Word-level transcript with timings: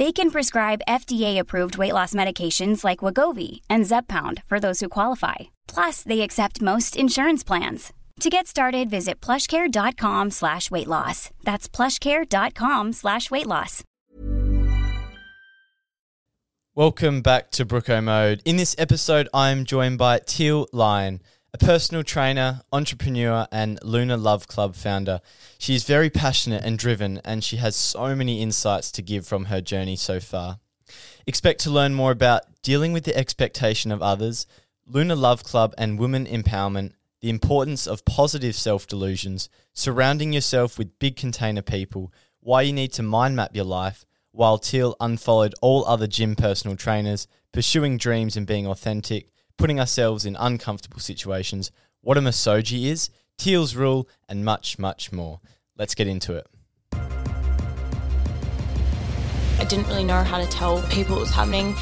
They 0.00 0.12
can 0.12 0.30
prescribe 0.30 0.80
FDA-approved 0.88 1.76
weight 1.76 1.92
loss 1.92 2.14
medications 2.14 2.84
like 2.84 3.04
Wegovy 3.04 3.60
and 3.68 3.84
Zepbound 3.84 4.42
for 4.46 4.58
those 4.58 4.80
who 4.80 4.88
qualify. 4.88 5.50
Plus, 5.68 6.02
they 6.02 6.22
accept 6.22 6.62
most 6.62 6.96
insurance 6.96 7.44
plans. 7.44 7.92
To 8.20 8.30
get 8.30 8.46
started, 8.46 8.88
visit 8.88 9.20
plushcare.com 9.20 10.30
slash 10.30 10.70
weight 10.70 10.86
loss. 10.86 11.28
That's 11.44 11.68
plushcare.com 11.68 12.94
slash 12.94 13.30
weight 13.30 13.46
loss. 13.46 13.84
Welcome 16.74 17.20
back 17.20 17.50
to 17.50 17.66
Brookomode. 17.66 18.40
In 18.46 18.56
this 18.56 18.74
episode, 18.78 19.28
I'm 19.34 19.66
joined 19.66 19.98
by 19.98 20.20
Teale 20.20 20.66
Lyon, 20.72 21.20
a 21.52 21.58
personal 21.58 22.04
trainer, 22.04 22.60
entrepreneur, 22.72 23.46
and 23.50 23.78
Lunar 23.82 24.16
Love 24.16 24.46
Club 24.46 24.76
founder. 24.76 25.20
She 25.58 25.74
is 25.74 25.84
very 25.84 26.08
passionate 26.08 26.64
and 26.64 26.78
driven, 26.78 27.20
and 27.24 27.42
she 27.42 27.56
has 27.56 27.74
so 27.74 28.14
many 28.14 28.40
insights 28.40 28.92
to 28.92 29.02
give 29.02 29.26
from 29.26 29.46
her 29.46 29.60
journey 29.60 29.96
so 29.96 30.20
far. 30.20 30.60
Expect 31.26 31.60
to 31.62 31.70
learn 31.70 31.94
more 31.94 32.12
about 32.12 32.42
dealing 32.62 32.92
with 32.92 33.04
the 33.04 33.16
expectation 33.16 33.90
of 33.90 34.02
others, 34.02 34.46
Lunar 34.86 35.16
Love 35.16 35.42
Club 35.42 35.74
and 35.76 35.98
women 35.98 36.24
empowerment, 36.26 36.92
the 37.20 37.30
importance 37.30 37.86
of 37.86 38.04
positive 38.04 38.54
self 38.54 38.86
delusions, 38.86 39.48
surrounding 39.74 40.32
yourself 40.32 40.78
with 40.78 40.98
big 41.00 41.16
container 41.16 41.62
people, 41.62 42.12
why 42.38 42.62
you 42.62 42.72
need 42.72 42.92
to 42.92 43.02
mind 43.02 43.34
map 43.34 43.54
your 43.54 43.64
life, 43.64 44.04
while 44.30 44.56
Teale 44.56 44.96
unfollowed 45.00 45.54
all 45.60 45.84
other 45.86 46.06
gym 46.06 46.36
personal 46.36 46.76
trainers, 46.76 47.26
pursuing 47.52 47.96
dreams 47.98 48.36
and 48.36 48.46
being 48.46 48.66
authentic, 48.66 49.30
putting 49.60 49.78
ourselves 49.78 50.24
in 50.24 50.36
uncomfortable 50.40 51.00
situations, 51.00 51.70
what 52.00 52.16
a 52.16 52.20
misogy 52.22 52.86
is, 52.86 53.10
Teale's 53.36 53.76
rule, 53.76 54.08
and 54.26 54.42
much, 54.42 54.78
much 54.78 55.12
more. 55.12 55.40
Let's 55.76 55.94
get 55.94 56.06
into 56.06 56.34
it. 56.34 56.46
I 59.58 59.66
didn't 59.68 59.86
really 59.88 60.04
know 60.04 60.22
how 60.22 60.38
to 60.38 60.46
tell 60.46 60.80
people 60.84 61.16
what 61.16 61.20
was 61.20 61.30
happening. 61.30 61.76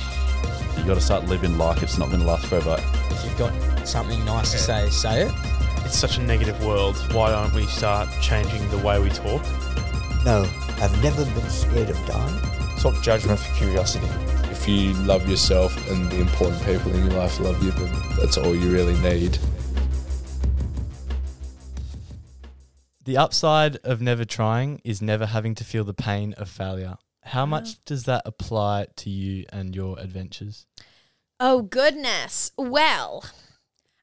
You 0.77 0.84
got 0.84 0.94
to 0.94 1.00
start 1.00 1.27
living 1.27 1.56
life. 1.56 1.81
it's 1.81 1.99
not 1.99 2.09
going 2.09 2.19
to 2.19 2.27
last 2.27 2.47
forever. 2.47 2.83
If 3.11 3.25
you've 3.25 3.38
got 3.38 3.53
something 3.87 4.25
nice 4.25 4.50
to 4.50 4.59
say, 4.59 4.91
say 4.91 5.22
it. 5.27 5.33
It's 5.84 5.97
such 5.97 6.19
a 6.19 6.22
negative 6.22 6.61
world. 6.65 6.97
Why 7.12 7.31
don't 7.31 7.55
we 7.55 7.65
start 7.67 8.09
changing 8.21 8.69
the 8.71 8.78
way 8.78 8.99
we 9.00 9.11
talk? 9.11 9.44
No, 10.25 10.50
I've 10.81 11.00
never 11.00 11.25
been 11.25 11.49
scared 11.49 11.91
of 11.91 12.06
dying. 12.06 12.77
Swap 12.77 13.00
judgment 13.03 13.38
for 13.38 13.55
curiosity. 13.55 14.09
If 14.60 14.69
you 14.69 14.92
love 15.04 15.28
yourself 15.28 15.74
and 15.88 16.10
the 16.10 16.20
important 16.20 16.62
people 16.64 16.92
in 16.92 17.06
your 17.06 17.14
life 17.14 17.38
love 17.38 17.62
you, 17.62 17.70
then 17.70 17.91
that's 18.19 18.36
all 18.36 18.54
you 18.54 18.70
really 18.70 18.98
need. 18.98 19.38
The 23.04 23.16
upside 23.16 23.76
of 23.78 24.02
never 24.02 24.24
trying 24.24 24.80
is 24.84 25.00
never 25.00 25.26
having 25.26 25.54
to 25.54 25.64
feel 25.64 25.84
the 25.84 25.94
pain 25.94 26.34
of 26.34 26.50
failure. 26.50 26.96
How 27.22 27.46
mm. 27.46 27.50
much 27.50 27.82
does 27.84 28.04
that 28.04 28.22
apply 28.26 28.88
to 28.96 29.08
you 29.08 29.46
and 29.52 29.74
your 29.74 29.98
adventures? 29.98 30.66
Oh, 31.38 31.62
goodness. 31.62 32.50
Well, 32.58 33.25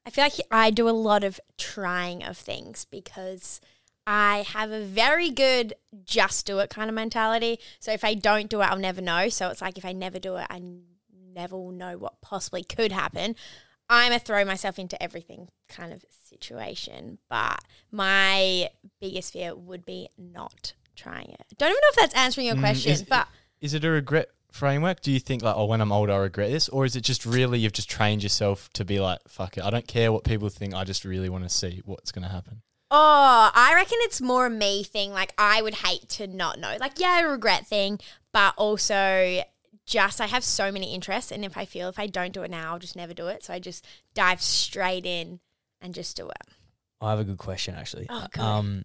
I 0.06 0.10
feel 0.10 0.24
like 0.24 0.40
I 0.50 0.70
do 0.70 0.88
a 0.88 0.90
lot 0.90 1.22
of 1.22 1.38
trying 1.58 2.24
of 2.24 2.36
things 2.36 2.86
because 2.90 3.60
I 4.06 4.44
have 4.48 4.70
a 4.70 4.82
very 4.82 5.30
good 5.30 5.74
just 6.04 6.46
do 6.46 6.60
it 6.60 6.70
kind 6.70 6.88
of 6.88 6.94
mentality. 6.94 7.58
So 7.80 7.92
if 7.92 8.04
I 8.04 8.14
don't 8.14 8.48
do 8.48 8.60
it, 8.60 8.64
I'll 8.64 8.78
never 8.78 9.00
know. 9.00 9.28
So 9.28 9.48
it's 9.48 9.60
like 9.60 9.76
if 9.76 9.84
I 9.84 9.92
never 9.92 10.18
do 10.18 10.36
it, 10.36 10.46
I 10.48 10.62
never 11.34 11.56
will 11.56 11.72
know 11.72 11.98
what 11.98 12.20
possibly 12.20 12.62
could 12.62 12.92
happen. 12.92 13.34
I'm 13.88 14.12
a 14.12 14.18
throw 14.18 14.44
myself 14.44 14.78
into 14.78 15.00
everything 15.02 15.48
kind 15.68 15.92
of 15.92 16.04
situation. 16.10 17.18
But 17.28 17.58
my 17.90 18.70
biggest 19.00 19.32
fear 19.32 19.54
would 19.54 19.84
be 19.84 20.08
not 20.16 20.74
trying 20.94 21.30
it. 21.30 21.44
Don't 21.58 21.70
even 21.70 21.80
know 21.80 21.88
if 21.90 21.96
that's 21.96 22.14
answering 22.14 22.46
your 22.46 22.56
Mm, 22.56 22.60
question, 22.60 22.92
is, 22.92 23.02
but 23.02 23.28
is 23.60 23.74
it 23.74 23.84
a 23.84 23.90
regret 23.90 24.28
framework? 24.52 25.00
Do 25.00 25.12
you 25.12 25.20
think 25.20 25.42
like, 25.42 25.56
oh, 25.56 25.66
when 25.66 25.80
I'm 25.80 25.92
older, 25.92 26.12
I 26.12 26.16
regret 26.16 26.50
this, 26.50 26.68
or 26.68 26.84
is 26.84 26.96
it 26.96 27.02
just 27.02 27.26
really 27.26 27.58
you've 27.58 27.72
just 27.72 27.90
trained 27.90 28.22
yourself 28.22 28.70
to 28.74 28.84
be 28.84 29.00
like, 29.00 29.20
fuck 29.28 29.56
it, 29.58 29.64
I 29.64 29.70
don't 29.70 29.86
care 29.86 30.12
what 30.12 30.24
people 30.24 30.48
think. 30.48 30.74
I 30.74 30.84
just 30.84 31.04
really 31.04 31.28
want 31.28 31.44
to 31.44 31.50
see 31.50 31.82
what's 31.84 32.12
going 32.12 32.22
to 32.24 32.30
happen. 32.32 32.62
Oh, 32.90 33.50
I 33.54 33.72
reckon 33.74 33.98
it's 34.02 34.20
more 34.20 34.46
a 34.46 34.50
me 34.50 34.84
thing. 34.84 35.12
Like 35.12 35.34
I 35.36 35.62
would 35.62 35.74
hate 35.74 36.08
to 36.10 36.26
not 36.26 36.58
know. 36.58 36.76
Like 36.78 36.98
yeah, 36.98 37.20
a 37.20 37.28
regret 37.28 37.66
thing, 37.66 37.98
but 38.32 38.54
also 38.56 39.42
just 39.86 40.20
I 40.20 40.26
have 40.26 40.44
so 40.44 40.70
many 40.70 40.94
interests, 40.94 41.32
and 41.32 41.44
if 41.44 41.56
I 41.56 41.64
feel 41.64 41.88
if 41.88 41.98
I 41.98 42.06
don't 42.06 42.32
do 42.32 42.42
it 42.42 42.50
now, 42.50 42.72
I'll 42.72 42.78
just 42.78 42.96
never 42.96 43.14
do 43.14 43.26
it. 43.28 43.44
So 43.44 43.54
I 43.54 43.58
just 43.58 43.86
dive 44.14 44.40
straight 44.40 45.06
in 45.06 45.40
and 45.80 45.94
just 45.94 46.16
do 46.16 46.28
it. 46.28 46.42
I 47.00 47.10
have 47.10 47.18
a 47.20 47.24
good 47.24 47.38
question 47.38 47.74
actually. 47.74 48.06
Oh, 48.08 48.26
good. 48.30 48.42
Um, 48.42 48.84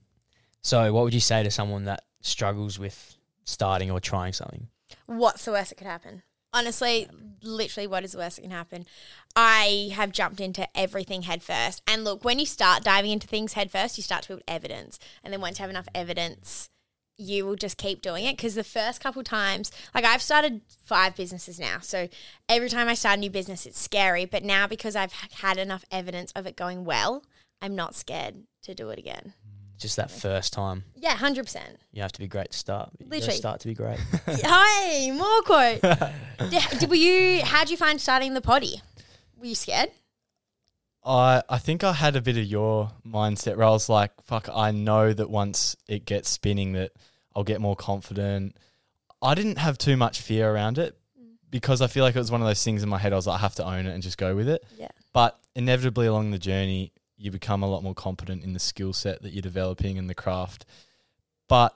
so 0.62 0.91
what 0.94 1.03
would 1.03 1.13
you 1.13 1.19
say 1.19 1.44
to 1.44 1.51
someone 1.51 1.85
that 1.85 2.03
struggles 2.22 2.78
with 2.78 3.16
starting 3.44 3.91
or 3.91 4.00
trying 4.00 4.33
something? 4.33 4.68
What's 5.06 5.45
the 5.45 5.51
worst 5.51 5.69
that 5.69 5.75
could 5.75 5.88
happen? 5.88 6.23
Honestly, 6.53 7.07
literally, 7.41 7.88
what 7.88 8.03
is 8.03 8.12
the 8.12 8.17
worst 8.17 8.35
that 8.35 8.41
can 8.41 8.51
happen? 8.51 8.85
I 9.35 9.91
have 9.94 10.12
jumped 10.12 10.41
into 10.41 10.67
everything 10.78 11.23
headfirst. 11.23 11.81
And 11.88 12.03
look, 12.03 12.25
when 12.25 12.39
you 12.39 12.45
start 12.45 12.84
diving 12.84 13.12
into 13.12 13.28
things 13.28 13.53
headfirst, 13.53 13.97
you 13.97 14.03
start 14.03 14.23
to 14.23 14.29
build 14.29 14.44
evidence. 14.47 15.00
And 15.23 15.31
then 15.31 15.41
once 15.41 15.59
you 15.59 15.63
have 15.63 15.69
enough 15.69 15.88
evidence, 15.95 16.69
you 17.17 17.45
will 17.45 17.56
just 17.56 17.78
keep 17.78 18.01
doing 18.01 18.25
it. 18.25 18.35
Because 18.35 18.56
the 18.56 18.63
first 18.63 19.00
couple 19.01 19.23
times, 19.23 19.72
like 19.95 20.03
I've 20.03 20.22
started 20.22 20.62
five 20.84 21.16
businesses 21.16 21.59
now. 21.59 21.79
So 21.81 22.09
every 22.50 22.69
time 22.69 22.89
I 22.89 22.95
start 22.95 23.18
a 23.18 23.22
new 23.22 23.29
business, 23.29 23.66
it's 23.66 23.79
scary. 23.79 24.25
But 24.25 24.44
now 24.44 24.68
because 24.68 24.95
I've 24.95 25.13
had 25.13 25.57
enough 25.57 25.85
evidence 25.89 26.31
of 26.33 26.45
it 26.45 26.57
going 26.57 26.83
well, 26.83 27.23
I'm 27.62 27.75
not 27.75 27.95
scared 27.95 28.44
to 28.63 28.75
do 28.75 28.89
it 28.89 29.00
again. 29.00 29.33
Just 29.81 29.96
that 29.97 30.12
first 30.12 30.53
time. 30.53 30.84
Yeah, 30.96 31.16
100%. 31.18 31.58
You 31.92 32.03
have 32.03 32.12
to 32.12 32.19
be 32.19 32.28
great 32.28 32.52
to 32.52 32.58
start. 32.58 32.92
but 32.92 33.00
You 33.02 33.06
gotta 33.08 33.16
Literally. 33.19 33.38
start 33.38 33.59
to 33.62 33.68
be 33.68 33.74
great. 33.74 34.00
Hi, 34.28 35.12
more 35.12 35.42
quote. 35.42 35.81
did, 36.51 36.63
did- 36.80 36.89
were 36.89 36.95
you? 36.95 37.42
How'd 37.44 37.69
you 37.72 37.78
find 37.78 38.00
starting 38.00 38.36
the 38.36 38.42
potty? 38.42 38.81
Were 39.38 39.48
you 39.48 39.56
scared? 39.56 39.89
I 41.04 41.42
I 41.50 41.57
think 41.57 41.83
I 41.83 41.94
had 41.94 42.16
a 42.16 42.22
bit 42.22 42.38
of 42.38 42.45
your 42.45 42.92
mindset 43.06 43.57
where 43.57 43.66
I 43.66 43.72
was 43.72 43.89
like, 43.89 44.12
fuck, 44.24 44.48
I 44.54 44.69
know 44.72 45.12
that 45.13 45.30
once 45.30 45.75
it 45.88 46.06
gets 46.06 46.30
spinning 46.30 46.74
that 46.74 46.92
I'll 47.36 47.44
get 47.44 47.60
more 47.60 47.75
confident. 47.75 48.56
I 49.22 49.34
didn't 49.36 49.57
have 49.57 49.77
too 49.77 49.98
much 49.98 50.22
fear 50.22 50.50
around 50.51 50.77
it 50.77 50.95
because 51.50 51.81
I 51.81 51.88
feel 51.88 52.04
like 52.04 52.16
it 52.16 52.19
was 52.19 52.31
one 52.31 52.42
of 52.42 52.48
those 52.48 52.63
things 52.63 52.84
in 52.84 52.89
my 52.89 52.98
head 53.00 53.13
I 53.13 53.16
was 53.16 53.25
like, 53.27 53.39
I 53.39 53.42
have 53.42 53.56
to 53.56 53.66
own 53.66 53.86
it 53.88 53.94
and 53.94 54.04
just 54.04 54.18
go 54.18 54.36
with 54.36 54.48
it. 54.48 54.63
Yeah. 54.77 54.89
But 55.13 55.39
inevitably 55.56 56.06
along 56.07 56.31
the 56.31 56.39
journey, 56.39 56.92
you 57.21 57.31
become 57.31 57.62
a 57.62 57.69
lot 57.69 57.83
more 57.83 57.94
competent 57.94 58.44
in 58.44 58.53
the 58.53 58.59
skill 58.59 58.94
set 58.94 59.21
that 59.21 59.31
you're 59.31 59.41
developing 59.41 59.97
in 59.97 60.07
the 60.07 60.15
craft. 60.15 60.65
But 61.47 61.75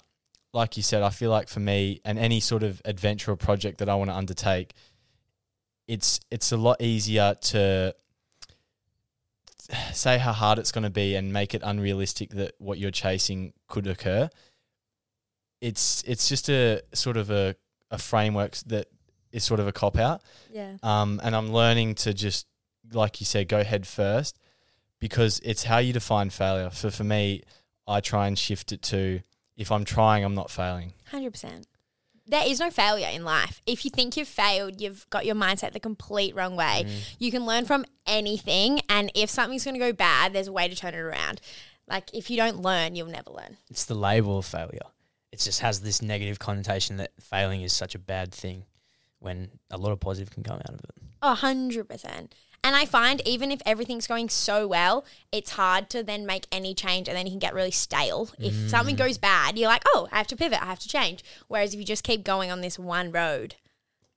like 0.53 0.75
you 0.75 0.83
said, 0.83 1.03
I 1.03 1.09
feel 1.09 1.29
like 1.29 1.47
for 1.47 1.59
me 1.59 2.01
and 2.03 2.17
any 2.17 2.39
sort 2.39 2.63
of 2.63 2.81
adventure 2.83 3.31
or 3.31 3.35
project 3.35 3.77
that 3.77 3.89
I 3.89 3.95
want 3.95 4.09
to 4.09 4.15
undertake, 4.15 4.73
it's 5.87 6.19
it's 6.31 6.51
a 6.51 6.57
lot 6.57 6.81
easier 6.81 7.35
to 7.35 7.95
say 9.93 10.17
how 10.17 10.33
hard 10.33 10.57
it's 10.57 10.71
going 10.71 10.83
to 10.83 10.89
be 10.89 11.15
and 11.15 11.31
make 11.31 11.53
it 11.53 11.61
unrealistic 11.63 12.31
that 12.31 12.55
what 12.57 12.79
you're 12.79 12.91
chasing 12.91 13.53
could 13.67 13.85
occur. 13.85 14.29
it's 15.61 16.03
it's 16.07 16.27
just 16.27 16.49
a 16.49 16.81
sort 16.93 17.17
of 17.17 17.29
a 17.29 17.55
a 17.91 17.99
framework 17.99 18.55
that 18.65 18.87
is 19.31 19.43
sort 19.43 19.59
of 19.59 19.67
a 19.67 19.71
cop 19.71 19.97
out. 19.97 20.21
Yeah. 20.51 20.77
Um, 20.81 21.21
and 21.23 21.35
I'm 21.35 21.51
learning 21.51 21.95
to 21.95 22.13
just 22.13 22.47
like 22.91 23.19
you 23.19 23.25
said, 23.25 23.47
go 23.47 23.63
head 23.63 23.85
first 23.85 24.39
because 25.05 25.39
it's 25.45 25.65
how 25.65 25.77
you 25.77 25.93
define 25.93 26.31
failure. 26.31 26.71
So 26.73 26.89
for 26.89 27.03
me, 27.03 27.43
I 27.87 27.99
try 27.99 28.25
and 28.25 28.39
shift 28.39 28.71
it 28.71 28.81
to 28.81 29.19
if 29.55 29.71
I'm 29.71 29.85
trying, 29.85 30.23
I'm 30.23 30.33
not 30.33 30.49
failing. 30.49 30.93
Hundred 31.11 31.29
percent. 31.29 31.67
There 32.25 32.41
is 32.43 32.59
no 32.59 32.71
failure 32.71 33.07
in 33.13 33.23
life. 33.23 33.61
If 33.67 33.85
you 33.85 33.91
think 33.91 34.17
you've 34.17 34.27
failed, 34.27 34.81
you've 34.81 35.07
got 35.11 35.27
your 35.27 35.35
mindset 35.35 35.73
the 35.73 35.79
complete 35.79 36.35
wrong 36.35 36.55
way. 36.55 36.85
Mm. 36.87 37.15
You 37.19 37.29
can 37.29 37.45
learn 37.45 37.65
from 37.65 37.85
anything, 38.07 38.79
and 38.89 39.11
if 39.13 39.29
something's 39.29 39.63
going 39.63 39.75
to 39.75 39.79
go 39.79 39.93
bad, 39.93 40.33
there's 40.33 40.47
a 40.47 40.51
way 40.51 40.67
to 40.67 40.75
turn 40.75 40.95
it 40.95 40.99
around. 40.99 41.39
Like 41.87 42.11
if 42.11 42.31
you 42.31 42.37
don't 42.37 42.63
learn, 42.63 42.95
you'll 42.95 43.09
never 43.09 43.29
learn. 43.29 43.57
It's 43.69 43.85
the 43.85 43.93
label 43.93 44.39
of 44.39 44.45
failure. 44.47 44.87
It 45.31 45.37
just 45.37 45.59
has 45.59 45.81
this 45.81 46.01
negative 46.01 46.39
connotation 46.39 46.97
that 46.97 47.11
failing 47.19 47.61
is 47.61 47.73
such 47.73 47.93
a 47.93 47.99
bad 47.99 48.33
thing 48.33 48.65
when 49.19 49.51
a 49.69 49.77
lot 49.77 49.91
of 49.91 49.99
positive 49.99 50.33
can 50.33 50.41
come 50.41 50.57
out 50.57 50.73
of 50.73 50.79
it. 50.79 50.95
A 51.21 51.35
hundred 51.35 51.87
percent. 51.87 52.33
And 52.65 52.75
I 52.75 52.87
find 52.87 53.21
even 53.27 53.51
if 53.51 53.61
everything's 53.63 54.07
going 54.07 54.27
so 54.29 54.65
well, 54.67 55.05
it's 55.31 55.51
hard 55.51 55.87
to 55.91 56.01
then 56.01 56.25
make 56.25 56.47
any 56.51 56.73
change 56.73 57.07
and 57.07 57.15
then 57.15 57.27
you 57.27 57.31
can 57.31 57.37
get 57.37 57.53
really 57.53 57.69
stale. 57.69 58.31
If 58.39 58.53
something 58.71 58.95
goes 58.95 59.19
bad, 59.19 59.55
you're 59.55 59.67
like, 59.67 59.83
oh, 59.93 60.07
I 60.11 60.17
have 60.17 60.25
to 60.27 60.35
pivot, 60.35 60.59
I 60.59 60.65
have 60.65 60.79
to 60.79 60.87
change. 60.87 61.23
Whereas 61.47 61.75
if 61.75 61.79
you 61.79 61.85
just 61.85 62.03
keep 62.03 62.23
going 62.23 62.49
on 62.49 62.61
this 62.61 62.79
one 62.79 63.11
road, 63.11 63.53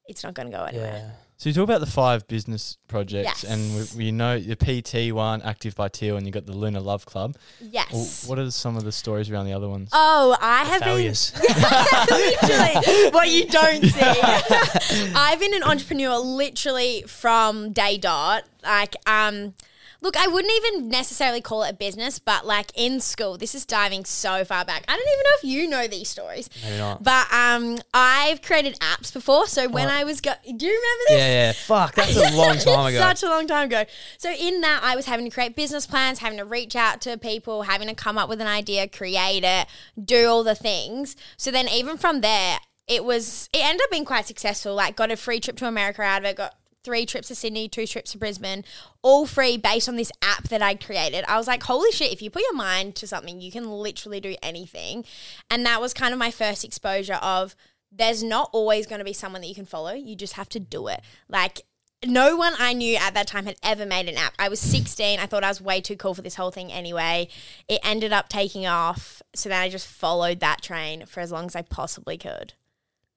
it's 0.07 0.25
not 0.25 0.33
going 0.33 0.51
to 0.51 0.57
go 0.57 0.65
anywhere. 0.65 1.13
So 1.41 1.49
you 1.49 1.55
talk 1.55 1.63
about 1.63 1.79
the 1.79 1.87
five 1.87 2.27
business 2.27 2.79
projects, 2.89 3.45
Yes. 3.45 3.45
and 3.45 3.97
we, 3.97 4.07
we 4.07 4.11
know 4.11 4.41
the 4.41 4.57
PT 4.57 5.15
one, 5.15 5.41
Active 5.43 5.77
by 5.77 5.87
Teale, 5.87 6.17
and 6.17 6.27
you 6.27 6.33
got 6.33 6.47
the 6.47 6.53
Lunar 6.53 6.81
Love 6.81 7.07
Club. 7.07 7.37
Yes. 7.61 7.93
Well, 8.27 8.31
what 8.31 8.45
are 8.45 8.51
some 8.51 8.77
of 8.77 8.83
the 8.83 8.91
stories 8.91 9.31
around 9.31 9.47
the 9.47 9.53
other 9.53 9.69
ones? 9.69 9.89
Oh, 9.93 10.37
I 10.41 10.65
have 10.65 10.83
failures. 10.83 11.31
been 11.31 11.43
literally 12.11 13.11
what 13.13 13.29
you 13.31 13.47
don't 13.47 13.85
see. 13.85 15.13
I've 15.15 15.39
been 15.39 15.55
an 15.55 15.63
entrepreneur 15.63 16.19
literally 16.19 17.05
from 17.07 17.73
day 17.73 17.99
dot. 17.99 18.43
Like, 18.65 18.97
um, 19.07 19.55
look, 20.01 20.17
I 20.17 20.27
wouldn't 20.29 20.53
even 20.53 20.89
necessarily 20.89 21.41
call 21.41 21.65
it 21.65 21.71
a 21.71 21.75
business, 21.75 22.19
but 22.19 22.47
like 22.47 22.71
in 22.77 23.01
school, 23.01 23.37
this 23.37 23.55
is 23.55 23.65
diving 23.65 24.05
so 24.05 24.45
far 24.45 24.65
back. 24.65 24.85
I 24.89 24.97
don't 24.97 25.09
even 25.09 25.19
know 25.19 25.37
if 25.37 25.45
you 25.45 25.69
know 25.69 25.87
these 25.89 26.09
stories. 26.09 26.49
Maybe 26.63 26.79
not. 26.79 27.03
But 27.03 27.33
um, 27.33 27.79
I've 27.93 28.43
created 28.43 28.79
apps 28.81 29.13
before. 29.13 29.47
So 29.47 29.69
when. 29.69 29.89
I 29.89 30.05
was 30.05 30.21
go, 30.21 30.33
do 30.45 30.67
you 30.67 30.73
remember 30.73 31.05
this? 31.09 31.19
Yeah, 31.19 31.33
yeah. 31.33 31.53
Fuck, 31.53 31.95
that's 31.95 32.15
a 32.15 32.37
long 32.37 32.59
time 32.59 32.87
ago. 32.87 32.99
Such 32.99 33.23
a 33.23 33.29
long 33.29 33.47
time 33.47 33.67
ago. 33.67 33.85
So 34.19 34.31
in 34.31 34.61
that, 34.61 34.81
I 34.83 34.97
was 34.97 35.07
having 35.07 35.25
to 35.25 35.31
create 35.31 35.57
business 35.57 35.87
plans, 35.87 36.19
having 36.19 36.39
to 36.39 36.45
reach 36.45 36.77
out 36.77 37.01
to 37.03 37.17
people, 37.17 37.63
having 37.63 37.89
to 37.89 37.95
come 37.95 38.19
up 38.19 38.29
with 38.29 38.41
an 38.41 38.47
idea, 38.47 38.87
create 38.87 39.45
it, 39.45 39.67
do 40.03 40.29
all 40.29 40.45
the 40.45 40.55
things. 40.55 41.17
So 41.37 41.51
then 41.51 41.69
even 41.69 41.97
from 41.97 42.21
there, 42.21 42.59
it 42.87 43.05
was 43.05 43.49
it 43.53 43.63
ended 43.63 43.83
up 43.85 43.91
being 43.91 44.05
quite 44.05 44.27
successful. 44.27 44.75
Like 44.75 44.97
got 44.97 45.11
a 45.11 45.17
free 45.17 45.41
trip 45.41 45.57
to 45.59 45.67
America 45.67 46.03
out 46.03 46.23
of 46.23 46.25
it. 46.25 46.37
Got 46.37 46.55
three 46.85 47.07
trips 47.07 47.29
to 47.29 47.35
Sydney, 47.35 47.69
two 47.69 47.87
trips 47.87 48.13
to 48.13 48.19
Brisbane, 48.19 48.65
all 49.03 49.27
free 49.27 49.57
based 49.57 49.89
on 49.89 49.97
this 49.97 50.13
app 50.23 50.45
that 50.49 50.63
I 50.63 50.75
created. 50.75 51.25
I 51.29 51.37
was 51.37 51.47
like, 51.47 51.65
holy 51.65 51.91
shit, 51.93 52.13
if 52.13 52.23
you 52.23 52.31
put 52.31 52.43
your 52.43 52.55
mind 52.55 52.95
to 52.97 53.07
something, 53.07 53.41
you 53.41 53.51
can 53.51 53.71
literally 53.71 54.21
do 54.21 54.37
anything. 54.43 55.05
And 55.51 55.65
that 55.67 55.81
was 55.81 55.95
kind 55.95 56.13
of 56.13 56.19
my 56.19 56.31
first 56.31 56.65
exposure 56.65 57.19
of 57.23 57.55
there's 57.91 58.23
not 58.23 58.51
always 58.53 58.87
going 58.87 58.99
to 58.99 59.05
be 59.05 59.13
someone 59.13 59.41
that 59.41 59.49
you 59.49 59.55
can 59.55 59.67
follow. 59.67 59.93
You 59.93 60.15
just 60.15 60.35
have 60.35 60.49
to 60.51 60.61
do 60.61 60.89
it. 60.89 61.01
Like 61.29 61.63
no 62.07 62.37
one 62.37 62.55
I 62.59 62.75
knew 62.75 62.97
at 62.97 63.15
that 63.15 63.27
time 63.27 63.47
had 63.47 63.57
ever 63.63 63.85
made 63.85 64.09
an 64.09 64.17
app. 64.17 64.35
I 64.39 64.49
was 64.49 64.61
16. 64.61 65.19
I 65.19 65.27
thought 65.27 65.45
I 65.45 65.49
was 65.49 65.61
way 65.61 65.81
too 65.81 65.97
cool 65.97 66.15
for 66.15 66.23
this 66.23 66.37
whole 66.37 66.51
thing 66.51 66.73
anyway. 66.73 67.29
It 67.69 67.81
ended 67.83 68.13
up 68.13 68.29
taking 68.29 68.67
off. 68.67 69.21
So 69.35 69.49
then 69.49 69.61
I 69.61 69.69
just 69.69 69.87
followed 69.87 70.41
that 70.41 70.63
train 70.63 71.07
for 71.07 71.21
as 71.21 71.33
long 71.33 71.47
as 71.47 71.57
I 71.57 71.63
possibly 71.63 72.17
could. 72.17 72.55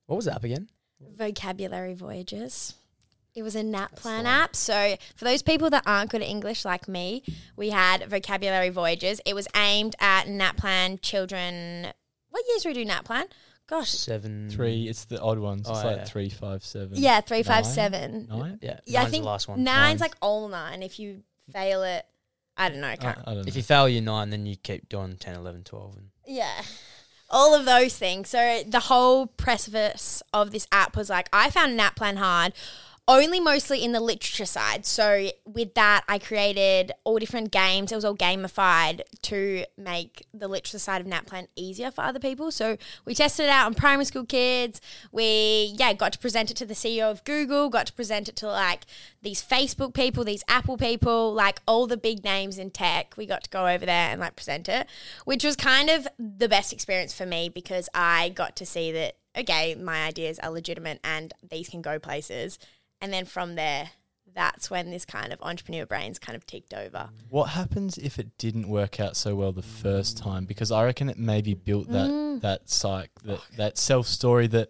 What 0.07 0.15
was 0.15 0.25
the 0.25 0.33
app 0.33 0.43
again? 0.43 0.69
Vocabulary 0.99 1.93
Voyages. 1.93 2.75
It 3.33 3.43
was 3.43 3.55
a 3.55 3.63
NAPLAN 3.63 4.25
app. 4.25 4.55
So 4.55 4.95
for 5.15 5.23
those 5.25 5.41
people 5.41 5.69
that 5.69 5.83
aren't 5.85 6.11
good 6.11 6.21
at 6.21 6.27
English 6.27 6.65
like 6.65 6.87
me, 6.87 7.23
we 7.55 7.69
had 7.69 8.09
Vocabulary 8.09 8.69
Voyages. 8.69 9.21
It 9.25 9.33
was 9.35 9.47
aimed 9.55 9.95
at 9.99 10.25
NAPLAN 10.27 11.01
children. 11.01 11.87
What 12.29 12.43
years 12.49 12.63
do 12.63 12.69
we 12.69 12.73
do 12.73 12.85
NAPLAN? 12.85 13.25
Gosh. 13.67 13.89
Seven. 13.91 14.49
Three. 14.49 14.89
It's 14.89 15.05
the 15.05 15.21
odd 15.21 15.39
ones. 15.39 15.61
It's 15.61 15.69
Oh, 15.69 15.73
like 15.87 15.97
yeah. 15.97 16.03
three, 16.03 16.29
five, 16.29 16.63
seven. 16.65 16.91
Yeah, 16.97 17.21
three, 17.21 17.41
five, 17.43 17.63
nine? 17.63 17.73
seven. 17.73 18.27
Nine. 18.29 18.59
Yeah, 18.61 18.79
Yeah, 18.85 19.03
I 19.03 19.05
think 19.05 19.23
the 19.23 19.29
last 19.29 19.47
one. 19.47 19.63
nine's 19.63 20.01
like 20.01 20.15
all 20.21 20.49
nine. 20.49 20.83
If 20.83 20.99
you 20.99 21.23
fail 21.53 21.83
it, 21.83 22.05
I 22.57 22.67
don't 22.67 22.81
know. 22.81 22.87
I 22.89 22.97
can't. 22.97 23.17
I 23.25 23.33
don't 23.33 23.47
If 23.47 23.55
you 23.55 23.63
fail 23.63 23.87
your 23.87 24.01
nine, 24.01 24.29
then 24.29 24.45
you 24.45 24.57
keep 24.57 24.89
doing 24.89 25.15
10, 25.17 25.35
11, 25.35 25.63
12. 25.63 25.95
And 25.95 26.09
Yeah. 26.27 26.63
All 27.29 27.55
of 27.55 27.63
those 27.63 27.95
things. 27.97 28.27
So 28.29 28.61
the 28.67 28.81
whole 28.81 29.25
precipice 29.27 30.21
of 30.33 30.51
this 30.51 30.67
app 30.73 30.97
was 30.97 31.09
like 31.09 31.29
I 31.31 31.49
found 31.49 31.79
NAPLAN 31.79 32.17
hard. 32.17 32.51
Only 33.07 33.39
mostly 33.39 33.83
in 33.83 33.91
the 33.91 33.99
literature 33.99 34.45
side. 34.45 34.85
So 34.85 35.31
with 35.45 35.73
that, 35.73 36.03
I 36.07 36.19
created 36.19 36.91
all 37.03 37.17
different 37.17 37.51
games. 37.51 37.91
It 37.91 37.95
was 37.95 38.05
all 38.05 38.15
gamified 38.15 39.01
to 39.23 39.65
make 39.75 40.27
the 40.33 40.47
literature 40.47 40.79
side 40.79 41.01
of 41.01 41.07
NAPLAN 41.07 41.47
easier 41.55 41.91
for 41.91 42.03
other 42.03 42.19
people. 42.19 42.51
So 42.51 42.77
we 43.03 43.15
tested 43.15 43.47
it 43.47 43.49
out 43.49 43.65
on 43.65 43.73
primary 43.73 44.05
school 44.05 44.25
kids. 44.25 44.79
We 45.11 45.73
yeah 45.77 45.93
got 45.93 46.13
to 46.13 46.19
present 46.19 46.51
it 46.51 46.57
to 46.57 46.65
the 46.65 46.75
CEO 46.75 47.09
of 47.09 47.23
Google. 47.23 47.69
Got 47.69 47.87
to 47.87 47.93
present 47.93 48.29
it 48.29 48.35
to 48.37 48.47
like 48.47 48.85
these 49.21 49.43
Facebook 49.43 49.93
people, 49.93 50.23
these 50.23 50.43
Apple 50.47 50.77
people, 50.77 51.33
like 51.33 51.59
all 51.67 51.87
the 51.87 51.97
big 51.97 52.23
names 52.23 52.59
in 52.59 52.69
tech. 52.69 53.15
We 53.17 53.25
got 53.25 53.43
to 53.43 53.49
go 53.49 53.67
over 53.67 53.85
there 53.85 54.11
and 54.11 54.21
like 54.21 54.35
present 54.35 54.69
it, 54.69 54.87
which 55.25 55.43
was 55.43 55.55
kind 55.55 55.89
of 55.89 56.07
the 56.19 56.47
best 56.47 56.71
experience 56.71 57.13
for 57.13 57.25
me 57.25 57.49
because 57.49 57.89
I 57.95 58.29
got 58.29 58.55
to 58.57 58.65
see 58.65 58.91
that 58.91 59.17
okay, 59.37 59.75
my 59.75 60.05
ideas 60.05 60.39
are 60.39 60.51
legitimate 60.51 60.99
and 61.03 61.33
these 61.49 61.69
can 61.69 61.81
go 61.81 61.99
places. 61.99 62.59
And 63.01 63.11
then 63.11 63.25
from 63.25 63.55
there, 63.55 63.91
that's 64.33 64.69
when 64.69 64.91
this 64.91 65.03
kind 65.05 65.33
of 65.33 65.39
entrepreneur 65.41 65.85
brains 65.85 66.17
kind 66.19 66.35
of 66.35 66.45
ticked 66.45 66.73
over. 66.73 67.09
What 67.29 67.49
happens 67.49 67.97
if 67.97 68.17
it 68.19 68.37
didn't 68.37 68.69
work 68.69 68.99
out 68.99 69.17
so 69.17 69.35
well 69.35 69.51
the 69.51 69.61
first 69.61 70.17
time? 70.17 70.45
Because 70.45 70.71
I 70.71 70.85
reckon 70.85 71.09
it 71.09 71.17
maybe 71.17 71.53
built 71.53 71.89
that 71.89 72.09
Mm. 72.09 72.41
that 72.41 72.69
psych 72.69 73.09
that 73.23 73.39
that 73.57 73.77
self 73.77 74.07
story 74.07 74.47
that 74.47 74.69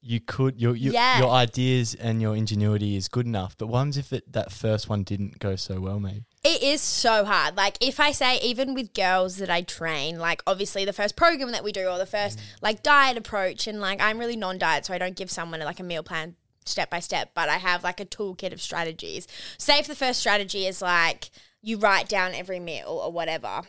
you 0.00 0.20
could 0.20 0.60
your 0.60 0.76
your, 0.76 0.92
Yeah. 0.92 1.18
your 1.20 1.30
ideas 1.30 1.94
and 1.94 2.20
your 2.20 2.36
ingenuity 2.36 2.96
is 2.96 3.08
good 3.08 3.26
enough. 3.26 3.56
But 3.56 3.68
what 3.68 3.78
happens 3.78 3.96
if 3.96 4.12
it 4.12 4.30
that 4.32 4.52
first 4.52 4.88
one 4.88 5.02
didn't 5.04 5.38
go 5.38 5.56
so 5.56 5.80
well? 5.80 5.98
Maybe 5.98 6.24
It 6.44 6.62
is 6.62 6.80
so 6.82 7.24
hard. 7.24 7.56
Like 7.56 7.78
if 7.80 7.98
I 7.98 8.12
say 8.12 8.38
even 8.40 8.74
with 8.74 8.92
girls 8.92 9.36
that 9.38 9.48
I 9.50 9.62
train, 9.62 10.18
like 10.18 10.42
obviously 10.46 10.84
the 10.84 10.92
first 10.92 11.16
program 11.16 11.50
that 11.52 11.64
we 11.64 11.72
do 11.72 11.86
or 11.88 11.96
the 11.98 12.06
first 12.06 12.38
like 12.60 12.82
diet 12.82 13.16
approach 13.16 13.66
and 13.66 13.80
like 13.80 14.00
I'm 14.02 14.18
really 14.18 14.36
non-diet 14.36 14.84
so 14.84 14.92
I 14.94 14.98
don't 14.98 15.16
give 15.16 15.30
someone 15.30 15.60
like 15.60 15.80
a 15.80 15.84
meal 15.84 16.02
plan 16.02 16.36
step 16.68 16.90
by 16.90 17.00
step, 17.00 17.30
but 17.34 17.48
I 17.48 17.56
have 17.56 17.84
like 17.84 18.00
a 18.00 18.04
toolkit 18.04 18.52
of 18.52 18.60
strategies. 18.60 19.26
Say 19.58 19.78
if 19.78 19.86
the 19.86 19.94
first 19.94 20.20
strategy 20.20 20.66
is 20.66 20.82
like 20.82 21.30
you 21.62 21.78
write 21.78 22.08
down 22.08 22.34
every 22.34 22.60
meal 22.60 22.88
or 22.88 23.10
whatever 23.10 23.62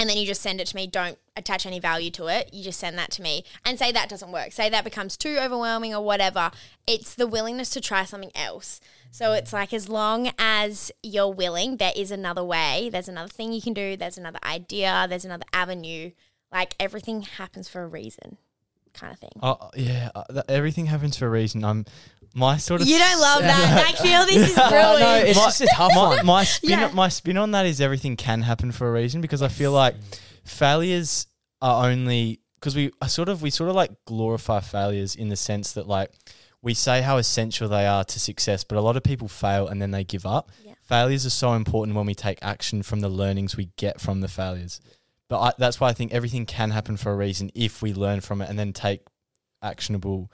and 0.00 0.08
then 0.08 0.16
you 0.16 0.26
just 0.26 0.40
send 0.40 0.62
it 0.62 0.66
to 0.68 0.76
me. 0.76 0.86
Don't 0.86 1.18
attach 1.36 1.66
any 1.66 1.78
value 1.78 2.10
to 2.12 2.26
it. 2.28 2.48
You 2.54 2.64
just 2.64 2.80
send 2.80 2.96
that 2.96 3.10
to 3.12 3.22
me 3.22 3.44
and 3.66 3.78
say 3.78 3.92
that 3.92 4.08
doesn't 4.08 4.32
work. 4.32 4.52
Say 4.52 4.70
that 4.70 4.82
becomes 4.82 5.14
too 5.16 5.36
overwhelming 5.38 5.94
or 5.94 6.02
whatever. 6.02 6.50
It's 6.86 7.14
the 7.14 7.26
willingness 7.26 7.68
to 7.70 7.82
try 7.82 8.06
something 8.06 8.32
else. 8.34 8.80
So 9.10 9.34
it's 9.34 9.52
like 9.52 9.74
as 9.74 9.90
long 9.90 10.32
as 10.38 10.90
you're 11.02 11.32
willing, 11.32 11.76
there 11.76 11.92
is 11.94 12.10
another 12.10 12.42
way. 12.42 12.88
There's 12.90 13.08
another 13.08 13.28
thing 13.28 13.52
you 13.52 13.60
can 13.60 13.74
do. 13.74 13.94
There's 13.94 14.16
another 14.16 14.38
idea. 14.42 15.06
There's 15.06 15.26
another 15.26 15.44
avenue. 15.52 16.12
Like 16.50 16.74
everything 16.80 17.22
happens 17.22 17.68
for 17.68 17.82
a 17.82 17.86
reason, 17.86 18.38
kind 18.94 19.12
of 19.12 19.18
thing. 19.18 19.30
Oh 19.42 19.70
yeah, 19.76 20.10
uh, 20.14 20.24
that, 20.30 20.50
everything 20.50 20.86
happens 20.86 21.16
for 21.16 21.26
a 21.26 21.30
reason. 21.30 21.62
I'm 21.62 21.84
my 22.34 22.56
sort 22.56 22.80
of. 22.80 22.86
You 22.88 22.98
don't 22.98 23.20
love 23.20 23.42
that. 23.42 23.86
I 24.00 24.02
feel 24.02 24.26
this 24.26 24.50
is 24.50 24.54
brewing. 24.54 24.70
no, 25.00 25.22
it's 25.24 25.38
just 25.38 25.60
a 25.62 25.68
tough 25.74 25.92
my, 25.94 26.06
one. 26.16 26.26
My 26.26 26.44
spin, 26.44 26.70
Yeah. 26.70 26.90
my 26.94 27.08
spin 27.08 27.36
on 27.36 27.50
that 27.52 27.66
is 27.66 27.80
everything 27.80 28.16
can 28.16 28.42
happen 28.42 28.72
for 28.72 28.88
a 28.88 28.92
reason 28.92 29.20
because 29.20 29.42
I 29.42 29.48
feel 29.48 29.72
like 29.72 29.96
failures 30.44 31.26
are 31.62 31.88
only 31.88 32.40
because 32.58 32.76
we 32.76 32.90
I 33.00 33.06
sort 33.06 33.28
of 33.28 33.42
we 33.42 33.50
sort 33.50 33.70
of 33.70 33.76
like 33.76 33.90
glorify 34.06 34.60
failures 34.60 35.16
in 35.16 35.28
the 35.28 35.36
sense 35.36 35.72
that 35.72 35.86
like 35.86 36.10
we 36.62 36.74
say 36.74 37.00
how 37.00 37.16
essential 37.16 37.68
they 37.68 37.86
are 37.86 38.04
to 38.04 38.20
success, 38.20 38.64
but 38.64 38.76
a 38.76 38.82
lot 38.82 38.96
of 38.96 39.02
people 39.02 39.28
fail 39.28 39.68
and 39.68 39.80
then 39.80 39.90
they 39.90 40.04
give 40.04 40.26
up. 40.26 40.50
Yeah. 40.62 40.74
Failures 40.82 41.24
are 41.24 41.30
so 41.30 41.54
important 41.54 41.96
when 41.96 42.04
we 42.04 42.14
take 42.14 42.38
action 42.42 42.82
from 42.82 43.00
the 43.00 43.08
learnings 43.08 43.56
we 43.56 43.70
get 43.76 43.98
from 44.00 44.20
the 44.20 44.28
failures. 44.28 44.80
But 45.28 45.40
I, 45.40 45.52
that's 45.56 45.80
why 45.80 45.88
I 45.88 45.92
think 45.94 46.12
everything 46.12 46.44
can 46.44 46.70
happen 46.70 46.96
for 46.98 47.12
a 47.12 47.16
reason 47.16 47.50
if 47.54 47.80
we 47.80 47.94
learn 47.94 48.20
from 48.20 48.42
it 48.42 48.50
and 48.50 48.58
then 48.58 48.72
take 48.74 49.00
actionable 49.62 50.30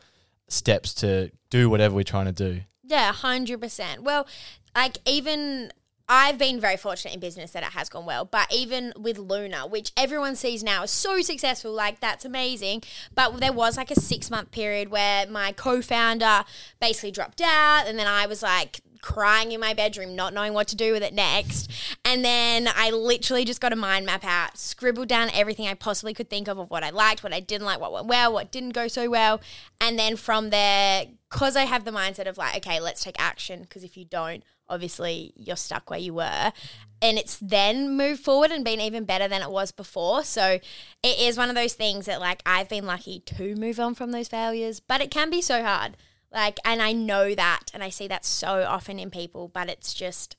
steps 0.48 0.94
to 0.94 1.30
do 1.50 1.68
whatever 1.68 1.94
we're 1.94 2.04
trying 2.04 2.26
to 2.26 2.32
do. 2.32 2.60
Yeah, 2.82 3.12
hundred 3.12 3.60
percent. 3.60 4.02
Well, 4.02 4.26
like 4.74 4.98
even 5.06 5.72
I've 6.08 6.38
been 6.38 6.60
very 6.60 6.76
fortunate 6.76 7.14
in 7.14 7.20
business 7.20 7.50
that 7.52 7.64
it 7.64 7.70
has 7.70 7.88
gone 7.88 8.06
well, 8.06 8.24
but 8.24 8.52
even 8.54 8.92
with 8.96 9.18
Lunar, 9.18 9.66
which 9.66 9.90
everyone 9.96 10.36
sees 10.36 10.62
now 10.62 10.84
is 10.84 10.92
so 10.92 11.20
successful, 11.20 11.72
like 11.72 11.98
that's 11.98 12.24
amazing. 12.24 12.84
But 13.14 13.40
there 13.40 13.52
was 13.52 13.76
like 13.76 13.90
a 13.90 14.00
six 14.00 14.30
month 14.30 14.52
period 14.52 14.88
where 14.88 15.26
my 15.26 15.50
co 15.50 15.82
founder 15.82 16.44
basically 16.80 17.10
dropped 17.10 17.40
out, 17.40 17.84
and 17.86 17.98
then 17.98 18.06
I 18.06 18.26
was 18.26 18.42
like 18.42 18.80
crying 19.06 19.52
in 19.52 19.60
my 19.60 19.72
bedroom, 19.72 20.16
not 20.16 20.34
knowing 20.34 20.52
what 20.52 20.66
to 20.66 20.74
do 20.74 20.92
with 20.92 21.00
it 21.00 21.14
next. 21.14 21.70
And 22.04 22.24
then 22.24 22.68
I 22.74 22.90
literally 22.90 23.44
just 23.44 23.60
got 23.60 23.72
a 23.72 23.76
mind 23.76 24.04
map 24.04 24.24
out, 24.24 24.58
scribbled 24.58 25.06
down 25.06 25.30
everything 25.32 25.68
I 25.68 25.74
possibly 25.74 26.12
could 26.12 26.28
think 26.28 26.48
of 26.48 26.58
of 26.58 26.70
what 26.70 26.82
I 26.82 26.90
liked, 26.90 27.22
what 27.22 27.32
I 27.32 27.38
didn't 27.38 27.66
like, 27.66 27.78
what 27.78 27.92
went 27.92 28.08
well, 28.08 28.32
what 28.32 28.50
didn't 28.50 28.70
go 28.70 28.88
so 28.88 29.08
well. 29.08 29.40
And 29.80 29.96
then 29.96 30.16
from 30.16 30.50
there, 30.50 31.06
because 31.30 31.54
I 31.54 31.66
have 31.66 31.84
the 31.84 31.92
mindset 31.92 32.26
of 32.26 32.36
like, 32.36 32.56
okay, 32.56 32.80
let's 32.80 33.04
take 33.04 33.14
action. 33.16 33.62
Because 33.62 33.84
if 33.84 33.96
you 33.96 34.04
don't, 34.04 34.42
obviously 34.68 35.32
you're 35.36 35.54
stuck 35.54 35.88
where 35.88 36.00
you 36.00 36.12
were. 36.12 36.52
And 37.00 37.16
it's 37.16 37.38
then 37.40 37.96
moved 37.96 38.24
forward 38.24 38.50
and 38.50 38.64
been 38.64 38.80
even 38.80 39.04
better 39.04 39.28
than 39.28 39.40
it 39.40 39.52
was 39.52 39.70
before. 39.70 40.24
So 40.24 40.58
it 41.04 41.18
is 41.20 41.38
one 41.38 41.48
of 41.48 41.54
those 41.54 41.74
things 41.74 42.06
that 42.06 42.18
like 42.20 42.42
I've 42.44 42.68
been 42.68 42.86
lucky 42.86 43.20
to 43.20 43.54
move 43.54 43.78
on 43.78 43.94
from 43.94 44.10
those 44.10 44.26
failures, 44.26 44.80
but 44.80 45.00
it 45.00 45.12
can 45.12 45.30
be 45.30 45.40
so 45.40 45.62
hard. 45.62 45.96
Like, 46.36 46.58
and 46.66 46.82
I 46.82 46.92
know 46.92 47.34
that, 47.34 47.70
and 47.72 47.82
I 47.82 47.88
see 47.88 48.06
that 48.08 48.26
so 48.26 48.64
often 48.68 48.98
in 48.98 49.10
people, 49.10 49.48
but 49.48 49.70
it's 49.70 49.94
just 49.94 50.36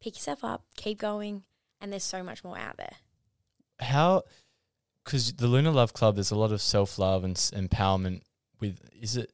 pick 0.00 0.14
yourself 0.14 0.44
up, 0.44 0.62
keep 0.76 1.00
going, 1.00 1.42
and 1.80 1.90
there's 1.90 2.04
so 2.04 2.22
much 2.22 2.44
more 2.44 2.56
out 2.56 2.76
there. 2.76 2.94
How? 3.80 4.22
Because 5.04 5.32
the 5.32 5.48
Lunar 5.48 5.72
Love 5.72 5.92
Club, 5.92 6.14
there's 6.14 6.30
a 6.30 6.38
lot 6.38 6.52
of 6.52 6.62
self 6.62 7.00
love 7.00 7.24
and 7.24 7.36
s- 7.36 7.50
empowerment. 7.50 8.20
With 8.60 8.78
is 9.02 9.16
it? 9.16 9.32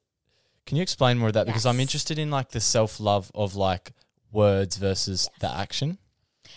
Can 0.65 0.79
you 0.79 0.83
explain 0.83 1.19
more 1.19 1.29
of 1.29 1.35
that? 1.35 1.45
Because 1.45 1.67
I'm 1.67 1.81
interested 1.81 2.19
in 2.19 2.31
like 2.31 2.49
the 2.49 2.61
self 2.61 2.99
love 2.99 3.31
of 3.35 3.55
like 3.55 3.93
words 4.33 4.79
versus 4.79 5.29
the 5.41 5.53
action. 5.53 5.99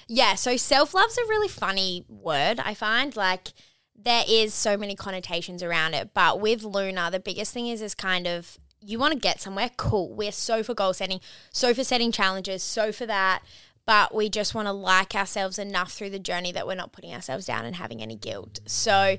Yeah, 0.08 0.36
so 0.36 0.56
self 0.56 0.94
love's 0.94 1.18
a 1.18 1.28
really 1.28 1.50
funny 1.50 2.06
word, 2.08 2.62
I 2.62 2.74
find. 2.76 3.14
Like, 3.14 3.50
there 3.94 4.24
is 4.26 4.54
so 4.54 4.78
many 4.78 4.96
connotations 4.96 5.62
around 5.62 5.96
it. 5.96 6.14
But 6.14 6.40
with 6.40 6.64
Lunar, 6.64 7.12
the 7.12 7.20
biggest 7.20 7.54
thing 7.54 7.68
is 7.68 7.82
is 7.82 7.94
kind 7.94 8.26
of 8.26 8.58
you 8.82 9.00
want 9.00 9.14
to 9.14 9.20
get 9.20 9.42
somewhere 9.42 9.72
cool. 9.78 10.10
We're 10.14 10.32
so 10.32 10.64
for 10.64 10.74
goal 10.74 10.94
setting, 10.94 11.20
so 11.52 11.74
for 11.74 11.84
setting 11.84 12.12
challenges, 12.12 12.64
so 12.64 12.92
for 12.92 13.06
that. 13.06 13.44
But 13.86 14.14
we 14.14 14.30
just 14.30 14.54
want 14.54 14.68
to 14.68 14.72
like 14.72 15.16
ourselves 15.16 15.58
enough 15.58 15.92
through 15.92 16.12
the 16.12 16.20
journey 16.20 16.52
that 16.52 16.68
we're 16.68 16.76
not 16.76 16.92
putting 16.92 17.14
ourselves 17.14 17.46
down 17.46 17.66
and 17.66 17.76
having 17.76 18.02
any 18.02 18.16
guilt. 18.16 18.60
So 18.68 19.18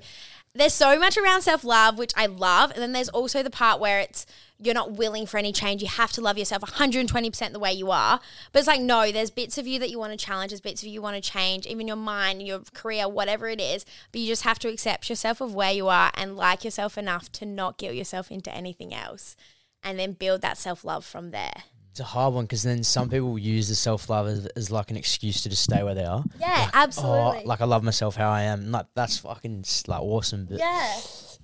there's 0.55 0.75
so 0.75 0.99
much 0.99 1.19
around 1.19 1.43
self 1.43 1.65
love, 1.65 1.99
which 1.99 2.13
I 2.17 2.27
love. 2.27 2.71
And 2.71 2.81
then 2.81 2.93
there's 2.93 3.09
also 3.09 3.43
the 3.43 3.51
part 3.51 3.81
where 3.81 4.01
it's 4.01 4.27
you're 4.63 4.75
not 4.75 4.93
willing 4.93 5.27
for 5.27 5.39
any 5.39 5.53
change. 5.53 5.81
You 5.83 5.89
have 5.89 6.13
to 6.13 6.21
love 6.21 6.37
yourself 6.37 6.63
120% 6.63 7.53
the 7.53 7.59
way 7.59 7.73
you 7.73 7.91
are. 7.91 8.21
But 8.53 8.59
it's 8.59 8.69
like, 8.69 8.81
no, 8.81 9.11
there's 9.11 9.31
bits 9.31 9.57
of 9.59 9.67
you 9.67 9.79
that 9.79 9.91
you 9.91 9.99
want 9.99 10.13
to 10.13 10.23
challenge, 10.23 10.51
there's 10.51 10.61
bits 10.61 10.83
of 10.83 10.87
you 10.89 10.95
you 10.95 11.03
want 11.03 11.17
to 11.23 11.31
change, 11.31 11.67
even 11.67 11.87
your 11.89 11.97
mind, 11.97 12.43
your 12.43 12.61
career, 12.75 13.09
whatever 13.09 13.49
it 13.49 13.61
is. 13.61 13.87
But 14.13 14.21
you 14.21 14.27
just 14.27 14.43
have 14.43 14.59
to 14.61 14.69
accept 14.69 15.09
yourself 15.09 15.41
of 15.41 15.55
where 15.55 15.73
you 15.73 15.89
are 15.89 16.11
and 16.15 16.37
like 16.37 16.65
yourself 16.65 16.99
enough 16.99 17.33
to 17.33 17.47
not 17.47 17.79
guilt 17.79 17.95
yourself 17.95 18.31
into 18.31 18.55
anything 18.55 18.93
else. 18.95 19.35
And 19.83 19.99
then 19.99 20.13
build 20.13 20.43
that 20.43 20.59
self 20.59 20.85
love 20.85 21.07
from 21.07 21.31
there. 21.31 21.55
It's 21.93 22.01
a 22.01 22.05
hard 22.05 22.35
one 22.35 22.45
because 22.45 22.63
then 22.63 22.85
some 22.85 23.09
people 23.09 23.39
use 23.39 23.69
the 23.69 23.75
self 23.75 24.11
love 24.11 24.29
as, 24.29 24.47
as 24.55 24.71
like 24.71 24.91
an 24.91 24.97
excuse 24.97 25.43
to 25.43 25.49
just 25.49 25.63
stay 25.63 25.83
where 25.83 25.95
they 25.95 26.05
are. 26.05 26.23
Yeah, 26.39 26.49
Like, 26.49 26.69
oh, 26.69 26.71
absolutely. 26.75 27.43
Oh, 27.45 27.49
like 27.49 27.61
I 27.63 27.65
love 27.65 27.83
myself 27.83 28.15
how 28.15 28.31
I 28.31 28.43
am. 28.43 28.71
Like 28.71 28.87
that's 28.95 29.17
fucking 29.19 29.65
like 29.89 30.01
awesome. 30.03 30.45
But 30.45 30.59
Yeah. 30.59 30.97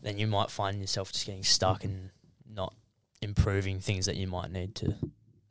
then 0.03 0.19
you 0.19 0.27
might 0.27 0.51
find 0.51 0.81
yourself 0.81 1.13
just 1.13 1.25
getting 1.27 1.43
stuck 1.45 1.83
and 1.83 2.11
not 2.49 2.75
improving 3.23 3.81
things 3.81 4.07
that 4.07 4.17
you 4.17 4.27
might 4.27 4.51
need 4.51 4.75
to 4.77 4.95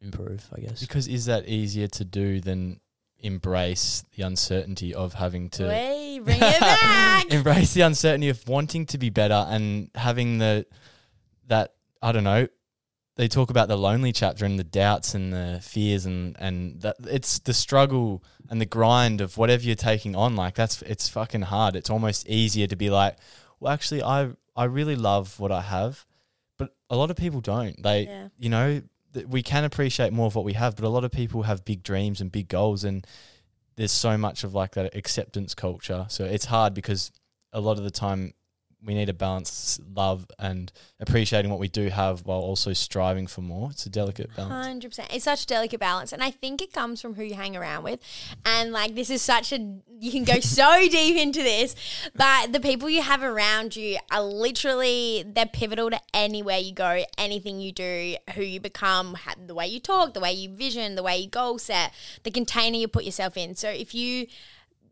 improve. 0.01 0.48
I 0.55 0.62
guess. 0.62 0.81
Because 0.81 1.07
is 1.07 1.25
that 1.25 1.48
easier 1.48 1.88
to 1.88 2.05
do 2.05 2.39
than 2.41 2.79
embrace 3.19 4.03
the 4.15 4.24
uncertainty 4.24 4.93
of 4.93 5.13
having 5.13 5.50
to 5.50 5.63
Way, 5.67 6.19
bring 6.24 6.38
it 6.38 6.60
back. 6.60 7.31
embrace 7.34 7.74
the 7.74 7.81
uncertainty 7.81 8.29
of 8.29 8.48
wanting 8.48 8.86
to 8.88 8.98
be 8.98 9.10
better 9.10 9.45
and 9.50 9.89
having 9.95 10.38
the 10.38 10.65
that 11.48 11.74
I 12.01 12.12
don't 12.12 12.24
know. 12.24 12.48
They 13.15 13.29
talk 13.29 13.50
about 13.50 13.69
the 13.69 13.77
lonely 13.77 14.12
chapter 14.12 14.43
and 14.43 14.60
the 14.60 14.63
doubts 14.65 15.15
and 15.15 15.31
the 15.31 15.60
fears 15.63 16.05
and 16.05 16.36
and 16.38 16.81
that 16.81 16.98
it's 17.05 17.39
the 17.39 17.53
struggle 17.53 18.24
and 18.50 18.60
the 18.60 18.65
grind 18.65 19.22
of 19.22 19.38
whatever 19.38 19.63
you're 19.63 19.75
taking 19.75 20.15
on. 20.15 20.36
Like 20.36 20.53
that's 20.55 20.81
it's 20.81 21.07
fucking 21.07 21.43
hard. 21.43 21.75
It's 21.77 21.89
almost 21.89 22.27
easier 22.27 22.67
to 22.67 22.75
be 22.75 22.89
like, 22.89 23.15
well, 23.60 23.72
actually, 23.74 24.03
I 24.03 24.31
I 24.55 24.65
really 24.65 24.98
love 24.98 25.39
what 25.39 25.51
I 25.51 25.62
have, 25.62 26.05
but 26.57 26.75
a 26.89 26.95
lot 26.95 27.09
of 27.12 27.17
people 27.17 27.41
don't. 27.41 27.81
They 27.81 28.05
Yeah. 28.05 28.27
you 28.38 28.50
know 28.50 28.81
th- 29.13 29.25
we 29.27 29.41
can 29.43 29.63
appreciate 29.63 30.12
more 30.13 30.27
of 30.27 30.35
what 30.35 30.45
we 30.45 30.53
have, 30.53 30.75
but 30.75 30.85
a 30.85 30.89
lot 30.89 31.03
of 31.03 31.12
people 31.12 31.43
have 31.43 31.63
big 31.65 31.83
dreams 31.83 32.21
and 32.21 32.31
big 32.31 32.47
goals 32.47 32.83
and 32.83 33.05
there's 33.77 33.91
so 33.91 34.17
much 34.17 34.43
of 34.43 34.53
like 34.53 34.71
that 34.75 34.95
acceptance 34.95 35.53
culture. 35.53 36.05
So 36.09 36.24
it's 36.25 36.45
hard 36.45 36.74
because 36.74 37.12
a 37.51 37.59
lot 37.59 37.77
of 37.77 37.83
the 37.83 37.91
time 37.91 38.33
we 38.85 38.93
need 38.93 39.07
to 39.07 39.13
balance 39.13 39.79
love 39.93 40.27
and 40.37 40.71
appreciating 40.99 41.49
what 41.49 41.59
we 41.59 41.67
do 41.67 41.89
have 41.89 42.25
while 42.25 42.39
also 42.39 42.71
striving 42.73 43.25
for 43.27 43.41
more. 43.41 43.71
It's 43.71 43.85
a 43.85 43.89
delicate 43.89 44.35
balance. 44.35 44.65
Hundred 44.65 44.89
percent. 44.89 45.13
It's 45.13 45.25
such 45.25 45.43
a 45.43 45.47
delicate 45.47 45.79
balance, 45.79 46.13
and 46.13 46.23
I 46.23 46.31
think 46.31 46.61
it 46.61 46.71
comes 46.71 47.01
from 47.01 47.15
who 47.15 47.23
you 47.23 47.33
hang 47.33 47.57
around 47.57 47.83
with. 47.83 47.99
And 48.45 48.71
like, 48.71 48.95
this 48.95 49.09
is 49.09 49.21
such 49.21 49.51
a 49.51 49.57
you 49.99 50.11
can 50.11 50.23
go 50.23 50.39
so 50.39 50.87
deep 50.89 51.17
into 51.17 51.41
this, 51.41 51.75
but 52.15 52.53
the 52.53 52.59
people 52.59 52.89
you 52.89 53.01
have 53.01 53.23
around 53.23 53.75
you 53.75 53.97
are 54.11 54.23
literally 54.23 55.25
they're 55.25 55.45
pivotal 55.45 55.89
to 55.89 55.99
anywhere 56.13 56.59
you 56.59 56.73
go, 56.73 57.03
anything 57.17 57.59
you 57.59 57.71
do, 57.71 58.15
who 58.35 58.43
you 58.43 58.59
become, 58.59 59.17
the 59.45 59.55
way 59.55 59.67
you 59.67 59.79
talk, 59.79 60.13
the 60.13 60.19
way 60.19 60.31
you 60.31 60.49
vision, 60.49 60.95
the 60.95 61.03
way 61.03 61.17
you 61.17 61.29
goal 61.29 61.57
set, 61.57 61.93
the 62.23 62.31
container 62.31 62.77
you 62.77 62.87
put 62.87 63.03
yourself 63.03 63.35
in. 63.35 63.55
So 63.55 63.69
if 63.69 63.95
you 63.95 64.27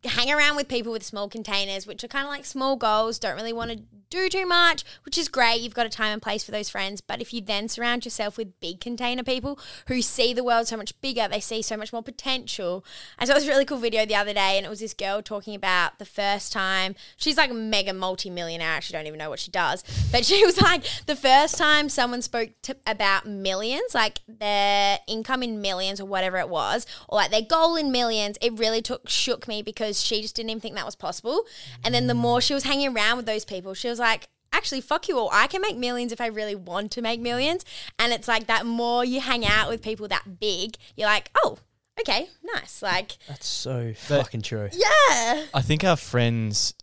hang 0.05 0.31
around 0.31 0.55
with 0.55 0.67
people 0.67 0.91
with 0.91 1.03
small 1.03 1.29
containers, 1.29 1.88
which 1.88 2.03
are 2.03 2.07
kind 2.07 2.25
of 2.25 2.29
like 2.29 2.45
small 2.45 2.75
goals, 2.75 3.19
don't 3.19 3.36
really 3.36 3.53
want 3.53 3.72
to 3.72 3.79
do 4.13 4.29
too 4.29 4.46
much, 4.46 4.84
which 5.05 5.17
is 5.17 5.27
great. 5.27 5.62
You've 5.62 5.74
got 5.74 5.86
a 5.86 5.89
time 5.89 6.13
and 6.13 6.22
place 6.22 6.43
for 6.43 6.51
those 6.51 6.70
friends. 6.70 7.01
But 7.01 7.20
if 7.20 7.34
you 7.34 7.41
then 7.41 7.67
surround 7.67 8.05
yourself 8.05 8.38
with 8.38 8.60
big 8.60 8.79
container 8.79 9.24
people 9.24 9.60
who 9.88 10.01
see 10.01 10.34
the 10.34 10.43
world 10.43 10.67
so 10.67 10.77
much 10.77 11.00
bigger, 11.01 11.27
they 11.27 11.39
see 11.39 11.62
so 11.62 11.75
much 11.75 11.91
more 11.91 12.03
potential. 12.03 12.86
I 13.17 13.25
saw 13.25 13.34
this 13.34 13.48
really 13.48 13.65
cool 13.65 13.79
video 13.79 14.05
the 14.05 14.15
other 14.15 14.34
day, 14.34 14.58
and 14.58 14.65
it 14.65 14.70
was 14.70 14.79
this 14.79 14.93
girl 14.93 15.22
talking 15.22 15.55
about 15.55 15.98
the 15.98 16.05
first 16.05 16.53
time 16.53 16.96
she's 17.17 17.38
like 17.38 17.50
a 17.50 17.55
mega 17.55 17.93
multi 17.93 18.29
millionaire. 18.29 18.70
I 18.70 18.75
actually 18.75 19.00
don't 19.00 19.08
even 19.08 19.20
know 19.20 19.29
what 19.29 19.39
she 19.39 19.51
does, 19.51 19.84
but 20.12 20.25
she 20.25 20.46
was 20.46 20.62
like 20.62 20.84
the 21.08 21.15
first 21.15 21.58
time 21.58 21.89
someone 21.89 22.22
spoke 22.22 22.51
to, 22.63 22.75
about 22.86 23.25
millions, 23.25 23.96
like 23.96 24.20
their 24.27 25.00
income 25.08 25.41
in 25.41 25.60
millions 25.62 26.00
or 26.00 26.05
whatever 26.05 26.38
it 26.38 26.50
was, 26.50 26.86
or 27.10 27.17
like 27.17 27.32
their 27.32 27.41
goal 27.41 27.75
in 27.75 27.91
millions. 27.91 28.38
It 28.41 28.53
really 28.53 28.82
took 28.82 29.10
shook 29.10 29.48
me 29.48 29.63
because 29.63 30.01
she 30.01 30.22
just 30.22 30.36
didn't 30.36 30.51
even 30.51 30.62
think 30.62 30.75
that 30.75 30.86
was 30.86 30.96
possible. 30.96 31.46
And 31.84 31.96
then 31.96 32.08
the 32.08 32.13
more 32.13 32.41
she 32.41 32.53
was 32.53 32.63
hanging 32.63 32.96
around 32.96 33.17
with 33.17 33.25
those 33.25 33.43
people, 33.43 33.74
she 33.74 33.89
was 33.89 34.00
like, 34.00 34.02
actually, 34.51 34.81
fuck 34.81 35.07
you 35.07 35.17
all. 35.17 35.29
I 35.31 35.48
can 35.48 35.62
make 35.62 35.77
millions 35.77 36.12
if 36.12 36.22
I 36.22 36.27
really 36.27 36.55
want 36.55 36.91
to 36.91 37.01
make 37.01 37.19
millions. 37.19 37.65
And 38.00 38.13
it's 38.13 38.27
like 38.27 38.48
that 38.48 38.65
more 38.65 39.03
you 39.03 39.19
hang 39.19 39.45
out 39.45 39.69
with 39.69 39.81
people 39.81 40.07
that 40.10 40.39
big, 40.39 40.77
you're 40.95 41.07
like, 41.07 41.31
oh, 41.43 41.57
okay, 42.00 42.29
nice. 42.43 42.81
Like, 42.81 43.17
That's 43.27 43.48
so 43.48 43.93
fucking 43.95 44.41
true. 44.41 44.69
yeah. 44.72 45.45
I 45.53 45.62
think 45.62 45.83
our 45.83 45.98
friends 45.98 46.74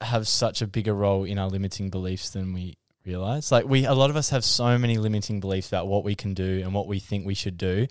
have 0.00 0.26
such 0.28 0.62
a 0.62 0.66
bigger 0.66 0.94
role 0.94 1.24
in 1.24 1.38
our 1.38 1.48
limiting 1.48 1.90
beliefs 1.90 2.30
than 2.30 2.52
we 2.52 2.76
realize. 3.04 3.52
Like 3.52 3.66
we 3.66 3.84
a 3.86 3.94
lot 3.94 4.10
of 4.10 4.16
us 4.16 4.30
have 4.30 4.44
so 4.44 4.76
many 4.76 4.98
limiting 4.98 5.40
beliefs 5.40 5.68
about 5.68 5.86
what 5.86 6.04
we 6.04 6.14
can 6.14 6.34
do 6.34 6.60
and 6.62 6.74
what 6.74 6.88
we 6.88 6.98
think 6.98 7.24
we 7.24 7.34
should 7.34 7.56
do. 7.56 7.86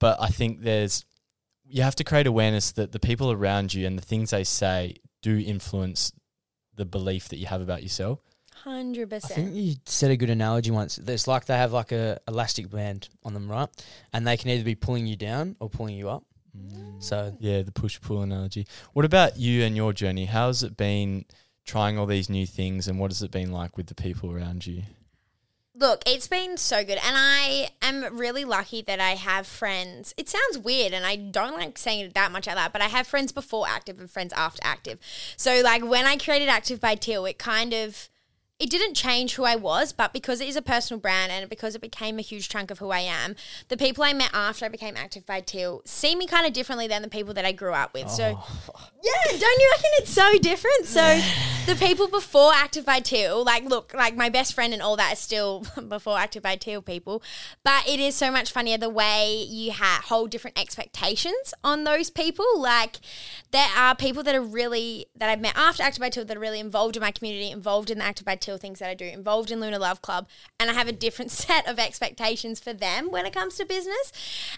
But 0.00 0.16
I 0.20 0.28
think 0.28 0.62
there's 0.62 1.04
you 1.68 1.82
have 1.82 1.96
to 1.96 2.04
create 2.04 2.26
awareness 2.26 2.72
that 2.72 2.92
the 2.92 3.00
people 3.00 3.30
around 3.30 3.74
you 3.74 3.86
and 3.86 3.98
the 3.98 4.04
things 4.04 4.30
they 4.30 4.44
say 4.44 4.96
do 5.22 5.38
influence 5.38 6.12
the 6.76 6.84
belief 6.84 7.28
that 7.28 7.38
you 7.38 7.46
have 7.46 7.60
about 7.60 7.82
yourself. 7.82 8.20
Hundred 8.64 9.10
percent. 9.10 9.32
I 9.32 9.34
think 9.34 9.54
you 9.54 9.74
said 9.84 10.10
a 10.10 10.16
good 10.16 10.30
analogy 10.30 10.70
once. 10.70 10.98
It's 10.98 11.28
like 11.28 11.44
they 11.44 11.56
have 11.56 11.72
like 11.72 11.92
a 11.92 12.18
elastic 12.26 12.70
band 12.70 13.08
on 13.24 13.34
them, 13.34 13.50
right? 13.50 13.68
And 14.12 14.26
they 14.26 14.36
can 14.36 14.50
either 14.50 14.64
be 14.64 14.74
pulling 14.74 15.06
you 15.06 15.16
down 15.16 15.56
or 15.60 15.68
pulling 15.68 15.96
you 15.96 16.08
up. 16.08 16.24
Mm. 16.56 17.02
So 17.02 17.36
Yeah, 17.38 17.62
the 17.62 17.72
push 17.72 18.00
pull 18.00 18.22
analogy. 18.22 18.66
What 18.92 19.04
about 19.04 19.38
you 19.38 19.62
and 19.62 19.76
your 19.76 19.92
journey? 19.92 20.24
How's 20.24 20.62
it 20.62 20.76
been 20.76 21.26
trying 21.64 21.98
all 21.98 22.06
these 22.06 22.30
new 22.30 22.46
things 22.46 22.88
and 22.88 22.98
what 22.98 23.10
has 23.10 23.22
it 23.22 23.30
been 23.30 23.52
like 23.52 23.76
with 23.76 23.86
the 23.86 23.94
people 23.94 24.32
around 24.32 24.66
you? 24.66 24.82
Look, 25.78 26.04
it's 26.06 26.26
been 26.26 26.56
so 26.56 26.82
good, 26.82 26.98
and 27.04 27.16
I 27.18 27.68
am 27.82 28.16
really 28.16 28.46
lucky 28.46 28.80
that 28.80 28.98
I 28.98 29.10
have 29.10 29.46
friends. 29.46 30.14
It 30.16 30.26
sounds 30.26 30.56
weird, 30.56 30.94
and 30.94 31.04
I 31.04 31.16
don't 31.16 31.58
like 31.58 31.76
saying 31.76 32.06
it 32.06 32.14
that 32.14 32.32
much 32.32 32.48
out 32.48 32.56
loud, 32.56 32.72
but 32.72 32.80
I 32.80 32.86
have 32.86 33.06
friends 33.06 33.30
before 33.30 33.68
active 33.68 34.00
and 34.00 34.10
friends 34.10 34.32
after 34.32 34.62
active. 34.64 34.98
So, 35.36 35.60
like 35.62 35.84
when 35.84 36.06
I 36.06 36.16
created 36.16 36.48
Active 36.48 36.80
by 36.80 36.94
Teale, 36.94 37.26
it 37.26 37.36
kind 37.36 37.74
of 37.74 38.08
it 38.58 38.70
didn't 38.70 38.94
change 38.94 39.34
who 39.34 39.44
I 39.44 39.54
was, 39.54 39.92
but 39.92 40.14
because 40.14 40.40
it 40.40 40.48
is 40.48 40.56
a 40.56 40.62
personal 40.62 40.98
brand 40.98 41.30
and 41.30 41.48
because 41.50 41.74
it 41.74 41.82
became 41.82 42.18
a 42.18 42.22
huge 42.22 42.48
chunk 42.48 42.70
of 42.70 42.78
who 42.78 42.88
I 42.90 43.00
am, 43.00 43.36
the 43.68 43.76
people 43.76 44.02
I 44.02 44.14
met 44.14 44.30
after 44.32 44.64
I 44.64 44.70
became 44.70 44.96
active 44.96 45.26
by 45.26 45.42
Teale 45.42 45.82
see 45.84 46.16
me 46.16 46.26
kind 46.26 46.46
of 46.46 46.54
differently 46.54 46.88
than 46.88 47.02
the 47.02 47.08
people 47.08 47.34
that 47.34 47.44
I 47.44 47.52
grew 47.52 47.74
up 47.74 47.92
with. 47.92 48.08
So, 48.10 48.38
oh. 48.38 48.88
yeah, 49.02 49.38
don't 49.38 49.60
you 49.60 49.70
reckon 49.72 49.90
it's 49.98 50.10
so 50.10 50.38
different? 50.38 50.86
So, 50.86 51.20
the 51.66 51.74
people 51.74 52.08
before 52.08 52.52
active 52.54 52.86
by 52.86 53.00
Teale, 53.00 53.44
like, 53.44 53.64
look, 53.64 53.92
like 53.92 54.16
my 54.16 54.30
best 54.30 54.54
friend 54.54 54.72
and 54.72 54.80
all 54.80 54.96
that 54.96 55.12
is 55.12 55.18
still 55.18 55.66
before 55.88 56.16
active 56.16 56.42
by 56.42 56.56
Teale 56.56 56.80
people, 56.80 57.22
but 57.62 57.86
it 57.86 58.00
is 58.00 58.14
so 58.14 58.30
much 58.30 58.52
funnier 58.52 58.78
the 58.78 58.88
way 58.88 59.44
you 59.46 59.72
ha- 59.72 60.00
hold 60.06 60.30
different 60.30 60.58
expectations 60.58 61.52
on 61.62 61.84
those 61.84 62.08
people. 62.08 62.46
Like, 62.56 62.96
there 63.50 63.68
are 63.76 63.94
people 63.94 64.22
that 64.22 64.34
are 64.34 64.40
really 64.40 65.08
that 65.14 65.28
I've 65.28 65.40
met 65.40 65.58
after 65.58 65.82
active 65.82 66.00
by 66.00 66.08
Teale 66.08 66.24
that 66.24 66.38
are 66.38 66.40
really 66.40 66.60
involved 66.60 66.96
in 66.96 67.02
my 67.02 67.10
community, 67.10 67.50
involved 67.50 67.90
in 67.90 67.98
the 67.98 68.04
active 68.04 68.24
by 68.24 68.36
Teale 68.36 68.45
Things 68.56 68.78
that 68.78 68.88
I 68.88 68.94
do 68.94 69.04
involved 69.04 69.50
in 69.50 69.60
Lunar 69.60 69.78
Love 69.78 70.02
Club, 70.02 70.28
and 70.60 70.70
I 70.70 70.74
have 70.74 70.88
a 70.88 70.92
different 70.92 71.30
set 71.42 71.68
of 71.68 71.78
expectations 71.78 72.60
for 72.60 72.72
them 72.72 73.10
when 73.10 73.26
it 73.26 73.34
comes 73.34 73.56
to 73.56 73.66
business. 73.66 74.12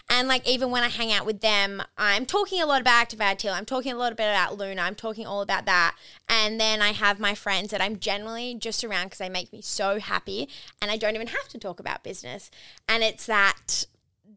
And 0.09 0.27
like 0.27 0.47
even 0.47 0.69
when 0.69 0.83
I 0.83 0.89
hang 0.89 1.11
out 1.11 1.25
with 1.25 1.41
them, 1.41 1.81
I'm 1.97 2.25
talking 2.25 2.61
a 2.61 2.65
lot 2.65 2.81
about 2.81 2.93
Active 2.93 3.19
Teale. 3.37 3.53
I'm 3.53 3.65
talking 3.65 3.91
a 3.91 3.97
lot 3.97 4.11
about 4.11 4.57
Luna. 4.57 4.81
I'm 4.81 4.95
talking 4.95 5.25
all 5.25 5.41
about 5.41 5.65
that. 5.65 5.95
And 6.27 6.59
then 6.59 6.81
I 6.81 6.91
have 6.91 7.19
my 7.19 7.33
friends 7.33 7.71
that 7.71 7.81
I'm 7.81 7.97
generally 7.97 8.53
just 8.53 8.83
around 8.83 9.05
because 9.05 9.19
they 9.19 9.29
make 9.29 9.51
me 9.51 9.61
so 9.61 9.99
happy, 9.99 10.47
and 10.81 10.91
I 10.91 10.97
don't 10.97 11.15
even 11.15 11.27
have 11.27 11.47
to 11.49 11.57
talk 11.57 11.79
about 11.79 12.03
business. 12.03 12.51
And 12.87 13.03
it's 13.03 13.25
that 13.25 13.85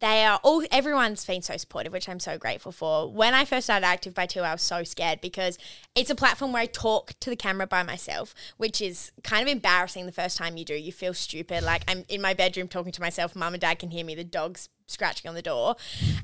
they 0.02 0.24
are 0.24 0.40
all 0.42 0.62
everyone's 0.72 1.24
been 1.24 1.40
so 1.40 1.56
supportive 1.56 1.92
which 1.92 2.08
i'm 2.08 2.20
so 2.20 2.36
grateful 2.36 2.72
for. 2.72 3.10
When 3.10 3.32
i 3.32 3.44
first 3.44 3.66
started 3.66 3.86
active 3.86 4.12
by 4.12 4.26
Teale, 4.26 4.44
i 4.44 4.52
was 4.52 4.60
so 4.60 4.82
scared 4.82 5.20
because 5.22 5.56
it's 5.94 6.10
a 6.10 6.14
platform 6.14 6.52
where 6.52 6.62
i 6.62 6.66
talk 6.66 7.14
to 7.20 7.30
the 7.30 7.36
camera 7.36 7.66
by 7.66 7.82
myself 7.82 8.34
which 8.56 8.82
is 8.82 9.12
kind 9.22 9.42
of 9.42 9.48
embarrassing 9.50 10.04
the 10.04 10.12
first 10.12 10.36
time 10.36 10.56
you 10.56 10.64
do. 10.64 10.74
You 10.74 10.92
feel 10.92 11.14
stupid. 11.14 11.62
Like 11.62 11.84
i'm 11.88 12.04
in 12.08 12.20
my 12.20 12.34
bedroom 12.34 12.68
talking 12.68 12.92
to 12.92 13.00
myself. 13.00 13.34
Mum 13.34 13.54
and 13.54 13.60
dad 13.60 13.78
can 13.78 13.90
hear 13.90 14.04
me. 14.04 14.14
The 14.14 14.24
dog's 14.24 14.68
scratching 14.88 15.28
on 15.28 15.34
the 15.34 15.42
door. 15.42 15.76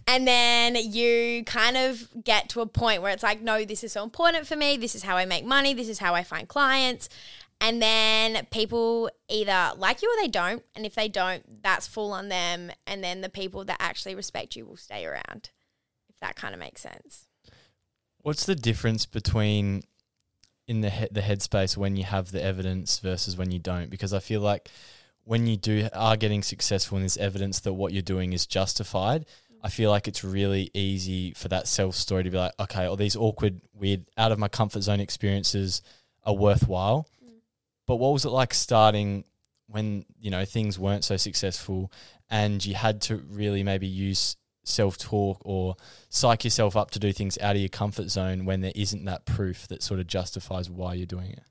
And 0.06 0.26
then 0.26 0.76
you 0.76 1.44
kind 1.44 1.76
of 1.76 2.08
get 2.23 2.50
to 2.50 2.61
a 2.61 2.66
point 2.66 3.00
where 3.00 3.12
it's 3.12 3.23
like 3.23 3.40
no 3.40 3.64
this 3.64 3.85
is 3.85 3.92
so 3.92 4.02
important 4.02 4.47
for 4.47 4.56
me. 4.56 4.76
This 4.76 4.97
is 4.97 5.04
how 5.04 5.16
i 5.16 5.25
make 5.25 5.44
money. 5.44 5.73
This 5.73 5.88
is 5.88 6.00
how 6.00 6.14
i 6.14 6.25
find 6.25 6.49
clients 6.49 7.08
and 7.60 7.82
then 7.82 8.46
people 8.50 9.10
either 9.28 9.72
like 9.76 10.02
you 10.02 10.08
or 10.08 10.22
they 10.22 10.28
don't. 10.28 10.62
And 10.74 10.86
if 10.86 10.94
they 10.94 11.08
don't, 11.08 11.62
that's 11.62 11.86
full 11.86 12.12
on 12.12 12.28
them. 12.28 12.70
And 12.86 13.02
then 13.02 13.20
the 13.20 13.28
people 13.28 13.64
that 13.64 13.78
actually 13.80 14.14
respect 14.14 14.56
you 14.56 14.64
will 14.64 14.76
stay 14.76 15.04
around, 15.04 15.50
if 16.08 16.18
that 16.20 16.36
kind 16.36 16.54
of 16.54 16.60
makes 16.60 16.80
sense. 16.82 17.24
What's 18.18 18.46
the 18.46 18.54
difference 18.54 19.06
between 19.06 19.82
in 20.66 20.82
the 20.82 20.90
he- 20.90 21.08
the 21.10 21.22
headspace 21.22 21.76
when 21.76 21.96
you 21.96 22.04
have 22.04 22.30
the 22.30 22.42
evidence 22.42 22.98
versus 23.00 23.36
when 23.36 23.50
you 23.50 23.58
don't? 23.58 23.90
Because 23.90 24.12
I 24.12 24.20
feel 24.20 24.40
like 24.40 24.70
when 25.24 25.46
you 25.46 25.56
do 25.56 25.88
are 25.92 26.16
getting 26.16 26.42
successful 26.42 26.96
and 26.96 27.02
there's 27.02 27.16
evidence 27.16 27.60
that 27.60 27.74
what 27.74 27.92
you're 27.92 28.02
doing 28.02 28.32
is 28.32 28.46
justified, 28.46 29.26
I 29.62 29.68
feel 29.68 29.90
like 29.90 30.06
it's 30.06 30.22
really 30.22 30.70
easy 30.74 31.32
for 31.32 31.48
that 31.48 31.66
self 31.66 31.96
story 31.96 32.22
to 32.22 32.30
be 32.30 32.38
like, 32.38 32.52
okay, 32.60 32.84
all 32.84 32.96
these 32.96 33.16
awkward, 33.16 33.60
weird, 33.74 34.04
out 34.16 34.30
of 34.30 34.38
my 34.38 34.48
comfort 34.48 34.82
zone 34.82 35.00
experiences 35.00 35.82
are 36.24 36.34
worthwhile. 36.34 37.08
But 37.88 37.97
what 37.97 38.12
was 38.12 38.26
it 38.26 38.30
like 38.30 38.52
starting 38.52 39.25
when 39.66 40.04
you 40.21 40.30
know 40.30 40.45
things 40.45 40.78
weren't 40.78 41.04
so 41.04 41.16
successful, 41.16 41.90
and 42.30 42.64
you 42.64 42.75
had 42.75 43.00
to 43.02 43.16
really 43.16 43.64
maybe 43.64 43.87
use 43.87 44.37
self 44.62 44.99
talk 44.99 45.40
or 45.45 45.75
psych 46.11 46.45
yourself 46.45 46.76
up 46.76 46.90
to 46.92 46.99
do 46.99 47.12
things 47.12 47.38
out 47.38 47.57
of 47.57 47.62
your 47.62 47.71
comfort 47.71 48.11
zone 48.11 48.45
when 48.45 48.61
there 48.61 48.73
isn't 48.75 49.07
that 49.07 49.25
proof 49.25 49.66
that 49.68 49.83
sort 49.83 49.99
of 49.99 50.07
justifies 50.07 50.68
why 50.68 50.92
you're 50.95 51.07
doing 51.07 51.30
it? 51.30 51.42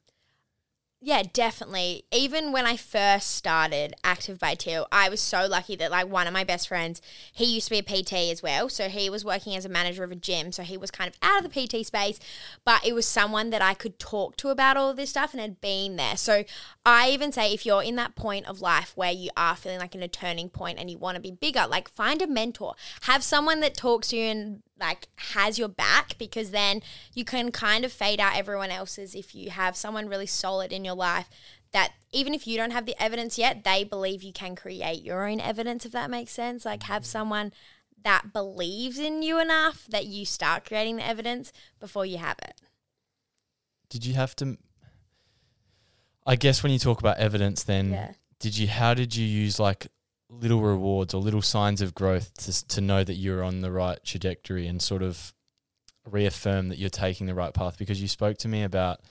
Yeah, 0.99 1.21
definitely. 1.31 2.05
Even 2.11 2.51
when 2.51 2.65
I 2.65 2.75
first 2.75 3.29
started 3.35 3.93
Active 4.03 4.39
by 4.39 4.55
Teale, 4.55 4.87
I 4.91 5.09
was 5.09 5.21
so 5.21 5.45
lucky 5.45 5.75
that 5.75 5.91
like 5.91 6.07
one 6.07 6.25
of 6.25 6.33
my 6.33 6.43
best 6.43 6.67
friends, 6.67 7.03
he 7.31 7.45
used 7.45 7.67
to 7.67 7.71
be 7.71 7.77
a 7.77 7.83
PT 7.83 8.31
as 8.31 8.41
well. 8.41 8.67
So 8.67 8.89
he 8.89 9.07
was 9.07 9.23
working 9.23 9.55
as 9.55 9.63
a 9.63 9.69
manager 9.69 10.03
of 10.03 10.11
a 10.11 10.15
gym. 10.15 10.51
So 10.51 10.63
he 10.63 10.75
was 10.75 10.89
kind 10.89 11.07
of 11.07 11.15
out 11.21 11.45
of 11.45 11.51
the 11.53 11.67
PT 11.67 11.85
space, 11.85 12.19
but 12.65 12.83
it 12.83 12.93
was 12.93 13.05
someone 13.05 13.51
that 13.51 13.61
I 13.61 13.75
could 13.75 13.99
talk 13.99 14.37
to 14.37 14.49
about 14.49 14.75
all 14.75 14.89
of 14.89 14.97
this 14.97 15.11
stuff 15.11 15.33
and 15.33 15.41
had 15.41 15.61
been 15.61 15.97
there. 15.97 16.17
So 16.17 16.43
I 16.83 17.11
even 17.11 17.31
say 17.31 17.53
if 17.53 17.63
you're 17.63 17.83
in 17.83 17.95
that 17.97 18.15
point 18.15 18.47
of 18.47 18.59
life 18.61 18.93
where 18.95 19.11
you 19.11 19.29
are 19.37 19.55
feeling 19.55 19.79
like 19.79 19.93
in 19.93 20.01
a 20.01 20.07
turning 20.07 20.49
point 20.49 20.79
and 20.79 20.89
you 20.89 20.97
want 20.97 21.13
to 21.13 21.21
be 21.21 21.29
bigger, 21.29 21.67
like 21.69 21.89
find 21.89 22.23
a 22.23 22.27
mentor. 22.27 22.73
Have 23.01 23.21
someone 23.21 23.59
that 23.59 23.75
talks 23.75 24.07
to 24.07 24.17
you 24.17 24.23
and 24.23 24.63
like 24.79 25.07
has 25.33 25.57
your 25.57 25.67
back 25.67 26.17
because 26.17 26.51
then 26.51 26.81
you 27.13 27.25
can 27.25 27.51
kind 27.51 27.83
of 27.85 27.91
fade 27.91 28.19
out 28.19 28.37
everyone 28.37 28.69
else's 28.71 29.15
if 29.15 29.33
you 29.33 29.49
have 29.49 29.75
someone 29.75 30.07
really 30.07 30.25
solid 30.27 30.71
in 30.71 30.85
your 30.85 30.95
life 30.95 31.29
that 31.71 31.93
even 32.11 32.33
if 32.33 32.47
you 32.47 32.57
don't 32.57 32.71
have 32.71 32.85
the 32.85 32.95
evidence 33.01 33.37
yet 33.37 33.63
they 33.63 33.83
believe 33.83 34.23
you 34.23 34.31
can 34.31 34.55
create 34.55 35.03
your 35.03 35.27
own 35.27 35.39
evidence 35.39 35.85
if 35.85 35.91
that 35.91 36.09
makes 36.09 36.31
sense 36.31 36.63
like 36.65 36.83
have 36.83 37.01
Mm-hmm. 37.03 37.09
someone 37.09 37.51
that 38.03 38.31
believes 38.31 38.99
in 38.99 39.23
you 39.23 39.39
enough 39.39 39.85
that 39.89 40.05
you 40.05 40.25
start 40.25 40.63
creating 40.63 40.97
the 40.97 41.05
evidence 41.07 41.51
before 41.79 42.05
you 42.05 42.17
have 42.19 42.37
it 42.39 42.61
Did 43.89 44.05
you 44.05 44.13
have 44.13 44.35
to? 44.37 44.57
I 46.25 46.35
guess 46.35 46.61
when 46.61 46.71
you 46.71 46.79
talk 46.79 46.99
about 46.99 47.17
evidence, 47.17 47.63
then 47.63 47.91
Yeah. 47.91 48.11
did 48.39 48.57
you? 48.57 48.67
How 48.67 48.93
did 48.93 49.15
you 49.15 49.25
use 49.25 49.59
like 49.59 49.87
little 50.39 50.61
rewards 50.61 51.13
or 51.13 51.21
little 51.21 51.41
signs 51.41 51.81
of 51.81 51.93
growth 51.93 52.33
to 52.35 52.67
to 52.67 52.81
know 52.81 53.03
that 53.03 53.15
you're 53.15 53.43
on 53.43 53.61
the 53.61 53.71
right 53.71 54.03
trajectory 54.03 54.67
and 54.67 54.81
sort 54.81 55.03
of 55.03 55.33
reaffirm 56.09 56.69
that 56.69 56.77
you're 56.77 56.89
taking 56.89 57.27
the 57.27 57.33
right 57.33 57.53
path? 57.53 57.77
Because 57.77 58.01
you 58.01 58.07
spoke 58.07 58.37
to 58.39 58.47
me 58.47 58.63
about 58.63 59.01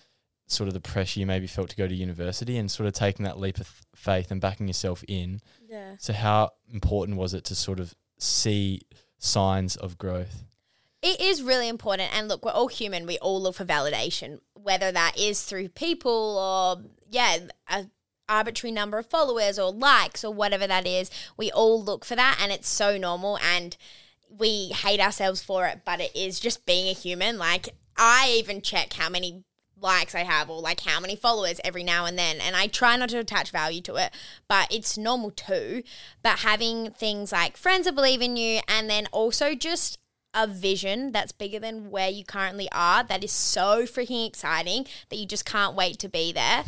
sort 0.49 0.69
of 0.69 0.75
the 0.75 0.81
pressure 0.81 1.21
you 1.21 1.27
maybe 1.27 1.47
felt 1.47 1.71
to 1.71 1.77
go 1.77 1.89
to 1.89 1.95
university 1.95 2.57
and 2.57 2.71
sort 2.71 2.87
of 2.87 2.95
taking 2.95 3.25
that 3.25 3.39
leap 3.39 3.59
of 3.59 3.69
faith 3.95 4.31
and 4.31 4.41
backing 4.41 4.69
yourself 4.69 5.05
in. 5.09 5.41
Yeah. 5.69 5.97
So 5.99 6.13
how 6.13 6.51
important 6.73 7.19
was 7.19 7.35
it 7.35 7.45
to 7.47 7.55
sort 7.55 7.81
of 7.81 7.95
see 8.19 8.83
signs 9.19 9.77
of 9.77 9.99
growth? 9.99 10.45
It 11.03 11.21
is 11.21 11.43
really 11.43 11.69
important. 11.69 12.17
And 12.17 12.29
look, 12.29 12.45
we're 12.45 12.53
all 12.53 12.69
human. 12.69 13.07
We 13.07 13.19
all 13.19 13.43
look 13.43 13.57
for 13.57 13.65
validation, 13.65 14.41
whether 14.55 14.91
that 14.91 15.19
is 15.19 15.43
through 15.43 15.69
people 15.71 16.39
or, 16.39 16.83
yeah, 17.11 17.39
a 17.69 17.87
arbitrary 18.29 18.73
number 18.73 18.99
of 18.99 19.07
followers 19.07 19.59
or 19.59 19.73
likes 19.73 20.25
or 20.25 20.33
whatever 20.33 20.67
that 20.67 20.87
is. 20.87 21.11
We 21.37 21.51
all 21.51 21.83
look 21.83 22.05
for 22.05 22.17
that. 22.17 22.39
And 22.41 22.53
it's 22.53 22.69
so 22.69 22.97
normal. 22.97 23.39
And 23.39 23.77
we 24.29 24.69
hate 24.69 25.01
ourselves 25.01 25.43
for 25.43 25.67
it, 25.67 25.83
but 25.85 26.01
it 26.01 26.15
is 26.15 26.41
just 26.41 26.67
being 26.67 26.89
a 26.89 26.93
human. 26.93 27.39
Like, 27.39 27.71
I 27.97 28.35
even 28.39 28.61
check 28.61 28.93
how 28.93 29.09
many 29.09 29.45
likes 29.79 30.15
I 30.15 30.21
have 30.21 30.49
or 30.49 30.61
like 30.61 30.81
how 30.81 31.01
many 31.01 31.17
followers 31.17 31.61
every 31.63 31.85
now 31.85 32.07
and 32.07 32.19
then. 32.19 32.41
And 32.41 32.57
I 32.57 32.67
try 32.67 32.97
not 32.97 33.11
to 33.11 33.19
attach 33.19 33.51
value 33.51 33.81
to 33.83 33.97
it, 33.97 34.11
but 34.49 34.73
it's 34.73 34.97
normal 34.97 35.31
too. 35.31 35.83
But 36.23 36.41
having 36.41 36.91
things 36.91 37.33
like 37.33 37.57
friends 37.57 37.85
that 37.85 37.95
believe 37.95 38.23
in 38.23 38.37
you 38.37 38.61
and 38.69 38.89
then 38.89 39.07
also 39.13 39.55
just 39.55 39.99
a 40.35 40.47
vision 40.47 41.13
that's 41.13 41.33
bigger 41.33 41.59
than 41.59 41.91
where 41.91 42.11
you 42.11 42.25
currently 42.25 42.69
are 42.73 43.03
that 43.05 43.25
is 43.25 43.33
so 43.33 43.85
freaking 43.85 44.27
exciting 44.27 44.87
that 45.09 45.17
you 45.17 45.27
just 45.27 45.47
can't 45.47 45.75
wait 45.75 45.99
to 45.99 46.09
be 46.09 46.33
there. 46.33 46.65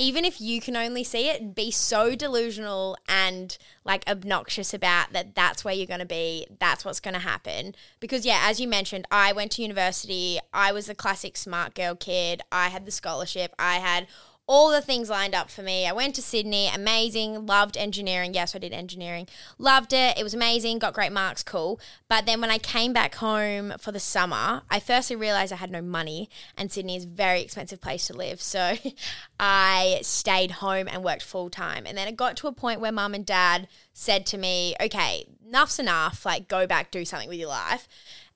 Even 0.00 0.24
if 0.24 0.40
you 0.40 0.62
can 0.62 0.76
only 0.76 1.04
see 1.04 1.28
it, 1.28 1.54
be 1.54 1.70
so 1.70 2.14
delusional 2.14 2.96
and 3.06 3.58
like 3.84 4.02
obnoxious 4.08 4.72
about 4.72 5.12
that 5.12 5.34
that's 5.34 5.62
where 5.62 5.74
you're 5.74 5.86
going 5.86 6.00
to 6.00 6.06
be, 6.06 6.46
that's 6.58 6.86
what's 6.86 7.00
going 7.00 7.12
to 7.12 7.20
happen. 7.20 7.74
Because, 8.00 8.24
yeah, 8.24 8.40
as 8.44 8.58
you 8.58 8.66
mentioned, 8.66 9.06
I 9.10 9.34
went 9.34 9.52
to 9.52 9.62
university, 9.62 10.38
I 10.54 10.72
was 10.72 10.86
the 10.86 10.94
classic 10.94 11.36
smart 11.36 11.74
girl 11.74 11.94
kid, 11.94 12.40
I 12.50 12.68
had 12.68 12.86
the 12.86 12.90
scholarship, 12.90 13.54
I 13.58 13.74
had 13.74 14.06
all 14.50 14.68
the 14.68 14.82
things 14.82 15.08
lined 15.08 15.32
up 15.32 15.48
for 15.48 15.62
me. 15.62 15.86
I 15.86 15.92
went 15.92 16.16
to 16.16 16.22
Sydney, 16.22 16.68
amazing, 16.74 17.46
loved 17.46 17.76
engineering. 17.76 18.34
Yes, 18.34 18.56
I 18.56 18.58
did 18.58 18.72
engineering. 18.72 19.28
Loved 19.58 19.92
it. 19.92 20.18
It 20.18 20.24
was 20.24 20.34
amazing, 20.34 20.80
got 20.80 20.92
great 20.92 21.12
marks, 21.12 21.44
cool. 21.44 21.78
But 22.08 22.26
then 22.26 22.40
when 22.40 22.50
I 22.50 22.58
came 22.58 22.92
back 22.92 23.14
home 23.14 23.74
for 23.78 23.92
the 23.92 24.00
summer, 24.00 24.62
I 24.68 24.80
firstly 24.80 25.14
realized 25.14 25.52
I 25.52 25.56
had 25.56 25.70
no 25.70 25.80
money 25.80 26.28
and 26.56 26.72
Sydney 26.72 26.96
is 26.96 27.04
a 27.04 27.08
very 27.08 27.42
expensive 27.42 27.80
place 27.80 28.08
to 28.08 28.12
live. 28.12 28.42
So 28.42 28.74
I 29.38 30.00
stayed 30.02 30.50
home 30.50 30.88
and 30.90 31.04
worked 31.04 31.22
full 31.22 31.48
time. 31.48 31.86
And 31.86 31.96
then 31.96 32.08
it 32.08 32.16
got 32.16 32.36
to 32.38 32.48
a 32.48 32.52
point 32.52 32.80
where 32.80 32.90
mum 32.90 33.14
and 33.14 33.24
dad 33.24 33.68
said 33.92 34.26
to 34.26 34.36
me, 34.36 34.74
okay, 34.80 35.26
enough's 35.46 35.78
enough, 35.78 36.26
like 36.26 36.48
go 36.48 36.66
back, 36.66 36.90
do 36.90 37.04
something 37.04 37.28
with 37.28 37.38
your 37.38 37.50
life. 37.50 37.86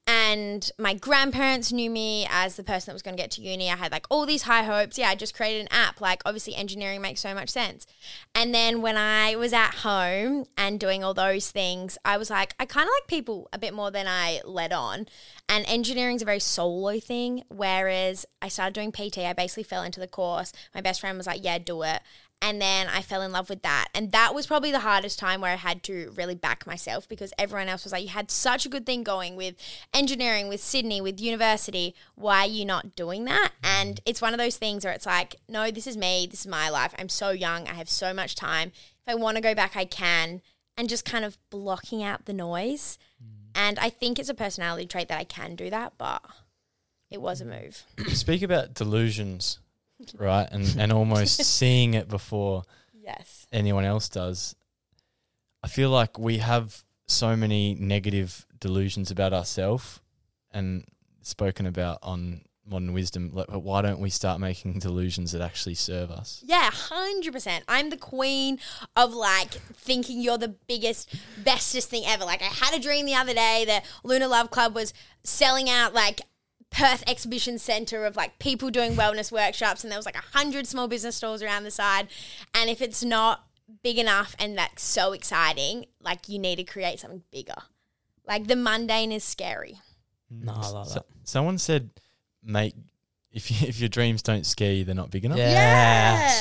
And 0.07 0.71
my 0.79 0.93
grandparents 0.93 1.73
knew 1.73 1.89
me 1.89 2.27
as 2.31 2.57
the 2.57 2.63
person 2.63 2.87
that 2.87 2.95
was 2.95 3.01
going 3.01 3.17
to 3.17 3.23
get 3.23 3.31
to 3.33 3.41
uni. 3.41 3.71
I 3.71 3.77
had 3.77 3.91
like 3.91 4.07
all 4.11 4.27
these 4.27 4.43
high 4.43 4.65
hopes. 4.65 4.99
Yeah, 4.99 5.09
I 5.09 5.15
just 5.15 5.35
created 5.35 5.63
an 5.63 5.69
app. 5.71 5.99
Like, 5.99 6.21
obviously, 6.27 6.55
engineering 6.55 7.01
makes 7.01 7.21
so 7.21 7.33
much 7.33 7.49
sense. 7.49 7.87
And 8.35 8.55
then 8.55 8.83
when 8.83 8.99
I 8.99 9.35
was 9.37 9.55
at 9.55 9.77
home 9.77 10.45
and 10.59 10.79
doing 10.79 11.03
all 11.03 11.15
those 11.15 11.51
things, 11.51 11.97
I 12.05 12.19
was 12.19 12.29
like, 12.29 12.55
I 12.61 12.67
kind 12.67 12.87
of 12.87 12.93
like 13.01 13.07
people 13.07 13.49
a 13.51 13.59
bit 13.59 13.73
more 13.73 13.91
than 13.91 14.07
I 14.07 14.43
let 14.45 14.73
on. 14.73 15.07
And 15.49 15.65
engineering 15.67 16.17
is 16.17 16.23
a 16.23 16.27
very 16.27 16.41
solo 16.41 17.01
thing. 17.01 17.43
Whereas 17.49 18.27
I 18.43 18.49
started 18.49 18.75
doing 18.75 18.93
PT, 18.93 19.19
I 19.19 19.33
basically 19.33 19.63
fell 19.63 19.83
into 19.83 20.01
the 20.01 20.09
course. 20.09 20.53
My 20.75 20.83
best 20.83 21.01
friend 21.01 21.17
was 21.17 21.27
like, 21.27 21.43
Yeah, 21.43 21.57
do 21.57 21.83
it. 21.83 22.03
And 22.47 22.61
then 22.61 22.89
I 22.89 23.01
fell 23.01 23.23
in 23.23 23.33
love 23.33 23.49
with 23.49 23.63
that. 23.63 23.89
And 23.95 24.13
that 24.13 24.35
was 24.35 24.47
probably 24.47 24.71
the 24.71 24.81
hardest 24.81 25.19
time 25.19 25.41
where 25.41 25.53
I 25.53 25.57
had 25.57 25.83
to 25.85 26.13
really 26.15 26.35
back 26.35 26.67
myself 26.67 27.09
because 27.09 27.33
everyone 27.39 27.69
else 27.69 27.85
was 27.85 27.93
like, 27.93 28.03
You 28.03 28.11
had 28.11 28.31
such 28.31 28.67
a 28.67 28.69
good 28.69 28.85
thing 28.85 29.03
going 29.03 29.35
with 29.35 29.55
engineering, 29.95 30.49
with 30.49 30.61
Sydney, 30.61 31.01
with 31.01 31.19
university. 31.19 31.95
Why 32.17 32.41
are 32.41 32.47
you 32.47 32.67
not 32.67 32.95
doing 32.95 33.25
that? 33.25 33.53
Mm-hmm. 33.63 33.81
And 33.81 34.01
it's 34.05 34.21
one 34.21 34.35
of 34.35 34.39
those 34.39 34.59
things 34.59 34.85
where 34.85 34.93
it's 34.93 35.07
like, 35.07 35.37
No, 35.49 35.71
this 35.71 35.87
is 35.87 35.97
me. 35.97 36.29
This 36.31 36.41
is 36.41 36.47
my 36.47 36.69
life. 36.69 36.95
I'm 36.99 37.09
so 37.09 37.31
young. 37.31 37.67
I 37.67 37.73
have 37.73 37.89
so 37.89 38.13
much 38.13 38.35
time. 38.35 38.73
If 39.07 39.09
I 39.09 39.15
want 39.15 39.39
to 39.39 39.43
go 39.43 39.55
back, 39.55 39.75
I 39.75 39.87
can. 39.87 40.43
And 40.77 40.87
just 40.87 41.07
kind 41.07 41.25
of 41.25 41.39
blocking 41.49 42.03
out 42.03 42.27
the 42.27 42.35
noise. 42.35 42.99
Mm. 43.23 43.29
And 43.55 43.79
I 43.79 43.89
think 43.89 44.19
it's 44.19 44.29
a 44.29 44.35
personality 44.35 44.87
trait 44.87 45.09
that 45.09 45.19
I 45.19 45.25
can 45.25 45.55
do 45.55 45.71
that, 45.71 45.95
but 45.97 46.21
it 47.11 47.23
was 47.23 47.41
a 47.41 47.47
mm. 47.47 47.63
move. 47.63 47.85
Speak 48.15 48.43
about 48.43 48.75
delusions, 48.75 49.61
right? 50.19 50.49
And 50.51 50.77
and 50.79 50.93
almost 50.93 51.43
seeing 51.59 51.95
it 51.95 52.09
before 52.09 52.63
Yes. 53.03 53.47
anyone 53.53 53.85
else 53.85 54.09
does. 54.09 54.55
I 55.63 55.69
feel 55.69 55.91
like 55.91 56.19
we 56.19 56.39
have 56.39 56.83
so 57.07 57.37
many 57.37 57.75
negative 57.75 58.47
delusions 58.61 59.11
about 59.11 59.33
ourselves 59.33 60.01
and 60.51 60.85
spoken 61.23 61.67
about 61.67 61.99
on 62.03 62.43
modern 62.67 62.95
wisdom. 62.95 63.31
Like, 63.35 63.49
but 63.49 63.61
why 63.61 63.83
don't 63.83 63.99
we 64.01 64.09
start 64.11 64.41
making 64.41 64.79
delusions 64.79 65.33
that 65.33 65.43
actually 65.43 65.75
serve 65.75 66.11
us? 66.11 66.43
Yeah, 66.47 66.71
hundred 66.71 67.33
percent. 67.35 67.65
I'm 67.69 67.91
the 67.91 67.97
queen 67.99 68.59
of 68.97 69.13
like 69.15 69.51
thinking 69.53 70.21
you're 70.23 70.39
the 70.39 70.55
biggest, 70.67 71.15
bestest 71.45 71.91
thing 71.91 72.05
ever. 72.07 72.25
Like 72.25 72.41
I 72.43 72.47
had 72.47 72.75
a 72.75 72.79
dream 72.79 73.05
the 73.05 73.15
other 73.15 73.35
day 73.35 73.65
that 73.67 73.85
Lunar 74.03 74.29
Love 74.29 74.51
Club 74.51 74.75
was 74.75 74.95
selling 75.25 75.69
out 75.69 75.93
like 75.93 76.23
Perth 76.75 77.05
Exhibition 77.07 77.59
Centre 77.59 78.05
of 78.05 78.17
like 78.17 78.39
people 78.39 78.71
doing 78.71 78.93
wellness 78.95 79.31
workshops, 79.31 79.85
and 79.85 79.91
there 79.91 79.99
was 79.99 80.07
like 80.07 80.17
a 80.17 80.37
hundred 80.37 80.67
small 80.67 80.89
business 80.89 81.17
stalls 81.17 81.43
around 81.43 81.65
the 81.65 81.71
side. 81.71 82.09
And 82.55 82.69
if 82.69 82.83
it's 82.83 83.05
not 83.05 83.45
big 83.83 83.99
enough 83.99 84.35
and 84.39 84.59
that's 84.59 84.83
so 84.83 85.13
exciting, 85.13 85.87
like 86.01 86.29
you 86.29 86.39
need 86.39 86.57
to 86.57 86.65
create 86.65 87.01
something 87.01 87.23
bigger. 87.31 87.55
Like 88.27 88.47
the 88.47 88.57
mundane 88.57 89.13
is 89.13 89.23
scary. 89.25 89.79
No, 90.31 90.53
I 90.55 90.69
like 90.71 90.87
So- 90.89 90.95
that. 90.95 91.07
someone 91.23 91.59
said, 91.59 91.91
"Make 92.43 92.75
if 93.33 93.51
you, 93.51 93.69
if 93.69 93.79
your 93.81 93.89
dreams 93.89 94.23
don't 94.23 94.45
scare 94.47 94.73
you, 94.73 94.85
they're 94.85 94.95
not 94.95 95.11
big 95.11 95.25
enough." 95.25 95.39
Yes. 95.39 95.53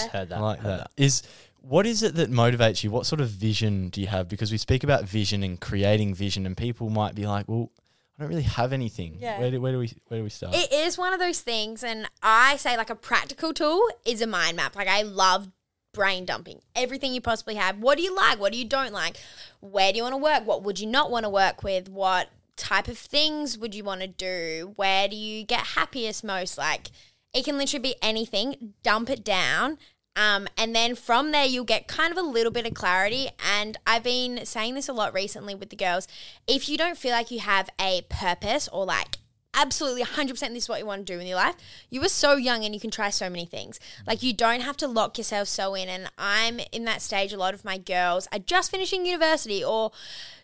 Yeah. 0.06 0.20
Heard 0.20 0.30
that. 0.30 0.38
I 0.38 0.42
like 0.42 0.60
heard 0.60 0.80
that. 0.82 0.92
Is 0.98 1.22
what 1.62 1.86
is 1.86 2.02
it 2.04 2.16
that 2.16 2.32
motivates 2.32 2.84
you? 2.84 2.90
What 2.92 3.06
sort 3.06 3.22
of 3.22 3.30
vision 3.30 3.90
do 3.90 4.02
you 4.02 4.08
have? 4.08 4.28
Because 4.28 4.52
we 4.52 4.58
speak 4.58 4.84
about 4.84 5.04
vision 5.06 5.44
and 5.44 5.60
creating 5.60 6.14
vision, 6.16 6.46
and 6.46 6.58
people 6.58 6.90
might 6.90 7.14
be 7.16 7.26
like, 7.28 7.48
"Well, 7.48 7.72
I 8.18 8.24
don't 8.24 8.30
really 8.30 8.44
have 8.44 8.74
anything. 8.74 9.18
Yeah. 9.20 9.40
Where 9.40 9.52
do, 9.52 9.62
where 9.62 9.72
do 9.72 9.80
we 9.80 9.92
where 10.08 10.20
do 10.20 10.24
we 10.24 10.30
start?" 10.30 10.56
It 10.56 10.72
is 10.72 10.98
one 10.98 11.14
of 11.14 11.20
those 11.20 11.42
things, 11.42 11.84
and 11.84 12.08
I 12.22 12.58
say 12.58 12.78
like 12.78 12.90
a 12.90 12.96
practical 12.96 13.54
tool 13.54 13.82
is 14.06 14.22
a 14.22 14.28
mind 14.28 14.58
map. 14.58 14.76
Like 14.76 14.88
I 14.88 15.02
love 15.02 15.50
brain 15.94 16.26
dumping 16.26 16.60
everything 16.76 17.14
you 17.14 17.22
possibly 17.22 17.56
have. 17.56 17.80
What 17.80 17.98
do 17.98 18.04
you 18.04 18.16
like? 18.16 18.40
What 18.40 18.52
do 18.52 18.58
you 18.58 18.66
don't 18.66 18.94
like? 18.94 19.18
Where 19.62 19.92
do 19.92 19.98
you 19.98 20.04
want 20.04 20.14
to 20.14 20.18
work? 20.18 20.46
What 20.46 20.64
would 20.64 20.80
you 20.80 20.88
not 20.88 21.12
want 21.12 21.24
to 21.24 21.30
work 21.30 21.64
with? 21.64 21.90
What 21.90 22.30
type 22.56 22.88
of 22.88 22.98
things 22.98 23.58
would 23.58 23.74
you 23.74 23.84
want 23.84 24.02
to 24.02 24.08
do? 24.08 24.74
Where 24.76 25.08
do 25.08 25.16
you 25.16 25.44
get 25.44 25.60
happiest 25.76 26.24
most? 26.24 26.58
Like 26.58 26.92
it 27.34 27.46
can 27.46 27.58
literally 27.58 27.82
be 27.82 27.96
anything. 28.02 28.74
Dump 28.84 29.10
it 29.10 29.24
down. 29.24 29.78
Um, 30.16 30.48
and 30.58 30.76
then 30.76 30.96
from 30.96 31.32
there, 31.32 31.46
you'll 31.46 31.64
get 31.64 31.88
kind 31.88 32.12
of 32.12 32.18
a 32.18 32.28
little 32.28 32.52
bit 32.52 32.66
of 32.66 32.74
clarity. 32.74 33.30
And 33.44 33.78
I've 33.88 34.04
been 34.04 34.46
saying 34.46 34.76
this 34.76 34.88
a 34.88 34.94
lot 34.94 35.14
recently 35.14 35.56
with 35.56 35.70
the 35.70 35.76
girls. 35.76 36.08
If 36.48 36.70
you 36.70 36.78
don't 36.78 36.98
feel 36.98 37.12
like 37.12 37.32
you 37.32 37.40
have 37.40 37.70
a 37.80 38.04
purpose 38.10 38.68
or 38.72 38.86
like 38.86 39.18
absolutely 39.54 40.04
100% 40.04 40.28
this 40.28 40.64
is 40.64 40.70
what 40.70 40.80
you 40.80 40.86
want 40.86 41.06
to 41.06 41.14
do 41.14 41.20
in 41.20 41.28
your 41.28 41.36
life, 41.36 41.56
you 41.90 42.04
are 42.04 42.10
so 42.10 42.36
young 42.36 42.64
and 42.64 42.74
you 42.74 42.80
can 42.80 42.92
try 42.92 43.10
so 43.10 43.30
many 43.30 43.46
things. 43.46 43.80
Like, 44.06 44.24
you 44.24 44.34
don't 44.34 44.62
have 44.62 44.78
to 44.78 44.88
lock 44.88 45.18
yourself 45.18 45.48
so 45.48 45.76
in. 45.76 45.90
And 45.90 46.12
I'm 46.18 46.60
in 46.72 46.86
that 46.86 47.02
stage. 47.02 47.34
A 47.34 47.38
lot 47.38 47.54
of 47.54 47.66
my 47.66 47.78
girls 47.78 48.28
are 48.32 48.40
just 48.40 48.72
finishing 48.72 49.06
university 49.06 49.64
or 49.64 49.92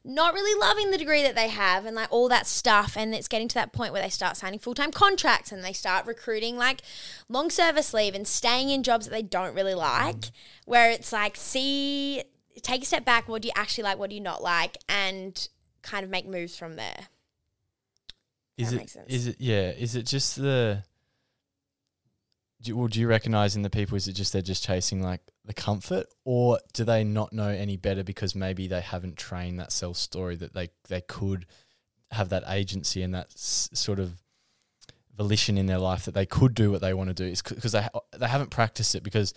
not 0.04 0.34
really 0.34 0.60
loving 0.60 0.92
the 0.92 0.98
degree 0.98 1.22
that 1.24 1.36
they 1.36 1.50
have 1.50 1.86
and 1.86 1.96
like 1.96 2.12
all 2.12 2.30
that 2.30 2.48
stuff. 2.48 2.96
And 2.98 3.14
it's 3.14 3.28
getting 3.28 3.48
to 3.50 3.56
that 3.56 3.74
point 3.74 3.94
where 3.94 4.02
they 4.02 4.10
start 4.10 4.38
signing 4.38 4.60
full 4.60 4.74
time 4.74 4.92
contracts 4.92 5.52
and 5.52 5.64
they 5.64 5.74
start 5.74 6.06
recruiting 6.06 6.58
like 6.58 6.82
long 7.28 7.50
service 7.50 7.94
leave 7.94 8.16
and 8.16 8.28
staying 8.28 8.70
in 8.70 8.84
jobs 8.84 9.06
that 9.06 9.12
they 9.12 9.22
don't 9.22 9.56
really 9.56 9.76
like. 9.76 10.26
Where 10.66 10.90
it's 10.92 11.12
like, 11.12 11.36
see, 11.36 12.24
take 12.62 12.84
a 12.84 12.86
step 12.86 13.06
back. 13.06 13.28
What 13.28 13.42
do 13.42 13.48
you 13.48 13.54
actually 13.56 13.84
like? 13.84 13.98
What 13.98 14.10
do 14.10 14.16
you 14.16 14.22
not 14.22 14.42
like? 14.42 14.78
And 14.88 15.48
kind 15.82 16.04
of 16.04 16.10
make 16.10 16.28
moves 16.28 16.58
from 16.58 16.76
there. 16.76 17.08
Is 18.60 18.74
it? 18.74 18.96
Is 19.08 19.28
it? 19.28 19.36
Yeah. 19.40 19.72
Is 19.72 19.96
it 19.96 20.06
just 20.06 20.36
the? 20.36 20.84
Do 22.62 22.70
you, 22.70 22.76
well, 22.78 22.88
do 22.90 23.00
you 23.00 23.08
recognize 23.08 23.56
in 23.56 23.62
the 23.62 23.70
people? 23.70 23.96
Is 23.96 24.08
it 24.10 24.14
just 24.14 24.34
they're 24.34 24.42
just 24.42 24.66
chasing 24.66 25.02
like 25.02 25.22
the 25.46 25.54
comfort, 25.54 26.08
or 26.26 26.60
do 26.74 26.84
they 26.84 27.04
not 27.06 27.32
know 27.32 27.48
any 27.48 27.78
better 27.78 28.04
because 28.04 28.36
maybe 28.36 28.68
they 28.68 28.82
haven't 28.82 29.18
trained 29.18 29.60
that 29.60 29.72
self 29.72 29.96
story 29.96 30.36
that 30.36 30.54
they 30.54 30.70
they 30.90 31.00
could 31.02 31.46
have 32.12 32.30
that 32.30 32.44
agency 32.48 33.02
and 33.02 33.14
that 33.14 33.28
s- 33.28 33.70
sort 33.74 34.00
of 34.00 34.22
volition 35.16 35.58
in 35.58 35.68
their 35.68 35.78
life 35.78 36.06
that 36.06 36.14
they 36.14 36.26
could 36.26 36.54
do 36.54 36.70
what 36.72 36.82
they 36.82 36.94
want 36.94 37.08
to 37.10 37.14
do? 37.14 37.26
It's 37.26 37.42
because 37.42 37.72
they 37.72 37.84
ha- 37.84 38.00
they 38.18 38.28
haven't 38.28 38.50
practiced 38.52 38.94
it 38.94 39.04
because 39.04 39.34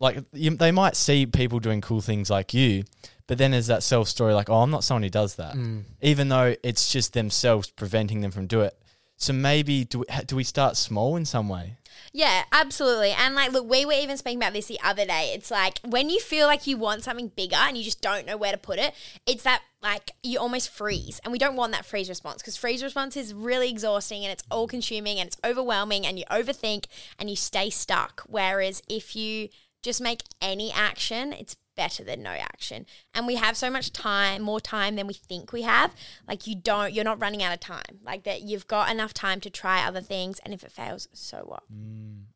like 0.00 0.24
you, 0.32 0.50
they 0.56 0.70
might 0.72 0.96
see 0.96 1.26
people 1.26 1.58
doing 1.60 1.80
cool 1.80 2.00
things 2.00 2.30
like 2.30 2.54
you, 2.54 2.84
but 3.26 3.38
then 3.38 3.50
there's 3.50 3.66
that 3.66 3.82
self 3.82 4.08
story 4.08 4.34
like, 4.34 4.48
oh, 4.48 4.62
I'm 4.62 4.70
not 4.70 4.84
someone 4.84 5.02
who 5.02 5.10
does 5.10 5.34
that 5.36 5.54
Mm. 5.54 5.84
even 6.02 6.28
though 6.28 6.54
it's 6.62 6.92
just 6.92 7.12
themselves 7.12 7.70
preventing 7.70 8.20
them 8.20 8.30
from 8.30 8.46
do 8.46 8.60
it. 8.60 8.74
So 9.20 9.32
maybe 9.32 9.84
do 9.84 9.98
we, 10.00 10.04
do 10.26 10.36
we 10.36 10.44
start 10.44 10.76
small 10.76 11.16
in 11.16 11.24
some 11.24 11.48
way? 11.48 11.78
Yeah, 12.12 12.44
absolutely. 12.52 13.10
And 13.10 13.34
like, 13.34 13.50
look, 13.50 13.68
we 13.68 13.84
were 13.84 13.92
even 13.92 14.16
speaking 14.16 14.38
about 14.38 14.52
this 14.52 14.66
the 14.66 14.78
other 14.84 15.04
day. 15.04 15.32
It's 15.34 15.50
like 15.50 15.80
when 15.84 16.08
you 16.08 16.20
feel 16.20 16.46
like 16.46 16.68
you 16.68 16.76
want 16.76 17.02
something 17.02 17.32
bigger 17.34 17.56
and 17.56 17.76
you 17.76 17.82
just 17.82 18.00
don't 18.00 18.26
know 18.26 18.36
where 18.36 18.52
to 18.52 18.58
put 18.58 18.78
it, 18.78 18.94
it's 19.26 19.42
that 19.42 19.62
like 19.82 20.12
you 20.22 20.38
almost 20.38 20.70
freeze. 20.70 21.20
And 21.24 21.32
we 21.32 21.38
don't 21.40 21.56
want 21.56 21.72
that 21.72 21.84
freeze 21.84 22.08
response 22.08 22.40
because 22.42 22.56
freeze 22.56 22.82
response 22.84 23.16
is 23.16 23.34
really 23.34 23.68
exhausting 23.68 24.22
and 24.24 24.30
it's 24.30 24.44
all 24.52 24.68
consuming 24.68 25.18
and 25.18 25.26
it's 25.26 25.36
overwhelming 25.44 26.06
and 26.06 26.16
you 26.16 26.24
overthink 26.30 26.84
and 27.18 27.28
you 27.28 27.34
stay 27.34 27.70
stuck. 27.70 28.22
Whereas 28.28 28.82
if 28.88 29.16
you 29.16 29.48
just 29.82 30.00
make 30.00 30.22
any 30.40 30.72
action, 30.72 31.32
it's 31.32 31.56
better 31.76 32.02
than 32.02 32.22
no 32.22 32.30
action. 32.30 32.84
And 33.14 33.24
we 33.26 33.36
have 33.36 33.56
so 33.56 33.70
much 33.70 33.92
time, 33.92 34.42
more 34.42 34.60
time 34.60 34.96
than 34.96 35.06
we 35.06 35.14
think 35.14 35.52
we 35.52 35.62
have. 35.62 35.94
Like 36.26 36.46
you 36.48 36.56
don't, 36.56 36.92
you're 36.92 37.04
not 37.04 37.20
running 37.20 37.42
out 37.42 37.54
of 37.54 37.60
time. 37.60 38.00
Like 38.04 38.24
that, 38.24 38.42
you've 38.42 38.66
got 38.66 38.90
enough 38.90 39.14
time 39.14 39.40
to 39.40 39.50
try 39.50 39.86
other 39.86 40.00
things. 40.00 40.40
And 40.44 40.52
if 40.52 40.64
it 40.64 40.72
fails, 40.72 41.06
so 41.12 41.42
what? 41.44 41.62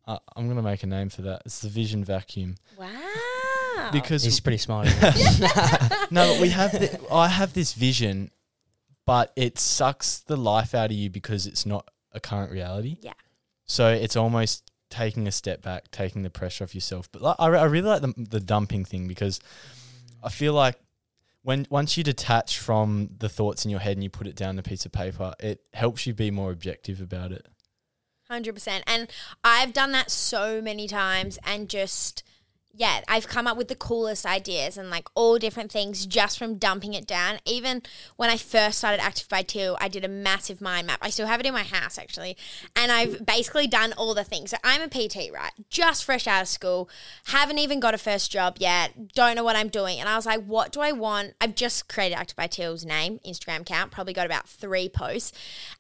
Uh, 0.07 0.19
I'm 0.37 0.47
gonna 0.49 0.63
make 0.63 0.83
a 0.85 0.87
name 0.87 1.09
for 1.09 1.23
that. 1.23 1.43
It's 1.45 1.61
the 1.61 1.69
vision 1.69 2.05
vacuum 2.05 2.55
Wow. 2.79 3.91
because 3.93 4.23
He's 4.23 4.39
pretty 4.41 4.59
smart. 4.59 4.87
isn't 4.87 5.41
no, 6.13 6.33
but 6.33 6.41
we 6.41 6.51
have 6.51 6.71
the, 6.73 7.01
I 7.13 7.27
have 7.29 7.53
this 7.55 7.73
vision, 7.73 8.31
but 9.07 9.33
it 9.35 9.59
sucks 9.59 10.21
the 10.21 10.37
life 10.37 10.73
out 10.75 10.91
of 10.93 10.97
you 10.97 11.11
because 11.11 11.47
it's 11.49 11.67
not 11.67 11.89
a 12.13 12.21
current 12.21 12.53
reality. 12.53 12.99
Yeah. 13.01 13.15
So 13.65 13.89
it's 13.89 14.15
almost 14.17 14.71
taking 14.93 15.27
a 15.27 15.33
step 15.33 15.63
back, 15.63 15.91
taking 15.91 16.23
the 16.23 16.31
pressure 16.31 16.65
off 16.65 16.75
yourself. 16.75 17.11
But 17.11 17.23
like, 17.23 17.37
I, 17.39 17.47
I 17.47 17.65
really 17.65 17.89
like 17.89 18.03
the, 18.03 18.15
the 18.17 18.41
dumping 18.41 18.85
thing 18.85 19.09
because 19.09 19.41
I 20.23 20.29
feel 20.29 20.53
like 20.53 20.77
when 21.43 21.67
once 21.71 21.97
you 21.97 22.05
detach 22.05 22.59
from 22.59 23.09
the 23.19 23.29
thoughts 23.29 23.65
in 23.65 23.71
your 23.71 23.81
head 23.81 23.97
and 23.97 24.05
you 24.05 24.11
put 24.11 24.27
it 24.27 24.37
down 24.37 24.51
on 24.51 24.59
a 24.59 24.63
piece 24.63 24.85
of 24.85 24.93
paper, 24.93 25.35
it 25.41 25.61
helps 25.73 26.07
you 26.07 26.15
be 26.15 26.31
more 26.31 26.53
objective 26.53 27.01
about 27.01 27.33
it. 27.33 27.49
Hundred 28.29 28.55
percent, 28.55 28.85
and 28.87 29.11
I've 29.43 29.73
done 29.73 29.93
that 29.93 30.11
so 30.11 30.63
many 30.63 30.87
times, 30.87 31.39
and 31.45 31.69
just 31.69 32.23
yeah, 32.75 33.03
I've 33.07 33.29
come 33.29 33.47
up 33.47 33.59
with 33.59 33.69
the 33.69 33.75
coolest 33.75 34.25
ideas 34.25 34.79
and 34.79 34.89
like 34.89 35.07
all 35.15 35.39
different 35.39 35.71
things 35.71 36.07
just 36.07 36.39
from 36.39 36.57
dumping 36.57 36.95
it 36.95 37.07
down. 37.07 37.39
Even 37.45 37.83
when 38.17 38.31
I 38.31 38.39
first 38.39 38.79
started 38.79 39.03
Active 39.03 39.29
by 39.29 39.43
Teale, 39.43 39.77
I 39.79 39.89
did 39.89 40.05
a 40.05 40.09
massive 40.09 40.63
mind 40.63 40.87
map. 40.87 40.99
I 41.03 41.11
still 41.11 41.27
have 41.27 41.39
it 41.39 41.47
in 41.47 41.53
my 41.53 41.65
house 41.65 41.99
actually, 41.99 42.37
and 42.75 42.91
I've 42.91 43.27
basically 43.27 43.67
done 43.67 43.93
all 43.93 44.15
the 44.15 44.25
things. 44.25 44.51
So 44.51 44.57
I'm 44.65 44.81
a 44.81 44.89
PT, 44.89 45.31
right? 45.33 45.53
Just 45.69 46.05
fresh 46.05 46.27
out 46.27 46.43
of 46.43 46.49
school, 46.49 46.89
haven't 47.27 47.59
even 47.59 47.79
got 47.79 47.93
a 47.93 47.99
first 47.99 48.33
job 48.33 48.57
yet, 48.59 49.13
don't 49.13 49.37
know 49.37 49.45
what 49.45 49.57
I'm 49.57 49.69
doing, 49.69 50.01
and 50.01 50.09
I 50.09 50.17
was 50.17 50.25
like, 50.25 50.43
what 50.45 50.73
do 50.73 50.81
I 50.81 50.93
want? 50.93 51.35
I've 51.41 51.55
just 51.55 51.89
created 51.89 52.17
Active 52.17 52.37
by 52.37 52.47
Teale's 52.47 52.87
name 52.87 53.21
Instagram 53.27 53.61
account, 53.61 53.91
probably 53.91 54.15
got 54.15 54.25
about 54.25 54.49
three 54.49 54.89
posts, 54.89 55.33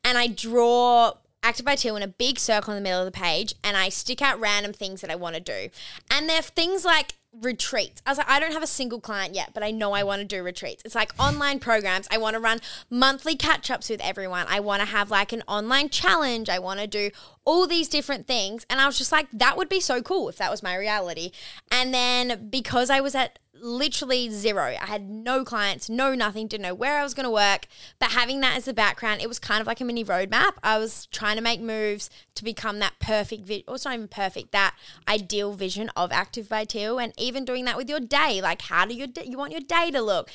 and 0.05 0.19
I 0.19 0.27
draw 0.27 1.13
active 1.43 1.67
by 1.67 1.77
Teale 1.77 1.97
in 1.97 2.03
a 2.03 2.09
big 2.09 2.39
circle 2.39 2.73
in 2.73 2.83
the 2.83 2.83
middle 2.83 3.01
of 3.01 3.07
the 3.07 3.19
page 3.19 3.55
and 3.65 3.77
I 3.77 3.89
stick 3.89 4.23
out 4.23 4.39
random 4.41 4.73
things 4.73 5.01
that 5.01 5.11
I 5.11 5.17
want 5.17 5.35
to 5.35 5.41
do. 5.41 5.69
And 6.11 6.29
they're 6.29 6.43
things 6.43 6.85
like 6.85 7.15
retreats. 7.41 8.03
I 8.05 8.11
was 8.11 8.19
like, 8.19 8.29
I 8.29 8.39
don't 8.39 8.53
have 8.53 8.63
a 8.63 8.67
single 8.67 9.01
client 9.01 9.35
yet, 9.35 9.53
but 9.55 9.63
I 9.63 9.71
know 9.71 9.93
I 9.93 10.03
want 10.03 10.21
to 10.21 10.27
do 10.27 10.43
retreats. 10.43 10.83
It's 10.85 10.95
like 10.95 11.13
online 11.19 11.61
programs. 11.61 12.07
I 12.11 12.19
want 12.19 12.35
to 12.35 12.41
run 12.41 12.61
monthly 12.91 13.37
catch 13.37 13.71
ups 13.71 13.89
with 13.89 14.03
everyone. 14.03 14.47
I 14.49 14.61
want 14.61 14.81
to 14.81 14.87
have 14.87 15.11
like 15.11 15.33
an 15.33 15.43
online 15.49 15.89
challenge. 15.89 16.51
I 16.51 16.59
want 16.59 16.81
to 16.81 16.87
do 16.87 17.11
all 17.45 17.67
these 17.67 17.89
different 17.89 18.27
things. 18.27 18.67
And 18.69 18.81
I 18.81 18.87
was 18.87 18.99
just 18.99 19.13
like, 19.13 19.29
that 19.33 19.57
would 19.57 19.71
be 19.71 19.81
so 19.81 20.03
cool 20.03 20.29
if 20.29 20.37
that 20.37 20.51
was 20.51 20.63
my 20.63 20.77
reality. 20.77 21.33
And 21.71 21.95
then 21.95 22.49
because 22.51 22.91
I 22.91 23.01
was 23.01 23.15
at 23.15 23.39
literally 23.62 24.29
zero. 24.29 24.75
I 24.81 24.87
had 24.87 25.09
no 25.09 25.44
clients, 25.44 25.88
no 25.88 26.14
nothing, 26.14 26.48
didn't 26.48 26.64
know 26.64 26.75
where 26.75 26.98
I 26.98 27.03
was 27.03 27.14
going 27.14 27.25
to 27.25 27.31
work. 27.31 27.68
But 27.98 28.11
having 28.11 28.40
that 28.40 28.57
as 28.57 28.66
a 28.66 28.72
background, 28.75 29.22
it 29.22 29.29
was 29.29 29.38
kind 29.38 29.61
of 29.61 29.66
like 29.66 29.81
a 29.81 29.85
mini 29.85 30.05
roadmap. 30.05 30.55
I 30.62 30.79
was 30.79 31.07
trying 31.07 31.37
to 31.37 31.42
make 31.42 31.61
moves 31.61 32.11
to 32.35 32.44
become 32.44 32.81
that 32.81 32.94
perfect, 32.98 33.46
vi- 33.46 33.64
or 33.68 33.77
it's 33.77 33.85
not 33.85 33.94
even 33.94 34.09
perfect, 34.09 34.53
that 34.53 34.75
ideal 35.09 35.53
vision 35.53 35.90
of 35.96 36.11
Active 36.11 36.48
by 36.48 36.64
Teale. 36.64 36.98
And 36.98 37.12
even 37.16 37.44
doing 37.44 37.64
that 37.66 37.77
with 37.77 37.88
your 37.88 38.01
day, 38.01 38.40
like 38.42 38.62
how 38.62 38.85
do 38.85 38.94
your 38.94 39.07
d- 39.07 39.27
you 39.27 39.38
want 39.38 39.53
your 39.53 39.61
day 39.61 39.90
to 39.92 40.01
look? 40.03 40.31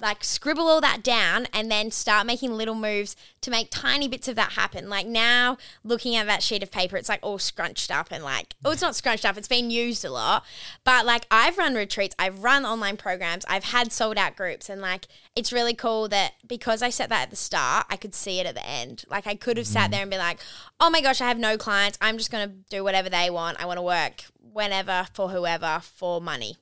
Like 0.00 0.22
scribble 0.22 0.68
all 0.68 0.80
that 0.82 1.02
down 1.02 1.46
and 1.54 1.70
then 1.70 1.90
start 1.90 2.26
making 2.26 2.52
little 2.52 2.74
moves 2.74 3.16
to 3.40 3.50
make 3.50 3.68
tiny 3.70 4.06
bits 4.06 4.28
of 4.28 4.36
that 4.36 4.52
happen. 4.52 4.90
Like 4.90 5.06
now, 5.06 5.56
looking 5.82 6.14
at 6.14 6.26
that 6.26 6.42
sheet 6.42 6.62
of 6.62 6.70
paper, 6.70 6.96
it's 6.96 7.08
like 7.08 7.20
all 7.22 7.38
scrunched 7.38 7.90
up 7.90 8.08
and 8.10 8.22
like, 8.22 8.54
oh, 8.64 8.72
it's 8.72 8.82
not 8.82 8.94
scrunched 8.94 9.24
up, 9.24 9.38
it's 9.38 9.48
been 9.48 9.70
used 9.70 10.04
a 10.04 10.10
lot. 10.10 10.44
But 10.84 11.06
like 11.06 11.26
I've 11.30 11.56
run 11.56 11.74
retreats, 11.74 12.14
I've 12.18 12.42
run 12.44 12.49
online 12.58 12.96
programs, 12.96 13.44
I've 13.48 13.64
had 13.64 13.92
sold 13.92 14.18
out 14.18 14.36
groups, 14.36 14.68
and 14.68 14.80
like 14.80 15.06
it's 15.34 15.52
really 15.52 15.74
cool 15.74 16.08
that 16.08 16.34
because 16.46 16.82
I 16.82 16.90
set 16.90 17.08
that 17.08 17.22
at 17.22 17.30
the 17.30 17.36
start, 17.36 17.86
I 17.88 17.96
could 17.96 18.14
see 18.14 18.40
it 18.40 18.46
at 18.46 18.54
the 18.54 18.66
end. 18.66 19.04
Like 19.08 19.26
I 19.26 19.34
could 19.34 19.56
have 19.56 19.66
sat 19.66 19.84
mm-hmm. 19.84 19.92
there 19.92 20.02
and 20.02 20.10
be 20.10 20.18
like, 20.18 20.38
oh 20.78 20.90
my 20.90 21.00
gosh, 21.00 21.20
I 21.20 21.28
have 21.28 21.38
no 21.38 21.56
clients. 21.56 21.98
I'm 22.00 22.18
just 22.18 22.30
going 22.30 22.48
to 22.48 22.54
do 22.68 22.84
whatever 22.84 23.08
they 23.08 23.30
want. 23.30 23.62
I 23.62 23.66
want 23.66 23.78
to 23.78 23.82
work 23.82 24.24
whenever 24.38 25.06
for 25.14 25.30
whoever 25.30 25.80
for 25.82 26.20
money. 26.20 26.56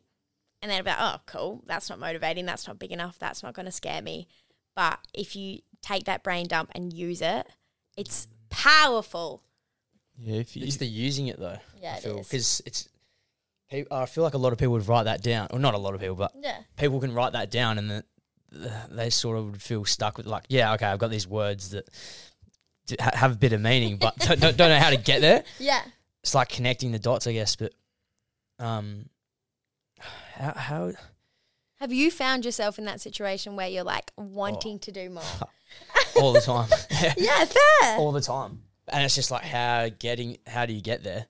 And 0.61 0.71
then 0.71 0.79
I'd 0.79 0.85
be 0.85 0.91
like, 0.91 0.99
oh, 1.01 1.21
cool. 1.27 1.63
That's 1.67 1.89
not 1.89 2.01
motivating. 2.01 2.45
That's 2.45 2.67
not 2.67 2.79
big 2.79 2.93
enough. 2.93 3.19
That's 3.19 3.43
not 3.43 3.55
going 3.55 3.67
to 3.67 3.73
scare 3.73 4.03
me. 4.03 4.27
But 4.75 4.99
if 5.15 5.37
you 5.37 5.61
take 5.83 6.05
that 6.05 6.23
brain 6.23 6.47
dump 6.47 6.71
and 6.75 6.93
use 6.93 7.23
it, 7.23 7.47
it's 7.97 8.27
powerful. 8.51 9.43
Yeah, 10.17 10.41
if 10.41 10.57
you, 10.57 10.67
It's 10.67 10.77
the 10.77 10.87
using 10.87 11.29
it 11.29 11.39
though. 11.39 11.59
Yeah, 11.81 11.99
I 12.05 12.09
it 12.09 12.17
because 12.17 12.61
it's. 12.67 12.89
Pe- 13.71 13.85
I 13.91 14.07
feel 14.07 14.25
like 14.25 14.35
a 14.35 14.39
lot 14.39 14.53
of 14.53 14.59
people 14.59 14.73
would 14.73 14.89
write 14.89 15.05
that 15.05 15.23
down, 15.23 15.49
or 15.53 15.59
not 15.59 15.75
a 15.75 15.79
lot 15.79 15.95
of 15.95 16.01
people, 16.01 16.17
but 16.17 16.33
Yeah. 16.41 16.59
people 16.77 17.01
can 17.01 17.13
write 17.15 17.33
that 17.33 17.51
down, 17.51 17.79
and 17.79 18.03
they 18.91 19.11
sort 19.11 19.37
of 19.39 19.51
would 19.53 19.63
feel 19.63 19.85
stuck 19.85 20.17
with 20.17 20.27
like, 20.27 20.45
yeah, 20.49 20.73
okay, 20.75 20.87
I've 20.87 20.99
got 20.99 21.11
these 21.11 21.27
words 21.29 21.71
that 21.71 21.89
d- 22.87 22.97
have 22.99 23.33
a 23.33 23.37
bit 23.37 23.53
of 23.53 23.61
meaning, 23.61 23.97
but 23.99 24.17
don't, 24.17 24.41
don't 24.41 24.57
don't 24.57 24.69
know 24.71 24.79
how 24.79 24.91
to 24.91 24.97
get 24.97 25.21
there. 25.21 25.45
Yeah. 25.59 25.83
It's 26.23 26.35
like 26.35 26.49
connecting 26.49 26.91
the 26.93 26.99
dots, 26.99 27.27
I 27.27 27.33
guess. 27.33 27.57
But 27.57 27.73
um, 28.59 29.09
how 30.35 30.53
how 30.57 30.93
Have 31.81 31.93
you 31.93 32.11
found 32.11 32.45
yourself 32.45 32.79
in 32.79 32.85
that 32.87 33.01
situation 33.01 33.55
where 33.57 33.69
you're 33.69 33.85
like 33.85 34.11
wanting 34.17 34.77
Oh. 34.77 34.79
to 34.79 34.93
do 34.93 35.11
more? 35.11 35.23
all 36.21 36.33
the 36.33 36.41
time. 36.41 36.69
yeah, 37.17 37.45
fair. 37.45 37.97
all 37.99 38.13
the 38.13 38.21
time. 38.21 38.63
And 38.89 39.05
it's 39.05 39.15
just 39.15 39.31
like 39.31 39.45
how 39.45 39.89
getting 39.99 40.39
how 40.47 40.67
do 40.67 40.73
you 40.73 40.81
get 40.81 41.03
there? 41.05 41.27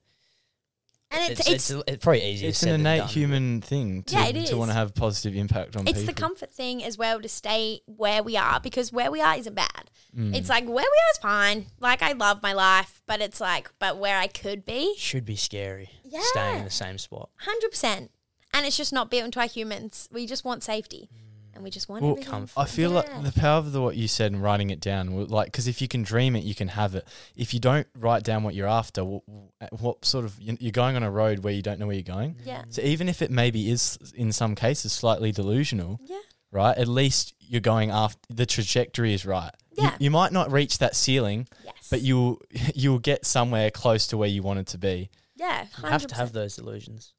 And 1.11 1.21
it's- 1.31 1.39
it's, 1.39 1.49
it's, 1.49 1.69
it's- 1.71 1.83
it's 1.87 2.03
probably 2.03 2.23
easier. 2.23 2.49
it's 2.49 2.59
said 2.59 2.69
an 2.75 2.83
than 2.83 2.93
innate 2.93 2.99
done. 2.99 3.07
human 3.09 3.61
thing 3.61 4.03
to, 4.03 4.13
Yeah, 4.15 4.25
it 4.27 4.45
to 4.47 4.57
want 4.57 4.69
to 4.69 4.75
have 4.75 4.93
positive 4.93 5.35
impact 5.35 5.75
on 5.75 5.87
it's 5.87 5.99
people. 5.99 6.13
the 6.13 6.21
comfort 6.21 6.53
thing 6.53 6.83
as 6.83 6.97
well 6.97 7.19
to 7.19 7.27
stay 7.29 7.81
where 7.87 8.21
we 8.21 8.37
are 8.37 8.59
because 8.59 8.91
where 8.93 9.09
we 9.09 9.19
are 9.19 9.35
isn't 9.35 9.55
bad. 9.55 9.89
Mm. 10.15 10.35
It's 10.35 10.49
like 10.49 10.65
where 10.65 10.75
we 10.75 10.81
are 10.83 11.11
is 11.13 11.17
fine. 11.21 11.65
Like 11.79 12.01
I 12.03 12.11
love 12.13 12.43
my 12.43 12.53
life, 12.53 13.01
but 13.07 13.21
it's 13.21 13.41
like 13.41 13.71
but 13.79 13.97
where 13.97 14.17
I 14.19 14.27
could 14.27 14.65
be, 14.65 14.93
should 14.97 15.25
be 15.25 15.35
scary. 15.35 15.89
Yeah. 16.03 16.21
Staying 16.23 16.59
in 16.59 16.63
the 16.65 16.69
same 16.71 16.97
spot. 16.97 17.29
hundred 17.37 17.69
percent. 17.71 18.11
And 18.53 18.65
it's 18.65 18.77
just 18.77 18.91
not 18.93 19.11
built 19.11 19.25
into 19.25 19.39
our 19.39 19.45
humans. 19.47 20.09
We 20.11 20.25
just 20.25 20.43
want 20.43 20.63
safety, 20.63 21.09
and 21.53 21.63
we 21.63 21.69
just 21.69 21.89
want 21.89 22.01
Well, 22.03 22.11
everything. 22.13 22.49
I 22.57 22.65
feel 22.65 22.91
Yeah. 22.91 22.97
like 22.97 23.23
the 23.23 23.39
power 23.39 23.57
of 23.57 23.71
the, 23.71 23.81
what 23.81 23.95
you 23.97 24.07
said 24.07 24.31
and 24.31 24.41
writing 24.41 24.69
it 24.69 24.79
down, 24.79 25.27
like, 25.27 25.47
because 25.47 25.67
if 25.67 25.81
you 25.81 25.87
can 25.87 26.03
dream 26.03 26.35
it, 26.35 26.43
you 26.43 26.55
can 26.55 26.69
have 26.69 26.95
it. 26.95 27.07
If 27.35 27.53
you 27.53 27.59
don't 27.59 27.87
write 27.97 28.23
down 28.23 28.43
what 28.43 28.55
you're 28.55 28.67
after, 28.67 29.03
what, 29.03 29.23
what 29.71 30.05
sort 30.05 30.25
of 30.25 30.39
you- 30.39 30.57
you're 30.59 30.71
going 30.71 30.95
on 30.95 31.03
a 31.03 31.11
road 31.11 31.39
where 31.39 31.53
you 31.53 31.61
don't 31.61 31.79
know 31.79 31.87
where 31.87 31.95
you're 31.95 32.03
going. 32.03 32.35
Yeah. 32.45 32.63
So 32.69 32.81
even 32.81 33.09
if 33.09 33.21
it 33.21 33.31
maybe 33.31 33.69
is 33.71 33.97
in 34.15 34.31
some 34.31 34.55
cases 34.55 34.91
slightly 34.93 35.31
delusional, 35.31 35.99
Yeah. 36.05 36.19
right? 36.51 36.77
At 36.77 36.87
least 36.87 37.33
you're 37.39 37.61
going 37.61 37.89
after 37.91 38.19
the 38.29 38.45
trajectory 38.45 39.13
is 39.13 39.25
right. 39.25 39.51
You- 39.77 39.83
Yeah. 39.83 39.95
You, 39.99 40.11
might 40.11 40.31
not 40.31 40.51
reach 40.51 40.77
that 40.79 40.95
ceiling, 40.95 41.47
Yes. 41.65 41.73
but 41.89 42.01
you'll 42.01 42.41
you'll 42.75 42.99
get 42.99 43.25
somewhere 43.25 43.71
close 43.71 44.07
to 44.07 44.17
where 44.17 44.29
you 44.29 44.43
wanted 44.43 44.67
to 44.67 44.77
be. 44.77 45.09
yeah, 45.35 45.67
You 45.81 45.89
have 45.89 46.05
to 46.07 46.15
have 46.15 46.33
those 46.33 46.57
illusions. 46.57 47.13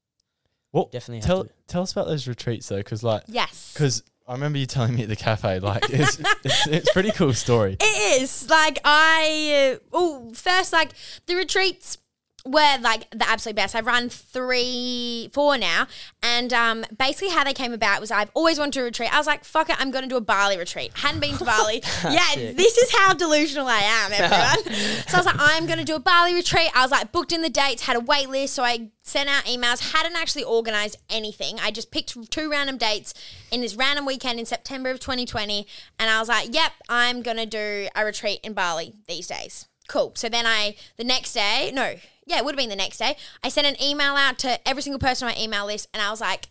Well, 0.72 0.88
Definitely 0.92 1.16
have 1.18 1.26
tell 1.26 1.44
to. 1.44 1.50
tell 1.66 1.82
us 1.82 1.90
about 1.92 2.06
those 2.06 2.28
retreats 2.28 2.68
though, 2.68 2.76
because 2.76 3.02
like 3.02 3.24
Yes. 3.26 3.72
because 3.72 4.02
I 4.30 4.34
remember 4.34 4.58
you 4.58 4.66
telling 4.66 4.94
me 4.94 5.02
at 5.02 5.08
the 5.08 5.16
cafe 5.16 5.58
like 5.58 5.90
it's 5.90 6.20
it's, 6.44 6.66
it's 6.68 6.92
pretty 6.92 7.10
cool 7.10 7.32
story. 7.32 7.76
It 7.80 8.22
is 8.22 8.48
like 8.48 8.78
I 8.84 9.74
uh, 9.74 9.84
oh 9.92 10.30
first 10.34 10.72
like 10.72 10.92
the 11.26 11.34
retreats 11.34 11.98
were 12.44 12.78
like 12.80 13.10
the 13.10 13.28
absolute 13.28 13.56
best. 13.56 13.74
I've 13.74 13.86
run 13.86 14.08
three, 14.08 15.30
four 15.32 15.58
now, 15.58 15.86
and 16.22 16.52
um, 16.52 16.84
basically 16.98 17.30
how 17.30 17.44
they 17.44 17.52
came 17.52 17.72
about 17.72 18.00
was 18.00 18.10
I've 18.10 18.30
always 18.34 18.58
wanted 18.58 18.74
to 18.74 18.82
retreat. 18.82 19.12
I 19.12 19.18
was 19.18 19.26
like, 19.26 19.44
fuck 19.44 19.68
it, 19.70 19.76
I'm 19.78 19.90
going 19.90 20.02
to 20.02 20.08
do 20.08 20.16
a 20.16 20.20
Bali 20.20 20.56
retreat. 20.56 20.92
Hadn't 20.94 21.20
been 21.20 21.36
to 21.36 21.44
Bali. 21.44 21.82
yeah, 22.04 22.20
Sick. 22.32 22.56
this 22.56 22.78
is 22.78 22.90
how 22.94 23.12
delusional 23.14 23.66
I 23.66 23.80
am, 23.80 24.12
everyone. 24.12 24.76
so 25.08 25.14
I 25.14 25.18
was 25.18 25.26
like, 25.26 25.36
I'm 25.38 25.66
going 25.66 25.78
to 25.78 25.84
do 25.84 25.94
a 25.94 26.00
Bali 26.00 26.34
retreat. 26.34 26.70
I 26.74 26.82
was 26.82 26.90
like, 26.90 27.12
booked 27.12 27.32
in 27.32 27.42
the 27.42 27.50
dates, 27.50 27.82
had 27.82 27.96
a 27.96 28.00
wait 28.00 28.28
list, 28.28 28.54
so 28.54 28.62
I 28.62 28.88
sent 29.02 29.28
out 29.28 29.44
emails. 29.44 29.92
Hadn't 29.92 30.16
actually 30.16 30.44
organized 30.44 30.96
anything. 31.08 31.58
I 31.60 31.70
just 31.70 31.90
picked 31.90 32.30
two 32.30 32.50
random 32.50 32.78
dates 32.78 33.14
in 33.50 33.60
this 33.60 33.74
random 33.74 34.06
weekend 34.06 34.38
in 34.38 34.46
September 34.46 34.90
of 34.90 35.00
2020, 35.00 35.66
and 35.98 36.10
I 36.10 36.18
was 36.20 36.28
like, 36.28 36.54
yep, 36.54 36.72
I'm 36.88 37.22
going 37.22 37.36
to 37.36 37.46
do 37.46 37.88
a 37.94 38.04
retreat 38.04 38.40
in 38.42 38.52
Bali 38.52 38.94
these 39.08 39.26
days. 39.26 39.66
Cool. 39.88 40.12
So 40.14 40.28
then 40.28 40.46
I, 40.46 40.76
the 40.98 41.04
next 41.04 41.32
day, 41.32 41.72
no, 41.74 41.96
yeah, 42.26 42.38
it 42.38 42.44
would 42.44 42.52
have 42.54 42.58
been 42.58 42.68
the 42.70 42.76
next 42.76 42.98
day. 42.98 43.16
I 43.42 43.48
sent 43.48 43.66
an 43.66 43.82
email 43.82 44.14
out 44.14 44.38
to 44.40 44.66
every 44.68 44.82
single 44.82 44.98
person 45.00 45.28
on 45.28 45.34
my 45.34 45.40
email 45.40 45.66
list, 45.66 45.88
and 45.92 46.02
I 46.02 46.10
was 46.10 46.20
like, 46.20 46.46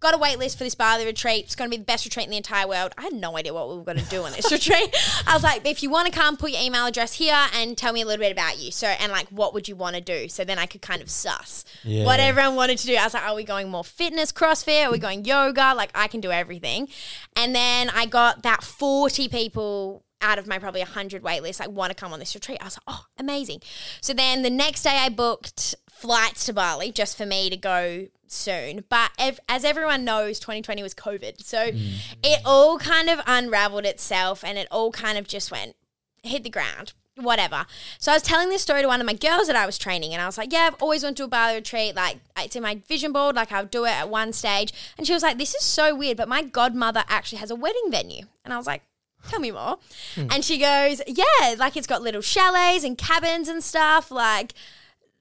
got 0.00 0.12
a 0.12 0.18
wait 0.18 0.38
list 0.38 0.58
for 0.58 0.64
this 0.64 0.74
Bali 0.74 1.06
retreat. 1.06 1.46
It's 1.46 1.56
going 1.56 1.70
to 1.70 1.74
be 1.74 1.80
the 1.80 1.86
best 1.86 2.04
retreat 2.04 2.26
in 2.26 2.30
the 2.30 2.36
entire 2.36 2.68
world. 2.68 2.92
I 2.98 3.04
had 3.04 3.14
no 3.14 3.38
idea 3.38 3.54
what 3.54 3.70
we 3.70 3.76
were 3.78 3.84
going 3.84 3.96
to 3.96 4.04
do 4.10 4.22
on 4.24 4.32
this 4.32 4.52
retreat. 4.52 4.94
I 5.26 5.32
was 5.32 5.42
like, 5.42 5.66
if 5.66 5.82
you 5.82 5.88
want 5.88 6.12
to 6.12 6.12
come, 6.12 6.36
put 6.36 6.50
your 6.50 6.60
email 6.60 6.84
address 6.84 7.14
here 7.14 7.34
and 7.54 7.74
tell 7.78 7.90
me 7.94 8.02
a 8.02 8.06
little 8.06 8.22
bit 8.22 8.30
about 8.30 8.58
you. 8.58 8.70
So, 8.70 8.86
and 8.86 9.10
like, 9.10 9.28
what 9.28 9.54
would 9.54 9.66
you 9.66 9.76
want 9.76 9.96
to 9.96 10.02
do? 10.02 10.28
So 10.28 10.44
then 10.44 10.58
I 10.58 10.66
could 10.66 10.82
kind 10.82 11.00
of 11.00 11.08
suss 11.08 11.64
Yeah. 11.84 12.04
what 12.04 12.20
everyone 12.20 12.54
wanted 12.54 12.76
to 12.78 12.86
do. 12.86 12.94
I 12.96 13.04
was 13.04 13.14
like, 13.14 13.22
are 13.22 13.34
we 13.34 13.44
going 13.44 13.70
more 13.70 13.84
fitness, 13.84 14.30
CrossFit? 14.30 14.84
Are 14.88 14.92
we 14.92 14.98
going 14.98 15.24
yoga? 15.24 15.72
Like, 15.74 15.90
I 15.94 16.06
can 16.06 16.20
do 16.20 16.30
everything. 16.30 16.88
And 17.34 17.54
then 17.54 17.88
I 17.88 18.04
got 18.04 18.42
that 18.42 18.62
40 18.62 19.28
people 19.28 20.03
out 20.24 20.38
of 20.38 20.46
my 20.46 20.58
probably 20.58 20.80
100 20.80 21.22
wait 21.22 21.42
list 21.42 21.60
like 21.60 21.70
want 21.70 21.90
to 21.90 21.94
come 21.94 22.12
on 22.12 22.18
this 22.18 22.34
retreat. 22.34 22.58
I 22.60 22.64
was 22.64 22.76
like, 22.76 22.96
oh, 22.96 23.04
amazing. 23.18 23.60
So 24.00 24.14
then 24.14 24.42
the 24.42 24.50
next 24.50 24.82
day 24.82 24.98
I 25.00 25.10
booked 25.10 25.74
flights 25.90 26.46
to 26.46 26.52
Bali 26.52 26.90
just 26.90 27.16
for 27.16 27.26
me 27.26 27.50
to 27.50 27.56
go 27.56 28.08
soon. 28.26 28.84
But 28.88 29.10
ev- 29.18 29.40
as 29.48 29.64
everyone 29.64 30.04
knows, 30.04 30.40
2020 30.40 30.82
was 30.82 30.94
COVID. 30.94 31.44
So 31.44 31.70
mm. 31.70 32.16
it 32.22 32.40
all 32.44 32.78
kind 32.78 33.08
of 33.08 33.20
unraveled 33.26 33.84
itself 33.84 34.42
and 34.42 34.58
it 34.58 34.66
all 34.70 34.90
kind 34.90 35.18
of 35.18 35.28
just 35.28 35.50
went, 35.50 35.76
hit 36.22 36.42
the 36.42 36.50
ground. 36.50 36.94
Whatever. 37.16 37.66
So 38.00 38.10
I 38.10 38.16
was 38.16 38.24
telling 38.24 38.48
this 38.48 38.62
story 38.62 38.82
to 38.82 38.88
one 38.88 39.00
of 39.00 39.06
my 39.06 39.12
girls 39.12 39.46
that 39.46 39.54
I 39.54 39.66
was 39.66 39.78
training, 39.78 40.12
and 40.12 40.20
I 40.20 40.26
was 40.26 40.36
like, 40.36 40.52
"Yeah, 40.52 40.66
I've 40.72 40.82
always 40.82 41.04
wanted 41.04 41.18
to 41.18 41.22
do 41.22 41.26
a 41.26 41.28
Bali 41.28 41.54
retreat. 41.54 41.94
Like, 41.94 42.18
it's 42.36 42.56
in 42.56 42.62
my 42.64 42.80
vision 42.88 43.12
board. 43.12 43.36
Like, 43.36 43.52
I'll 43.52 43.66
do 43.66 43.84
it 43.84 43.92
at 43.92 44.08
one 44.08 44.32
stage." 44.32 44.72
And 44.98 45.06
she 45.06 45.12
was 45.12 45.22
like, 45.22 45.38
"This 45.38 45.54
is 45.54 45.62
so 45.62 45.94
weird, 45.94 46.16
but 46.16 46.28
my 46.28 46.42
godmother 46.42 47.04
actually 47.06 47.38
has 47.38 47.52
a 47.52 47.54
wedding 47.54 47.88
venue." 47.88 48.24
And 48.44 48.52
I 48.52 48.56
was 48.56 48.66
like, 48.66 48.82
tell 49.28 49.40
me 49.40 49.50
more. 49.50 49.78
Hmm. 50.14 50.28
And 50.30 50.44
she 50.44 50.58
goes, 50.58 51.00
yeah, 51.06 51.54
like 51.58 51.76
it's 51.76 51.86
got 51.86 52.02
little 52.02 52.22
chalets 52.22 52.84
and 52.84 52.96
cabins 52.98 53.48
and 53.48 53.62
stuff. 53.62 54.10
Like 54.10 54.54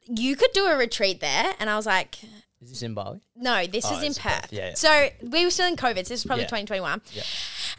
you 0.08 0.36
could 0.36 0.52
do 0.54 0.66
a 0.66 0.76
retreat 0.78 1.20
there. 1.22 1.54
And 1.60 1.70
I 1.70 1.76
was 1.76 1.86
like, 1.86 2.20
Is 2.62 2.70
this 2.70 2.82
in 2.82 2.94
Bali? 2.94 3.22
no, 3.36 3.66
this 3.68 3.86
Oh, 3.88 3.98
is 3.98 4.04
in 4.04 4.14
Perth. 4.14 4.42
Perth. 4.42 4.54
Yeah, 4.54 4.68
yeah. 4.70 4.74
So 4.76 5.10
we 5.22 5.44
were 5.46 5.52
still 5.52 5.68
in 5.68 5.76
COVID. 5.76 6.06
So 6.06 6.10
this 6.14 6.22
is 6.22 6.26
probably 6.26 6.44
Yeah. 6.44 6.50
2021. 6.50 7.02
Yeah. 7.14 7.24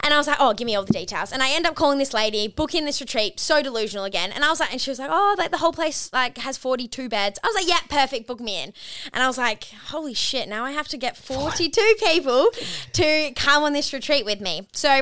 And 0.01 0.13
I 0.13 0.17
was 0.17 0.27
like, 0.27 0.37
oh, 0.39 0.53
give 0.53 0.65
me 0.67 0.75
all 0.75 0.83
the 0.83 0.93
details. 0.93 1.31
And 1.31 1.41
I 1.41 1.51
end 1.51 1.65
up 1.65 1.73
calling 1.73 1.97
this 1.97 2.13
lady, 2.13 2.47
booking 2.47 2.85
this 2.85 2.99
retreat, 3.01 3.39
so 3.39 3.63
delusional 3.63 4.05
again. 4.05 4.31
And 4.31 4.43
I 4.43 4.49
was 4.49 4.59
like, 4.59 4.71
and 4.71 4.79
she 4.79 4.91
was 4.91 4.99
like, 4.99 5.09
oh, 5.11 5.35
like 5.37 5.49
the 5.51 5.57
whole 5.57 5.71
place 5.71 6.11
like 6.13 6.37
has 6.39 6.57
42 6.57 7.09
beds. 7.09 7.39
I 7.43 7.47
was 7.47 7.55
like, 7.55 7.67
yeah, 7.67 7.79
perfect, 7.89 8.27
book 8.27 8.39
me 8.39 8.61
in. 8.61 8.73
And 9.13 9.23
I 9.23 9.27
was 9.27 9.37
like, 9.37 9.63
holy 9.87 10.13
shit, 10.13 10.47
now 10.49 10.63
I 10.65 10.71
have 10.71 10.87
to 10.89 10.97
get 10.97 11.15
42 11.17 11.95
people 11.99 12.49
to 12.93 13.31
come 13.35 13.63
on 13.63 13.73
this 13.73 13.93
retreat 13.93 14.25
with 14.25 14.41
me. 14.41 14.67
So 14.73 15.01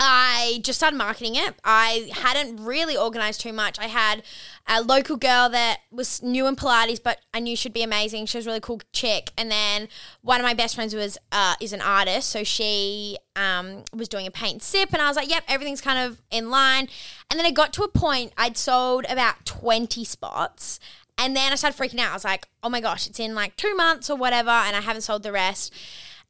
I 0.00 0.60
just 0.62 0.78
started 0.78 0.96
marketing 0.96 1.34
it. 1.34 1.56
I 1.64 2.10
hadn't 2.12 2.64
really 2.64 2.96
organized 2.96 3.40
too 3.40 3.52
much. 3.52 3.80
I 3.80 3.88
had 3.88 4.22
a 4.68 4.80
local 4.80 5.16
girl 5.16 5.48
that 5.48 5.78
was 5.90 6.22
new 6.22 6.46
in 6.46 6.54
Pilates, 6.54 7.02
but 7.02 7.18
I 7.34 7.40
knew 7.40 7.56
she'd 7.56 7.72
be 7.72 7.82
amazing. 7.82 8.26
She 8.26 8.38
was 8.38 8.46
a 8.46 8.50
really 8.50 8.60
cool 8.60 8.80
chick. 8.92 9.32
And 9.36 9.50
then 9.50 9.88
one 10.22 10.40
of 10.40 10.44
my 10.44 10.54
best 10.54 10.76
friends 10.76 10.94
was 10.94 11.18
uh, 11.32 11.56
is 11.60 11.72
an 11.72 11.80
artist, 11.80 12.28
so 12.30 12.44
she 12.44 13.18
um, 13.34 13.82
was 13.92 14.08
doing 14.08 14.26
a 14.26 14.30
paint 14.30 14.62
sip, 14.62 14.92
and 14.92 15.02
I 15.02 15.08
was 15.08 15.16
like, 15.16 15.30
"Yep, 15.30 15.44
everything's 15.48 15.80
kind 15.80 15.98
of 15.98 16.20
in 16.30 16.48
line." 16.48 16.88
And 17.28 17.38
then 17.38 17.46
it 17.46 17.54
got 17.54 17.72
to 17.74 17.82
a 17.82 17.88
point 17.88 18.32
I'd 18.36 18.56
sold 18.56 19.04
about 19.08 19.44
twenty 19.44 20.04
spots, 20.04 20.78
and 21.16 21.34
then 21.34 21.50
I 21.50 21.56
started 21.56 21.76
freaking 21.76 21.98
out. 21.98 22.10
I 22.10 22.14
was 22.14 22.24
like, 22.24 22.46
"Oh 22.62 22.68
my 22.68 22.80
gosh, 22.80 23.08
it's 23.08 23.18
in 23.18 23.34
like 23.34 23.56
two 23.56 23.74
months 23.74 24.08
or 24.08 24.16
whatever," 24.16 24.50
and 24.50 24.76
I 24.76 24.80
haven't 24.80 25.02
sold 25.02 25.24
the 25.24 25.32
rest. 25.32 25.74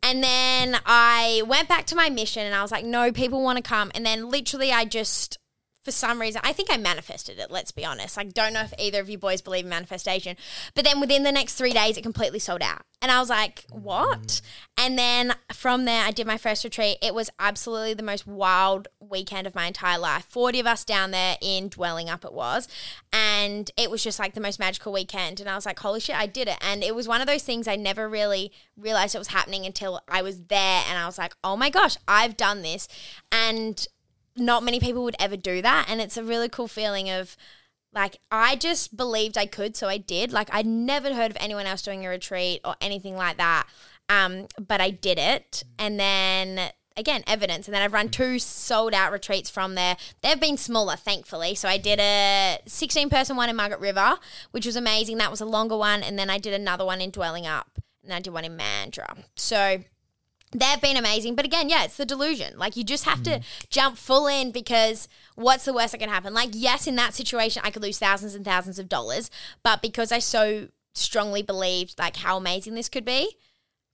And 0.03 0.23
then 0.23 0.79
I 0.87 1.43
went 1.47 1.69
back 1.69 1.87
to 1.87 1.97
my 1.97 2.09
mission 2.09 2.47
and 2.47 2.55
I 2.55 2.63
was 2.63 2.71
like, 2.71 2.85
no, 2.85 3.13
people 3.13 3.43
want 3.43 3.57
to 3.57 3.63
come. 3.63 3.91
And 3.95 4.07
then 4.07 4.31
literally, 4.31 4.73
I 4.73 4.85
just, 4.85 5.39
for 5.89 5.93
some 5.93 6.21
reason, 6.21 6.43
I 6.45 6.53
think 6.53 6.71
I 6.71 6.77
manifested 6.77 7.39
it, 7.39 7.51
let's 7.51 7.73
be 7.73 7.83
honest. 7.83 8.19
Like, 8.19 8.35
don't 8.35 8.53
know 8.53 8.61
if 8.61 8.75
either 8.79 9.01
of 9.01 9.09
you 9.09 9.17
boys 9.17 9.41
believe 9.41 9.65
in 9.65 9.71
manifestation. 9.71 10.37
But 10.75 10.85
then 10.85 11.01
within 11.01 11.23
the 11.23 11.33
next 11.33 11.55
three 11.55 11.73
days, 11.73 11.97
it 11.97 12.03
completely 12.03 12.41
sold 12.41 12.61
out. 12.61 12.83
And 13.01 13.11
I 13.11 13.19
was 13.21 13.31
like, 13.31 13.65
what? 13.71 14.21
Mm. 14.21 14.43
And 14.77 14.99
then 14.99 15.35
from 15.51 15.87
there, 15.87 16.05
I 16.05 16.11
did 16.11 16.27
my 16.27 16.37
first 16.37 16.63
retreat. 16.63 16.99
It 17.01 17.15
was 17.15 17.31
absolutely 17.39 17.95
the 17.95 18.03
most 18.03 18.27
wild 18.27 18.89
weekend 19.01 19.47
of 19.47 19.55
my 19.55 19.65
entire 19.65 19.99
life. 19.99 20.27
40 20.29 20.61
of 20.61 20.67
us 20.67 20.85
down 20.85 21.11
there 21.11 21.39
in 21.41 21.71
Dwellingup, 21.71 22.23
it 22.23 22.35
was. 22.35 22.69
And 23.11 23.71
it 23.79 23.91
was 23.91 24.05
just 24.05 24.19
like 24.19 24.35
the 24.35 24.43
most 24.43 24.59
magical 24.59 24.93
weekend. 24.93 25.41
And 25.41 25.49
I 25.49 25.55
was 25.55 25.65
like, 25.65 25.79
holy 25.79 26.01
shit, 26.01 26.17
I 26.17 26.27
did 26.27 26.49
it. 26.49 26.59
And 26.61 26.85
it 26.85 26.95
was 26.95 27.09
one 27.09 27.23
of 27.23 27.27
those 27.27 27.45
things 27.45 27.67
I 27.67 27.77
never 27.77 28.11
really 28.11 28.53
realized 28.77 29.15
it 29.15 29.19
was 29.19 29.29
happening 29.29 29.65
until 29.65 30.03
I 30.07 30.21
was 30.21 30.43
there. 30.49 30.83
And 30.87 30.99
I 30.99 31.07
was 31.07 31.17
like, 31.17 31.35
oh 31.43 31.57
my 31.57 31.71
gosh, 31.71 31.97
I've 32.07 32.37
done 32.37 32.61
this. 32.61 32.89
And 33.33 33.87
not 34.39 34.63
many 34.63 34.81
people 34.81 35.05
would 35.05 35.17
ever 35.19 35.37
do 35.37 35.61
that. 35.63 35.87
And 35.89 36.01
it's 36.01 36.17
a 36.17 36.25
really 36.25 36.49
cool 36.49 36.69
feeling 36.69 37.11
of, 37.11 37.37
like 37.93 38.21
I 38.31 38.57
just 38.57 38.97
believed 38.97 39.39
I 39.39 39.47
could, 39.47 39.77
so 39.77 39.89
I 39.89 39.99
did. 39.99 40.33
Like 40.33 40.49
I'd 40.53 40.67
never 40.67 41.15
heard 41.15 41.31
of 41.31 41.37
anyone 41.41 41.67
else 41.67 41.83
doing 41.83 42.05
a 42.05 42.09
retreat 42.09 42.61
or 42.65 42.77
anything 42.81 43.17
like 43.17 43.39
that. 43.39 43.67
Um, 44.11 44.47
but 44.59 44.81
I 44.81 44.91
did 44.91 45.19
it, 45.19 45.65
and 45.79 46.01
then 46.01 46.71
again 46.97 47.23
evidence, 47.27 47.69
and 47.69 47.75
then 47.75 47.83
I've 47.83 47.93
run 47.93 48.09
two 48.09 48.39
sold 48.39 48.95
out 48.95 49.13
retreats 49.13 49.51
from 49.51 49.75
there. 49.75 49.97
They've 50.23 50.41
been 50.41 50.57
smaller, 50.57 50.97
thankfully. 50.97 51.55
So 51.55 51.69
I 51.69 51.77
did 51.77 51.99
a 52.01 52.59
sixteen 52.67 53.11
person 53.11 53.37
one 53.37 53.51
in 53.51 53.57
Margaret 53.57 53.81
River, 53.81 54.19
which 54.51 54.65
was 54.65 54.77
amazing. 54.77 55.19
That 55.19 55.31
was 55.31 55.41
a 55.41 55.47
longer 55.47 55.77
one, 55.77 56.03
and 56.03 56.19
then 56.19 56.31
I 56.31 56.39
did 56.39 56.55
another 56.55 56.87
one 56.87 57.01
in 57.03 57.13
Dwellingup, 57.13 57.65
and 58.03 58.13
I 58.13 58.21
did 58.21 58.33
one 58.33 58.45
in 58.47 58.57
Mandurah. 58.57 59.25
So 59.37 59.85
they've 60.53 60.81
been 60.81 60.97
amazing. 60.97 61.35
But 61.35 61.45
again, 61.45 61.69
yeah, 61.69 61.85
it's 61.85 61.97
the 61.97 62.07
delusion. 62.07 62.59
Like 62.59 62.77
you 62.77 62.85
just 62.85 63.05
have 63.05 63.21
Mm. 63.21 63.25
to 63.25 63.41
jump 63.71 63.99
full 63.99 64.27
in 64.27 64.51
because 64.51 65.09
what's 65.35 65.65
the 65.65 65.73
worst 65.73 65.93
that 65.93 65.99
can 65.99 66.09
happen? 66.09 66.33
Like, 66.35 66.51
yes, 66.53 66.87
in 66.87 66.97
that 66.97 67.15
situation, 67.15 67.63
I 67.65 67.71
could 67.71 67.83
lose 67.83 67.99
thousands 67.99 68.35
and 68.35 68.45
thousands 68.45 68.79
of 68.79 68.89
dollars, 68.89 69.31
but 69.63 69.83
because 69.83 70.11
I 70.13 70.19
so 70.21 70.69
strongly 70.95 71.43
believed 71.43 71.99
like 71.99 72.17
how 72.17 72.37
amazing 72.37 72.75
this 72.75 72.89
could 72.89 73.05
be, 73.05 73.37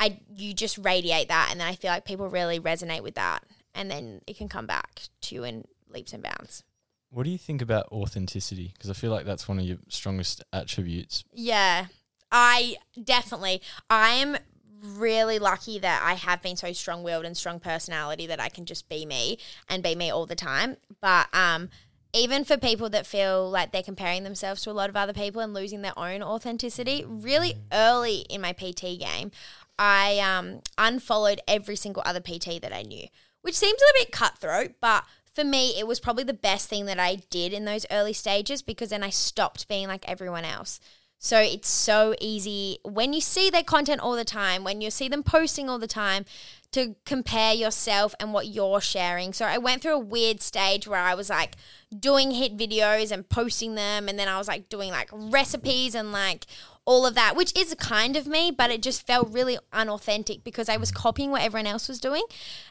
I 0.00 0.20
you 0.34 0.54
just 0.54 0.78
radiate 0.78 1.28
that, 1.28 1.48
and 1.50 1.60
then 1.60 1.68
I 1.68 1.74
feel 1.74 1.90
like 1.90 2.04
people 2.04 2.28
really 2.28 2.58
resonate 2.58 3.02
with 3.02 3.14
that, 3.14 3.44
and 3.74 3.90
then 3.90 4.20
it 4.26 4.36
can 4.36 4.48
come 4.48 4.66
back 4.66 5.02
to 5.22 5.34
you 5.34 5.44
in 5.44 5.64
leaps 5.88 6.12
and 6.12 6.22
bounds. 6.22 6.64
What 7.10 7.22
do 7.24 7.30
you 7.30 7.38
think 7.38 7.62
about 7.62 7.86
authenticity? 7.92 8.72
Because 8.74 8.90
I 8.90 8.92
feel 8.94 9.12
like 9.12 9.24
that's 9.24 9.46
one 9.46 9.60
of 9.60 9.64
your 9.64 9.78
strongest 9.88 10.42
attributes. 10.52 11.22
Yeah, 11.32 11.86
I 12.32 12.76
definitely. 13.00 13.62
I 13.88 14.10
am 14.14 14.36
really 14.84 15.38
lucky 15.38 15.78
that 15.78 16.02
I 16.04 16.14
have 16.14 16.42
been 16.42 16.56
so 16.56 16.72
strong 16.72 17.02
willed 17.02 17.24
and 17.24 17.36
strong 17.36 17.58
personality 17.58 18.26
that 18.26 18.40
I 18.40 18.48
can 18.48 18.66
just 18.66 18.88
be 18.88 19.06
me 19.06 19.38
and 19.68 19.82
be 19.82 19.94
me 19.94 20.10
all 20.10 20.26
the 20.26 20.34
time. 20.34 20.76
But 21.00 21.28
um, 21.34 21.70
even 22.12 22.44
for 22.44 22.56
people 22.56 22.88
that 22.90 23.06
feel 23.06 23.50
like 23.50 23.72
they're 23.72 23.82
comparing 23.82 24.24
themselves 24.24 24.62
to 24.62 24.70
a 24.70 24.72
lot 24.72 24.90
of 24.90 24.96
other 24.96 25.12
people 25.12 25.40
and 25.40 25.54
losing 25.54 25.82
their 25.82 25.98
own 25.98 26.22
authenticity, 26.22 27.04
really 27.06 27.56
early 27.72 28.24
in 28.30 28.40
my 28.40 28.52
PT 28.52 28.98
game, 28.98 29.30
I 29.78 30.20
um, 30.20 30.60
unfollowed 30.78 31.40
every 31.48 31.76
single 31.76 32.02
other 32.06 32.20
PT 32.20 32.62
that 32.62 32.72
I 32.72 32.82
knew, 32.82 33.08
which 33.42 33.56
seems 33.56 33.80
a 33.80 33.84
little 33.84 34.06
bit 34.06 34.12
cutthroat, 34.12 34.72
but 34.80 35.04
for 35.34 35.42
me, 35.42 35.74
it 35.76 35.86
was 35.86 35.98
probably 35.98 36.22
the 36.22 36.32
best 36.32 36.68
thing 36.68 36.86
that 36.86 37.00
I 37.00 37.16
did 37.28 37.52
in 37.52 37.64
those 37.64 37.86
early 37.90 38.12
stages 38.12 38.62
because 38.62 38.90
then 38.90 39.02
I 39.02 39.10
stopped 39.10 39.66
being 39.66 39.88
like 39.88 40.08
everyone 40.08 40.44
else. 40.44 40.78
So 41.18 41.38
it's 41.38 41.68
so 41.68 42.14
easy 42.20 42.78
when 42.82 43.12
you 43.12 43.20
see 43.20 43.48
their 43.48 43.62
content 43.62 44.00
all 44.00 44.14
the 44.14 44.24
time, 44.24 44.62
when 44.62 44.80
you 44.80 44.90
see 44.90 45.08
them 45.08 45.22
posting 45.22 45.70
all 45.70 45.78
the 45.78 45.86
time, 45.86 46.26
to 46.72 46.96
compare 47.06 47.54
yourself 47.54 48.16
and 48.18 48.32
what 48.32 48.48
you're 48.48 48.80
sharing. 48.80 49.32
So 49.32 49.44
I 49.46 49.58
went 49.58 49.80
through 49.80 49.94
a 49.94 49.98
weird 49.98 50.42
stage 50.42 50.88
where 50.88 51.00
I 51.00 51.14
was 51.14 51.30
like 51.30 51.54
doing 51.96 52.32
HIIT 52.32 52.58
videos 52.58 53.12
and 53.12 53.28
posting 53.28 53.76
them, 53.76 54.08
and 54.08 54.18
then 54.18 54.26
I 54.26 54.38
was 54.38 54.48
like 54.48 54.68
doing 54.68 54.90
like 54.90 55.08
recipes 55.12 55.94
and 55.94 56.10
like 56.10 56.46
all 56.86 57.06
of 57.06 57.14
that, 57.14 57.34
which 57.34 57.56
is 57.58 57.74
kind 57.74 58.16
of 58.16 58.26
me, 58.26 58.50
but 58.50 58.70
it 58.70 58.82
just 58.82 59.06
felt 59.06 59.32
really 59.32 59.58
unauthentic 59.72 60.44
because 60.44 60.68
I 60.68 60.76
was 60.76 60.90
mm. 60.90 60.96
copying 60.96 61.30
what 61.30 61.42
everyone 61.42 61.66
else 61.66 61.88
was 61.88 61.98
doing. 61.98 62.22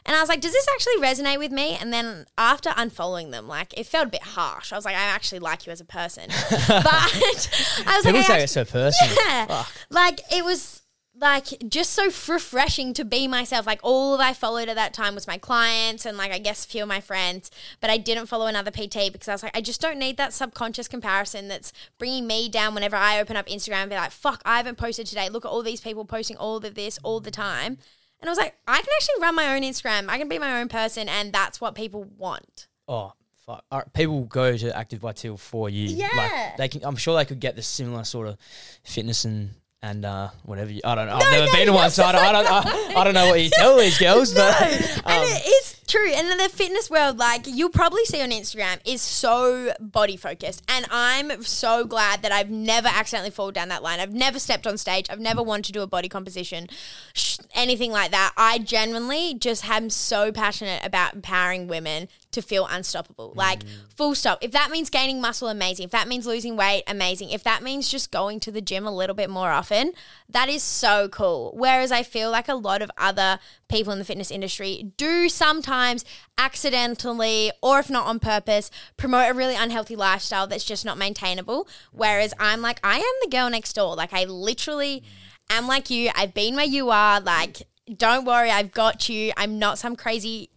And 0.06 0.16
I 0.16 0.20
was 0.20 0.28
like, 0.28 0.40
does 0.40 0.52
this 0.52 0.66
actually 0.72 0.96
resonate 0.98 1.38
with 1.38 1.50
me? 1.50 1.76
And 1.80 1.92
then 1.92 2.26
after 2.38 2.70
unfollowing 2.70 3.32
them, 3.32 3.48
like 3.48 3.76
it 3.76 3.86
felt 3.86 4.06
a 4.08 4.10
bit 4.10 4.22
harsh. 4.22 4.72
I 4.72 4.76
was 4.76 4.84
like, 4.84 4.94
I 4.96 5.00
actually 5.00 5.40
like 5.40 5.66
you 5.66 5.72
as 5.72 5.80
a 5.80 5.84
person. 5.84 6.28
but 6.50 6.60
I 6.68 7.96
was 7.96 8.04
People 8.04 8.12
like, 8.12 8.14
I 8.14 8.20
take 8.22 8.30
actu- 8.30 8.42
it 8.44 8.48
so 8.50 8.64
personally. 8.64 9.16
yeah. 9.26 9.46
Fuck. 9.46 9.72
Like 9.90 10.20
it 10.32 10.44
was 10.44 10.82
like 11.24 11.46
just 11.66 11.94
so 11.94 12.04
refreshing 12.04 12.92
to 12.92 13.04
be 13.04 13.26
myself. 13.26 13.66
Like 13.66 13.80
all 13.82 14.20
I 14.20 14.34
followed 14.34 14.68
at 14.68 14.76
that 14.76 14.92
time 14.92 15.14
was 15.14 15.26
my 15.26 15.38
clients 15.38 16.04
and 16.04 16.18
like 16.18 16.30
I 16.30 16.38
guess 16.38 16.66
a 16.66 16.68
few 16.68 16.82
of 16.82 16.88
my 16.88 17.00
friends, 17.00 17.50
but 17.80 17.88
I 17.88 17.96
didn't 17.96 18.26
follow 18.26 18.46
another 18.46 18.70
PT 18.70 19.10
because 19.10 19.26
I 19.26 19.32
was 19.32 19.42
like, 19.42 19.56
I 19.56 19.62
just 19.62 19.80
don't 19.80 19.98
need 19.98 20.18
that 20.18 20.34
subconscious 20.34 20.86
comparison 20.86 21.48
that's 21.48 21.72
bringing 21.98 22.26
me 22.26 22.50
down 22.50 22.74
whenever 22.74 22.94
I 22.94 23.18
open 23.18 23.36
up 23.36 23.46
Instagram 23.46 23.84
and 23.84 23.90
be 23.90 23.96
like, 23.96 24.10
fuck, 24.10 24.42
I 24.44 24.58
haven't 24.58 24.76
posted 24.76 25.06
today. 25.06 25.30
Look 25.30 25.46
at 25.46 25.48
all 25.48 25.62
these 25.62 25.80
people 25.80 26.04
posting 26.04 26.36
all 26.36 26.58
of 26.58 26.74
this 26.74 26.98
all 27.02 27.20
the 27.20 27.30
time. 27.30 27.78
And 28.20 28.28
I 28.28 28.30
was 28.30 28.38
like, 28.38 28.54
I 28.68 28.76
can 28.76 28.88
actually 28.94 29.22
run 29.22 29.34
my 29.34 29.54
own 29.54 29.62
Instagram. 29.62 30.10
I 30.10 30.18
can 30.18 30.28
be 30.28 30.38
my 30.38 30.60
own 30.60 30.68
person, 30.68 31.08
and 31.08 31.32
that's 31.32 31.58
what 31.60 31.74
people 31.74 32.04
want. 32.18 32.68
Oh 32.86 33.14
fuck! 33.46 33.64
All 33.70 33.78
right, 33.78 33.92
people 33.92 34.24
go 34.24 34.56
to 34.56 34.76
Active 34.76 35.00
by 35.00 35.12
Teale 35.12 35.36
for 35.38 35.68
you. 35.70 35.88
Yeah. 35.88 36.08
like, 36.16 36.56
they 36.58 36.68
can. 36.68 36.84
I'm 36.84 36.96
sure 36.96 37.16
they 37.16 37.24
could 37.24 37.40
get 37.40 37.56
the 37.56 37.62
similar 37.62 38.04
sort 38.04 38.28
of 38.28 38.38
fitness 38.82 39.24
and 39.24 39.50
and 39.84 40.06
uh, 40.06 40.30
whatever. 40.44 40.72
You, 40.72 40.80
I 40.82 40.94
don't 40.94 41.06
know. 41.06 41.18
No, 41.18 41.26
I've 41.26 41.32
never 41.32 41.46
no, 41.46 41.52
been 41.52 41.66
to 41.66 41.72
one, 41.74 41.90
so 41.90 42.04
I 42.04 42.12
don't. 42.12 42.24
I 42.24 42.32
don't, 42.32 42.46
I, 42.46 43.00
I 43.00 43.04
don't 43.04 43.12
know 43.12 43.26
what 43.26 43.42
you 43.42 43.50
tell 43.50 43.76
these 43.76 43.98
girls, 43.98 44.32
but 44.34 44.62
and 44.62 45.04
um, 45.04 45.24
it 45.24 45.46
is 45.46 45.78
true. 45.86 46.10
And 46.10 46.26
in 46.28 46.38
the 46.38 46.48
fitness 46.48 46.88
world, 46.88 47.18
like 47.18 47.46
you'll 47.46 47.68
probably 47.68 48.04
see 48.06 48.22
on 48.22 48.30
Instagram, 48.30 48.80
is 48.86 49.02
so 49.02 49.74
body 49.78 50.16
focused. 50.16 50.62
And 50.68 50.86
I'm 50.90 51.42
so 51.42 51.84
glad 51.84 52.22
that 52.22 52.32
I've 52.32 52.48
never 52.48 52.88
accidentally 52.88 53.30
fallen 53.30 53.52
down 53.52 53.68
that 53.68 53.82
line. 53.82 54.00
I've 54.00 54.14
never 54.14 54.38
stepped 54.38 54.66
on 54.66 54.78
stage. 54.78 55.06
I've 55.10 55.20
never 55.20 55.42
wanted 55.42 55.66
to 55.66 55.72
do 55.72 55.82
a 55.82 55.86
body 55.86 56.08
composition, 56.08 56.68
sh- 57.12 57.38
anything 57.54 57.92
like 57.92 58.10
that. 58.12 58.32
I 58.38 58.58
genuinely 58.58 59.34
just 59.34 59.68
am 59.68 59.90
so 59.90 60.32
passionate 60.32 60.84
about 60.84 61.12
empowering 61.12 61.68
women 61.68 62.08
to 62.34 62.42
feel 62.42 62.66
unstoppable. 62.70 63.32
Like, 63.34 63.64
mm. 63.64 63.68
full 63.96 64.14
stop. 64.14 64.38
If 64.42 64.52
that 64.52 64.70
means 64.70 64.90
gaining 64.90 65.20
muscle, 65.20 65.48
amazing. 65.48 65.86
If 65.86 65.90
that 65.92 66.06
means 66.06 66.26
losing 66.26 66.56
weight, 66.56 66.84
amazing. 66.86 67.30
If 67.30 67.42
that 67.44 67.62
means 67.62 67.88
just 67.88 68.10
going 68.10 68.40
to 68.40 68.52
the 68.52 68.60
gym 68.60 68.86
a 68.86 68.94
little 68.94 69.16
bit 69.16 69.30
more 69.30 69.50
often, 69.50 69.92
that 70.28 70.48
is 70.48 70.62
so 70.62 71.08
cool. 71.08 71.52
Whereas 71.56 71.90
I 71.90 72.02
feel 72.02 72.30
like 72.30 72.48
a 72.48 72.54
lot 72.54 72.82
of 72.82 72.90
other 72.98 73.38
people 73.68 73.92
in 73.92 73.98
the 73.98 74.04
fitness 74.04 74.30
industry 74.30 74.92
do 74.96 75.28
sometimes 75.28 76.04
accidentally, 76.38 77.50
or 77.62 77.78
if 77.78 77.88
not 77.88 78.06
on 78.06 78.18
purpose, 78.18 78.70
promote 78.96 79.30
a 79.30 79.34
really 79.34 79.56
unhealthy 79.56 79.96
lifestyle 79.96 80.46
that's 80.46 80.64
just 80.64 80.84
not 80.84 80.98
maintainable. 80.98 81.68
Whereas 81.92 82.34
I'm 82.38 82.60
like, 82.60 82.78
I 82.84 82.98
am 82.98 83.14
the 83.22 83.30
girl 83.30 83.50
next 83.50 83.72
door. 83.74 83.94
Like, 83.94 84.12
I 84.12 84.24
literally 84.24 85.02
am 85.50 85.66
like 85.66 85.90
you. 85.90 86.10
I've 86.14 86.34
been 86.34 86.56
where 86.56 86.64
you 86.64 86.90
are. 86.90 87.20
Like, 87.20 87.62
don't 87.96 88.24
worry, 88.24 88.50
I've 88.50 88.72
got 88.72 89.08
you. 89.08 89.32
I'm 89.36 89.58
not 89.58 89.78
some 89.78 89.96
crazy 89.96 90.50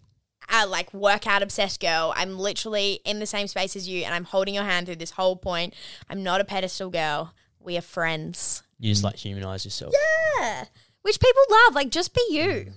uh, 0.49 0.65
like 0.67 0.93
workout 0.93 1.41
obsessed 1.41 1.79
girl. 1.79 2.13
I'm 2.15 2.37
literally 2.37 2.99
in 3.05 3.19
the 3.19 3.25
same 3.25 3.47
space 3.47 3.75
as 3.75 3.87
you 3.87 4.03
and 4.03 4.13
I'm 4.13 4.23
holding 4.23 4.53
your 4.53 4.63
hand 4.63 4.85
through 4.85 4.97
this 4.97 5.11
whole 5.11 5.35
point. 5.35 5.73
I'm 6.09 6.23
not 6.23 6.41
a 6.41 6.45
pedestal 6.45 6.89
girl. 6.89 7.33
We 7.59 7.77
are 7.77 7.81
friends. 7.81 8.63
you 8.79 8.91
just 8.91 9.03
like 9.03 9.15
humanize 9.15 9.65
yourself. 9.65 9.93
Yeah. 10.39 10.65
Which 11.01 11.19
people 11.19 11.41
love. 11.49 11.75
Like 11.75 11.89
just 11.89 12.13
be 12.13 12.25
you. 12.29 12.71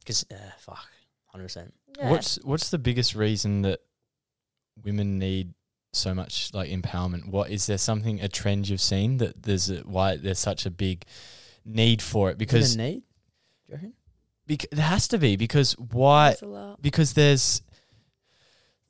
Because 0.00 0.24
uh, 0.30 0.36
fuck, 0.58 0.88
hundred 1.26 1.44
percent. 1.44 1.74
Yeah. 1.98 2.10
What's 2.10 2.38
what's 2.44 2.70
the 2.70 2.78
biggest 2.78 3.14
reason 3.14 3.62
that 3.62 3.80
women 4.84 5.18
need 5.18 5.54
so 5.92 6.14
much 6.14 6.50
like 6.54 6.70
empowerment? 6.70 7.28
What 7.28 7.50
is 7.50 7.66
there 7.66 7.78
something 7.78 8.20
a 8.20 8.28
trend 8.28 8.68
you've 8.68 8.80
seen 8.80 9.16
that 9.18 9.42
there's 9.42 9.70
a, 9.70 9.78
why 9.78 10.16
there's 10.16 10.38
such 10.38 10.66
a 10.66 10.70
big 10.70 11.04
need 11.64 12.02
for 12.02 12.30
it? 12.30 12.38
Because 12.38 12.76
need. 12.76 13.02
Do 13.66 13.72
you 13.72 13.74
reckon? 13.74 13.92
Bec- 14.46 14.70
there 14.70 14.84
has 14.84 15.08
to 15.08 15.18
be 15.18 15.36
because 15.36 15.72
why? 15.72 16.30
There's 16.30 16.42
a 16.42 16.46
lot. 16.46 16.82
Because 16.82 17.12
there's 17.14 17.62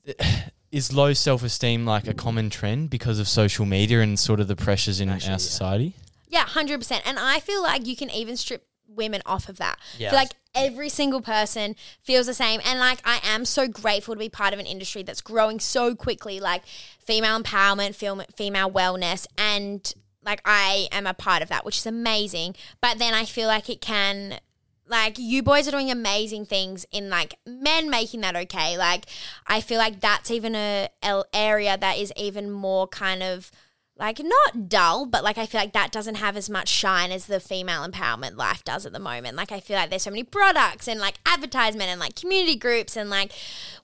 is 0.71 0.93
low 0.93 1.13
self 1.13 1.43
esteem 1.43 1.85
like 1.85 2.07
a 2.07 2.13
common 2.13 2.49
trend 2.49 2.89
because 2.89 3.19
of 3.19 3.27
social 3.27 3.65
media 3.65 4.01
and 4.01 4.19
sort 4.19 4.39
of 4.39 4.47
the 4.47 4.55
pressures 4.55 4.99
in 4.99 5.09
Actually, 5.09 5.29
our 5.29 5.33
yeah. 5.33 5.37
society. 5.37 5.93
Yeah, 6.29 6.45
hundred 6.45 6.79
percent. 6.79 7.03
And 7.05 7.17
I 7.19 7.39
feel 7.39 7.63
like 7.63 7.87
you 7.87 7.95
can 7.95 8.09
even 8.09 8.37
strip 8.37 8.67
women 8.87 9.21
off 9.25 9.47
of 9.49 9.57
that. 9.57 9.79
Yeah. 9.97 10.13
Like 10.13 10.31
every 10.55 10.89
single 10.89 11.21
person 11.21 11.75
feels 12.01 12.25
the 12.25 12.33
same. 12.33 12.59
And 12.65 12.79
like 12.79 12.99
I 13.05 13.19
am 13.23 13.45
so 13.45 13.67
grateful 13.67 14.15
to 14.15 14.19
be 14.19 14.29
part 14.29 14.53
of 14.53 14.59
an 14.59 14.65
industry 14.65 15.03
that's 15.03 15.21
growing 15.21 15.59
so 15.59 15.95
quickly, 15.95 16.39
like 16.39 16.63
female 16.99 17.39
empowerment, 17.39 17.95
film, 17.95 18.23
female 18.35 18.69
wellness, 18.69 19.27
and 19.37 19.93
like 20.23 20.41
I 20.43 20.89
am 20.91 21.07
a 21.07 21.13
part 21.13 21.41
of 21.41 21.49
that, 21.49 21.63
which 21.63 21.77
is 21.77 21.85
amazing. 21.85 22.55
But 22.81 22.99
then 22.99 23.13
I 23.13 23.23
feel 23.25 23.47
like 23.47 23.69
it 23.69 23.79
can 23.79 24.39
like 24.87 25.17
you 25.17 25.43
boys 25.43 25.67
are 25.67 25.71
doing 25.71 25.91
amazing 25.91 26.45
things 26.45 26.85
in 26.91 27.09
like 27.09 27.35
men 27.45 27.89
making 27.89 28.21
that 28.21 28.35
okay. 28.35 28.77
Like 28.77 29.05
i 29.47 29.61
feel 29.61 29.77
like 29.77 29.99
that's 29.99 30.31
even 30.31 30.55
a, 30.55 30.89
area 31.33 31.77
that 31.77 31.97
is 31.97 32.11
even 32.15 32.51
more 32.51 32.87
kind 32.87 33.23
of 33.23 33.51
like 33.99 34.19
not 34.19 34.69
dull 34.69 35.05
but 35.05 35.23
like 35.23 35.37
i 35.37 35.45
feel 35.45 35.59
like 35.59 35.73
that 35.73 35.91
doesn't 35.91 36.15
have 36.15 36.37
as 36.37 36.49
much 36.49 36.67
shine 36.67 37.11
as 37.11 37.25
the 37.25 37.39
female 37.39 37.87
empowerment 37.87 38.35
life 38.37 38.63
does 38.63 38.85
at 38.85 38.93
the 38.93 38.99
moment. 38.99 39.35
Like 39.35 39.51
i 39.51 39.59
feel 39.59 39.75
like 39.75 39.89
there's 39.89 40.03
so 40.03 40.11
many 40.11 40.23
products 40.23 40.87
and 40.87 40.99
like 40.99 41.19
advertisement 41.25 41.89
and 41.89 41.99
like 41.99 42.15
community 42.15 42.55
groups 42.55 42.95
and 42.95 43.09
like 43.09 43.31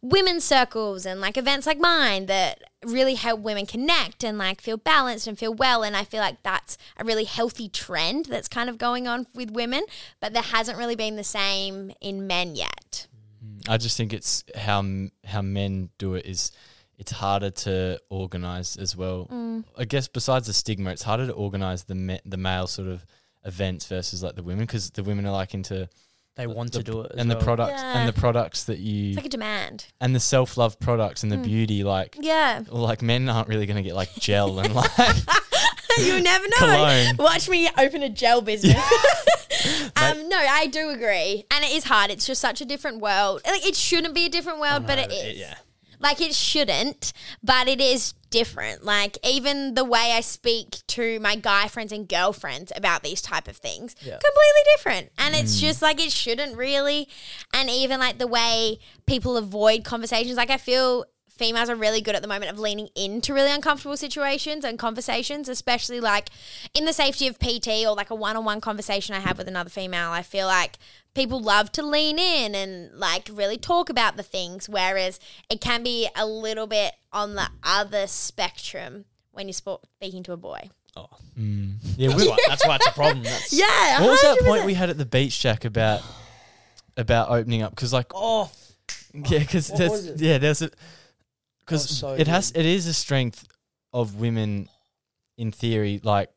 women's 0.01 0.43
circles 0.43 1.05
and 1.05 1.21
like 1.21 1.37
events 1.37 1.67
like 1.67 1.79
mine 1.79 2.27
that 2.27 2.61
really 2.85 3.15
help 3.15 3.39
women 3.39 3.65
connect 3.65 4.23
and 4.23 4.37
like 4.37 4.61
feel 4.61 4.77
balanced 4.77 5.25
and 5.27 5.39
feel 5.39 5.53
well. 5.53 5.83
And 5.83 5.95
i 5.95 6.03
feel 6.03 6.21
like 6.21 6.41
that's 6.43 6.77
a 6.97 7.03
really 7.03 7.25
healthy 7.25 7.69
trend 7.69 8.25
that's 8.25 8.47
kind 8.47 8.69
of 8.69 8.77
going 8.77 9.07
on 9.07 9.27
with 9.33 9.51
women 9.51 9.83
but 10.19 10.33
there 10.33 10.43
hasn't 10.43 10.77
really 10.77 10.95
been 10.95 11.15
the 11.15 11.23
same 11.23 11.91
in 12.01 12.27
men 12.27 12.55
yet. 12.55 13.07
Mm. 13.43 13.69
I 13.69 13.77
just 13.77 13.97
think 13.97 14.13
it's 14.13 14.43
how 14.55 14.83
how 15.25 15.41
men 15.41 15.89
do 15.97 16.15
it 16.15 16.25
is 16.25 16.51
it's 17.03 17.11
harder 17.11 17.49
to 17.51 17.99
organize 18.09 18.75
as 18.77 18.95
well. 18.95 19.27
Mm. 19.31 19.63
I 19.77 19.83
guess 19.85 20.07
besides 20.07 20.47
the 20.47 20.53
stigma, 20.53 20.91
it's 20.91 21.03
harder 21.03 21.27
to 21.27 21.33
organize 21.33 21.83
the 21.83 21.95
ma- 21.95 22.23
the 22.25 22.37
male 22.37 22.67
sort 22.67 22.87
of 22.87 23.05
events 23.45 23.85
versus 23.87 24.23
like 24.23 24.35
the 24.35 24.43
women 24.43 24.65
because 24.65 24.89
the 24.91 25.03
women 25.03 25.25
are 25.25 25.33
like 25.33 25.53
into 25.53 25.89
They 26.35 26.47
want 26.47 26.71
the 26.71 26.77
to 26.81 26.91
do 26.91 27.01
it 27.01 27.11
as 27.11 27.19
and 27.19 27.29
the 27.29 27.35
products 27.35 27.81
Yeah. 27.81 27.97
and 27.99 28.07
the 28.07 28.13
products 28.19 28.63
that 28.69 28.79
you 28.79 29.09
it's 29.09 29.17
like 29.17 29.25
a 29.25 29.29
demand 29.29 29.85
and 29.99 30.15
the 30.15 30.19
self 30.21 30.55
love 30.57 30.79
products 30.79 31.23
and 31.23 31.31
the 31.31 31.35
Mm. 31.35 31.43
beauty 31.43 31.83
like 31.83 32.15
yeah 32.21 32.61
well, 32.71 32.81
like 32.83 33.01
men 33.01 33.27
aren't 33.29 33.49
really 33.49 33.65
going 33.65 33.75
to 33.83 33.83
get 33.83 33.95
like 33.95 34.11
gel 34.15 34.59
and 34.59 34.73
like 34.81 34.91
you 35.99 36.21
never 36.21 36.45
know 36.53 36.57
Cologne. 36.57 37.15
watch 37.19 37.49
me 37.49 37.69
open 37.77 38.01
a 38.01 38.09
gel 38.09 38.41
business 38.41 38.81
um 39.97 40.29
no 40.29 40.37
i 40.37 40.65
do 40.71 40.89
agree 40.89 41.45
and 41.51 41.63
it 41.65 41.71
is 41.71 41.83
hard 41.83 42.09
it's 42.11 42.25
just 42.25 42.39
such 42.41 42.61
a 42.61 42.65
different 42.65 42.99
world 42.99 43.41
like 43.45 43.65
it 43.67 43.75
shouldn't 43.75 44.15
be 44.15 44.25
a 44.25 44.29
different 44.29 44.59
world 44.59 44.87
but 44.87 44.97
it 44.97 45.11
is 45.11 45.37
yeah. 45.37 45.55
Like 46.03 46.19
it 46.21 46.35
shouldn't, 46.35 47.13
but 47.41 47.67
it 47.67 47.79
is 47.81 48.13
different. 48.29 48.83
Like 48.83 49.17
even 49.25 49.73
the 49.75 49.85
way 49.85 50.11
I 50.11 50.21
speak 50.21 50.77
to 50.87 51.19
my 51.21 51.35
guy 51.35 51.67
friends 51.69 51.91
and 51.91 52.07
girlfriends 52.09 52.71
about 52.75 53.03
these 53.03 53.21
type 53.21 53.47
of 53.47 53.55
things, 53.57 53.95
Yeah. 54.01 54.13
completely 54.13 54.63
different. 54.75 55.11
And 55.17 55.33
it's 55.35 55.55
Mm. 55.57 55.61
just 55.61 55.81
like 55.81 56.03
it 56.03 56.11
shouldn't 56.11 56.57
really. 56.57 57.07
And 57.53 57.69
even 57.69 57.99
like 57.99 58.17
the 58.17 58.27
way 58.27 58.79
people 59.05 59.37
avoid 59.37 59.83
conversations, 59.83 60.35
like 60.35 60.49
I 60.49 60.57
feel 60.57 61.05
females 61.35 61.69
are 61.69 61.75
really 61.75 62.01
good 62.01 62.15
at 62.15 62.21
the 62.21 62.27
moment 62.27 62.51
of 62.51 62.59
leaning 62.59 62.89
into 62.95 63.33
really 63.33 63.51
uncomfortable 63.51 63.97
situations 63.97 64.63
and 64.63 64.77
conversations, 64.77 65.49
especially 65.49 65.99
like 65.99 66.29
in 66.73 66.85
the 66.85 66.93
safety 66.93 67.27
of 67.27 67.39
PT 67.39 67.85
or 67.85 67.95
like 67.95 68.09
a 68.09 68.15
one-on-one 68.15 68.61
conversation 68.61 69.15
I 69.15 69.19
have 69.19 69.37
with 69.37 69.47
another 69.47 69.69
female. 69.69 70.11
I 70.11 70.21
feel 70.21 70.47
like 70.47 70.77
people 71.13 71.39
love 71.41 71.71
to 71.73 71.83
lean 71.83 72.19
in 72.19 72.55
and 72.55 72.91
like 72.97 73.29
really 73.31 73.57
talk 73.57 73.89
about 73.89 74.15
the 74.15 74.23
things, 74.23 74.69
whereas 74.69 75.19
it 75.49 75.59
can 75.59 75.83
be 75.83 76.07
a 76.15 76.25
little 76.25 76.67
bit 76.67 76.93
on 77.11 77.35
the 77.35 77.49
other 77.63 78.07
spectrum 78.07 79.05
when 79.31 79.47
you're 79.47 79.53
speaking 79.53 80.23
to 80.23 80.33
a 80.33 80.37
boy. 80.37 80.69
Oh, 80.95 81.07
mm. 81.37 81.73
Yeah, 81.97 82.09
that's, 82.09 82.21
we- 82.23 82.29
why, 82.29 82.37
that's 82.47 82.67
why 82.67 82.75
it's 82.75 82.87
a 82.87 82.91
problem. 82.91 83.23
That's, 83.23 83.51
Yeah, 83.51 84.01
What 84.01 84.11
was 84.11 84.21
that 84.21 84.39
point 84.41 84.65
we 84.65 84.75
had 84.75 84.89
at 84.89 84.97
the 84.97 85.05
beach, 85.05 85.39
Jack, 85.39 85.65
about 85.65 86.01
about 86.95 87.29
opening 87.29 87.63
up? 87.63 87.71
Because 87.71 87.91
like, 87.91 88.11
oh, 88.13 88.51
yeah, 89.13 89.39
because 89.39 89.71
what 89.71 90.01
yeah, 90.17 90.37
there's 90.37 90.61
a 90.61 90.69
because 91.65 91.83
was 91.87 91.97
so 91.97 92.13
it 92.13 92.27
has 92.27 92.51
it 92.51 92.65
is 92.65 92.87
a 92.87 92.93
strength 92.93 93.47
of 93.93 94.15
women, 94.19 94.69
in 95.37 95.51
theory, 95.51 95.99
like 96.03 96.29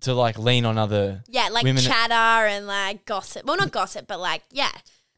to 0.00 0.12
like 0.14 0.38
lean 0.38 0.64
on 0.64 0.76
other 0.78 1.22
Yeah, 1.28 1.48
like 1.50 1.64
women. 1.64 1.82
chatter 1.82 2.46
and 2.46 2.66
like 2.66 3.04
gossip. 3.06 3.44
Well, 3.46 3.56
not 3.56 3.70
gossip, 3.72 4.06
but 4.06 4.20
like 4.20 4.42
yeah, 4.50 4.72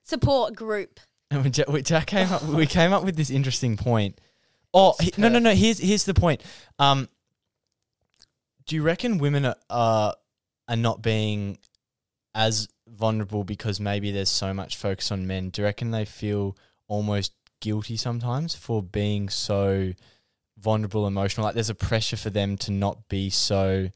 support 0.05 0.55
group. 0.55 1.01
And 1.31 1.53
Jack, 1.53 1.69
when 1.69 1.83
Jack 1.85 2.07
came 2.07 2.33
up, 2.33 2.43
we 2.45 2.65
came 2.65 2.93
up 2.95 3.05
with 3.05 3.17
this 3.17 3.29
interesting 3.29 3.77
point. 3.77 4.19
Oh 4.73 4.95
he- 4.99 5.13
no, 5.19 5.29
no, 5.29 5.39
no! 5.39 5.55
Here's 5.55 5.79
here's 5.79 6.05
the 6.05 6.15
point. 6.15 6.43
Um, 6.79 7.07
do 8.67 8.77
you 8.77 8.83
reckon 8.83 9.19
women 9.19 9.45
are 9.45 9.57
are, 9.69 10.15
are 10.69 10.77
not 10.77 11.03
being 11.03 11.59
as 12.35 12.69
vulnerable 12.89 13.45
because 13.45 13.79
maybe 13.81 14.11
there's 14.11 14.31
so 14.31 14.55
much 14.55 14.77
focus 14.77 15.13
on 15.13 15.27
men? 15.27 15.51
Do 15.51 15.61
you 15.63 15.67
reckon 15.67 15.91
they 15.91 16.05
feel 16.07 16.57
almost 16.87 17.33
guilty 17.61 17.97
sometimes 17.97 18.55
for 18.55 18.83
being 18.83 19.29
so 19.29 19.93
vulnerable, 20.59 21.07
emotional? 21.07 21.45
Like 21.45 21.55
there's 21.55 21.71
a 21.71 21.75
pressure 21.75 22.17
for 22.17 22.31
them 22.31 22.57
to 22.59 22.73
not 22.73 23.09
be 23.09 23.31
so 23.31 23.91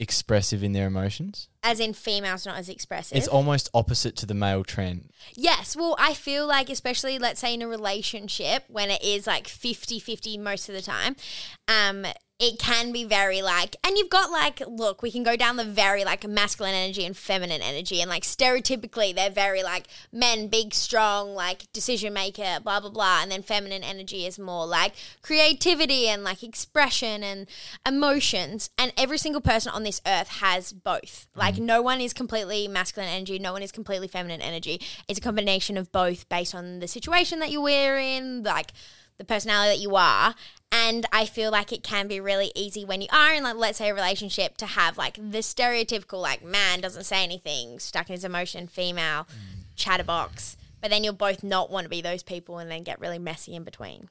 expressive 0.00 0.64
in 0.64 0.72
their 0.72 0.86
emotions. 0.86 1.48
As 1.62 1.78
in 1.78 1.92
females 1.92 2.46
not 2.46 2.56
as 2.56 2.70
expressive. 2.70 3.18
It's 3.18 3.28
almost 3.28 3.68
opposite 3.74 4.16
to 4.16 4.26
the 4.26 4.34
male 4.34 4.64
trend. 4.64 5.10
Yes, 5.36 5.76
well, 5.76 5.94
I 5.98 6.14
feel 6.14 6.46
like, 6.46 6.70
especially 6.70 7.18
let's 7.18 7.40
say 7.40 7.52
in 7.52 7.60
a 7.60 7.68
relationship 7.68 8.64
when 8.68 8.90
it 8.90 9.04
is 9.04 9.26
like 9.26 9.46
50 9.46 10.00
50 10.00 10.38
most 10.38 10.68
of 10.68 10.74
the 10.74 10.82
time, 10.82 11.16
um, 11.68 12.06
it 12.40 12.58
can 12.58 12.90
be 12.90 13.04
very 13.04 13.42
like, 13.42 13.76
and 13.84 13.98
you've 13.98 14.08
got 14.08 14.30
like, 14.30 14.62
look, 14.66 15.02
we 15.02 15.12
can 15.12 15.22
go 15.22 15.36
down 15.36 15.56
the 15.56 15.64
very 15.64 16.04
like 16.04 16.26
masculine 16.26 16.74
energy 16.74 17.04
and 17.04 17.14
feminine 17.14 17.60
energy, 17.60 18.00
and 18.00 18.08
like 18.08 18.22
stereotypically, 18.22 19.14
they're 19.14 19.28
very 19.28 19.62
like 19.62 19.86
men, 20.10 20.48
big, 20.48 20.72
strong, 20.72 21.34
like 21.34 21.70
decision 21.74 22.14
maker, 22.14 22.58
blah, 22.62 22.80
blah, 22.80 22.88
blah. 22.88 23.20
And 23.22 23.30
then 23.30 23.42
feminine 23.42 23.84
energy 23.84 24.24
is 24.24 24.38
more 24.38 24.66
like 24.66 24.94
creativity 25.20 26.08
and 26.08 26.24
like 26.24 26.42
expression 26.42 27.22
and 27.22 27.46
emotions. 27.86 28.70
And 28.78 28.92
every 28.96 29.18
single 29.18 29.42
person 29.42 29.72
on 29.72 29.82
this 29.82 30.00
earth 30.06 30.28
has 30.40 30.72
both. 30.72 31.28
Like, 31.36 31.56
mm-hmm. 31.56 31.66
no 31.66 31.82
one 31.82 32.00
is 32.00 32.14
completely 32.14 32.66
masculine 32.68 33.10
energy, 33.10 33.38
no 33.38 33.52
one 33.52 33.62
is 33.62 33.70
completely 33.70 34.08
feminine 34.08 34.40
energy. 34.40 34.80
It's 35.08 35.18
a 35.18 35.22
combination 35.22 35.76
of 35.76 35.92
both 35.92 36.26
based 36.30 36.54
on 36.54 36.78
the 36.78 36.88
situation 36.88 37.40
that 37.40 37.50
you're 37.50 37.98
in, 37.98 38.42
like 38.44 38.72
the 39.18 39.24
personality 39.26 39.76
that 39.76 39.82
you 39.82 39.94
are. 39.94 40.34
And 40.72 41.04
I 41.12 41.26
feel 41.26 41.50
like 41.50 41.72
it 41.72 41.82
can 41.82 42.06
be 42.06 42.20
really 42.20 42.52
easy 42.54 42.84
when 42.84 43.00
you 43.00 43.08
are 43.12 43.34
in, 43.34 43.42
like, 43.42 43.56
let's 43.56 43.78
say, 43.78 43.90
a 43.90 43.94
relationship 43.94 44.56
to 44.58 44.66
have 44.66 44.96
like 44.96 45.16
the 45.16 45.38
stereotypical, 45.38 46.20
like, 46.20 46.44
man 46.44 46.80
doesn't 46.80 47.04
say 47.04 47.24
anything, 47.24 47.80
stuck 47.80 48.08
in 48.08 48.14
his 48.14 48.24
emotion, 48.24 48.68
female, 48.68 49.26
chatterbox. 49.74 50.56
But 50.80 50.90
then 50.90 51.02
you'll 51.02 51.12
both 51.12 51.42
not 51.42 51.70
want 51.70 51.84
to 51.84 51.90
be 51.90 52.00
those 52.00 52.22
people 52.22 52.58
and 52.58 52.70
then 52.70 52.84
get 52.84 53.00
really 53.00 53.18
messy 53.18 53.54
in 53.54 53.64
between. 53.64 54.08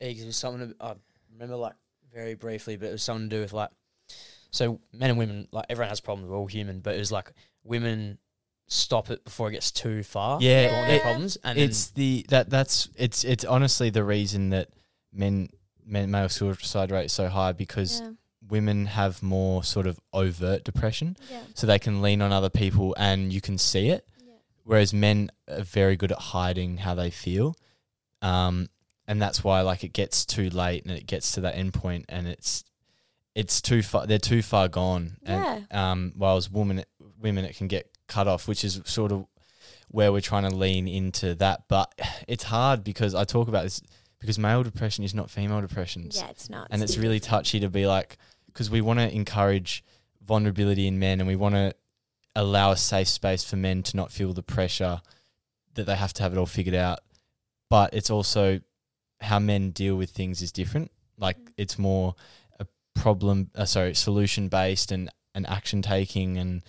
Yeah, 0.00 0.12
'cause 0.12 0.22
it 0.22 0.26
was 0.26 0.36
something. 0.36 0.74
I 0.80 0.94
remember 1.32 1.56
like 1.56 1.74
very 2.12 2.34
briefly, 2.34 2.76
but 2.76 2.88
it 2.88 2.92
was 2.92 3.02
something 3.02 3.28
to 3.28 3.36
do 3.36 3.42
with 3.42 3.52
like. 3.52 3.70
So 4.50 4.80
men 4.92 5.10
and 5.10 5.18
women, 5.18 5.48
like 5.50 5.66
everyone 5.68 5.88
has 5.88 6.00
problems. 6.00 6.30
We're 6.30 6.38
all 6.38 6.46
human, 6.46 6.80
but 6.80 6.94
it 6.94 6.98
was 6.98 7.12
like 7.12 7.32
women 7.64 8.18
stop 8.68 9.10
it 9.10 9.24
before 9.24 9.48
it 9.48 9.52
gets 9.52 9.70
too 9.72 10.02
far. 10.02 10.38
Yeah, 10.40 10.70
on 10.82 10.86
their 10.88 10.96
it- 10.96 11.02
problems, 11.02 11.36
and 11.42 11.58
it's 11.58 11.90
the 11.90 12.24
that 12.28 12.48
that's 12.50 12.88
it's 12.96 13.24
it's 13.24 13.44
honestly 13.44 13.90
the 13.90 14.04
reason 14.04 14.50
that 14.50 14.68
men 15.12 15.48
men 15.84 16.10
male 16.10 16.28
suicide 16.28 16.90
rate 16.90 17.06
is 17.06 17.12
so 17.12 17.28
high 17.28 17.52
because 17.52 18.00
Yeah. 18.00 18.10
women 18.46 18.86
have 18.86 19.22
more 19.22 19.64
sort 19.64 19.86
of 19.86 19.98
overt 20.12 20.64
depression, 20.64 21.16
Yeah. 21.30 21.40
so 21.54 21.66
they 21.66 21.78
can 21.78 22.02
lean 22.02 22.20
on 22.22 22.30
other 22.32 22.50
people 22.50 22.94
and 22.98 23.32
you 23.32 23.40
can 23.40 23.58
see 23.58 23.88
it. 23.88 24.06
Whereas 24.64 24.92
men 24.92 25.30
are 25.48 25.62
very 25.62 25.96
good 25.96 26.12
at 26.12 26.18
hiding 26.18 26.76
how 26.78 26.94
they 26.94 27.10
feel, 27.10 27.56
um, 28.20 28.68
and 29.06 29.20
that's 29.22 29.42
why 29.42 29.62
like 29.62 29.82
it 29.82 29.94
gets 29.94 30.26
too 30.26 30.50
late 30.50 30.84
and 30.84 30.92
it 30.94 31.06
gets 31.06 31.32
to 31.32 31.40
that 31.40 31.54
end 31.56 31.72
point 31.72 32.04
and 32.10 32.28
it's 32.28 32.64
it's 33.34 33.62
too 33.62 33.82
far. 33.82 34.06
They're 34.06 34.18
too 34.18 34.42
far 34.42 34.68
gone. 34.68 35.16
And, 35.24 35.66
um, 35.72 36.12
whilst 36.16 36.50
women 36.52 36.84
women 37.18 37.44
it 37.46 37.56
can 37.56 37.68
get 37.68 37.90
cut 38.08 38.26
off, 38.26 38.48
which 38.48 38.64
is 38.64 38.80
sort 38.84 39.12
of 39.12 39.26
where 39.90 40.12
we're 40.12 40.20
trying 40.20 40.48
to 40.48 40.54
lean 40.54 40.88
into 40.88 41.34
that. 41.36 41.64
But 41.68 41.92
it's 42.26 42.44
hard 42.44 42.84
because 42.84 43.14
I 43.14 43.24
talk 43.24 43.48
about 43.48 43.64
this 43.64 43.80
because 44.20 44.38
male 44.38 44.62
depression 44.62 45.04
is 45.04 45.14
not 45.14 45.30
female 45.30 45.60
depression. 45.60 46.08
Yeah, 46.12 46.28
it's 46.28 46.50
not. 46.50 46.68
and 46.70 46.82
It's 46.82 46.98
really 46.98 47.20
touchy 47.20 47.60
to 47.60 47.68
be 47.68 47.86
like 47.86 48.18
because 48.46 48.70
we 48.70 48.80
want 48.80 48.98
to 48.98 49.14
encourage 49.14 49.84
vulnerability 50.26 50.86
in 50.86 50.98
men 50.98 51.20
and 51.20 51.28
we 51.28 51.36
want 51.36 51.54
to 51.54 51.72
allow 52.34 52.72
a 52.72 52.76
safe 52.76 53.08
space 53.08 53.44
for 53.44 53.56
men 53.56 53.82
to 53.82 53.96
not 53.96 54.12
feel 54.12 54.32
the 54.32 54.42
pressure 54.42 55.00
that 55.74 55.84
they 55.84 55.94
have 55.96 56.12
to 56.14 56.22
have 56.22 56.32
it 56.32 56.38
all 56.38 56.46
figured 56.46 56.74
out. 56.74 56.98
But 57.70 57.94
it's 57.94 58.10
also 58.10 58.60
how 59.20 59.38
men 59.38 59.70
deal 59.70 59.96
with 59.96 60.10
things 60.10 60.42
is 60.42 60.52
different. 60.52 60.90
Like 61.18 61.36
it's 61.56 61.78
more 61.78 62.14
a 62.58 62.66
problem, 62.94 63.50
uh, 63.54 63.64
sorry, 63.64 63.94
solution 63.94 64.48
based 64.48 64.92
and, 64.92 65.10
and 65.34 65.46
action 65.48 65.82
taking. 65.82 66.36
And 66.38 66.62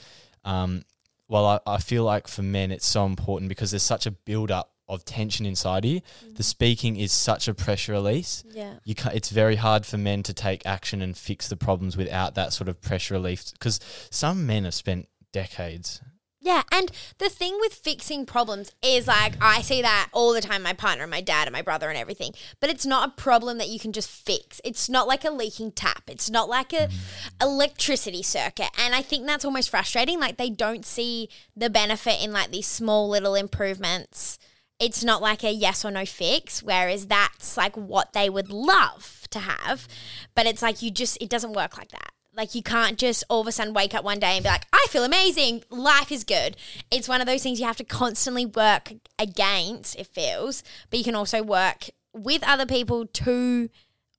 um, 0.46 0.84
well, 1.30 1.46
I, 1.46 1.60
I 1.66 1.78
feel 1.78 2.04
like 2.04 2.28
for 2.28 2.42
men 2.42 2.72
it's 2.72 2.88
so 2.88 3.06
important 3.06 3.48
because 3.48 3.72
there's 3.72 3.84
such 3.84 4.06
a 4.06 4.12
build 4.12 4.52
up 4.52 4.74
of 4.90 5.06
tension 5.06 5.46
inside 5.46 5.86
you. 5.86 6.02
Mm. 6.02 6.36
The 6.36 6.44
speaking 6.44 6.98
is 6.98 7.12
such 7.12 7.48
a 7.48 7.54
pressure 7.54 7.94
release. 7.94 8.44
Yeah. 8.52 8.74
You 8.84 8.96
can 8.96 9.12
it's 9.14 9.30
very 9.30 9.56
hard 9.56 9.86
for 9.86 9.98
men 9.98 10.24
to 10.24 10.34
take 10.34 10.66
action 10.66 11.02
and 11.02 11.16
fix 11.16 11.48
the 11.48 11.56
problems 11.56 11.96
without 11.96 12.36
that 12.36 12.52
sort 12.52 12.68
of 12.68 12.82
pressure 12.82 13.14
relief 13.14 13.54
because 13.54 13.80
some 14.10 14.48
men 14.48 14.64
have 14.66 14.74
spent 14.74 15.08
decades 15.32 16.02
Yeah, 16.42 16.64
and 16.72 16.90
the 17.18 17.28
thing 17.28 17.58
with 17.60 17.74
fixing 17.74 18.26
problems 18.26 18.72
is 18.82 19.08
like 19.08 19.34
I 19.42 19.62
see 19.62 19.82
that 19.82 20.10
all 20.14 20.34
the 20.34 20.40
time. 20.40 20.64
My 20.64 20.72
partner, 20.74 21.04
and 21.04 21.12
my 21.12 21.20
dad, 21.20 21.48
and 21.48 21.54
my 21.54 21.62
brother, 21.62 21.90
and 21.90 21.98
everything. 21.98 22.32
But 22.62 22.70
it's 22.70 22.86
not 22.86 23.10
a 23.10 23.22
problem 23.22 23.58
that 23.58 23.68
you 23.68 23.78
can 23.78 23.92
just 23.92 24.10
fix. 24.10 24.62
It's 24.64 24.90
not 24.90 25.08
like 25.08 25.26
a 25.26 25.32
leaking 25.32 25.74
tap. 25.74 26.04
It's 26.08 26.30
not 26.30 26.48
like 26.48 26.72
a 26.72 26.88
mm. 26.88 26.94
electricity 27.42 28.24
circuit. 28.24 28.70
And 28.80 28.96
I 28.96 29.02
think 29.02 29.28
that's 29.28 29.44
almost 29.44 29.70
frustrating. 29.70 30.20
Like 30.20 30.38
they 30.38 30.50
don't 30.50 30.86
see 30.86 31.28
the 31.58 31.70
benefit 31.70 32.24
in 32.24 32.32
like 32.32 32.52
these 32.52 32.68
small 32.68 33.10
little 33.10 33.36
improvements. 33.36 34.40
It's 34.80 35.04
not 35.04 35.22
like 35.22 35.44
a 35.44 35.52
yes 35.52 35.84
or 35.84 35.92
no 35.92 36.06
fix. 36.06 36.64
Whereas 36.64 37.08
that's 37.08 37.58
like 37.58 37.76
what 37.76 38.14
they 38.14 38.30
would 38.30 38.50
love 38.50 39.28
to 39.32 39.40
have, 39.40 39.88
but 40.36 40.46
it's 40.46 40.62
like 40.62 40.82
you 40.82 40.90
just 40.90 41.18
it 41.22 41.30
doesn't 41.30 41.54
work 41.54 41.78
like 41.78 41.90
that. 41.90 42.12
Like 42.40 42.56
you 42.56 42.64
can't 42.64 42.98
just 42.98 43.26
all 43.28 43.42
of 43.42 43.48
a 43.48 43.52
sudden 43.52 43.74
wake 43.74 43.94
up 43.94 44.06
one 44.06 44.18
day 44.18 44.38
and 44.38 44.44
be 44.44 44.50
like, 44.50 44.66
I 44.72 44.86
feel 44.90 45.04
amazing. 45.04 45.66
Life 45.70 46.10
is 46.10 46.24
good. 46.24 46.56
It's 46.90 47.10
one 47.10 47.20
of 47.20 47.28
those 47.28 47.44
things 47.44 47.60
you 47.60 47.66
have 47.66 47.76
to 47.76 47.84
constantly 47.84 48.46
work 48.46 48.94
against, 49.20 49.98
it 49.98 50.08
feels, 50.08 50.64
but 50.90 51.00
you 51.00 51.04
can 51.04 51.16
also 51.16 51.44
work 51.44 51.90
with 52.14 52.42
other 52.48 52.66
people 52.66 53.06
to 53.08 53.70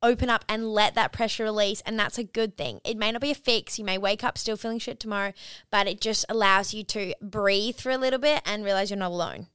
open 0.03 0.29
up 0.29 0.45
and 0.51 0.69
let 0.69 0.95
that 0.97 1.13
pressure 1.13 1.45
release. 1.45 1.81
And 1.87 1.99
that's 1.99 2.19
a 2.19 2.23
good 2.25 2.59
thing. 2.59 2.83
It 2.85 2.99
may 2.99 3.11
not 3.11 3.23
be 3.23 3.31
a 3.31 3.35
fix. 3.35 3.79
You 3.79 3.87
may 3.87 3.97
wake 3.97 4.23
up 4.23 4.37
still 4.37 4.59
feeling 4.59 4.81
shit 4.81 5.01
tomorrow, 5.01 5.33
but 5.71 5.87
it 5.87 6.03
just 6.03 6.27
allows 6.29 6.75
you 6.75 6.85
to 6.85 7.15
breathe 7.23 7.79
for 7.79 7.89
a 7.89 7.97
little 7.97 8.19
bit 8.19 8.43
and 8.45 8.67
realize 8.67 8.91
you're 8.91 8.99
not 8.99 9.13
alone. 9.13 9.47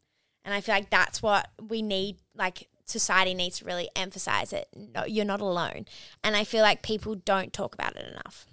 And 0.43 0.55
I 0.55 0.61
feel 0.61 0.74
like 0.74 0.89
that's 0.89 1.22
what 1.22 1.49
we 1.61 1.84
need, 1.84 2.18
like, 2.36 2.68
society 2.86 3.36
needs 3.36 3.59
to 3.59 3.66
really 3.66 3.89
emphasize 3.95 4.53
it. 4.53 4.70
No, 4.76 5.05
you're 5.05 5.24
not 5.24 5.41
alone. 5.41 5.86
And 6.24 6.36
I 6.36 6.43
feel 6.43 6.63
like 6.63 6.82
people 6.82 7.13
don't 7.13 7.53
talk 7.53 7.76
about 7.76 7.95
it 7.95 8.11
enough. 8.11 8.47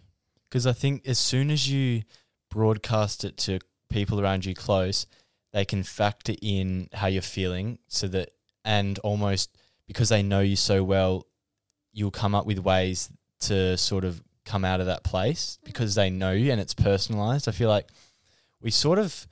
Because 0.53 0.67
I 0.67 0.75
think 0.75 1.09
as 1.09 1.19
soon 1.19 1.51
as 1.51 1.71
you 1.71 2.03
broadcast 2.51 3.25
it 3.25 3.39
to 3.39 3.59
people 3.89 4.21
around 4.21 4.45
you 4.45 4.55
close, 4.55 5.07
they 5.55 5.65
can 5.65 5.83
factor 5.83 6.35
in 6.43 6.91
how 6.93 7.07
you're 7.07 7.23
feeling 7.23 7.79
so 7.89 8.07
that, 8.09 8.33
and 8.63 8.99
almost 8.99 9.57
because 9.87 10.11
they 10.11 10.23
know 10.23 10.41
you 10.41 10.57
so 10.57 10.85
well, 10.85 11.27
you'll 11.95 12.11
come 12.11 12.35
up 12.35 12.45
with 12.45 12.59
ways 12.59 13.09
to 13.41 13.79
sort 13.79 14.05
of 14.05 14.23
come 14.45 14.63
out 14.63 14.81
of 14.81 14.85
that 14.85 15.03
place 15.03 15.59
because 15.65 15.95
they 15.95 16.11
know 16.11 16.33
you 16.33 16.53
and 16.53 16.61
it's 16.61 16.75
personalized. 16.75 17.49
I 17.49 17.53
feel 17.53 17.71
like 17.71 17.89
we 18.61 18.71
sort 18.71 18.99
of, 18.99 19.27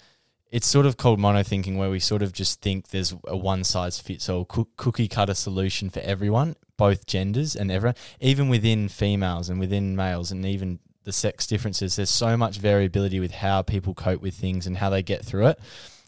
it's 0.50 0.66
sort 0.66 0.86
of 0.86 0.96
called 0.96 1.20
mono 1.20 1.42
thinking, 1.42 1.76
where 1.76 1.90
we 1.90 2.00
sort 2.00 2.22
of 2.22 2.32
just 2.32 2.62
think 2.62 2.88
there's 2.88 3.14
a 3.26 3.36
one 3.36 3.62
size 3.64 4.00
fits 4.00 4.30
all 4.30 4.46
cookie 4.46 5.06
cutter 5.06 5.34
solution 5.34 5.90
for 5.90 6.00
everyone, 6.00 6.56
both 6.78 7.04
genders 7.04 7.56
and 7.56 7.70
everyone, 7.70 7.96
even 8.20 8.48
within 8.48 8.88
females 8.88 9.50
and 9.50 9.60
within 9.60 9.94
males, 9.94 10.32
and 10.32 10.46
even 10.46 10.78
the 11.10 11.14
sex 11.14 11.46
differences. 11.46 11.96
There's 11.96 12.08
so 12.08 12.36
much 12.36 12.58
variability 12.58 13.18
with 13.18 13.32
how 13.32 13.62
people 13.62 13.94
cope 13.94 14.22
with 14.22 14.34
things 14.34 14.66
and 14.66 14.76
how 14.76 14.90
they 14.90 15.02
get 15.02 15.24
through 15.24 15.48
it. 15.48 15.58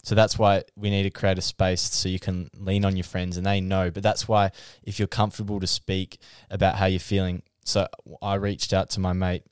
So 0.03 0.15
that's 0.15 0.39
why 0.39 0.63
we 0.77 0.89
need 0.89 1.03
to 1.03 1.09
create 1.09 1.37
a 1.37 1.41
space 1.41 1.81
so 1.81 2.07
you 2.07 2.19
can 2.19 2.49
lean 2.57 2.85
on 2.85 2.95
your 2.95 3.03
friends 3.03 3.35
and 3.35 3.45
they 3.45 3.59
know. 3.59 3.91
But 3.91 4.03
that's 4.03 4.27
why 4.27 4.51
if 4.83 4.99
you're 4.99 5.07
comfortable 5.07 5.59
to 5.59 5.67
speak 5.67 6.19
about 6.49 6.75
how 6.75 6.85
you're 6.85 6.99
feeling. 6.99 7.43
So 7.65 7.87
I 8.21 8.35
reached 8.35 8.73
out 8.73 8.89
to 8.91 9.01
my 9.01 9.13
mate 9.13 9.43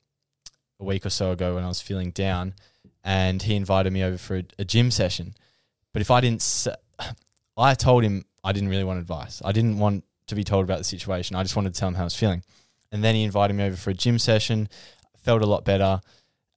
a 0.80 0.84
week 0.84 1.04
or 1.04 1.10
so 1.10 1.32
ago 1.32 1.54
when 1.54 1.64
I 1.64 1.68
was 1.68 1.80
feeling 1.80 2.10
down 2.10 2.54
and 3.04 3.42
he 3.42 3.54
invited 3.54 3.92
me 3.92 4.02
over 4.02 4.18
for 4.18 4.36
a, 4.38 4.44
a 4.58 4.64
gym 4.64 4.90
session. 4.90 5.34
But 5.92 6.00
if 6.00 6.10
I 6.10 6.20
didn't, 6.20 6.66
I 7.58 7.74
told 7.74 8.04
him 8.04 8.24
I 8.42 8.52
didn't 8.52 8.70
really 8.70 8.84
want 8.84 9.00
advice. 9.00 9.42
I 9.44 9.52
didn't 9.52 9.78
want 9.78 10.04
to 10.28 10.34
be 10.34 10.44
told 10.44 10.64
about 10.64 10.78
the 10.78 10.84
situation. 10.84 11.36
I 11.36 11.42
just 11.42 11.56
wanted 11.56 11.74
to 11.74 11.80
tell 11.80 11.88
him 11.88 11.94
how 11.94 12.02
I 12.02 12.04
was 12.04 12.16
feeling. 12.16 12.42
And 12.90 13.02
then 13.02 13.14
he 13.14 13.22
invited 13.22 13.54
me 13.54 13.64
over 13.64 13.76
for 13.76 13.90
a 13.90 13.94
gym 13.94 14.18
session. 14.18 14.68
Felt 15.22 15.42
a 15.42 15.46
lot 15.46 15.64
better. 15.64 16.00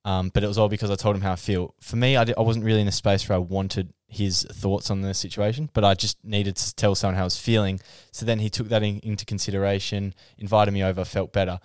Um, 0.05 0.29
but 0.29 0.43
it 0.43 0.47
was 0.47 0.59
all 0.59 0.69
because 0.69 0.91
I 0.91 0.95
told 0.95 1.15
him 1.15 1.23
how 1.23 1.31
I 1.31 1.35
feel. 1.35 1.73
For 1.81 1.95
me, 1.95 2.15
I, 2.15 2.25
di- 2.25 2.35
I 2.37 2.41
wasn't 2.41 2.63
really 2.63 2.81
in 2.81 2.87
a 2.87 2.91
space 2.91 3.27
where 3.27 3.37
I 3.37 3.39
wanted 3.39 3.91
his 4.07 4.43
thoughts 4.51 4.91
on 4.91 5.01
the 5.01 5.15
situation, 5.15 5.69
but 5.73 5.83
I 5.83 5.95
just 5.95 6.23
needed 6.23 6.55
to 6.57 6.75
tell 6.75 6.93
someone 6.93 7.15
how 7.15 7.21
I 7.21 7.25
was 7.25 7.39
feeling. 7.39 7.79
So 8.11 8.23
then 8.23 8.37
he 8.37 8.49
took 8.51 8.69
that 8.69 8.83
in, 8.83 8.99
into 8.99 9.25
consideration, 9.25 10.13
invited 10.37 10.73
me 10.73 10.83
over, 10.83 11.03
felt 11.05 11.33
better. 11.33 11.59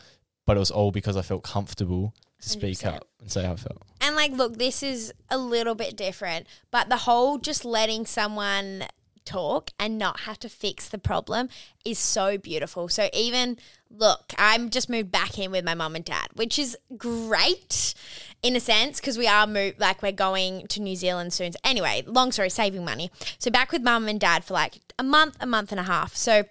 But 0.46 0.56
it 0.56 0.60
was 0.60 0.70
all 0.70 0.90
because 0.90 1.18
I 1.18 1.22
felt 1.22 1.42
comfortable 1.42 2.14
to 2.40 2.48
speak 2.48 2.78
100%. 2.78 2.96
up 2.96 3.06
and 3.20 3.30
say 3.30 3.44
how 3.44 3.52
I 3.52 3.56
felt. 3.56 3.82
And 4.00 4.16
like, 4.16 4.32
look, 4.32 4.56
this 4.56 4.82
is 4.82 5.12
a 5.28 5.36
little 5.36 5.74
bit 5.74 5.94
different, 5.94 6.46
but 6.70 6.88
the 6.88 6.96
whole 6.96 7.36
just 7.36 7.66
letting 7.66 8.06
someone 8.06 8.84
talk 9.26 9.70
and 9.78 9.98
not 9.98 10.20
have 10.20 10.38
to 10.40 10.48
fix 10.48 10.88
the 10.88 10.98
problem 10.98 11.48
is 11.84 11.98
so 11.98 12.38
beautiful. 12.38 12.88
So 12.88 13.10
even 13.12 13.58
look, 13.90 14.32
I'm 14.38 14.70
just 14.70 14.88
moved 14.88 15.10
back 15.10 15.38
in 15.38 15.50
with 15.50 15.64
my 15.64 15.74
mum 15.74 15.96
and 15.96 16.04
dad, 16.04 16.28
which 16.34 16.58
is 16.58 16.76
great 16.96 17.94
in 18.42 18.56
a 18.56 18.60
sense 18.60 19.00
because 19.00 19.18
we 19.18 19.26
are 19.26 19.46
moved 19.46 19.80
like 19.80 20.02
we're 20.02 20.12
going 20.12 20.66
to 20.68 20.80
New 20.80 20.96
Zealand 20.96 21.32
soon. 21.32 21.52
Anyway, 21.64 22.02
long 22.06 22.32
story, 22.32 22.50
saving 22.50 22.84
money. 22.84 23.10
So 23.38 23.50
back 23.50 23.72
with 23.72 23.82
mum 23.82 24.08
and 24.08 24.20
dad 24.20 24.44
for 24.44 24.54
like 24.54 24.80
a 24.98 25.02
month, 25.02 25.36
a 25.40 25.46
month 25.46 25.72
and 25.72 25.80
a 25.80 25.84
half. 25.84 26.16
So 26.16 26.44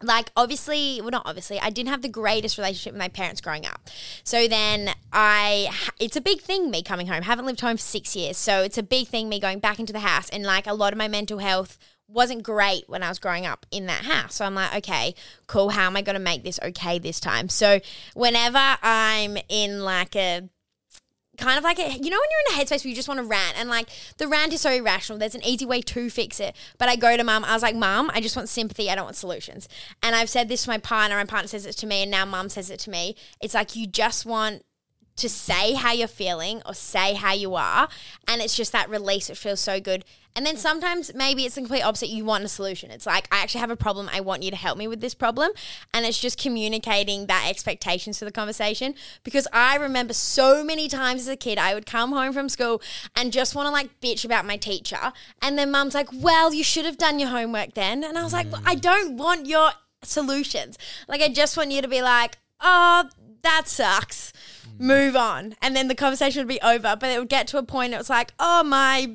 like 0.00 0.30
obviously 0.36 1.00
well 1.00 1.10
not 1.10 1.22
obviously 1.26 1.58
i 1.58 1.70
didn't 1.70 1.88
have 1.88 2.02
the 2.02 2.08
greatest 2.08 2.56
relationship 2.56 2.92
with 2.92 3.00
my 3.00 3.08
parents 3.08 3.40
growing 3.40 3.66
up 3.66 3.80
so 4.22 4.46
then 4.46 4.90
i 5.12 5.68
it's 5.98 6.16
a 6.16 6.20
big 6.20 6.40
thing 6.40 6.70
me 6.70 6.84
coming 6.84 7.08
home 7.08 7.22
haven't 7.22 7.46
lived 7.46 7.60
home 7.60 7.76
for 7.76 7.82
six 7.82 8.14
years 8.14 8.36
so 8.36 8.62
it's 8.62 8.78
a 8.78 8.82
big 8.82 9.08
thing 9.08 9.28
me 9.28 9.40
going 9.40 9.58
back 9.58 9.80
into 9.80 9.92
the 9.92 9.98
house 9.98 10.28
and 10.30 10.44
like 10.44 10.68
a 10.68 10.72
lot 10.72 10.92
of 10.92 10.98
my 10.98 11.08
mental 11.08 11.38
health 11.38 11.78
wasn't 12.08 12.42
great 12.42 12.84
when 12.88 13.02
i 13.02 13.08
was 13.08 13.18
growing 13.18 13.46
up 13.46 13.66
in 13.70 13.86
that 13.86 14.04
house. 14.04 14.36
So 14.36 14.44
i'm 14.44 14.54
like 14.54 14.74
okay 14.76 15.14
cool. 15.46 15.70
How 15.70 15.86
am 15.86 15.96
i 15.96 16.02
going 16.02 16.14
to 16.14 16.20
make 16.20 16.42
this 16.42 16.58
okay 16.62 16.98
this 16.98 17.20
time? 17.20 17.48
So 17.48 17.80
whenever 18.14 18.78
i'm 18.82 19.36
in 19.48 19.84
like 19.84 20.16
a 20.16 20.48
kind 21.36 21.56
of 21.56 21.62
like 21.62 21.78
a, 21.78 21.82
you 21.82 22.10
know 22.10 22.18
when 22.18 22.28
you're 22.30 22.54
in 22.56 22.60
a 22.60 22.64
headspace 22.64 22.84
where 22.84 22.90
you 22.90 22.96
just 22.96 23.06
want 23.06 23.18
to 23.18 23.24
rant 23.24 23.56
and 23.56 23.68
like 23.68 23.88
the 24.16 24.26
rant 24.26 24.52
is 24.52 24.60
so 24.60 24.72
irrational 24.72 25.18
there's 25.18 25.36
an 25.36 25.44
easy 25.44 25.64
way 25.64 25.80
to 25.80 26.10
fix 26.10 26.40
it. 26.40 26.56
But 26.78 26.88
i 26.88 26.96
go 26.96 27.16
to 27.16 27.24
mum 27.24 27.44
i 27.44 27.54
was 27.54 27.62
like 27.62 27.76
mum 27.76 28.10
i 28.12 28.20
just 28.20 28.36
want 28.36 28.48
sympathy 28.48 28.90
i 28.90 28.94
don't 28.94 29.04
want 29.04 29.16
solutions. 29.16 29.68
And 30.02 30.16
i've 30.16 30.30
said 30.30 30.48
this 30.48 30.64
to 30.64 30.70
my 30.70 30.78
partner 30.78 31.16
my 31.16 31.24
partner 31.24 31.48
says 31.48 31.66
it 31.66 31.76
to 31.78 31.86
me 31.86 32.02
and 32.02 32.10
now 32.10 32.24
mum 32.24 32.48
says 32.48 32.70
it 32.70 32.80
to 32.80 32.90
me. 32.90 33.16
It's 33.40 33.54
like 33.54 33.76
you 33.76 33.86
just 33.86 34.26
want 34.26 34.62
to 35.18 35.28
say 35.28 35.74
how 35.74 35.92
you're 35.92 36.08
feeling 36.08 36.62
or 36.66 36.74
say 36.74 37.14
how 37.14 37.32
you 37.32 37.54
are 37.54 37.88
and 38.26 38.40
it's 38.40 38.56
just 38.56 38.72
that 38.72 38.88
release 38.88 39.30
it 39.30 39.36
feels 39.36 39.60
so 39.60 39.80
good. 39.80 40.04
And 40.36 40.46
then 40.46 40.56
sometimes 40.56 41.12
maybe 41.16 41.44
it's 41.44 41.56
the 41.56 41.62
complete 41.62 41.82
opposite 41.82 42.10
you 42.10 42.24
want 42.24 42.44
a 42.44 42.48
solution. 42.48 42.90
It's 42.90 43.06
like 43.06 43.26
i 43.32 43.42
actually 43.42 43.60
have 43.60 43.70
a 43.70 43.76
problem 43.76 44.08
i 44.12 44.20
want 44.20 44.42
you 44.42 44.50
to 44.50 44.56
help 44.56 44.78
me 44.78 44.86
with 44.86 45.00
this 45.00 45.14
problem 45.14 45.50
and 45.92 46.06
it's 46.06 46.18
just 46.18 46.40
communicating 46.40 47.26
that 47.26 47.46
expectations 47.48 48.18
for 48.18 48.24
the 48.24 48.32
conversation. 48.32 48.94
Because 49.24 49.48
i 49.52 49.76
remember 49.76 50.12
so 50.12 50.62
many 50.62 50.88
times 50.88 51.22
as 51.22 51.28
a 51.28 51.36
kid 51.36 51.58
i 51.58 51.74
would 51.74 51.86
come 51.86 52.12
home 52.12 52.32
from 52.32 52.48
school 52.48 52.80
and 53.16 53.32
just 53.32 53.54
want 53.54 53.66
to 53.66 53.72
like 53.72 54.00
bitch 54.00 54.24
about 54.24 54.46
my 54.46 54.56
teacher 54.56 55.12
and 55.42 55.58
then 55.58 55.70
mum's 55.70 55.94
like 55.94 56.08
well 56.12 56.54
you 56.54 56.62
should 56.62 56.84
have 56.84 56.98
done 56.98 57.18
your 57.18 57.30
homework 57.30 57.74
then 57.74 58.04
and 58.04 58.16
i 58.16 58.22
was 58.22 58.32
like 58.32 58.46
i 58.64 58.74
mm. 58.74 58.80
don't 58.80 59.16
want 59.16 59.46
your 59.46 59.70
solutions. 60.02 60.78
Like 61.08 61.20
i 61.20 61.28
just 61.28 61.56
want 61.56 61.72
you 61.72 61.82
to 61.82 61.88
be 61.88 62.02
like 62.02 62.38
oh 62.60 63.08
that 63.42 63.68
sucks 63.68 64.32
move 64.78 65.16
on. 65.16 65.54
And 65.62 65.74
then 65.74 65.88
the 65.88 65.94
conversation 65.94 66.40
would 66.40 66.48
be 66.48 66.60
over. 66.60 66.96
But 66.96 67.10
it 67.10 67.18
would 67.18 67.28
get 67.28 67.46
to 67.48 67.58
a 67.58 67.62
point, 67.62 67.94
it 67.94 67.98
was 67.98 68.10
like, 68.10 68.32
oh, 68.38 68.62
my 68.64 69.12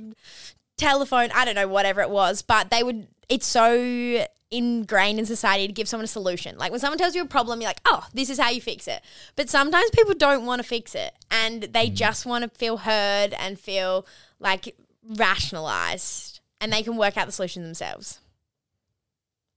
telephone, 0.77 1.29
I 1.33 1.45
don't 1.45 1.55
know, 1.55 1.67
whatever 1.67 2.01
it 2.01 2.09
was. 2.09 2.41
But 2.41 2.69
they 2.69 2.83
would, 2.83 3.07
it's 3.29 3.47
so 3.47 4.25
ingrained 4.53 5.19
in 5.19 5.25
society 5.25 5.67
to 5.67 5.73
give 5.73 5.87
someone 5.87 6.05
a 6.05 6.07
solution. 6.07 6.57
Like 6.57 6.71
when 6.71 6.79
someone 6.79 6.97
tells 6.97 7.15
you 7.15 7.23
a 7.23 7.27
problem, 7.27 7.59
you're 7.59 7.69
like, 7.69 7.81
oh, 7.85 8.05
this 8.13 8.29
is 8.29 8.39
how 8.39 8.49
you 8.49 8.61
fix 8.61 8.87
it. 8.87 9.01
But 9.35 9.49
sometimes 9.49 9.89
people 9.91 10.13
don't 10.13 10.45
want 10.45 10.61
to 10.61 10.67
fix 10.67 10.95
it 10.95 11.13
and 11.31 11.63
they 11.63 11.89
mm. 11.89 11.93
just 11.93 12.25
want 12.25 12.43
to 12.43 12.49
feel 12.57 12.77
heard 12.77 13.33
and 13.33 13.59
feel 13.59 14.05
like 14.39 14.75
rationalized 15.17 16.39
and 16.61 16.71
they 16.71 16.83
can 16.83 16.95
work 16.95 17.17
out 17.17 17.25
the 17.25 17.31
solution 17.31 17.63
themselves. 17.63 18.19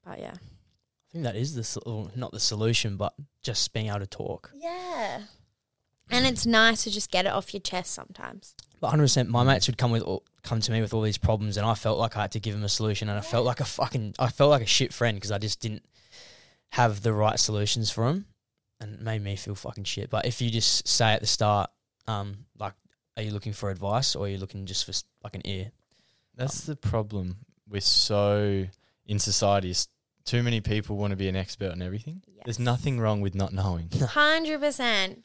But 0.04 0.18
yeah. 0.18 0.34
I 0.34 1.12
think 1.12 1.24
that 1.24 1.36
is 1.36 1.54
the 1.54 1.64
sol- 1.64 2.10
not 2.16 2.32
the 2.32 2.40
solution, 2.40 2.96
but 2.96 3.14
just 3.42 3.72
being 3.72 3.88
able 3.88 4.00
to 4.00 4.06
talk. 4.06 4.50
Yeah. 4.54 5.22
And 6.10 6.26
it's 6.26 6.46
nice 6.46 6.84
to 6.84 6.90
just 6.90 7.10
get 7.10 7.26
it 7.26 7.32
off 7.32 7.52
your 7.52 7.60
chest 7.60 7.92
sometimes. 7.92 8.54
But 8.80 8.88
100, 8.88 9.02
percent 9.04 9.28
my 9.30 9.42
mates 9.42 9.66
would 9.66 9.78
come 9.78 9.90
with 9.90 10.02
all, 10.02 10.22
come 10.42 10.60
to 10.60 10.70
me 10.72 10.80
with 10.80 10.94
all 10.94 11.02
these 11.02 11.18
problems, 11.18 11.56
and 11.56 11.66
I 11.66 11.74
felt 11.74 11.98
like 11.98 12.16
I 12.16 12.22
had 12.22 12.32
to 12.32 12.40
give 12.40 12.54
them 12.54 12.62
a 12.62 12.68
solution, 12.68 13.08
and 13.08 13.18
I 13.18 13.22
felt 13.22 13.44
like 13.44 13.60
a 13.60 13.64
fucking 13.64 14.14
I 14.18 14.28
felt 14.28 14.50
like 14.50 14.62
a 14.62 14.66
shit 14.66 14.92
friend 14.92 15.16
because 15.16 15.32
I 15.32 15.38
just 15.38 15.60
didn't 15.60 15.84
have 16.70 17.02
the 17.02 17.12
right 17.12 17.38
solutions 17.40 17.90
for 17.90 18.06
them, 18.06 18.26
and 18.80 18.94
it 18.94 19.00
made 19.00 19.22
me 19.22 19.36
feel 19.36 19.54
fucking 19.54 19.84
shit. 19.84 20.10
But 20.10 20.26
if 20.26 20.40
you 20.40 20.50
just 20.50 20.86
say 20.86 21.12
at 21.12 21.20
the 21.20 21.26
start, 21.26 21.70
um, 22.06 22.44
like, 22.58 22.74
are 23.16 23.22
you 23.22 23.30
looking 23.32 23.52
for 23.52 23.70
advice 23.70 24.14
or 24.14 24.26
are 24.26 24.28
you 24.28 24.38
looking 24.38 24.66
just 24.66 24.84
for 24.84 24.92
like 25.24 25.34
an 25.34 25.42
ear? 25.46 25.70
That's 26.36 26.60
the 26.62 26.76
problem. 26.76 27.38
We're 27.68 27.80
so 27.80 28.66
in 29.06 29.18
society. 29.18 29.70
s- 29.70 29.88
Too 30.24 30.42
many 30.42 30.60
people 30.60 30.96
want 30.96 31.12
to 31.12 31.16
be 31.16 31.28
an 31.28 31.36
expert 31.36 31.72
on 31.72 31.80
everything. 31.82 32.22
There's 32.44 32.58
nothing 32.58 33.00
wrong 33.00 33.22
with 33.22 33.34
not 33.34 33.52
knowing. 33.52 33.88
Hundred 33.90 34.60
percent. 34.60 35.24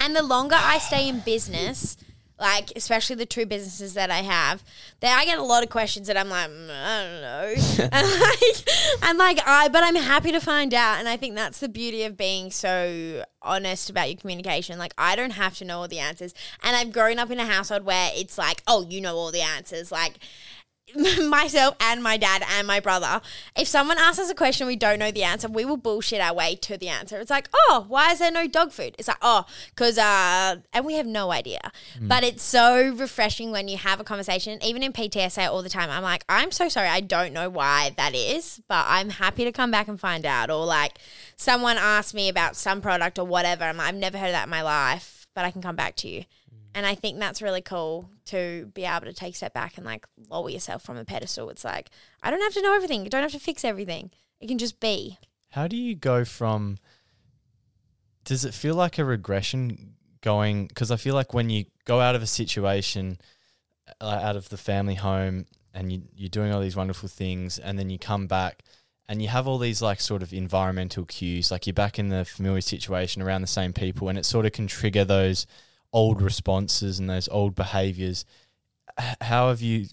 And 0.00 0.14
the 0.14 0.22
longer 0.22 0.56
I 0.58 0.78
stay 0.78 1.08
in 1.08 1.20
business, 1.20 1.96
like 2.38 2.70
especially 2.76 3.16
the 3.16 3.26
two 3.26 3.46
businesses 3.46 3.94
that 3.94 4.10
I 4.10 4.18
have, 4.18 4.62
that 5.00 5.18
I 5.18 5.24
get 5.24 5.38
a 5.38 5.42
lot 5.42 5.62
of 5.62 5.70
questions 5.70 6.06
that 6.06 6.16
I'm 6.16 6.28
like, 6.28 6.50
"Mm, 6.50 6.70
I 6.70 7.02
don't 7.02 7.20
know, 7.22 7.88
and 7.92 8.20
like, 8.20 8.68
and 9.02 9.18
like 9.18 9.40
I, 9.46 9.68
but 9.68 9.82
I'm 9.82 9.96
happy 9.96 10.32
to 10.32 10.40
find 10.40 10.74
out, 10.74 10.98
and 10.98 11.08
I 11.08 11.16
think 11.16 11.34
that's 11.34 11.60
the 11.60 11.68
beauty 11.68 12.02
of 12.04 12.16
being 12.16 12.50
so 12.50 13.24
honest 13.40 13.88
about 13.88 14.10
your 14.10 14.18
communication. 14.18 14.78
Like 14.78 14.92
I 14.98 15.16
don't 15.16 15.30
have 15.30 15.56
to 15.58 15.64
know 15.64 15.80
all 15.80 15.88
the 15.88 15.98
answers, 15.98 16.34
and 16.62 16.76
I've 16.76 16.92
grown 16.92 17.18
up 17.18 17.30
in 17.30 17.40
a 17.40 17.46
household 17.46 17.84
where 17.84 18.10
it's 18.14 18.36
like, 18.36 18.62
oh, 18.66 18.86
you 18.88 19.00
know 19.00 19.16
all 19.16 19.32
the 19.32 19.42
answers, 19.42 19.90
like 19.90 20.18
myself 21.28 21.76
and 21.80 22.02
my 22.02 22.16
dad 22.16 22.42
and 22.48 22.66
my 22.66 22.80
brother, 22.80 23.20
if 23.56 23.68
someone 23.68 23.98
asks 23.98 24.18
us 24.18 24.30
a 24.30 24.34
question 24.34 24.66
we 24.66 24.76
don't 24.76 24.98
know 24.98 25.10
the 25.10 25.22
answer, 25.24 25.48
we 25.48 25.64
will 25.64 25.76
bullshit 25.76 26.20
our 26.20 26.34
way 26.34 26.56
to 26.56 26.76
the 26.76 26.88
answer. 26.88 27.18
It's 27.18 27.30
like, 27.30 27.48
oh, 27.54 27.84
why 27.88 28.12
is 28.12 28.18
there 28.18 28.30
no 28.30 28.46
dog 28.46 28.72
food? 28.72 28.94
It's 28.98 29.08
like, 29.08 29.18
oh, 29.22 29.44
because, 29.70 29.98
uh, 29.98 30.56
and 30.72 30.84
we 30.84 30.94
have 30.94 31.06
no 31.06 31.30
idea. 31.30 31.72
Mm. 31.98 32.08
But 32.08 32.24
it's 32.24 32.42
so 32.42 32.94
refreshing 32.94 33.50
when 33.50 33.68
you 33.68 33.76
have 33.76 34.00
a 34.00 34.04
conversation. 34.04 34.62
Even 34.62 34.82
in 34.82 34.92
PT, 34.92 35.16
I 35.16 35.28
say 35.28 35.44
it 35.44 35.48
all 35.48 35.62
the 35.62 35.68
time. 35.68 35.90
I'm 35.90 36.02
like, 36.02 36.24
I'm 36.28 36.50
so 36.50 36.68
sorry. 36.68 36.88
I 36.88 37.00
don't 37.00 37.32
know 37.32 37.48
why 37.48 37.94
that 37.96 38.14
is, 38.14 38.60
but 38.68 38.84
I'm 38.88 39.10
happy 39.10 39.44
to 39.44 39.52
come 39.52 39.70
back 39.70 39.88
and 39.88 39.98
find 39.98 40.24
out. 40.24 40.50
Or 40.50 40.64
like 40.64 40.98
someone 41.36 41.76
asked 41.78 42.14
me 42.14 42.28
about 42.28 42.56
some 42.56 42.80
product 42.80 43.18
or 43.18 43.26
whatever. 43.26 43.64
I'm 43.64 43.76
like, 43.76 43.88
I've 43.88 43.94
never 43.94 44.18
heard 44.18 44.28
of 44.28 44.32
that 44.32 44.44
in 44.44 44.50
my 44.50 44.62
life, 44.62 45.26
but 45.34 45.44
I 45.44 45.50
can 45.50 45.62
come 45.62 45.76
back 45.76 45.96
to 45.96 46.08
you. 46.08 46.24
And 46.76 46.84
I 46.84 46.94
think 46.94 47.18
that's 47.18 47.40
really 47.40 47.62
cool 47.62 48.10
to 48.26 48.70
be 48.74 48.84
able 48.84 49.06
to 49.06 49.14
take 49.14 49.32
a 49.32 49.36
step 49.36 49.54
back 49.54 49.78
and 49.78 49.86
like 49.86 50.06
lower 50.28 50.50
yourself 50.50 50.82
from 50.82 50.98
a 50.98 51.06
pedestal. 51.06 51.48
It's 51.48 51.64
like, 51.64 51.88
I 52.22 52.30
don't 52.30 52.42
have 52.42 52.52
to 52.52 52.60
know 52.60 52.74
everything. 52.74 53.02
You 53.02 53.08
don't 53.08 53.22
have 53.22 53.32
to 53.32 53.40
fix 53.40 53.64
everything. 53.64 54.10
It 54.40 54.46
can 54.48 54.58
just 54.58 54.78
be. 54.78 55.16
How 55.52 55.68
do 55.68 55.76
you 55.76 55.94
go 55.94 56.26
from? 56.26 56.76
Does 58.24 58.44
it 58.44 58.52
feel 58.52 58.74
like 58.74 58.98
a 58.98 59.06
regression 59.06 59.94
going? 60.20 60.66
Because 60.66 60.90
I 60.90 60.96
feel 60.96 61.14
like 61.14 61.32
when 61.32 61.48
you 61.48 61.64
go 61.86 62.02
out 62.02 62.14
of 62.14 62.22
a 62.22 62.26
situation, 62.26 63.20
uh, 63.98 64.20
out 64.22 64.36
of 64.36 64.50
the 64.50 64.58
family 64.58 64.96
home, 64.96 65.46
and 65.72 65.90
you 65.90 66.02
you're 66.14 66.28
doing 66.28 66.52
all 66.52 66.60
these 66.60 66.76
wonderful 66.76 67.08
things, 67.08 67.58
and 67.58 67.78
then 67.78 67.88
you 67.88 67.98
come 67.98 68.26
back, 68.26 68.64
and 69.08 69.22
you 69.22 69.28
have 69.28 69.48
all 69.48 69.56
these 69.56 69.80
like 69.80 69.98
sort 69.98 70.22
of 70.22 70.34
environmental 70.34 71.06
cues, 71.06 71.50
like 71.50 71.66
you're 71.66 71.72
back 71.72 71.98
in 71.98 72.10
the 72.10 72.26
familiar 72.26 72.60
situation 72.60 73.22
around 73.22 73.40
the 73.40 73.46
same 73.46 73.72
people, 73.72 74.10
and 74.10 74.18
it 74.18 74.26
sort 74.26 74.44
of 74.44 74.52
can 74.52 74.66
trigger 74.66 75.06
those 75.06 75.46
old 75.96 76.20
responses 76.20 76.98
and 76.98 77.08
those 77.08 77.26
old 77.28 77.54
behaviors. 77.54 78.26
How 79.22 79.48
have 79.48 79.62
you 79.62 79.86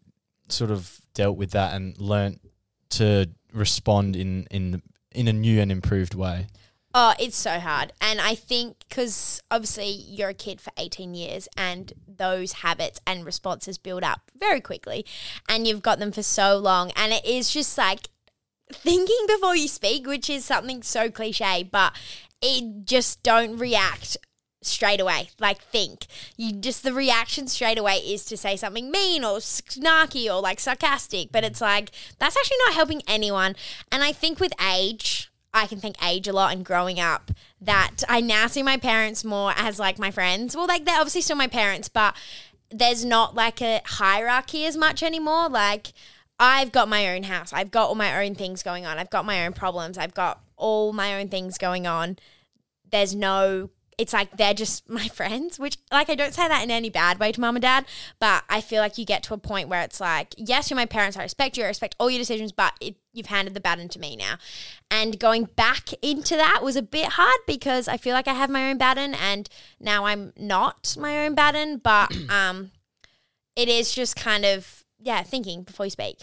sort 0.49 0.69
of 0.69 0.99
dealt 1.13 1.37
with 1.37 1.51
that 1.51 1.73
and 1.73 1.97
learnt 1.97 2.41
to 2.89 3.29
respond 3.53 4.17
in 4.17 4.45
in 4.51 4.81
in 5.11 5.29
a 5.29 5.33
new 5.33 5.61
and 5.61 5.71
improved 5.71 6.13
way? 6.13 6.47
Oh, 6.93 7.13
it's 7.17 7.37
so 7.37 7.57
hard. 7.57 7.93
And 8.01 8.19
I 8.19 8.35
think 8.35 8.83
because 8.87 9.41
obviously 9.49 9.87
you're 9.87 10.29
a 10.29 10.33
kid 10.35 10.61
for 10.61 10.71
18 10.77 11.15
years 11.15 11.47
and 11.57 11.91
those 12.05 12.51
habits 12.51 12.99
and 13.07 13.25
responses 13.25 13.79
build 13.79 14.03
up 14.03 14.29
very 14.37 14.61
quickly 14.61 15.03
and 15.49 15.65
you've 15.65 15.81
got 15.81 15.97
them 15.97 16.11
for 16.11 16.21
so 16.21 16.57
long. 16.57 16.91
And 16.95 17.11
it 17.11 17.25
is 17.25 17.49
just 17.49 17.77
like 17.79 18.09
thinking 18.71 19.25
before 19.27 19.55
you 19.55 19.67
speak, 19.67 20.05
which 20.05 20.29
is 20.29 20.45
something 20.45 20.83
so 20.83 21.09
cliche, 21.09 21.63
but 21.63 21.95
it 22.43 22.85
just 22.85 23.23
don't 23.23 23.57
react 23.57 24.17
straight 24.66 24.99
away. 24.99 25.30
Like 25.39 25.61
think. 25.61 26.05
You 26.38 26.53
just 26.53 26.84
the 26.84 26.93
reaction 26.93 27.47
straight 27.47 27.78
away 27.78 27.97
is 27.97 28.26
to 28.26 28.38
say 28.38 28.55
something 28.55 28.91
mean 28.91 29.24
or 29.24 29.38
snarky 29.38 30.26
or 30.34 30.41
like 30.41 30.59
sarcastic, 30.59 31.32
but 31.32 31.43
it's 31.43 31.61
like 31.61 31.91
that's 32.20 32.38
actually 32.38 32.57
not 32.66 32.76
helping 32.76 33.01
anyone. 33.07 33.55
And 33.91 34.03
I 34.03 34.11
think 34.11 34.39
with 34.39 34.53
age, 34.61 35.32
I 35.53 35.68
can 35.68 35.80
thank 35.80 36.03
age 36.03 36.28
a 36.28 36.34
lot 36.34 36.53
and 36.53 36.66
growing 36.66 36.99
up 36.99 37.32
that 37.61 38.03
I 38.09 38.22
now 38.22 38.47
see 38.47 38.64
my 38.64 38.78
parents 38.78 39.24
more 39.24 39.53
as 39.55 39.80
like 39.80 39.99
my 39.99 40.11
friends. 40.11 40.55
Well, 40.55 40.68
like 40.68 40.86
they're 40.86 40.99
obviously 40.99 41.22
still 41.22 41.36
my 41.36 41.47
parents, 41.47 41.89
but 41.89 42.16
there's 42.72 43.05
not 43.05 43.36
like 43.36 43.61
a 43.61 43.82
hierarchy 43.86 44.66
as 44.66 44.76
much 44.76 45.03
anymore. 45.03 45.47
Like 45.49 45.93
I've 46.39 46.72
got 46.72 46.89
my 46.89 47.14
own 47.14 47.24
house. 47.24 47.53
I've 47.53 47.72
got 47.72 47.89
all 47.89 47.95
my 47.95 48.26
own 48.26 48.36
things 48.36 48.64
going 48.64 48.86
on. 48.86 48.97
I've 48.97 49.09
got 49.09 49.26
my 49.26 49.45
own 49.45 49.53
problems. 49.53 49.97
I've 49.97 50.14
got 50.14 50.41
all 50.57 50.91
my 50.91 51.20
own 51.20 51.30
things 51.30 51.57
going 51.57 51.86
on. 51.86 52.18
There's 52.91 53.16
no 53.16 53.70
it's 53.97 54.13
like 54.13 54.37
they're 54.37 54.53
just 54.53 54.89
my 54.89 55.07
friends, 55.07 55.59
which 55.59 55.77
like 55.91 56.09
I 56.09 56.15
don't 56.15 56.33
say 56.33 56.47
that 56.47 56.63
in 56.63 56.71
any 56.71 56.89
bad 56.89 57.19
way 57.19 57.31
to 57.31 57.41
mom 57.41 57.55
and 57.55 57.61
dad, 57.61 57.85
but 58.19 58.43
I 58.49 58.61
feel 58.61 58.81
like 58.81 58.97
you 58.97 59.05
get 59.05 59.23
to 59.23 59.33
a 59.33 59.37
point 59.37 59.69
where 59.69 59.81
it's 59.81 59.99
like, 59.99 60.33
yes, 60.37 60.69
you're 60.69 60.75
my 60.75 60.85
parents, 60.85 61.17
I 61.17 61.23
respect 61.23 61.57
you, 61.57 61.63
I 61.63 61.67
respect 61.67 61.95
all 61.99 62.09
your 62.09 62.19
decisions, 62.19 62.51
but 62.51 62.73
it, 62.81 62.95
you've 63.11 63.27
handed 63.27 63.53
the 63.53 63.59
baton 63.59 63.89
to 63.89 63.99
me 63.99 64.15
now. 64.15 64.35
And 64.89 65.19
going 65.19 65.45
back 65.55 65.89
into 66.01 66.35
that 66.35 66.61
was 66.63 66.75
a 66.75 66.81
bit 66.81 67.13
hard 67.13 67.37
because 67.47 67.87
I 67.87 67.97
feel 67.97 68.13
like 68.13 68.27
I 68.27 68.33
have 68.33 68.49
my 68.49 68.69
own 68.69 68.77
baton 68.77 69.13
and 69.13 69.49
now 69.79 70.05
I'm 70.05 70.33
not 70.37 70.95
my 70.99 71.25
own 71.25 71.35
baton, 71.35 71.77
but 71.77 72.15
um 72.29 72.71
it 73.55 73.69
is 73.69 73.93
just 73.93 74.15
kind 74.15 74.45
of 74.45 74.83
yeah, 75.03 75.21
thinking 75.21 75.63
before 75.63 75.85
you 75.85 75.89
speak. 75.89 76.21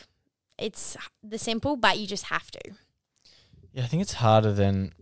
It's 0.59 0.97
the 1.23 1.39
simple, 1.39 1.77
but 1.77 1.99
you 1.99 2.07
just 2.07 2.25
have 2.25 2.51
to. 2.51 2.61
Yeah, 3.73 3.85
I 3.85 3.87
think 3.87 4.03
it's 4.03 4.15
harder 4.15 4.53
than 4.53 4.93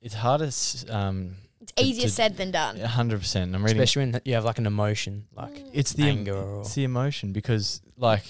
it's 0.00 0.14
harder. 0.14 0.50
Um, 0.90 1.36
It's 1.76 1.88
easier 1.88 2.08
said 2.08 2.36
than 2.36 2.50
done. 2.50 2.78
Hundred 2.80 3.20
percent. 3.20 3.54
I'm 3.54 3.62
reading. 3.62 3.80
Especially 3.80 4.10
when 4.10 4.20
you 4.24 4.34
have 4.34 4.44
like 4.44 4.58
an 4.58 4.66
emotion, 4.66 5.26
like 5.34 5.54
mm. 5.54 5.70
it's 5.72 5.92
the 5.92 6.04
anger 6.04 6.34
or 6.36 6.60
it's 6.60 6.74
the 6.74 6.84
emotion 6.84 7.32
because 7.32 7.80
like 7.96 8.24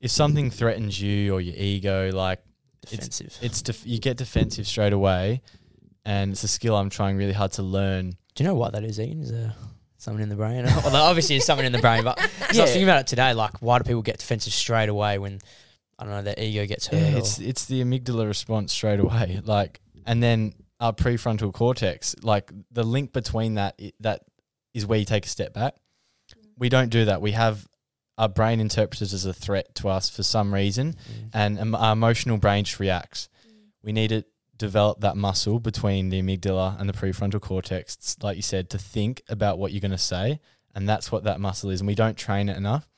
if 0.00 0.10
something 0.10 0.50
threatens 0.50 1.00
you 1.00 1.32
or 1.34 1.40
your 1.40 1.54
ego, 1.56 2.10
like 2.12 2.40
Defensive. 2.90 3.26
It's, 3.26 3.42
it's 3.42 3.62
def- 3.62 3.86
you 3.86 3.98
get 3.98 4.16
defensive 4.16 4.66
straight 4.66 4.92
away, 4.92 5.42
and 6.04 6.32
it's 6.32 6.44
a 6.44 6.48
skill 6.48 6.76
I'm 6.76 6.90
trying 6.90 7.16
really 7.16 7.32
hard 7.32 7.52
to 7.52 7.62
learn. 7.62 8.10
Do 8.34 8.44
you 8.44 8.48
know 8.48 8.54
what 8.54 8.72
that 8.72 8.84
is, 8.84 9.00
Ian? 9.00 9.22
Is 9.22 9.30
there 9.30 9.54
something 9.96 10.22
in 10.22 10.28
the 10.28 10.36
brain? 10.36 10.64
well, 10.84 10.96
obviously, 10.96 11.36
there's 11.36 11.46
something 11.46 11.66
in 11.66 11.72
the 11.72 11.78
brain, 11.78 12.04
but 12.04 12.16
'cause 12.16 12.28
I 12.50 12.54
Yeah. 12.54 12.62
was 12.62 12.70
thinking 12.72 12.88
about 12.88 13.00
it 13.00 13.06
today. 13.06 13.32
Like, 13.32 13.60
why 13.62 13.78
do 13.78 13.84
people 13.84 14.02
get 14.02 14.18
defensive 14.18 14.52
straight 14.52 14.88
away 14.88 15.18
when 15.18 15.40
I 15.98 16.04
don't 16.04 16.12
know 16.12 16.22
their 16.22 16.38
ego 16.38 16.66
gets 16.66 16.86
hurt? 16.88 16.98
Yeah, 16.98 17.18
it's 17.18 17.38
it's 17.38 17.64
the 17.66 17.82
amygdala 17.82 18.26
response 18.26 18.72
straight 18.72 19.00
away, 19.00 19.40
like, 19.44 19.80
and 20.06 20.22
then 20.22 20.54
our 20.80 20.92
prefrontal 20.92 21.52
cortex, 21.52 22.14
like 22.22 22.52
the 22.70 22.84
link 22.84 23.12
between 23.12 23.54
that 23.54 23.80
that 24.00 24.22
is 24.72 24.86
where 24.86 24.98
you 24.98 25.04
take 25.04 25.26
a 25.26 25.28
step 25.28 25.54
back. 25.54 25.74
We 26.58 26.68
don't 26.68 26.90
do 26.90 27.06
that. 27.06 27.20
We 27.20 27.32
have 27.32 27.66
our 28.16 28.28
brain 28.28 28.60
interprets 28.60 29.02
it 29.02 29.12
as 29.12 29.24
a 29.24 29.32
threat 29.32 29.74
to 29.76 29.88
us 29.88 30.08
for 30.08 30.22
some 30.22 30.54
reason, 30.54 30.96
and 31.32 31.58
um, 31.58 31.74
our 31.74 31.92
emotional 31.92 32.38
brain 32.38 32.64
just 32.64 32.80
reacts. 32.80 33.28
We 33.82 33.92
need 33.92 34.08
to 34.08 34.24
develop 34.56 35.00
that 35.00 35.16
muscle 35.16 35.58
between 35.58 36.10
the 36.10 36.22
amygdala 36.22 36.80
and 36.80 36.88
the 36.88 36.92
prefrontal 36.92 37.40
cortex, 37.40 38.16
like 38.22 38.36
you 38.36 38.42
said, 38.42 38.70
to 38.70 38.78
think 38.78 39.22
about 39.28 39.58
what 39.58 39.72
you're 39.72 39.80
going 39.80 39.90
to 39.90 39.98
say, 39.98 40.40
and 40.74 40.88
that's 40.88 41.10
what 41.10 41.24
that 41.24 41.40
muscle 41.40 41.70
is. 41.70 41.80
And 41.80 41.88
we 41.88 41.94
don't 41.94 42.16
train 42.16 42.48
it 42.48 42.56
enough. 42.56 42.88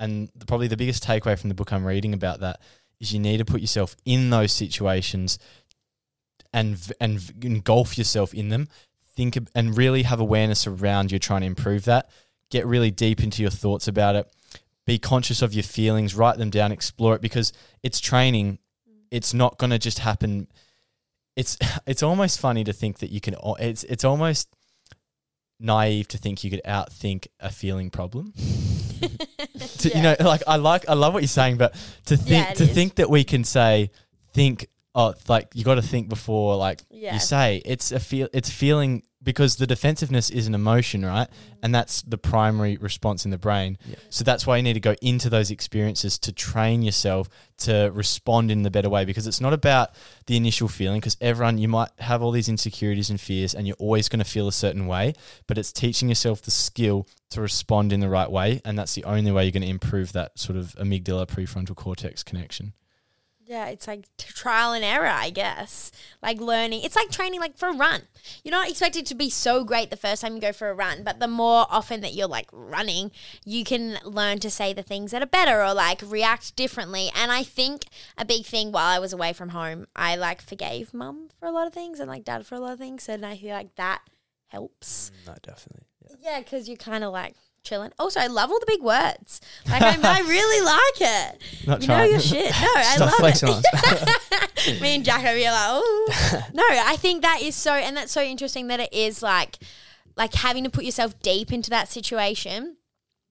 And 0.00 0.30
the, 0.34 0.46
probably 0.46 0.68
the 0.68 0.76
biggest 0.76 1.04
takeaway 1.04 1.38
from 1.38 1.48
the 1.48 1.54
book 1.54 1.72
I'm 1.72 1.84
reading 1.84 2.14
about 2.14 2.40
that 2.40 2.60
is 2.98 3.12
you 3.12 3.20
need 3.20 3.38
to 3.38 3.44
put 3.44 3.60
yourself 3.60 3.96
in 4.04 4.30
those 4.30 4.52
situations 4.52 5.38
and 6.52 6.78
and 7.00 7.32
engulf 7.42 7.96
yourself 7.98 8.34
in 8.34 8.48
them. 8.48 8.68
Think 9.14 9.36
ab- 9.36 9.50
and 9.54 9.76
really 9.76 10.02
have 10.04 10.20
awareness 10.20 10.66
around 10.66 11.10
you're 11.12 11.18
trying 11.18 11.42
to 11.42 11.46
improve 11.46 11.84
that. 11.84 12.08
Get 12.50 12.66
really 12.66 12.90
deep 12.90 13.22
into 13.22 13.42
your 13.42 13.50
thoughts 13.50 13.88
about 13.88 14.16
it. 14.16 14.30
Be 14.86 14.98
conscious 14.98 15.42
of 15.42 15.54
your 15.54 15.62
feelings. 15.62 16.14
Write 16.14 16.38
them 16.38 16.50
down. 16.50 16.72
Explore 16.72 17.14
it 17.14 17.20
because 17.22 17.52
it's 17.82 18.00
training. 18.00 18.58
It's 19.10 19.32
not 19.34 19.58
going 19.58 19.70
to 19.70 19.78
just 19.78 20.00
happen. 20.00 20.48
It's 21.36 21.56
it's 21.86 22.02
almost 22.02 22.40
funny 22.40 22.64
to 22.64 22.72
think 22.72 22.98
that 22.98 23.10
you 23.10 23.20
can. 23.20 23.36
It's 23.60 23.84
it's 23.84 24.04
almost 24.04 24.48
naive 25.60 26.08
to 26.08 26.18
think 26.18 26.42
you 26.42 26.50
could 26.50 26.62
outthink 26.66 27.26
a 27.40 27.50
feeling 27.50 27.90
problem. 27.90 28.32
to, 29.78 29.88
You 29.94 30.02
know, 30.02 30.16
like 30.20 30.42
I 30.46 30.56
like 30.56 30.88
I 30.88 30.94
love 30.94 31.12
what 31.14 31.22
you're 31.22 31.28
saying, 31.28 31.56
but 31.58 31.74
to 32.06 32.16
think 32.16 32.28
Yeah, 32.48 32.52
to 32.54 32.64
is. 32.64 32.70
think 32.72 32.96
that 32.96 33.10
we 33.10 33.24
can 33.24 33.44
say 33.44 33.90
think 34.32 34.66
oh 34.94 35.14
like 35.28 35.48
you 35.54 35.64
got 35.64 35.76
to 35.76 35.82
think 35.82 36.08
before 36.08 36.56
like 36.56 36.82
Yeah. 36.90 37.14
you 37.14 37.20
say. 37.20 37.62
It's 37.64 37.92
a 37.92 38.00
feel 38.00 38.28
it's 38.32 38.50
feeling 38.50 39.02
because 39.24 39.54
the 39.54 39.68
defensiveness 39.68 40.30
is 40.30 40.48
an 40.48 40.54
emotion 40.54 41.04
right? 41.04 41.28
Mm-hmm. 41.28 41.58
And 41.62 41.72
that's 41.74 42.02
the 42.02 42.18
primary 42.18 42.76
response 42.76 43.24
in 43.24 43.30
the 43.30 43.38
brain. 43.38 43.78
So 44.10 44.24
that's 44.24 44.48
why 44.48 44.56
you 44.56 44.64
need 44.64 44.72
to 44.72 44.80
go 44.80 44.96
into 45.00 45.30
those 45.30 45.52
experiences 45.52 46.18
to 46.20 46.32
train 46.32 46.82
yourself 46.82 47.28
to 47.58 47.92
respond 47.94 48.50
in 48.50 48.62
the 48.62 48.70
better 48.70 48.90
way 48.90 49.04
because 49.04 49.28
it's 49.28 49.40
not 49.40 49.52
about 49.52 49.90
the 50.26 50.36
initial 50.36 50.66
feeling 50.66 50.98
because 50.98 51.16
everyone 51.20 51.58
you 51.58 51.68
might 51.68 51.90
have 52.00 52.20
all 52.20 52.32
these 52.32 52.48
insecurities 52.48 53.10
and 53.10 53.20
fears 53.20 53.54
and 53.54 53.66
you're 53.68 53.76
always 53.78 54.08
going 54.08 54.18
to 54.18 54.28
feel 54.28 54.48
a 54.48 54.52
certain 54.52 54.88
way 54.88 55.14
but 55.46 55.56
it's 55.56 55.70
teaching 55.72 56.08
yourself 56.08 56.42
the 56.42 56.50
skill 56.50 57.06
to 57.30 57.40
respond 57.40 57.92
in 57.92 58.00
the 58.00 58.08
right 58.08 58.30
way 58.32 58.60
and 58.64 58.76
that's 58.76 58.94
the 58.96 59.04
only 59.04 59.30
way 59.30 59.44
you're 59.44 59.52
going 59.52 59.62
to 59.62 59.68
improve 59.68 60.12
that 60.12 60.36
sort 60.36 60.58
of 60.58 60.74
amygdala 60.80 61.24
prefrontal 61.28 61.76
cortex 61.76 62.24
connection 62.24 62.72
Yeah, 63.52 63.66
it's 63.66 63.86
like 63.86 64.06
t- 64.16 64.32
trial 64.32 64.72
and 64.72 64.82
error, 64.82 65.04
I 65.06 65.28
guess. 65.28 65.92
Like 66.22 66.40
learning. 66.40 66.84
It's 66.84 66.96
like 66.96 67.10
training 67.10 67.38
like 67.38 67.58
for 67.58 67.68
a 67.68 67.74
run. 67.74 68.04
You're 68.42 68.52
not 68.52 68.70
expected 68.70 69.04
to 69.04 69.14
be 69.14 69.28
so 69.28 69.62
great 69.62 69.90
the 69.90 69.96
first 69.98 70.22
time 70.22 70.34
you 70.34 70.40
go 70.40 70.54
for 70.54 70.70
a 70.70 70.74
run, 70.74 71.02
but 71.04 71.20
the 71.20 71.28
more 71.28 71.66
often 71.68 72.00
that 72.00 72.14
you're 72.14 72.26
like 72.26 72.48
running, 72.50 73.10
you 73.44 73.62
can 73.62 73.98
learn 74.06 74.38
to 74.38 74.48
say 74.48 74.72
the 74.72 74.82
things 74.82 75.10
that 75.10 75.22
are 75.22 75.26
better 75.26 75.62
or 75.62 75.74
like 75.74 76.00
react 76.02 76.56
differently. 76.56 77.10
And 77.14 77.30
I 77.30 77.42
think 77.42 77.84
a 78.16 78.24
big 78.24 78.46
thing 78.46 78.72
while 78.72 78.88
I 78.88 78.98
was 78.98 79.12
away 79.12 79.34
from 79.34 79.50
home, 79.50 79.86
I 79.94 80.16
like 80.16 80.40
forgave 80.40 80.94
mum 80.94 81.28
for 81.38 81.44
a 81.44 81.52
lot 81.52 81.66
of 81.66 81.74
things 81.74 82.00
and 82.00 82.08
like 82.08 82.24
dad 82.24 82.46
for 82.46 82.54
a 82.54 82.60
lot 82.60 82.72
of 82.72 82.78
things. 82.78 83.06
And 83.06 83.26
I 83.26 83.36
feel 83.36 83.52
like 83.52 83.74
that 83.74 84.00
helps. 84.48 85.10
Mm, 85.10 85.26
no, 85.26 85.34
definitely. 85.42 85.84
Yeah, 86.22 86.38
because 86.38 86.68
you're 86.68 86.78
kind 86.78 87.04
of 87.04 87.12
like 87.12 87.34
chilling. 87.62 87.92
Also, 87.98 88.20
I 88.20 88.26
love 88.26 88.50
all 88.50 88.60
the 88.60 88.66
big 88.66 88.82
words. 88.82 89.40
Like 89.68 89.82
I, 89.82 89.96
I 90.02 90.20
really 90.20 90.64
like 90.64 91.10
it. 91.10 91.42
Not 91.66 91.82
you 91.82 91.88
know 91.88 92.02
your 92.02 92.20
shit. 92.20 92.50
No, 92.50 92.68
I 92.74 92.96
love 92.98 93.14
it. 94.64 94.80
Me 94.82 94.94
and 94.94 95.04
Jack 95.04 95.24
over 95.24 95.36
here 95.36 95.50
like, 95.50 95.68
oh 95.68 96.44
no, 96.54 96.64
I 96.68 96.96
think 96.96 97.22
that 97.22 97.40
is 97.42 97.54
so, 97.54 97.72
and 97.74 97.96
that's 97.96 98.12
so 98.12 98.22
interesting 98.22 98.68
that 98.68 98.80
it 98.80 98.92
is 98.92 99.22
like, 99.22 99.58
like 100.16 100.34
having 100.34 100.64
to 100.64 100.70
put 100.70 100.84
yourself 100.84 101.18
deep 101.20 101.52
into 101.52 101.70
that 101.70 101.88
situation 101.88 102.76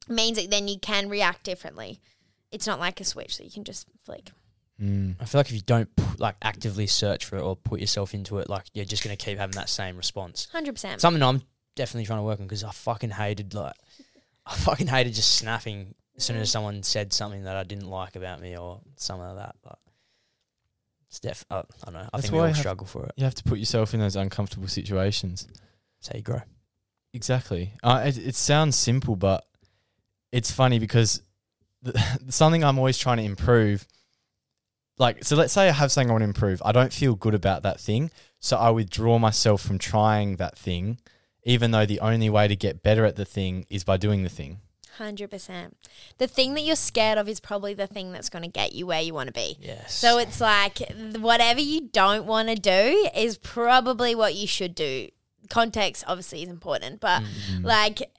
means 0.07 0.37
that 0.37 0.49
then 0.49 0.67
you 0.67 0.79
can 0.79 1.09
react 1.09 1.43
differently. 1.43 1.99
It's 2.51 2.67
not 2.67 2.79
like 2.79 2.99
a 2.99 3.03
switch 3.03 3.37
that 3.37 3.45
you 3.45 3.51
can 3.51 3.63
just 3.63 3.87
flick. 4.03 4.31
I 5.21 5.25
feel 5.25 5.39
like 5.39 5.47
if 5.47 5.53
you 5.53 5.61
don't 5.61 5.89
like 6.17 6.35
actively 6.41 6.87
search 6.87 7.25
for 7.25 7.37
it 7.37 7.41
or 7.43 7.55
put 7.55 7.79
yourself 7.79 8.15
into 8.15 8.39
it, 8.39 8.49
like 8.49 8.65
you're 8.73 8.83
just 8.83 9.03
gonna 9.03 9.15
keep 9.15 9.37
having 9.37 9.55
that 9.55 9.69
same 9.69 9.95
response. 9.95 10.47
Hundred 10.51 10.73
percent. 10.73 11.01
Something 11.01 11.21
I'm 11.21 11.43
definitely 11.75 12.07
trying 12.07 12.19
to 12.19 12.23
work 12.23 12.39
on 12.39 12.47
because 12.47 12.63
I 12.63 12.71
fucking 12.71 13.11
hated 13.11 13.53
like 13.53 13.75
I 14.51 14.55
fucking 14.55 14.87
hated 14.87 15.13
just 15.13 15.35
snapping 15.35 15.95
as 16.17 16.23
soon 16.23 16.37
as 16.37 16.51
someone 16.51 16.83
said 16.83 17.13
something 17.13 17.43
that 17.45 17.55
I 17.55 17.63
didn't 17.63 17.89
like 17.89 18.15
about 18.15 18.41
me 18.41 18.57
or 18.57 18.81
something 18.97 19.25
like 19.27 19.37
that. 19.37 19.55
But 19.63 19.79
it's 21.07 21.19
def. 21.19 21.45
I, 21.49 21.59
I 21.59 21.63
don't 21.85 21.93
know. 21.93 21.99
I 22.01 22.09
That's 22.13 22.23
think 22.29 22.33
we 22.33 22.39
all 22.47 22.53
struggle 22.53 22.87
for 22.87 23.05
it. 23.05 23.13
you 23.17 23.23
have 23.23 23.35
to 23.35 23.43
put 23.43 23.59
yourself 23.59 23.93
in 23.93 23.99
those 23.99 24.15
uncomfortable 24.15 24.67
situations 24.67 25.47
So 25.99 26.11
you 26.15 26.21
grow. 26.21 26.41
Exactly. 27.13 27.73
Uh, 27.83 28.03
it, 28.05 28.17
it 28.17 28.35
sounds 28.35 28.75
simple, 28.75 29.15
but 29.15 29.45
it's 30.31 30.51
funny 30.51 30.79
because 30.79 31.21
the, 31.81 31.99
something 32.29 32.63
I'm 32.63 32.77
always 32.77 32.97
trying 32.97 33.17
to 33.17 33.23
improve. 33.23 33.87
Like, 34.97 35.23
so 35.23 35.35
let's 35.35 35.51
say 35.53 35.67
I 35.67 35.71
have 35.71 35.91
something 35.91 36.09
I 36.09 36.13
want 36.13 36.21
to 36.21 36.27
improve. 36.27 36.61
I 36.63 36.71
don't 36.71 36.93
feel 36.93 37.15
good 37.15 37.33
about 37.33 37.63
that 37.63 37.79
thing. 37.79 38.11
So 38.39 38.57
I 38.57 38.69
withdraw 38.69 39.17
myself 39.17 39.61
from 39.61 39.79
trying 39.79 40.35
that 40.37 40.57
thing, 40.57 40.99
even 41.43 41.71
though 41.71 41.85
the 41.85 41.99
only 41.99 42.29
way 42.29 42.47
to 42.47 42.55
get 42.55 42.83
better 42.83 43.05
at 43.05 43.15
the 43.15 43.25
thing 43.25 43.65
is 43.69 43.83
by 43.83 43.97
doing 43.97 44.23
the 44.23 44.29
thing. 44.29 44.59
Hundred 44.97 45.31
percent. 45.31 45.77
The 46.17 46.27
thing 46.27 46.53
that 46.53 46.61
you're 46.61 46.75
scared 46.75 47.17
of 47.17 47.27
is 47.29 47.39
probably 47.39 47.73
the 47.73 47.87
thing 47.87 48.11
that's 48.11 48.29
going 48.29 48.43
to 48.43 48.49
get 48.49 48.73
you 48.73 48.85
where 48.85 49.01
you 49.01 49.13
want 49.13 49.27
to 49.27 49.33
be. 49.33 49.57
Yes. 49.59 49.93
So 49.93 50.17
it's 50.17 50.41
like 50.41 50.79
whatever 51.17 51.61
you 51.61 51.81
don't 51.91 52.25
want 52.25 52.49
to 52.49 52.55
do 52.55 53.09
is 53.15 53.37
probably 53.37 54.13
what 54.15 54.35
you 54.35 54.45
should 54.47 54.75
do. 54.75 55.07
Context 55.49 56.03
obviously 56.07 56.43
is 56.43 56.49
important, 56.49 56.99
but 56.99 57.23
Mm-hmm. 57.23 57.65
like 57.65 58.11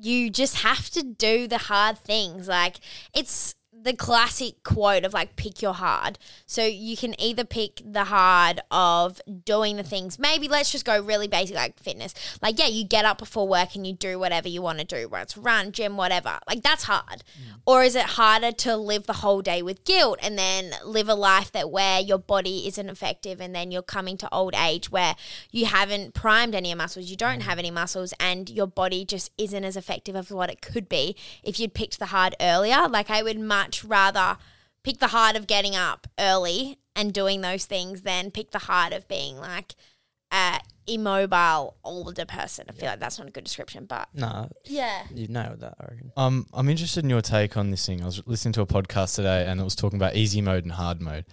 you 0.00 0.28
just 0.30 0.56
have 0.58 0.90
to 0.90 1.02
do 1.02 1.46
the 1.46 1.58
hard 1.58 1.98
things. 1.98 2.48
Like 2.48 2.76
it's 3.14 3.54
the 3.82 3.94
classic 3.94 4.62
quote 4.64 5.04
of 5.04 5.14
like 5.14 5.36
pick 5.36 5.62
your 5.62 5.74
hard. 5.74 6.18
So 6.44 6.64
you 6.64 6.96
can 6.96 7.18
either 7.20 7.44
pick 7.44 7.80
the 7.84 8.04
hard 8.04 8.60
of 8.70 9.20
doing 9.44 9.76
the 9.76 9.82
things. 9.82 10.18
Maybe 10.18 10.48
let's 10.48 10.72
just 10.72 10.84
go 10.84 11.00
really 11.00 11.28
basic 11.28 11.54
like 11.54 11.78
fitness. 11.78 12.14
Like 12.42 12.58
yeah, 12.58 12.66
you 12.66 12.84
get 12.84 13.04
up 13.04 13.18
before 13.18 13.46
work 13.46 13.74
and 13.74 13.86
you 13.86 13.92
do 13.92 14.18
whatever 14.18 14.48
you 14.48 14.60
want 14.62 14.78
to 14.78 14.84
do, 14.84 15.08
whether 15.08 15.22
it's 15.22 15.36
run, 15.36 15.72
gym, 15.72 15.96
whatever. 15.96 16.38
Like 16.48 16.62
that's 16.62 16.84
hard. 16.84 17.22
Mm. 17.38 17.60
Or 17.64 17.84
is 17.84 17.94
it 17.94 18.04
harder 18.04 18.50
to 18.52 18.76
live 18.76 19.06
the 19.06 19.14
whole 19.14 19.42
day 19.42 19.62
with 19.62 19.84
guilt 19.84 20.18
and 20.22 20.38
then 20.38 20.72
live 20.84 21.08
a 21.08 21.14
life 21.14 21.52
that 21.52 21.70
where 21.70 22.00
your 22.00 22.18
body 22.18 22.66
isn't 22.66 22.88
effective 22.88 23.40
and 23.40 23.54
then 23.54 23.70
you're 23.70 23.82
coming 23.82 24.16
to 24.18 24.34
old 24.34 24.54
age 24.54 24.90
where 24.90 25.14
you 25.52 25.66
haven't 25.66 26.14
primed 26.14 26.54
any 26.54 26.72
of 26.72 26.78
muscles, 26.78 27.08
you 27.10 27.16
don't 27.16 27.40
mm. 27.40 27.44
have 27.44 27.58
any 27.58 27.70
muscles 27.70 28.12
and 28.18 28.50
your 28.50 28.66
body 28.66 29.04
just 29.04 29.30
isn't 29.38 29.64
as 29.64 29.76
effective 29.76 30.16
as 30.16 30.30
what 30.30 30.50
it 30.50 30.60
could 30.60 30.88
be 30.88 31.14
if 31.44 31.60
you'd 31.60 31.74
picked 31.74 31.98
the 31.98 32.06
hard 32.06 32.34
earlier. 32.40 32.88
Like 32.88 33.10
I 33.10 33.22
would 33.22 33.38
much 33.38 33.75
rather 33.84 34.36
pick 34.82 34.98
the 34.98 35.08
hard 35.08 35.36
of 35.36 35.46
getting 35.46 35.74
up 35.76 36.06
early 36.18 36.78
and 36.94 37.12
doing 37.12 37.40
those 37.40 37.64
things 37.66 38.02
than 38.02 38.30
pick 38.30 38.50
the 38.52 38.60
hard 38.60 38.92
of 38.92 39.06
being 39.08 39.36
like 39.38 39.74
a 40.32 40.60
immobile 40.86 41.76
older 41.84 42.24
person. 42.24 42.64
I 42.68 42.72
feel 42.72 42.88
like 42.90 43.00
that's 43.00 43.18
not 43.18 43.26
a 43.28 43.30
good 43.32 43.44
description, 43.44 43.86
but 43.86 44.08
No, 44.14 44.48
yeah. 44.64 45.02
you 45.12 45.26
nailed 45.28 45.60
that. 45.60 45.74
I 45.80 45.84
reckon. 45.90 46.12
Um, 46.16 46.46
I'm 46.52 46.68
interested 46.68 47.02
in 47.04 47.10
your 47.10 47.22
take 47.22 47.56
on 47.56 47.70
this 47.72 47.84
thing. 47.84 48.02
I 48.02 48.06
was 48.06 48.22
listening 48.26 48.52
to 48.54 48.60
a 48.62 48.66
podcast 48.66 49.16
today, 49.16 49.44
and 49.46 49.60
it 49.60 49.64
was 49.64 49.74
talking 49.74 49.98
about 49.98 50.14
easy 50.14 50.40
mode 50.40 50.62
and 50.64 50.72
hard 50.72 51.00
mode, 51.00 51.24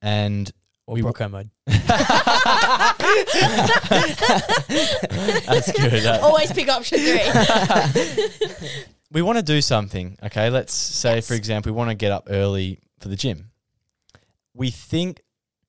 and 0.00 0.50
Or 0.86 0.94
we 0.94 1.02
Brookomode. 1.02 1.50
That's 5.46 5.72
good. 5.72 6.02
That- 6.02 6.20
Always 6.22 6.52
pick 6.52 6.68
option 6.68 6.98
three. 6.98 7.20
we 9.10 9.22
want 9.22 9.38
to 9.38 9.44
do 9.44 9.60
something. 9.60 10.18
Okay, 10.22 10.50
let's 10.50 10.72
say, 10.72 11.20
for 11.20 11.34
example, 11.34 11.72
we 11.72 11.76
want 11.76 11.90
to 11.90 11.94
get 11.94 12.12
up 12.12 12.28
early 12.30 12.80
for 12.98 13.08
the 13.08 13.16
gym. 13.16 13.50
We 14.54 14.70
think 14.70 15.22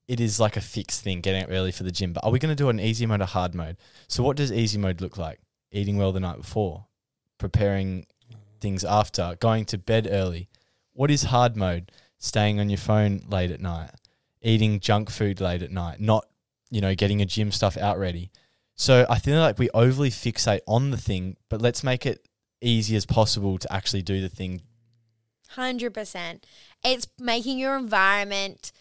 it 0.07 0.19
is 0.19 0.39
like 0.39 0.57
a 0.57 0.61
fixed 0.61 1.03
thing 1.03 1.21
getting 1.21 1.43
up 1.43 1.49
early 1.51 1.71
for 1.71 1.83
the 1.83 1.91
gym, 1.91 2.13
but 2.13 2.23
are 2.23 2.31
we 2.31 2.39
going 2.39 2.55
to 2.55 2.55
do 2.55 2.69
an 2.69 2.79
easy 2.79 3.05
mode 3.05 3.21
or 3.21 3.25
hard 3.25 3.53
mode? 3.53 3.77
So, 4.07 4.23
what 4.23 4.38
does 4.38 4.51
easy 4.51 4.77
mode 4.77 5.01
look 5.01 5.17
like? 5.17 5.39
Eating 5.71 5.97
well 5.97 6.11
the 6.11 6.19
night 6.19 6.38
before, 6.38 6.85
preparing 7.38 8.07
things 8.61 8.83
after, 8.83 9.35
going 9.39 9.65
to 9.65 9.77
bed 9.77 10.07
early. 10.09 10.49
What 10.93 11.11
is 11.11 11.23
hard 11.23 11.55
mode? 11.55 11.91
Staying 12.19 12.59
on 12.59 12.69
your 12.69 12.77
phone 12.77 13.21
late 13.29 13.51
at 13.51 13.61
night, 13.61 13.91
eating 14.41 14.79
junk 14.79 15.11
food 15.11 15.39
late 15.39 15.61
at 15.61 15.71
night, 15.71 15.99
not, 15.99 16.25
you 16.71 16.81
know, 16.81 16.95
getting 16.95 17.19
your 17.19 17.27
gym 17.27 17.51
stuff 17.51 17.77
out 17.77 17.99
ready. 17.99 18.31
So 18.75 19.05
I 19.09 19.19
feel 19.19 19.39
like 19.39 19.59
we 19.59 19.69
overly 19.71 20.09
fixate 20.09 20.61
on 20.67 20.89
the 20.89 20.97
thing, 20.97 21.38
but 21.49 21.61
let's 21.61 21.83
make 21.83 22.05
it 22.05 22.27
easy 22.62 22.95
as 22.95 23.05
possible 23.05 23.58
to 23.58 23.72
actually 23.74 24.01
do 24.01 24.22
the 24.22 24.30
thing. 24.30 24.62
Hundred 25.49 25.93
percent. 25.93 26.45
It's 26.84 27.08
making 27.20 27.58
your 27.60 27.78
environment. 27.78 28.72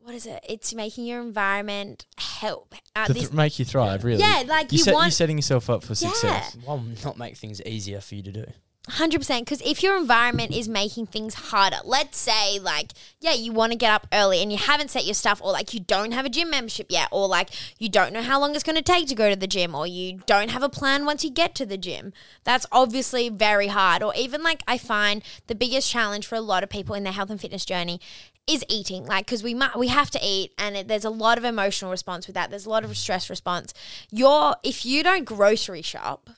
What 0.00 0.14
is 0.14 0.26
it? 0.26 0.44
It's 0.48 0.74
making 0.74 1.06
your 1.06 1.20
environment 1.20 2.06
help. 2.18 2.74
Uh, 2.96 3.06
to 3.06 3.12
this, 3.12 3.24
th- 3.24 3.32
make 3.34 3.58
you 3.58 3.64
thrive, 3.64 4.04
really. 4.04 4.20
Yeah, 4.20 4.44
like 4.46 4.72
you 4.72 4.78
set, 4.78 4.94
want- 4.94 5.06
you're 5.06 5.10
setting 5.12 5.38
yourself 5.38 5.68
up 5.68 5.82
for 5.82 5.92
Yeah. 5.92 6.10
success. 6.10 6.56
Why 6.64 6.80
not 7.04 7.18
make 7.18 7.36
things 7.36 7.60
easier 7.62 8.00
for 8.00 8.14
you 8.14 8.22
to 8.22 8.32
do? 8.32 8.44
Hundred 8.88 9.18
percent. 9.18 9.44
Because 9.44 9.60
if 9.62 9.82
your 9.82 9.98
environment 9.98 10.54
is 10.54 10.68
making 10.68 11.06
things 11.06 11.34
harder, 11.34 11.76
let's 11.84 12.16
say 12.16 12.58
like 12.58 12.92
yeah, 13.20 13.34
you 13.34 13.52
want 13.52 13.72
to 13.72 13.78
get 13.78 13.90
up 13.90 14.06
early 14.12 14.40
and 14.42 14.50
you 14.50 14.58
haven't 14.58 14.90
set 14.90 15.04
your 15.04 15.14
stuff, 15.14 15.40
or 15.42 15.52
like 15.52 15.74
you 15.74 15.80
don't 15.80 16.12
have 16.12 16.24
a 16.24 16.30
gym 16.30 16.50
membership 16.50 16.86
yet, 16.88 17.08
or 17.10 17.28
like 17.28 17.50
you 17.78 17.88
don't 17.88 18.12
know 18.12 18.22
how 18.22 18.40
long 18.40 18.54
it's 18.54 18.64
going 18.64 18.76
to 18.76 18.82
take 18.82 19.06
to 19.08 19.14
go 19.14 19.28
to 19.28 19.36
the 19.36 19.46
gym, 19.46 19.74
or 19.74 19.86
you 19.86 20.20
don't 20.26 20.50
have 20.50 20.62
a 20.62 20.68
plan 20.68 21.04
once 21.04 21.22
you 21.22 21.30
get 21.30 21.54
to 21.56 21.66
the 21.66 21.76
gym. 21.76 22.12
That's 22.44 22.64
obviously 22.72 23.28
very 23.28 23.66
hard. 23.68 24.02
Or 24.02 24.14
even 24.16 24.42
like 24.42 24.62
I 24.66 24.78
find 24.78 25.22
the 25.48 25.54
biggest 25.54 25.90
challenge 25.90 26.26
for 26.26 26.36
a 26.36 26.40
lot 26.40 26.62
of 26.62 26.70
people 26.70 26.94
in 26.94 27.04
their 27.04 27.12
health 27.12 27.30
and 27.30 27.40
fitness 27.40 27.64
journey 27.66 28.00
is 28.46 28.64
eating 28.70 29.04
like 29.04 29.26
because 29.26 29.42
we 29.42 29.52
mu- 29.52 29.66
we 29.76 29.88
have 29.88 30.10
to 30.10 30.18
eat 30.22 30.52
and 30.56 30.74
it, 30.74 30.88
there's 30.88 31.04
a 31.04 31.10
lot 31.10 31.36
of 31.36 31.44
emotional 31.44 31.90
response 31.90 32.26
with 32.26 32.32
that 32.32 32.48
there's 32.48 32.64
a 32.64 32.70
lot 32.70 32.82
of 32.82 32.96
stress 32.96 33.28
response 33.28 33.74
you're 34.10 34.56
if 34.62 34.86
you 34.86 35.02
don't 35.02 35.26
grocery 35.26 35.82
shop 35.82 36.30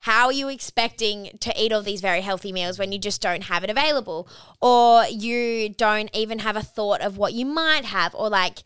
how 0.00 0.26
are 0.26 0.32
you 0.32 0.48
expecting 0.48 1.36
to 1.40 1.52
eat 1.60 1.72
all 1.72 1.82
these 1.82 2.00
very 2.00 2.20
healthy 2.20 2.52
meals 2.52 2.78
when 2.78 2.92
you 2.92 2.98
just 2.98 3.20
don't 3.20 3.44
have 3.44 3.64
it 3.64 3.70
available? 3.70 4.28
Or 4.60 5.04
you 5.06 5.68
don't 5.68 6.10
even 6.14 6.40
have 6.40 6.56
a 6.56 6.62
thought 6.62 7.00
of 7.00 7.18
what 7.18 7.32
you 7.32 7.44
might 7.44 7.84
have, 7.84 8.14
or 8.14 8.28
like 8.28 8.62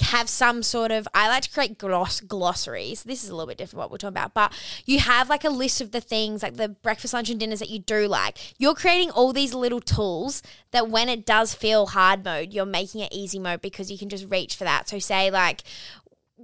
have 0.00 0.28
some 0.28 0.62
sort 0.62 0.90
of 0.90 1.06
I 1.14 1.28
like 1.28 1.44
to 1.44 1.50
create 1.50 1.78
gloss 1.78 2.20
glossaries. 2.20 3.04
This 3.04 3.22
is 3.22 3.30
a 3.30 3.34
little 3.36 3.46
bit 3.46 3.58
different 3.58 3.78
what 3.78 3.90
we're 3.90 3.98
talking 3.98 4.14
about, 4.14 4.34
but 4.34 4.52
you 4.84 4.98
have 4.98 5.28
like 5.28 5.44
a 5.44 5.50
list 5.50 5.80
of 5.80 5.92
the 5.92 6.00
things 6.00 6.42
like 6.42 6.56
the 6.56 6.68
breakfast, 6.68 7.14
lunch, 7.14 7.30
and 7.30 7.38
dinners 7.38 7.60
that 7.60 7.70
you 7.70 7.78
do 7.78 8.08
like. 8.08 8.38
You're 8.58 8.74
creating 8.74 9.10
all 9.10 9.32
these 9.32 9.54
little 9.54 9.80
tools 9.80 10.42
that 10.72 10.88
when 10.88 11.08
it 11.08 11.24
does 11.24 11.54
feel 11.54 11.88
hard 11.88 12.24
mode, 12.24 12.52
you're 12.52 12.66
making 12.66 13.02
it 13.02 13.12
easy 13.12 13.38
mode 13.38 13.60
because 13.60 13.90
you 13.90 13.98
can 13.98 14.08
just 14.08 14.28
reach 14.30 14.56
for 14.56 14.64
that. 14.64 14.88
So 14.88 14.98
say 14.98 15.30
like 15.30 15.62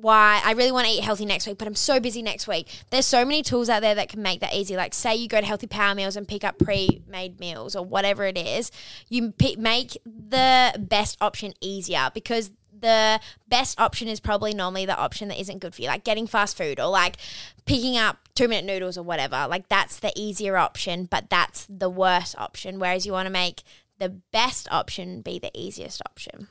why 0.01 0.41
I 0.45 0.53
really 0.53 0.73
want 0.73 0.87
to 0.87 0.93
eat 0.93 1.03
healthy 1.03 1.25
next 1.25 1.47
week, 1.47 1.59
but 1.59 1.67
I'm 1.67 1.75
so 1.75 1.99
busy 1.99 2.23
next 2.23 2.47
week. 2.47 2.69
There's 2.91 3.07
so 3.07 3.25
many 3.25 3.43
tools 3.43 3.69
out 3.69 3.81
there 3.81 3.95
that 3.95 4.09
can 4.09 4.23
make 4.23 4.41
that 4.41 4.55
easy. 4.55 4.77
Like, 4.77 4.95
say 4.95 5.17
you 5.17 5.29
go 5.29 5.41
to 5.41 5.47
Healthy 5.47 5.67
Power 5.67 5.95
Meals 5.95 6.17
and 6.17 6.27
pick 6.27 6.45
up 6.45 6.59
pre 6.59 7.03
made 7.09 7.41
meals 7.41 7.75
or 7.75 7.85
whatever 7.85 8.25
it 8.25 8.39
is, 8.39 8.71
you 9.09 9.35
make 9.59 9.99
the 10.05 10.75
best 10.79 11.17
option 11.21 11.53
easier 11.61 12.11
because 12.15 12.51
the 12.81 13.21
best 13.49 13.81
option 13.81 14.07
is 14.07 14.21
probably 14.21 14.55
normally 14.55 14.87
the 14.87 14.97
option 14.97 15.27
that 15.29 15.41
isn't 15.41 15.59
good 15.59 15.75
for 15.75 15.83
you, 15.83 15.89
like 15.89 16.05
getting 16.05 16.29
fast 16.29 16.57
food 16.57 16.79
or 16.79 16.87
like 16.87 17.17
picking 17.65 17.97
up 17.97 18.29
two 18.35 18.47
minute 18.47 18.65
noodles 18.65 18.97
or 18.97 19.03
whatever. 19.03 19.47
Like, 19.49 19.69
that's 19.69 19.99
the 19.99 20.13
easier 20.15 20.57
option, 20.57 21.07
but 21.07 21.29
that's 21.29 21.67
the 21.69 21.91
worst 21.91 22.37
option. 22.39 22.79
Whereas 22.79 23.05
you 23.05 23.13
want 23.13 23.27
to 23.27 23.33
make 23.33 23.63
the 23.99 24.09
best 24.09 24.69
option 24.71 25.23
be 25.23 25.41
the 25.41 25.51
easiest 25.55 26.01
option. 26.07 26.49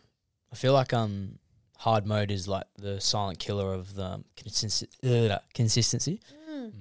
I 0.51 0.55
feel 0.55 0.73
like 0.73 0.93
um 0.93 1.39
hard 1.79 2.05
mode 2.05 2.31
is 2.31 2.47
like 2.47 2.65
the 2.77 2.99
silent 2.99 3.39
killer 3.39 3.73
of 3.73 3.95
the 3.95 4.23
consistency. 4.35 4.87
Uh, 5.29 5.37
consistency, 5.53 6.19
Mm. 6.49 6.71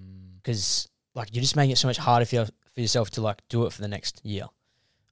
because 0.43 0.89
like 1.15 1.35
you're 1.35 1.43
just 1.43 1.57
making 1.57 1.73
it 1.73 1.79
so 1.79 1.89
much 1.89 1.99
harder 1.99 2.25
for, 2.27 2.35
your, 2.37 2.47
for 2.75 2.81
yourself 2.81 3.11
to 3.11 3.21
like 3.21 3.43
do 3.49 3.67
it 3.67 3.73
for 3.73 3.83
the 3.83 3.89
next 3.89 4.25
year. 4.25 4.45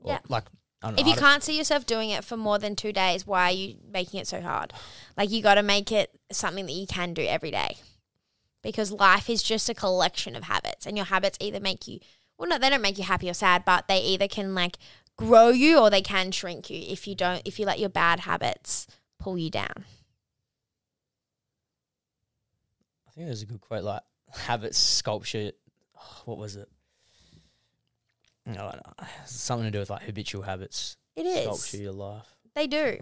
Or, 0.01 0.13
Yeah. 0.13 0.19
Like 0.29 0.45
I 0.83 0.89
don't 0.89 0.97
know. 0.97 1.01
If 1.01 1.07
you 1.07 1.13
I 1.13 1.17
don't- 1.17 1.25
can't 1.25 1.43
see 1.43 1.57
yourself 1.59 1.87
doing 1.87 2.11
it 2.11 2.25
for 2.25 2.37
more 2.37 2.59
than 2.59 2.77
two 2.77 2.93
days, 2.93 3.27
why 3.27 3.45
are 3.49 3.53
you 3.53 3.77
making 3.91 4.21
it 4.21 4.27
so 4.27 4.41
hard? 4.41 4.73
Like 5.17 5.31
you 5.31 5.43
got 5.43 5.55
to 5.57 5.63
make 5.63 5.91
it 5.93 6.11
something 6.31 6.67
that 6.67 6.73
you 6.73 6.87
can 6.87 7.15
do 7.15 7.23
every 7.23 7.51
day, 7.51 7.79
because 8.63 8.91
life 8.93 9.29
is 9.31 9.43
just 9.43 9.69
a 9.69 9.75
collection 9.75 10.37
of 10.37 10.45
habits, 10.45 10.87
and 10.87 10.97
your 10.97 11.07
habits 11.07 11.39
either 11.41 11.61
make 11.61 11.87
you 11.89 12.01
well, 12.37 12.49
no, 12.49 12.59
they 12.59 12.69
don't 12.69 12.83
make 12.83 12.99
you 12.99 13.05
happy 13.05 13.31
or 13.31 13.35
sad, 13.35 13.65
but 13.65 13.87
they 13.87 14.01
either 14.01 14.27
can 14.27 14.55
like 14.57 14.77
grow 15.17 15.51
you 15.51 15.79
or 15.79 15.89
they 15.91 16.03
can 16.03 16.33
shrink 16.33 16.69
you 16.69 16.85
if 16.89 17.07
you 17.07 17.15
don't 17.15 17.41
if 17.45 17.59
you 17.61 17.65
let 17.67 17.79
your 17.79 17.89
bad 17.89 18.21
habits 18.21 18.87
pull 19.25 19.39
you 19.39 19.51
down. 19.51 19.85
I 23.09 23.11
think 23.15 23.27
there's 23.27 23.43
a 23.43 23.47
good 23.47 23.61
quote 23.61 23.85
like 23.85 24.03
habits 24.33 24.79
sculpture. 24.79 25.53
What 26.25 26.39
was 26.39 26.57
it? 26.57 26.69
No, 28.47 28.55
no, 28.55 29.07
something 29.27 29.65
to 29.65 29.71
do 29.71 29.79
with 29.79 29.89
like 29.91 30.03
habitual 30.03 30.43
habits. 30.43 30.97
It 31.17 31.25
is. 31.27 31.45
sculpture 31.45 31.77
your 31.79 31.93
life. 31.93 32.27
They 32.55 32.67
do. 32.67 32.99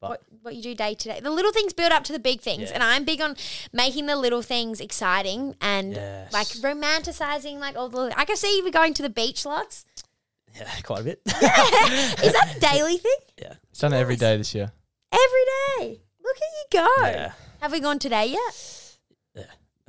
But 0.00 0.10
what, 0.10 0.22
what 0.42 0.54
you 0.56 0.62
do 0.62 0.74
day 0.74 0.94
to 0.94 1.08
day. 1.08 1.20
The 1.20 1.30
little 1.30 1.52
things 1.52 1.72
build 1.72 1.90
up 1.92 2.04
to 2.04 2.12
the 2.12 2.18
big 2.18 2.40
things. 2.42 2.68
Yeah. 2.68 2.74
And 2.74 2.82
I'm 2.82 3.04
big 3.04 3.22
on 3.22 3.34
making 3.72 4.06
the 4.06 4.16
little 4.16 4.42
things 4.42 4.78
exciting 4.80 5.54
and 5.60 5.94
Yes. 5.94 6.32
like 6.34 6.48
romanticizing 6.48 7.58
like 7.58 7.76
all 7.76 7.88
the 7.88 8.12
I 8.14 8.24
can 8.26 8.36
see 8.36 8.58
you 8.58 8.64
were 8.64 8.70
going 8.70 8.92
to 8.94 9.02
the 9.02 9.08
beach 9.10 9.46
lots. 9.46 9.86
yeah, 10.54 10.68
quite 10.82 11.00
a 11.00 11.04
bit. 11.04 11.22
Is 11.26 11.32
that 11.40 12.54
a 12.56 12.60
daily 12.60 12.98
thing? 12.98 13.16
yeah, 13.40 13.54
It's 13.70 13.80
done 13.80 13.94
it 13.94 13.98
every 13.98 14.16
day 14.16 14.36
this 14.36 14.54
year. 14.54 14.70
Every 15.16 15.86
day. 15.94 16.00
Look 16.22 16.36
at 16.36 16.42
you 16.42 16.80
go. 16.80 17.06
yeah. 17.06 17.32
Have 17.60 17.72
we 17.72 17.80
gone 17.80 17.98
today 17.98 18.26
yet? 18.26 18.96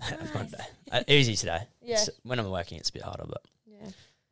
I've 0.01 0.33
gone 0.33 0.45
today. 0.45 0.63
Uh, 0.91 1.03
easy 1.07 1.35
today. 1.35 1.59
Yeah. 1.81 1.93
It's- 2.01 2.09
when 2.23 2.39
I'm 2.39 2.49
working, 2.49 2.77
it's 2.77 2.89
a 2.89 2.93
bit 2.93 3.01
harder, 3.01 3.25
but 3.27 3.41
Yeah. 3.65 3.89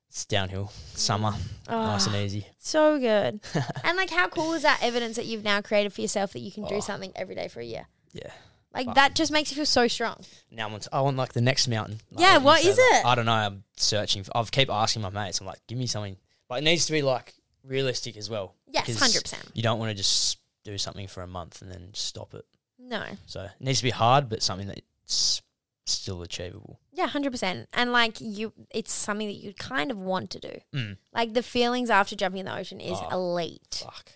it's 0.09 0.25
downhill. 0.25 0.71
Summer, 0.93 1.33
nice 1.69 2.05
and 2.07 2.15
easy. 2.15 2.47
So 2.59 2.99
good. 2.99 3.41
and 3.83 3.97
like 3.97 4.09
how 4.11 4.27
cool 4.27 4.53
is 4.53 4.61
that 4.61 4.79
evidence 4.81 5.15
that 5.15 5.25
you've 5.25 5.43
now 5.43 5.61
created 5.61 5.91
for 5.93 6.01
yourself 6.01 6.33
that 6.33 6.39
you 6.39 6.51
can 6.51 6.65
do 6.65 6.75
Oh. 6.75 6.79
something 6.81 7.11
every 7.15 7.35
day 7.35 7.47
for 7.47 7.59
a 7.59 7.65
year? 7.65 7.87
Yeah. 8.13 8.31
Like 8.73 8.85
Fuck. 8.87 8.95
that 8.95 9.15
just 9.15 9.31
makes 9.31 9.49
you 9.51 9.55
feel 9.55 9.65
so 9.65 9.87
strong. 9.87 10.17
Now 10.51 10.67
I'm 10.67 10.73
on 10.73 10.79
t- 10.81 10.89
I 10.91 11.01
want 11.01 11.17
like 11.17 11.33
the 11.33 11.41
next 11.41 11.67
mountain. 11.67 11.99
Like 12.11 12.21
Yeah, 12.21 12.37
what 12.37 12.59
is 12.63 12.77
like, 12.77 12.99
it? 12.99 13.05
I 13.05 13.15
don't 13.15 13.25
know. 13.25 13.31
I'm 13.33 13.63
searching. 13.77 14.23
For, 14.23 14.35
I've 14.37 14.51
keep 14.51 14.69
asking 14.69 15.01
my 15.01 15.09
mates. 15.09 15.39
I'm 15.39 15.47
like, 15.47 15.59
give 15.67 15.77
me 15.77 15.87
something. 15.87 16.17
But 16.49 16.59
it 16.59 16.63
needs 16.65 16.85
to 16.87 16.91
be 16.91 17.01
like 17.01 17.33
realistic 17.63 18.17
as 18.17 18.29
well. 18.29 18.53
Yes, 18.67 18.85
because 18.85 19.01
100%. 19.01 19.51
You 19.55 19.63
don't 19.63 19.79
want 19.79 19.91
to 19.91 19.95
just 19.95 20.37
do 20.65 20.77
something 20.77 21.07
for 21.07 21.23
a 21.23 21.27
month 21.27 21.61
and 21.61 21.71
then 21.71 21.91
stop 21.93 22.33
it. 22.33 22.43
No. 22.77 23.03
So 23.25 23.43
it 23.43 23.51
needs 23.61 23.77
to 23.79 23.83
be 23.85 23.91
hard, 23.91 24.27
but 24.27 24.43
something 24.43 24.67
that's 24.67 25.41
still 25.85 26.21
achievable. 26.23 26.79
Yeah, 26.91 27.07
hundred 27.07 27.31
percent. 27.31 27.69
And 27.73 27.91
like 27.93 28.17
you, 28.19 28.51
it's 28.71 28.91
something 28.91 29.27
that 29.27 29.35
you 29.35 29.53
kind 29.53 29.91
of 29.91 30.01
want 30.01 30.31
to 30.31 30.39
do. 30.39 30.51
Mm. 30.73 30.97
Like 31.13 31.33
the 31.33 31.43
feelings 31.43 31.89
after 31.89 32.15
jumping 32.15 32.39
in 32.39 32.45
the 32.47 32.55
ocean 32.57 32.81
is 32.81 32.97
Oh, 33.01 33.09
elite. 33.11 33.81
Fuck, 33.83 34.11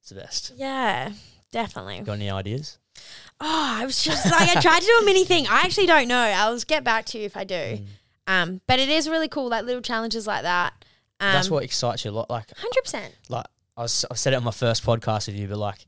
it's 0.00 0.08
the 0.08 0.14
best. 0.14 0.52
Yeah, 0.56 1.12
definitely. 1.50 2.00
Got 2.00 2.14
any 2.14 2.30
ideas? 2.30 2.78
Oh, 3.40 3.76
I 3.80 3.84
was 3.84 4.02
just 4.02 4.30
like 4.30 4.56
I 4.56 4.60
tried 4.60 4.80
to 4.80 4.86
do 4.86 4.98
a 5.02 5.04
mini 5.04 5.24
thing. 5.24 5.46
I 5.48 5.62
actually 5.64 5.86
don't 5.86 6.08
know. 6.08 6.16
I'll 6.18 6.58
get 6.60 6.84
back 6.84 7.04
to 7.06 7.18
you 7.18 7.24
if 7.24 7.36
I 7.36 7.44
do. 7.44 7.54
Mm. 7.54 7.86
Um, 8.28 8.60
but 8.68 8.78
it 8.78 8.88
is 8.88 9.08
really 9.08 9.28
cool, 9.28 9.48
like 9.48 9.64
little 9.64 9.82
challenges 9.82 10.26
like 10.26 10.42
that. 10.42 10.72
That's 11.18 11.48
Um, 11.48 11.54
what 11.54 11.64
excites 11.64 12.04
you 12.04 12.10
a 12.10 12.12
lot. 12.12 12.30
Like 12.30 12.56
Hundred 12.56 12.82
percent. 12.82 13.14
like 13.28 13.46
I, 13.76 13.82
was, 13.82 14.04
I 14.10 14.14
said 14.14 14.32
it 14.32 14.36
on 14.36 14.44
my 14.44 14.50
first 14.50 14.84
podcast 14.84 15.28
with 15.28 15.36
you, 15.36 15.48
but 15.48 15.58
like 15.58 15.86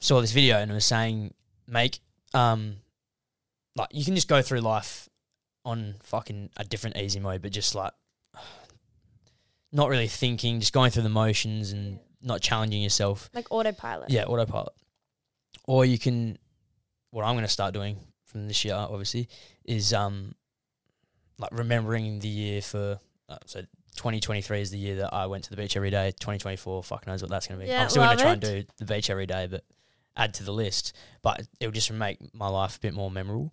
saw 0.00 0.20
this 0.20 0.32
video 0.32 0.58
and 0.58 0.70
it 0.70 0.74
was 0.74 0.84
saying 0.84 1.32
make 1.66 2.00
um 2.34 2.76
like 3.76 3.88
you 3.92 4.04
can 4.04 4.14
just 4.14 4.28
go 4.28 4.42
through 4.42 4.60
life 4.60 5.08
on 5.64 5.94
fucking 6.02 6.50
a 6.56 6.64
different 6.64 6.96
easy 6.96 7.20
mode, 7.20 7.42
but 7.42 7.52
just 7.52 7.74
like 7.74 7.92
not 9.72 9.88
really 9.88 10.08
thinking, 10.08 10.60
just 10.60 10.72
going 10.72 10.90
through 10.90 11.02
the 11.02 11.08
motions 11.08 11.72
and 11.72 11.98
not 12.22 12.40
challenging 12.40 12.82
yourself. 12.82 13.28
Like 13.34 13.46
autopilot. 13.50 14.10
Yeah, 14.10 14.24
autopilot. 14.24 14.72
Or 15.64 15.84
you 15.84 15.98
can, 15.98 16.38
what 17.10 17.24
I'm 17.24 17.34
going 17.34 17.44
to 17.44 17.50
start 17.50 17.74
doing 17.74 17.98
from 18.24 18.46
this 18.46 18.64
year, 18.64 18.74
obviously, 18.74 19.28
is 19.64 19.92
um, 19.92 20.34
like 21.38 21.50
remembering 21.52 22.20
the 22.20 22.28
year 22.28 22.62
for 22.62 22.98
uh, 23.28 23.38
so 23.44 23.62
2023 23.96 24.60
is 24.60 24.70
the 24.70 24.78
year 24.78 24.96
that 24.96 25.14
I 25.14 25.26
went 25.26 25.44
to 25.44 25.50
the 25.50 25.56
beach 25.56 25.76
every 25.76 25.90
day. 25.90 26.10
2024, 26.10 26.82
fuck 26.82 27.06
knows 27.06 27.22
what 27.22 27.30
that's 27.30 27.46
going 27.46 27.60
to 27.60 27.66
be. 27.66 27.70
Yeah, 27.70 27.82
I'm 27.82 27.88
still 27.88 28.04
going 28.04 28.16
to 28.16 28.22
try 28.22 28.32
and 28.32 28.40
do 28.40 28.64
the 28.78 28.84
beach 28.84 29.10
every 29.10 29.26
day, 29.26 29.46
but 29.46 29.64
add 30.16 30.34
to 30.34 30.44
the 30.44 30.52
list. 30.52 30.94
But 31.22 31.46
it'll 31.60 31.72
just 31.72 31.90
make 31.92 32.18
my 32.34 32.48
life 32.48 32.76
a 32.76 32.80
bit 32.80 32.94
more 32.94 33.10
memorable. 33.10 33.52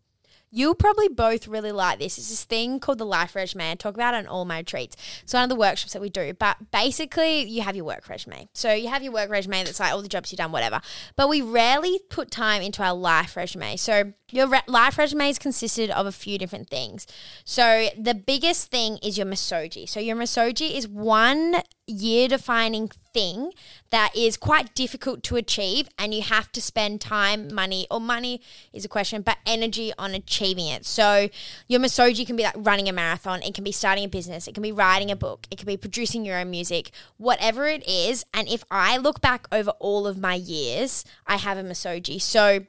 You'll 0.56 0.76
probably 0.76 1.08
both 1.08 1.48
really 1.48 1.72
like 1.72 1.98
this. 1.98 2.20
It's 2.20 2.30
this 2.30 2.44
thing 2.44 2.80
called 2.80 3.00
the 3.00 3.06
life 3.06 3.36
resume. 3.36 3.72
I 3.72 3.74
talk 3.74 3.96
about 3.96 4.14
it 4.14 4.18
in 4.20 4.28
all 4.28 4.46
my 4.46 4.60
retreats. 4.60 4.96
It's 5.24 5.34
one 5.34 5.42
of 5.42 5.50
the 5.50 5.56
workshops 5.56 5.94
that 5.94 6.02
we 6.02 6.10
do. 6.10 6.34
But 6.34 6.72
basically, 6.72 7.42
you 7.44 7.64
have 7.64 7.76
your 7.76 7.86
work 7.86 8.08
resume. 8.08 8.48
So 8.54 8.72
you 8.72 8.88
have 8.90 9.02
your 9.02 9.14
work 9.14 9.32
resume 9.32 9.64
that's 9.64 9.80
like 9.80 9.92
all 9.92 10.04
the 10.04 10.08
jobs 10.08 10.32
you've 10.32 10.38
done, 10.38 10.52
whatever. 10.52 10.80
But 11.16 11.28
we 11.28 11.42
rarely 11.42 12.00
put 12.08 12.30
time 12.30 12.62
into 12.62 12.84
our 12.84 12.94
life 12.94 13.36
resume. 13.36 13.78
So 13.78 14.14
your 14.30 14.48
re- 14.48 14.62
life 14.68 15.00
resume 15.00 15.28
is 15.28 15.40
consisted 15.40 15.90
of 15.90 16.06
a 16.06 16.12
few 16.12 16.38
different 16.38 16.70
things. 16.70 17.08
So 17.46 17.90
the 17.98 18.14
biggest 18.14 18.70
thing 18.70 19.00
is 19.02 19.18
your 19.18 19.26
misogi. 19.26 19.90
So 19.90 20.00
your 20.00 20.16
misogi 20.16 20.78
is 20.78 20.88
one 20.88 21.64
year 21.86 22.28
defining 22.28 22.88
thing 22.88 23.52
that 23.90 24.16
is 24.16 24.38
quite 24.38 24.74
difficult 24.74 25.22
to 25.24 25.36
achieve 25.36 25.88
and 26.00 26.14
you 26.14 26.22
have 26.22 26.52
to 26.52 26.62
spend 26.62 27.02
time 27.02 27.54
money 27.54 27.86
or 27.92 28.00
money 28.00 28.42
is 28.72 28.86
a 28.86 28.88
question 28.88 29.22
but 29.22 29.38
energy 29.46 29.92
on 29.98 30.14
achieving 30.14 30.68
it. 30.68 30.86
So 30.86 31.30
your 31.68 31.80
misogi 31.80 32.26
can 32.26 32.36
be 32.36 32.44
like 32.44 32.56
running 32.58 32.88
a 32.88 32.94
marathon 32.94 33.42
it 33.44 33.54
can 33.54 33.64
be 33.64 33.72
starting 33.72 34.06
a 34.06 34.08
business 34.08 34.48
it 34.48 34.54
can 34.54 34.64
be 34.64 34.72
writing 34.72 35.12
a 35.12 35.16
book 35.16 35.46
it 35.52 35.58
can 35.58 35.68
be 35.68 35.78
producing 35.78 36.26
your 36.26 36.38
own 36.38 36.50
music 36.50 36.92
whatever 37.18 37.68
it 37.68 37.88
is. 37.88 38.26
And 38.34 38.48
if 38.48 38.64
i 38.72 38.98
look 38.98 39.20
back 39.20 39.48
over 39.52 39.72
all 39.80 40.08
of 40.08 40.18
my 40.18 40.36
years 40.36 41.04
i 41.28 41.36
have 41.36 41.58
a 41.58 41.64
misogi 41.64 42.20
so 42.20 42.66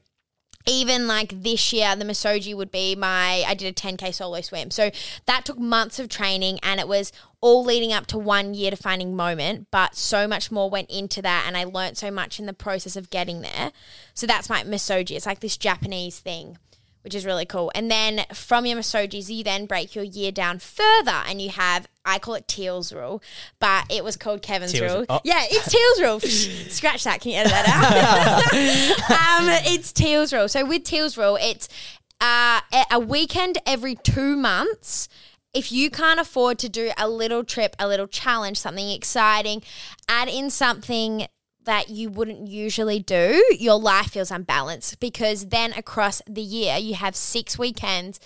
even 0.66 1.06
like 1.06 1.42
this 1.42 1.72
year, 1.72 1.94
the 1.94 2.04
Misogi 2.04 2.54
would 2.54 2.70
be 2.70 2.94
my, 2.94 3.44
I 3.46 3.54
did 3.54 3.68
a 3.68 3.80
10K 3.80 4.14
solo 4.14 4.40
swim. 4.40 4.70
So 4.70 4.90
that 5.26 5.44
took 5.44 5.58
months 5.58 5.98
of 5.98 6.08
training 6.08 6.58
and 6.62 6.80
it 6.80 6.88
was 6.88 7.12
all 7.40 7.64
leading 7.64 7.92
up 7.92 8.06
to 8.06 8.18
one 8.18 8.54
year 8.54 8.70
defining 8.70 9.14
moment, 9.14 9.66
but 9.70 9.94
so 9.96 10.26
much 10.26 10.50
more 10.50 10.70
went 10.70 10.90
into 10.90 11.20
that 11.20 11.44
and 11.46 11.56
I 11.56 11.64
learned 11.64 11.98
so 11.98 12.10
much 12.10 12.40
in 12.40 12.46
the 12.46 12.54
process 12.54 12.96
of 12.96 13.10
getting 13.10 13.42
there. 13.42 13.72
So 14.14 14.26
that's 14.26 14.48
my 14.48 14.64
Misogi. 14.64 15.16
It's 15.16 15.26
like 15.26 15.40
this 15.40 15.58
Japanese 15.58 16.18
thing. 16.18 16.56
Which 17.04 17.14
is 17.14 17.26
really 17.26 17.44
cool. 17.44 17.70
And 17.74 17.90
then 17.90 18.24
from 18.32 18.64
your 18.64 18.78
Misogis, 18.78 19.28
you 19.28 19.44
then 19.44 19.66
break 19.66 19.94
your 19.94 20.04
year 20.04 20.32
down 20.32 20.58
further 20.58 21.22
and 21.28 21.38
you 21.38 21.50
have, 21.50 21.86
I 22.02 22.18
call 22.18 22.32
it 22.32 22.48
Teale's 22.48 22.94
rule, 22.94 23.22
but 23.60 23.84
it 23.90 24.02
was 24.02 24.16
called 24.16 24.40
Kevin's 24.40 24.72
Teale's- 24.72 24.94
rule. 24.94 25.06
oh. 25.10 25.20
Yeah, 25.22 25.42
it's 25.42 25.70
Teale's 25.70 26.00
rule. 26.00 26.20
Scratch 26.70 27.04
that. 27.04 27.20
Can 27.20 27.32
you 27.32 27.36
edit 27.38 27.52
that 27.52 27.68
out? 27.68 29.42
um, 29.42 29.72
it's 29.74 29.92
Teale's 29.92 30.32
rule. 30.32 30.48
So 30.48 30.64
with 30.64 30.84
Teale's 30.84 31.18
rule, 31.18 31.36
it's 31.38 31.68
uh, 32.22 32.60
a 32.90 32.98
weekend 32.98 33.58
every 33.66 33.96
two 33.96 34.34
months. 34.34 35.08
If 35.52 35.70
you 35.70 35.90
can't 35.90 36.18
afford 36.18 36.58
to 36.60 36.68
do 36.70 36.90
a 36.96 37.08
little 37.08 37.44
trip, 37.44 37.76
a 37.78 37.86
little 37.86 38.06
challenge, 38.08 38.58
something 38.58 38.90
exciting, 38.90 39.62
add 40.08 40.28
in 40.28 40.48
something 40.50 41.26
that 41.64 41.88
you 41.88 42.08
wouldn't 42.08 42.48
usually 42.48 42.98
do, 42.98 43.44
your 43.58 43.78
life 43.78 44.10
feels 44.10 44.30
unbalanced 44.30 45.00
because 45.00 45.46
then 45.46 45.72
across 45.72 46.22
the 46.28 46.42
year 46.42 46.76
you 46.76 46.94
have 46.94 47.16
six 47.16 47.58
weekends. 47.58 48.20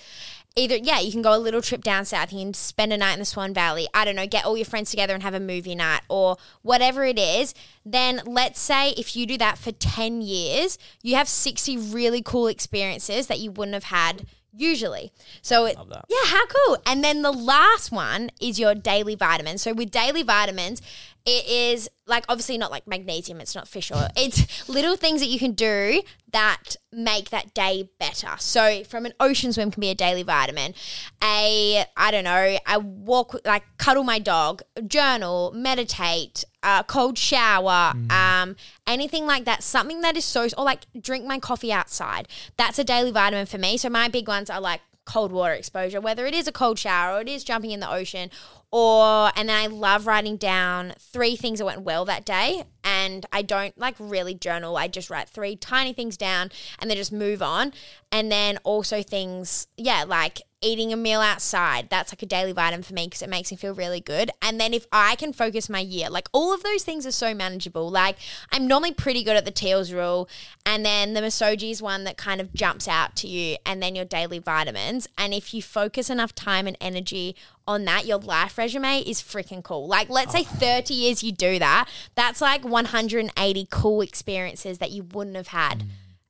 Either, 0.56 0.76
yeah, 0.76 0.98
you 0.98 1.12
can 1.12 1.22
go 1.22 1.36
a 1.36 1.38
little 1.38 1.62
trip 1.62 1.84
down 1.84 2.04
south, 2.04 2.32
you 2.32 2.40
can 2.40 2.52
spend 2.52 2.92
a 2.92 2.96
night 2.96 3.12
in 3.12 3.20
the 3.20 3.24
Swan 3.24 3.54
Valley, 3.54 3.86
I 3.94 4.04
don't 4.04 4.16
know, 4.16 4.26
get 4.26 4.44
all 4.44 4.56
your 4.56 4.64
friends 4.64 4.90
together 4.90 5.14
and 5.14 5.22
have 5.22 5.34
a 5.34 5.40
movie 5.40 5.76
night 5.76 6.00
or 6.08 6.36
whatever 6.62 7.04
it 7.04 7.18
is. 7.18 7.54
Then 7.86 8.22
let's 8.26 8.58
say 8.58 8.90
if 8.96 9.14
you 9.14 9.24
do 9.24 9.38
that 9.38 9.56
for 9.56 9.70
10 9.70 10.20
years, 10.20 10.76
you 11.02 11.14
have 11.14 11.28
60 11.28 11.76
really 11.76 12.22
cool 12.22 12.48
experiences 12.48 13.28
that 13.28 13.38
you 13.38 13.52
wouldn't 13.52 13.74
have 13.74 13.84
had 13.84 14.26
usually. 14.52 15.12
So 15.42 15.66
it, 15.66 15.76
yeah, 16.08 16.26
how 16.26 16.46
cool. 16.46 16.78
And 16.86 17.04
then 17.04 17.22
the 17.22 17.32
last 17.32 17.92
one 17.92 18.30
is 18.40 18.58
your 18.58 18.74
daily 18.74 19.14
vitamins. 19.14 19.62
So 19.62 19.72
with 19.72 19.90
daily 19.90 20.22
vitamins, 20.22 20.82
it 21.24 21.46
is 21.46 21.88
like 22.06 22.24
obviously 22.28 22.56
not 22.58 22.70
like 22.70 22.86
magnesium, 22.86 23.40
it's 23.40 23.54
not 23.54 23.68
fish 23.68 23.92
oil. 23.92 24.08
It's 24.16 24.68
little 24.68 24.96
things 24.96 25.20
that 25.20 25.26
you 25.26 25.38
can 25.38 25.52
do 25.52 26.02
that 26.32 26.76
make 26.92 27.30
that 27.30 27.54
day 27.54 27.90
better. 27.98 28.30
So 28.38 28.82
from 28.84 29.06
an 29.06 29.12
ocean 29.20 29.52
swim 29.52 29.70
can 29.70 29.80
be 29.80 29.90
a 29.90 29.94
daily 29.94 30.22
vitamin. 30.22 30.74
A 31.22 31.84
I 31.96 32.10
don't 32.10 32.24
know, 32.24 32.58
a 32.66 32.78
walk 32.78 33.40
like 33.44 33.64
cuddle 33.76 34.04
my 34.04 34.18
dog, 34.18 34.62
journal, 34.86 35.52
meditate, 35.54 36.44
a 36.62 36.84
cold 36.86 37.18
shower, 37.18 37.92
um, 38.10 38.56
anything 38.86 39.26
like 39.26 39.44
that. 39.44 39.62
Something 39.62 40.00
that 40.00 40.16
is 40.16 40.24
so 40.24 40.48
or 40.56 40.64
like 40.64 40.86
drink 41.00 41.24
my 41.24 41.38
coffee 41.38 41.72
outside. 41.72 42.26
That's 42.56 42.78
a 42.78 42.84
daily 42.84 43.10
vitamin 43.10 43.46
for 43.46 43.58
me. 43.58 43.76
So 43.76 43.90
my 43.90 44.08
big 44.08 44.28
ones 44.28 44.50
are 44.50 44.60
like 44.60 44.80
cold 45.08 45.32
water 45.32 45.54
exposure, 45.54 46.00
whether 46.00 46.26
it 46.26 46.34
is 46.34 46.46
a 46.46 46.52
cold 46.52 46.78
shower 46.78 47.16
or 47.16 47.20
it 47.22 47.28
is 47.28 47.42
jumping 47.42 47.70
in 47.70 47.80
the 47.80 47.90
ocean, 47.90 48.30
or 48.70 49.32
and 49.34 49.48
then 49.48 49.56
I 49.56 49.66
love 49.66 50.06
writing 50.06 50.36
down 50.36 50.92
three 50.98 51.34
things 51.34 51.58
that 51.58 51.64
went 51.64 51.80
well 51.80 52.04
that 52.04 52.26
day. 52.26 52.64
And 52.84 53.24
I 53.32 53.42
don't 53.42 53.76
like 53.78 53.96
really 53.98 54.34
journal. 54.34 54.76
I 54.76 54.88
just 54.88 55.08
write 55.08 55.28
three 55.28 55.56
tiny 55.56 55.94
things 55.94 56.16
down 56.16 56.50
and 56.78 56.90
then 56.90 56.96
just 56.96 57.12
move 57.12 57.42
on. 57.42 57.72
And 58.12 58.30
then 58.30 58.58
also 58.64 59.02
things, 59.02 59.66
yeah, 59.76 60.04
like 60.06 60.42
eating 60.60 60.92
a 60.92 60.96
meal 60.96 61.20
outside. 61.20 61.88
That's 61.88 62.12
like 62.12 62.22
a 62.22 62.26
daily 62.26 62.52
vitamin 62.52 62.82
for 62.82 62.94
me 62.94 63.06
because 63.06 63.22
it 63.22 63.28
makes 63.28 63.50
me 63.50 63.56
feel 63.56 63.74
really 63.74 64.00
good. 64.00 64.30
And 64.42 64.60
then 64.60 64.74
if 64.74 64.86
I 64.90 65.14
can 65.14 65.32
focus 65.32 65.68
my 65.68 65.78
year, 65.80 66.10
like 66.10 66.28
all 66.32 66.52
of 66.52 66.62
those 66.62 66.82
things 66.82 67.06
are 67.06 67.12
so 67.12 67.32
manageable. 67.32 67.88
Like 67.88 68.16
I'm 68.50 68.66
normally 68.66 68.92
pretty 68.92 69.22
good 69.22 69.36
at 69.36 69.44
the 69.44 69.50
Teale's 69.50 69.92
rule. 69.92 70.28
And 70.66 70.84
then 70.84 71.14
the 71.14 71.20
Misogi 71.20 71.70
is 71.70 71.80
one 71.80 72.04
that 72.04 72.16
kind 72.16 72.40
of 72.40 72.52
jumps 72.52 72.88
out 72.88 73.14
to 73.16 73.28
you. 73.28 73.56
And 73.64 73.82
then 73.82 73.94
your 73.94 74.04
daily 74.04 74.40
vitamins. 74.40 75.06
And 75.16 75.32
if 75.32 75.54
you 75.54 75.62
focus 75.62 76.10
enough 76.10 76.34
time 76.34 76.66
and 76.66 76.76
energy 76.80 77.36
on 77.66 77.84
that, 77.84 78.06
your 78.06 78.18
life 78.18 78.58
resume 78.58 79.00
is 79.00 79.22
freaking 79.22 79.62
cool. 79.62 79.86
Like, 79.86 80.08
let's 80.08 80.32
say 80.32 80.42
30 80.42 80.94
years 80.94 81.22
you 81.22 81.32
do 81.32 81.58
that. 81.58 81.88
That's 82.14 82.40
like 82.40 82.64
180 82.64 83.68
cool 83.70 84.00
experiences 84.00 84.78
that 84.78 84.90
you 84.90 85.04
wouldn't 85.04 85.36
have 85.36 85.48
had 85.48 85.80
mm. 85.80 85.86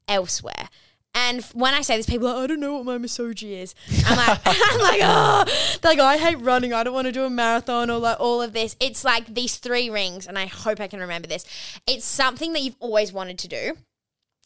elsewhere. 0.06 0.68
And 1.14 1.42
when 1.52 1.74
I 1.74 1.82
say 1.82 1.96
this, 1.96 2.06
people 2.06 2.28
are 2.28 2.34
like, 2.34 2.44
I 2.44 2.46
don't 2.46 2.60
know 2.60 2.74
what 2.74 2.84
my 2.84 2.96
misogi 2.96 3.54
is. 3.60 3.74
I'm 4.06 4.16
like, 4.16 4.40
I'm 4.46 4.80
like, 4.80 5.00
oh, 5.02 5.44
they're 5.80 5.92
like, 5.92 5.98
oh, 5.98 6.04
I 6.04 6.16
hate 6.16 6.40
running. 6.40 6.72
I 6.72 6.84
don't 6.84 6.94
want 6.94 7.06
to 7.06 7.12
do 7.12 7.24
a 7.24 7.30
marathon 7.30 7.90
or 7.90 7.98
like 7.98 8.20
all 8.20 8.40
of 8.40 8.52
this. 8.52 8.76
It's 8.78 9.04
like 9.04 9.26
these 9.34 9.56
three 9.56 9.90
rings, 9.90 10.26
and 10.26 10.38
I 10.38 10.46
hope 10.46 10.80
I 10.80 10.86
can 10.86 11.00
remember 11.00 11.26
this. 11.26 11.44
It's 11.86 12.04
something 12.04 12.52
that 12.52 12.62
you've 12.62 12.76
always 12.78 13.12
wanted 13.12 13.38
to 13.40 13.48
do. 13.48 13.76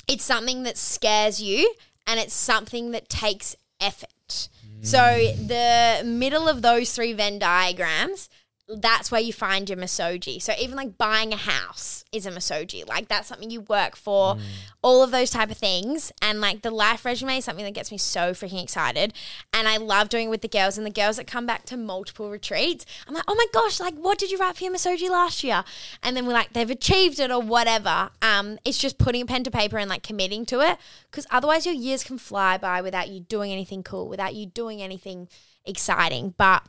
It's 0.08 0.24
something 0.24 0.62
that 0.62 0.78
scares 0.78 1.42
you, 1.42 1.74
and 2.06 2.18
it's 2.18 2.34
something 2.34 2.92
that 2.92 3.08
takes 3.08 3.54
effort. 3.80 4.48
So 4.84 4.98
the 4.98 6.02
middle 6.04 6.48
of 6.48 6.62
those 6.62 6.92
three 6.92 7.12
Venn 7.12 7.38
diagrams, 7.38 8.28
that's 8.76 9.10
where 9.10 9.20
you 9.20 9.32
find 9.32 9.68
your 9.68 9.78
misogi. 9.78 10.40
So 10.40 10.52
even 10.58 10.76
like 10.76 10.96
buying 10.98 11.32
a 11.32 11.36
house 11.36 12.04
is 12.12 12.26
a 12.26 12.30
misogi. 12.30 12.84
Like 12.86 13.08
that's 13.08 13.28
something 13.28 13.50
you 13.50 13.62
work 13.62 13.96
for, 13.96 14.36
all 14.82 15.02
of 15.02 15.10
those 15.10 15.30
type 15.30 15.50
of 15.50 15.56
things. 15.56 16.12
And 16.20 16.40
like 16.40 16.62
the 16.62 16.70
life 16.70 17.04
resume 17.04 17.38
is 17.38 17.44
something 17.44 17.64
that 17.64 17.74
gets 17.74 17.90
me 17.90 17.98
so 17.98 18.32
freaking 18.32 18.62
excited. 18.62 19.14
And 19.52 19.68
I 19.68 19.76
love 19.76 20.08
doing 20.08 20.26
it 20.26 20.30
with 20.30 20.42
the 20.42 20.48
girls 20.48 20.76
and 20.76 20.86
the 20.86 20.90
girls 20.90 21.16
that 21.16 21.26
come 21.26 21.46
back 21.46 21.64
to 21.66 21.76
multiple 21.76 22.30
retreats. 22.30 22.86
I'm 23.06 23.14
like, 23.14 23.24
oh 23.28 23.34
my 23.34 23.46
gosh, 23.52 23.80
like 23.80 23.94
what 23.94 24.18
did 24.18 24.30
you 24.30 24.38
write 24.38 24.56
for 24.56 24.64
your 24.64 24.72
misogi 24.72 25.08
last 25.08 25.42
year? 25.42 25.64
And 26.02 26.16
then 26.16 26.26
we're 26.26 26.32
like, 26.32 26.52
they've 26.52 26.70
achieved 26.70 27.18
it 27.18 27.30
or 27.30 27.40
whatever. 27.40 28.10
Um, 28.20 28.58
it's 28.64 28.78
just 28.78 28.98
putting 28.98 29.26
pen 29.26 29.44
to 29.44 29.50
paper 29.50 29.78
and 29.78 29.90
like 29.90 30.02
committing 30.02 30.46
to 30.46 30.60
it. 30.60 30.78
Because 31.10 31.26
otherwise 31.30 31.66
your 31.66 31.74
years 31.74 32.04
can 32.04 32.18
fly 32.18 32.58
by 32.58 32.80
without 32.80 33.08
you 33.08 33.20
doing 33.20 33.52
anything 33.52 33.82
cool, 33.82 34.08
without 34.08 34.34
you 34.34 34.46
doing 34.46 34.82
anything 34.82 35.28
exciting. 35.64 36.34
But 36.36 36.62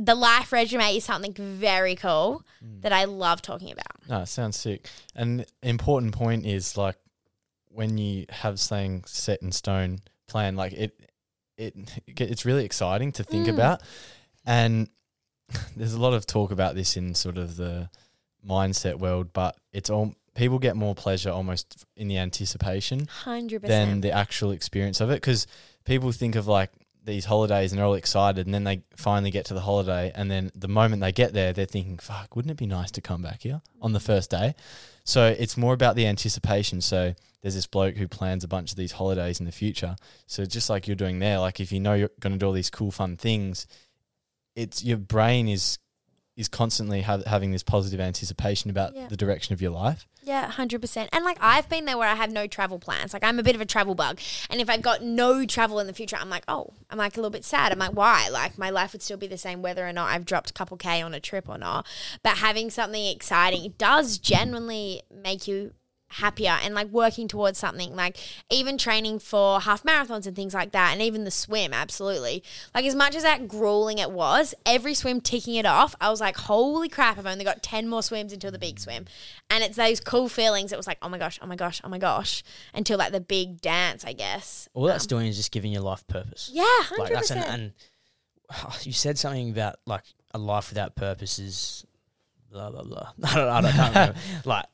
the 0.00 0.14
life 0.14 0.52
resume 0.52 0.96
is 0.96 1.04
something 1.04 1.34
very 1.34 1.96
cool 1.96 2.42
that 2.82 2.92
I 2.92 3.04
love 3.04 3.42
talking 3.42 3.72
about. 3.72 4.08
No, 4.08 4.20
it 4.22 4.26
sounds 4.28 4.56
sick. 4.56 4.88
An 5.16 5.44
important 5.62 6.12
point 6.14 6.46
is 6.46 6.76
like 6.76 6.96
when 7.70 7.98
you 7.98 8.24
have 8.30 8.60
something 8.60 9.02
set 9.06 9.42
in 9.42 9.50
stone 9.50 9.98
plan, 10.28 10.54
like 10.54 10.72
it, 10.72 10.98
it, 11.56 11.74
it's 12.06 12.44
really 12.44 12.64
exciting 12.64 13.10
to 13.12 13.24
think 13.24 13.46
Mm. 13.48 13.54
about, 13.54 13.82
and 14.46 14.88
there's 15.76 15.94
a 15.94 16.00
lot 16.00 16.12
of 16.14 16.26
talk 16.26 16.52
about 16.52 16.76
this 16.76 16.96
in 16.96 17.14
sort 17.14 17.36
of 17.36 17.56
the 17.56 17.90
mindset 18.48 19.00
world, 19.00 19.32
but 19.32 19.56
it's 19.72 19.90
all 19.90 20.14
people 20.34 20.60
get 20.60 20.76
more 20.76 20.94
pleasure 20.94 21.30
almost 21.30 21.84
in 21.96 22.06
the 22.06 22.18
anticipation 22.18 23.08
100%. 23.24 23.62
than 23.62 24.00
the 24.00 24.12
actual 24.12 24.52
experience 24.52 25.00
of 25.00 25.10
it 25.10 25.14
because 25.14 25.48
people 25.84 26.12
think 26.12 26.36
of 26.36 26.46
like 26.46 26.70
these 27.08 27.24
holidays 27.24 27.72
and 27.72 27.78
they're 27.78 27.86
all 27.86 27.94
excited, 27.94 28.46
and 28.46 28.54
then 28.54 28.64
they 28.64 28.82
finally 28.96 29.30
get 29.30 29.46
to 29.46 29.54
the 29.54 29.60
holiday, 29.60 30.12
and 30.14 30.30
then 30.30 30.52
the 30.54 30.68
moment 30.68 31.02
they 31.02 31.12
get 31.12 31.32
there, 31.32 31.52
they're 31.52 31.66
thinking, 31.66 31.98
"Fuck, 31.98 32.36
wouldn't 32.36 32.52
it 32.52 32.56
be 32.56 32.66
nice 32.66 32.90
to 32.92 33.00
come 33.00 33.22
back 33.22 33.42
here 33.42 33.60
on 33.82 33.92
the 33.92 34.00
first 34.00 34.30
day?" 34.30 34.54
So 35.04 35.34
it's 35.38 35.56
more 35.56 35.72
about 35.72 35.96
the 35.96 36.06
anticipation. 36.06 36.80
So 36.82 37.14
there's 37.40 37.54
this 37.54 37.66
bloke 37.66 37.96
who 37.96 38.06
plans 38.06 38.44
a 38.44 38.48
bunch 38.48 38.70
of 38.70 38.76
these 38.76 38.92
holidays 38.92 39.40
in 39.40 39.46
the 39.46 39.52
future. 39.52 39.96
So 40.26 40.44
just 40.44 40.68
like 40.68 40.86
you're 40.86 40.96
doing 40.96 41.18
there, 41.18 41.38
like 41.38 41.60
if 41.60 41.72
you 41.72 41.80
know 41.80 41.94
you're 41.94 42.10
going 42.20 42.34
to 42.34 42.38
do 42.38 42.46
all 42.46 42.52
these 42.52 42.70
cool, 42.70 42.90
fun 42.90 43.16
things, 43.16 43.66
it's 44.54 44.84
your 44.84 44.98
brain 44.98 45.48
is 45.48 45.78
is 46.38 46.48
constantly 46.48 47.02
ha- 47.02 47.20
having 47.26 47.50
this 47.50 47.62
positive 47.64 48.00
anticipation 48.00 48.70
about 48.70 48.94
Yeah. 48.94 49.08
the 49.08 49.16
direction 49.16 49.52
of 49.52 49.60
your 49.60 49.72
life. 49.72 50.06
Yeah, 50.22 50.48
hundred 50.50 50.80
percent. 50.80 51.08
And 51.12 51.24
like 51.24 51.36
I've 51.40 51.68
been 51.68 51.84
there 51.84 51.98
where 51.98 52.08
I 52.08 52.14
have 52.14 52.30
no 52.30 52.46
travel 52.46 52.78
plans. 52.78 53.12
Like 53.12 53.24
I'm 53.24 53.38
a 53.38 53.42
bit 53.42 53.54
of 53.54 53.60
a 53.60 53.66
travel 53.66 53.94
bug, 53.94 54.20
and 54.48 54.60
if 54.60 54.70
I've 54.70 54.82
got 54.82 55.02
no 55.02 55.44
travel 55.44 55.80
in 55.80 55.86
the 55.86 55.92
future, 55.92 56.16
I'm 56.16 56.30
like, 56.30 56.44
oh, 56.46 56.72
I'm 56.90 56.98
like 56.98 57.16
a 57.16 57.20
little 57.20 57.30
bit 57.30 57.44
sad. 57.44 57.72
I'm 57.72 57.78
like, 57.78 57.94
why? 57.94 58.28
Like 58.30 58.56
my 58.56 58.70
life 58.70 58.92
would 58.92 59.02
still 59.02 59.16
be 59.16 59.26
the 59.26 59.38
same 59.38 59.62
whether 59.62 59.86
or 59.86 59.92
not 59.92 60.10
I've 60.10 60.24
dropped 60.24 60.50
a 60.50 60.52
couple 60.52 60.76
k 60.76 61.02
on 61.02 61.12
a 61.14 61.20
trip 61.20 61.48
or 61.48 61.58
not. 61.58 61.86
But 62.22 62.38
having 62.38 62.70
something 62.70 63.04
exciting 63.06 63.64
it 63.64 63.78
does 63.78 64.18
genuinely 64.18 65.02
make 65.10 65.48
you 65.48 65.72
happier 66.08 66.56
and 66.62 66.74
like 66.74 66.88
working 66.88 67.28
towards 67.28 67.58
something 67.58 67.94
like 67.94 68.16
even 68.50 68.78
training 68.78 69.18
for 69.18 69.60
half 69.60 69.82
marathons 69.82 70.26
and 70.26 70.34
things 70.34 70.54
like 70.54 70.72
that 70.72 70.92
and 70.92 71.02
even 71.02 71.24
the 71.24 71.30
swim 71.30 71.72
absolutely 71.74 72.42
like 72.74 72.84
as 72.84 72.94
much 72.94 73.14
as 73.14 73.22
that 73.22 73.46
grueling 73.46 73.98
it 73.98 74.10
was 74.10 74.54
every 74.64 74.94
swim 74.94 75.20
ticking 75.20 75.54
it 75.54 75.66
off 75.66 75.94
i 76.00 76.08
was 76.08 76.20
like 76.20 76.36
holy 76.36 76.88
crap 76.88 77.18
i've 77.18 77.26
only 77.26 77.44
got 77.44 77.62
10 77.62 77.88
more 77.88 78.02
swims 78.02 78.32
until 78.32 78.50
the 78.50 78.58
big 78.58 78.80
swim 78.80 79.04
and 79.50 79.62
it's 79.62 79.76
those 79.76 80.00
cool 80.00 80.28
feelings 80.28 80.72
it 80.72 80.76
was 80.76 80.86
like 80.86 80.98
oh 81.02 81.08
my 81.08 81.18
gosh 81.18 81.38
oh 81.42 81.46
my 81.46 81.56
gosh 81.56 81.80
oh 81.84 81.88
my 81.88 81.98
gosh 81.98 82.42
until 82.72 82.96
like 82.98 83.12
the 83.12 83.20
big 83.20 83.60
dance 83.60 84.04
i 84.04 84.12
guess 84.14 84.68
All 84.72 84.84
that's 84.84 85.04
um, 85.04 85.08
doing 85.08 85.26
is 85.26 85.36
just 85.36 85.52
giving 85.52 85.72
your 85.72 85.82
life 85.82 86.06
purpose. 86.06 86.50
yeah 86.52 86.64
100% 86.84 86.98
Like 86.98 87.12
that's 87.12 87.30
an, 87.30 87.38
and 87.38 87.72
you 88.82 88.92
said 88.92 89.18
something 89.18 89.50
about 89.50 89.76
like 89.86 90.04
a 90.32 90.38
life 90.38 90.70
without 90.70 90.96
purpose 90.96 91.38
is 91.38 91.84
blah 92.50 92.70
blah 92.70 92.82
blah. 92.82 93.12
I 93.24 93.34
don't, 93.34 93.48
I 93.48 93.60
don't, 93.60 93.88
remember. 93.88 94.14
like, 94.44 94.66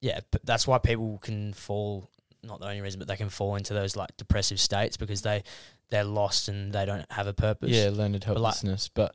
yeah, 0.00 0.20
but 0.30 0.44
that's 0.44 0.66
why 0.66 0.78
people 0.78 1.18
can 1.18 1.52
fall. 1.52 2.08
Not 2.42 2.60
the 2.60 2.66
only 2.66 2.80
reason, 2.80 2.98
but 2.98 3.08
they 3.08 3.16
can 3.16 3.28
fall 3.30 3.56
into 3.56 3.74
those 3.74 3.96
like 3.96 4.16
depressive 4.16 4.60
states 4.60 4.96
because 4.96 5.22
they 5.22 5.42
they're 5.90 6.04
lost 6.04 6.48
and 6.48 6.72
they 6.72 6.86
don't 6.86 7.10
have 7.10 7.26
a 7.26 7.32
purpose. 7.32 7.70
Yeah, 7.70 7.90
learned 7.92 8.12
But, 8.24 8.36
like- 8.38 8.54
helplessness. 8.54 8.88
But 8.88 9.14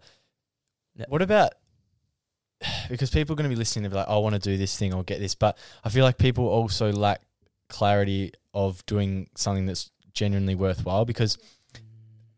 what 1.07 1.21
about 1.21 1.53
because 2.89 3.09
people 3.09 3.33
are 3.33 3.37
going 3.37 3.49
to 3.49 3.53
be 3.55 3.59
listening, 3.59 3.83
they'll 3.83 3.91
be 3.91 3.95
like, 3.97 4.09
"I 4.09 4.17
want 4.17 4.35
to 4.35 4.39
do 4.39 4.57
this 4.57 4.77
thing 4.77 4.93
or 4.93 5.03
get 5.03 5.19
this," 5.19 5.35
but 5.35 5.57
I 5.83 5.89
feel 5.89 6.03
like 6.03 6.17
people 6.17 6.47
also 6.47 6.91
lack 6.91 7.21
clarity 7.69 8.33
of 8.53 8.85
doing 8.85 9.29
something 9.35 9.65
that's 9.65 9.89
genuinely 10.13 10.53
worthwhile 10.55 11.05
because 11.05 11.37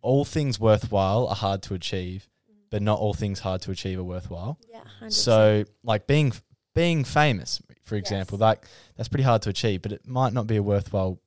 all 0.02 0.24
things 0.24 0.60
worthwhile 0.60 1.28
are 1.28 1.36
hard 1.36 1.62
to 1.64 1.74
achieve, 1.74 2.30
but 2.70 2.82
not 2.82 3.00
all 3.00 3.14
things 3.14 3.40
hard 3.40 3.62
to 3.64 3.72
achieve 3.72 4.00
are 4.00 4.04
worthwhile. 4.04 4.60
yeah 4.72 4.82
100%. 5.02 5.12
So, 5.12 5.66
like 5.84 6.06
being 6.08 6.32
being 6.74 7.04
famous, 7.04 7.62
for 7.86 7.96
example, 7.96 8.38
like 8.38 8.66
that's 8.98 9.10
pretty 9.10 9.24
hard 9.24 9.42
to 9.44 9.50
achieve, 9.50 9.82
but 9.82 9.92
it 9.92 10.08
might 10.08 10.34
not 10.34 10.48
be 10.48 10.58
a 10.58 10.64
worthwhile 10.64 11.20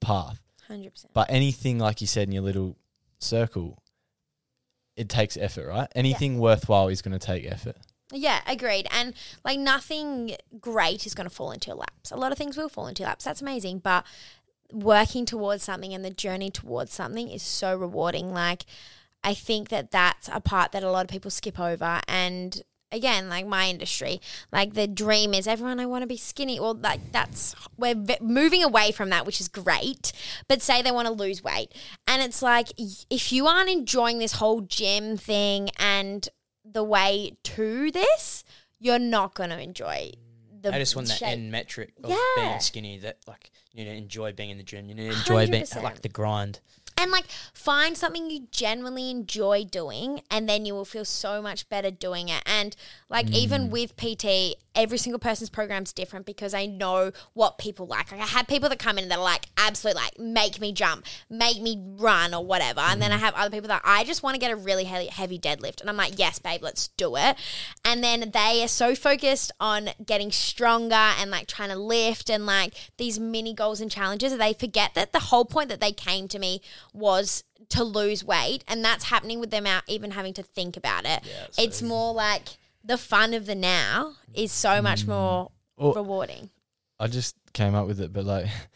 path. 0.00 0.40
100% 0.70 1.06
But 1.12 1.30
anything 1.30 1.78
like 1.78 2.00
you 2.00 2.06
said 2.06 2.28
in 2.28 2.32
your 2.32 2.42
little 2.42 2.76
circle, 3.18 3.82
it 4.96 5.08
takes 5.08 5.36
effort, 5.36 5.68
right? 5.68 5.88
Anything 5.94 6.38
worthwhile 6.38 6.88
is 6.88 7.02
going 7.02 7.18
to 7.18 7.24
take 7.24 7.44
effort. 7.44 7.76
Yeah, 8.12 8.40
agreed. 8.46 8.86
And 8.90 9.14
like 9.44 9.58
nothing 9.58 10.36
great 10.60 11.06
is 11.06 11.14
going 11.14 11.28
to 11.28 11.34
fall 11.34 11.50
into 11.50 11.68
your 11.68 11.76
laps. 11.76 12.10
A 12.10 12.16
lot 12.16 12.32
of 12.32 12.38
things 12.38 12.56
will 12.56 12.68
fall 12.68 12.86
into 12.86 13.02
your 13.02 13.08
laps. 13.08 13.24
That's 13.24 13.42
amazing. 13.42 13.80
But 13.80 14.04
working 14.72 15.24
towards 15.24 15.64
something 15.64 15.92
and 15.92 16.04
the 16.04 16.10
journey 16.10 16.50
towards 16.50 16.92
something 16.92 17.28
is 17.28 17.42
so 17.42 17.76
rewarding. 17.76 18.32
Like, 18.32 18.66
I 19.22 19.34
think 19.34 19.68
that 19.70 19.90
that's 19.90 20.28
a 20.32 20.40
part 20.40 20.72
that 20.72 20.84
a 20.84 20.90
lot 20.90 21.04
of 21.04 21.10
people 21.10 21.30
skip 21.30 21.58
over. 21.58 22.00
And 22.06 22.62
again, 22.92 23.28
like 23.28 23.46
my 23.46 23.68
industry, 23.68 24.20
like 24.52 24.74
the 24.74 24.86
dream 24.86 25.34
is 25.34 25.46
everyone, 25.46 25.80
I 25.80 25.86
want 25.86 26.02
to 26.02 26.06
be 26.06 26.16
skinny. 26.16 26.60
Well, 26.60 26.74
like 26.74 27.12
that's, 27.12 27.54
we're 27.76 27.94
v- 27.94 28.18
moving 28.20 28.62
away 28.62 28.92
from 28.92 29.10
that, 29.10 29.26
which 29.26 29.40
is 29.40 29.48
great. 29.48 30.12
But 30.48 30.62
say 30.62 30.80
they 30.82 30.92
want 30.92 31.06
to 31.08 31.12
lose 31.14 31.42
weight. 31.42 31.72
And 32.06 32.22
it's 32.22 32.40
like, 32.42 32.68
if 32.78 33.32
you 33.32 33.46
aren't 33.46 33.70
enjoying 33.70 34.18
this 34.18 34.32
whole 34.34 34.60
gym 34.60 35.16
thing 35.16 35.70
and 35.78 36.28
the 36.64 36.84
way 36.84 37.36
to 37.42 37.90
this, 37.90 38.44
you're 38.78 38.98
not 38.98 39.34
going 39.34 39.50
to 39.50 39.60
enjoy 39.60 40.12
the 40.60 40.74
I 40.74 40.78
just 40.78 40.96
want 40.96 41.08
that 41.08 41.18
shape. 41.18 41.28
end 41.28 41.50
metric 41.52 41.92
of 42.02 42.10
Yeah. 42.10 42.16
being 42.36 42.60
skinny. 42.60 42.98
That 42.98 43.18
like 43.26 43.50
you 43.72 43.84
need 43.84 43.90
to 43.90 43.96
enjoy 43.96 44.32
being 44.32 44.48
in 44.50 44.56
the 44.56 44.62
gym. 44.64 44.88
You 44.88 44.94
need 44.94 45.10
to 45.10 45.16
enjoy 45.18 45.46
being 45.46 45.64
100%. 45.64 45.82
like 45.82 46.00
the 46.00 46.08
grind. 46.08 46.60
And 46.96 47.10
like 47.10 47.26
find 47.52 47.96
something 47.96 48.30
you 48.30 48.46
genuinely 48.50 49.10
enjoy 49.10 49.64
doing 49.64 50.22
and 50.30 50.48
then 50.48 50.64
you 50.64 50.74
will 50.74 50.84
feel 50.84 51.04
so 51.04 51.42
much 51.42 51.68
better 51.68 51.90
doing 51.90 52.28
it. 52.28 52.42
And 52.46 52.76
like 53.08 53.30
even 53.30 53.68
mm. 53.68 53.70
with 53.70 53.96
PT, 53.96 54.56
every 54.74 54.98
single 54.98 55.18
person's 55.18 55.50
program's 55.50 55.92
different 55.92 56.26
because 56.26 56.54
I 56.54 56.66
know 56.66 57.12
what 57.32 57.58
people 57.58 57.86
like. 57.86 58.12
Like 58.12 58.20
I 58.20 58.26
have 58.26 58.46
people 58.46 58.68
that 58.68 58.78
come 58.78 58.98
in 58.98 59.08
that 59.08 59.18
are 59.18 59.24
like 59.24 59.46
absolutely 59.56 60.02
like 60.02 60.18
make 60.18 60.60
me 60.60 60.72
jump, 60.72 61.04
make 61.28 61.60
me 61.60 61.82
run 61.96 62.34
or 62.34 62.44
whatever. 62.44 62.80
And 62.80 63.00
then 63.00 63.12
I 63.12 63.16
mm. 63.16 63.20
have 63.20 63.34
other 63.34 63.50
people 63.50 63.68
that 63.68 63.82
I 63.84 64.04
just 64.04 64.22
want 64.22 64.34
to 64.34 64.40
get 64.40 64.50
a 64.50 64.56
really 64.56 64.84
heavy, 64.84 65.06
heavy 65.06 65.38
deadlift. 65.38 65.80
And 65.80 65.90
I'm 65.90 65.96
like, 65.96 66.18
yes, 66.18 66.38
babe, 66.38 66.62
let's 66.62 66.88
do 66.88 67.16
it. 67.16 67.36
And 67.84 68.02
then 68.02 68.30
they 68.32 68.62
are 68.62 68.68
so 68.68 68.94
focused 68.94 69.52
on 69.60 69.90
getting 70.04 70.32
stronger 70.32 70.94
and 70.94 71.30
like 71.30 71.46
trying 71.46 71.68
to 71.68 71.76
lift 71.76 72.30
and 72.30 72.46
like 72.46 72.74
these 72.96 73.20
mini 73.20 73.52
goals 73.52 73.80
and 73.80 73.90
challenges 73.90 74.32
that 74.32 74.38
they 74.38 74.54
forget 74.54 74.94
that 74.94 75.12
the 75.12 75.20
whole 75.20 75.44
point 75.44 75.68
that 75.68 75.80
they 75.80 75.92
came 75.92 76.26
to 76.28 76.38
me 76.38 76.62
was 76.92 77.44
to 77.68 77.84
lose 77.84 78.24
weight 78.24 78.64
and 78.66 78.84
that's 78.84 79.04
happening 79.04 79.40
with 79.40 79.50
them 79.50 79.66
out 79.66 79.82
even 79.86 80.12
having 80.12 80.32
to 80.34 80.42
think 80.42 80.76
about 80.76 81.04
it. 81.04 81.22
it's 81.58 81.82
more 81.82 82.12
like 82.12 82.56
the 82.84 82.98
fun 82.98 83.32
of 83.34 83.46
the 83.46 83.54
now 83.54 84.14
is 84.34 84.52
so 84.52 84.82
much 84.82 85.04
mm. 85.04 85.08
more 85.08 85.50
Well- 85.76 85.94
rewarding. 85.94 86.50
I 87.00 87.08
just 87.08 87.34
came 87.52 87.74
up 87.74 87.86
with 87.86 88.00
it, 88.00 88.12
but 88.12 88.24
like, 88.24 88.46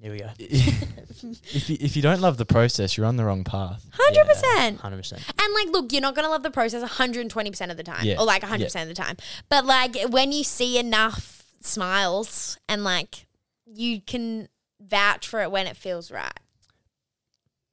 Here 0.00 0.12
we 0.12 0.18
go. 0.20 0.28
if 0.38 1.68
you, 1.70 1.76
if 1.80 1.96
you 1.96 2.02
don't 2.02 2.20
love 2.20 2.36
the 2.36 2.44
process, 2.46 2.96
you're 2.96 3.06
on 3.06 3.16
the 3.16 3.24
wrong 3.24 3.42
path. 3.42 3.84
Hundred 3.92 4.26
percent. 4.28 4.80
Hundred 4.80 4.98
percent. 4.98 5.22
And 5.40 5.54
like, 5.54 5.68
look, 5.72 5.92
you're 5.92 6.00
not 6.02 6.14
gonna 6.14 6.28
love 6.28 6.44
the 6.44 6.50
process 6.52 6.80
120 6.82 7.50
percent 7.50 7.70
of 7.72 7.76
the 7.76 7.82
time, 7.82 8.04
Yeah. 8.04 8.16
or 8.18 8.24
like 8.24 8.42
100 8.42 8.64
percent 8.66 8.88
of 8.88 8.96
the 8.96 9.02
time. 9.02 9.16
But 9.48 9.64
like, 9.66 9.96
when 10.10 10.30
you 10.30 10.44
see 10.44 10.78
enough 10.78 11.42
smiles 11.60 12.58
and 12.68 12.84
like, 12.84 13.26
you 13.66 14.00
can 14.00 14.48
vouch 14.80 15.26
for 15.26 15.40
it 15.42 15.50
when 15.50 15.66
it 15.66 15.76
feels 15.76 16.10
right. 16.12 16.38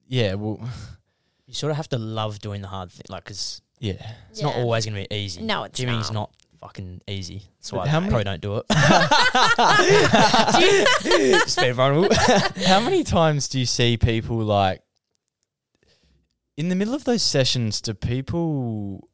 Yeah, 0.08 0.34
well, 0.36 0.60
You 1.46 1.54
sort 1.54 1.70
of 1.72 1.78
have 1.78 1.90
to 1.90 1.98
love 2.00 2.40
doing 2.40 2.62
the 2.62 2.68
hard 2.68 2.92
thing, 2.92 3.06
like 3.10 3.24
because 3.26 3.62
yeah. 3.80 3.94
it's 4.32 4.42
not 4.42 4.56
Yeah. 4.56 4.62
always 4.64 4.86
going 4.86 5.02
to 5.04 5.08
be 5.08 5.16
easy. 5.16 5.42
No, 5.44 5.64
it's 5.66 5.80
Gymming's 5.80 6.12
not. 6.12 6.14
not 6.14 6.32
fucking 6.66 7.02
easy. 7.08 7.44
That's 7.60 7.72
why 7.74 7.88
how 7.88 7.98
I 7.98 8.00
many- 8.02 8.10
probably 8.12 8.24
don't 8.24 8.42
do 8.42 8.58
it. 8.58 8.66
Just 11.46 11.60
being 11.60 11.74
vulnerable. 11.74 12.16
How 12.66 12.80
many 12.80 13.04
times 13.04 13.48
do 13.48 13.60
you 13.60 13.66
see 13.68 13.98
people 13.98 14.38
like 14.38 14.82
in 16.58 16.70
the 16.70 16.76
middle 16.76 16.96
of 16.96 17.04
those 17.04 17.22
sessions? 17.22 17.82
Do 17.82 17.94
people 17.94 19.08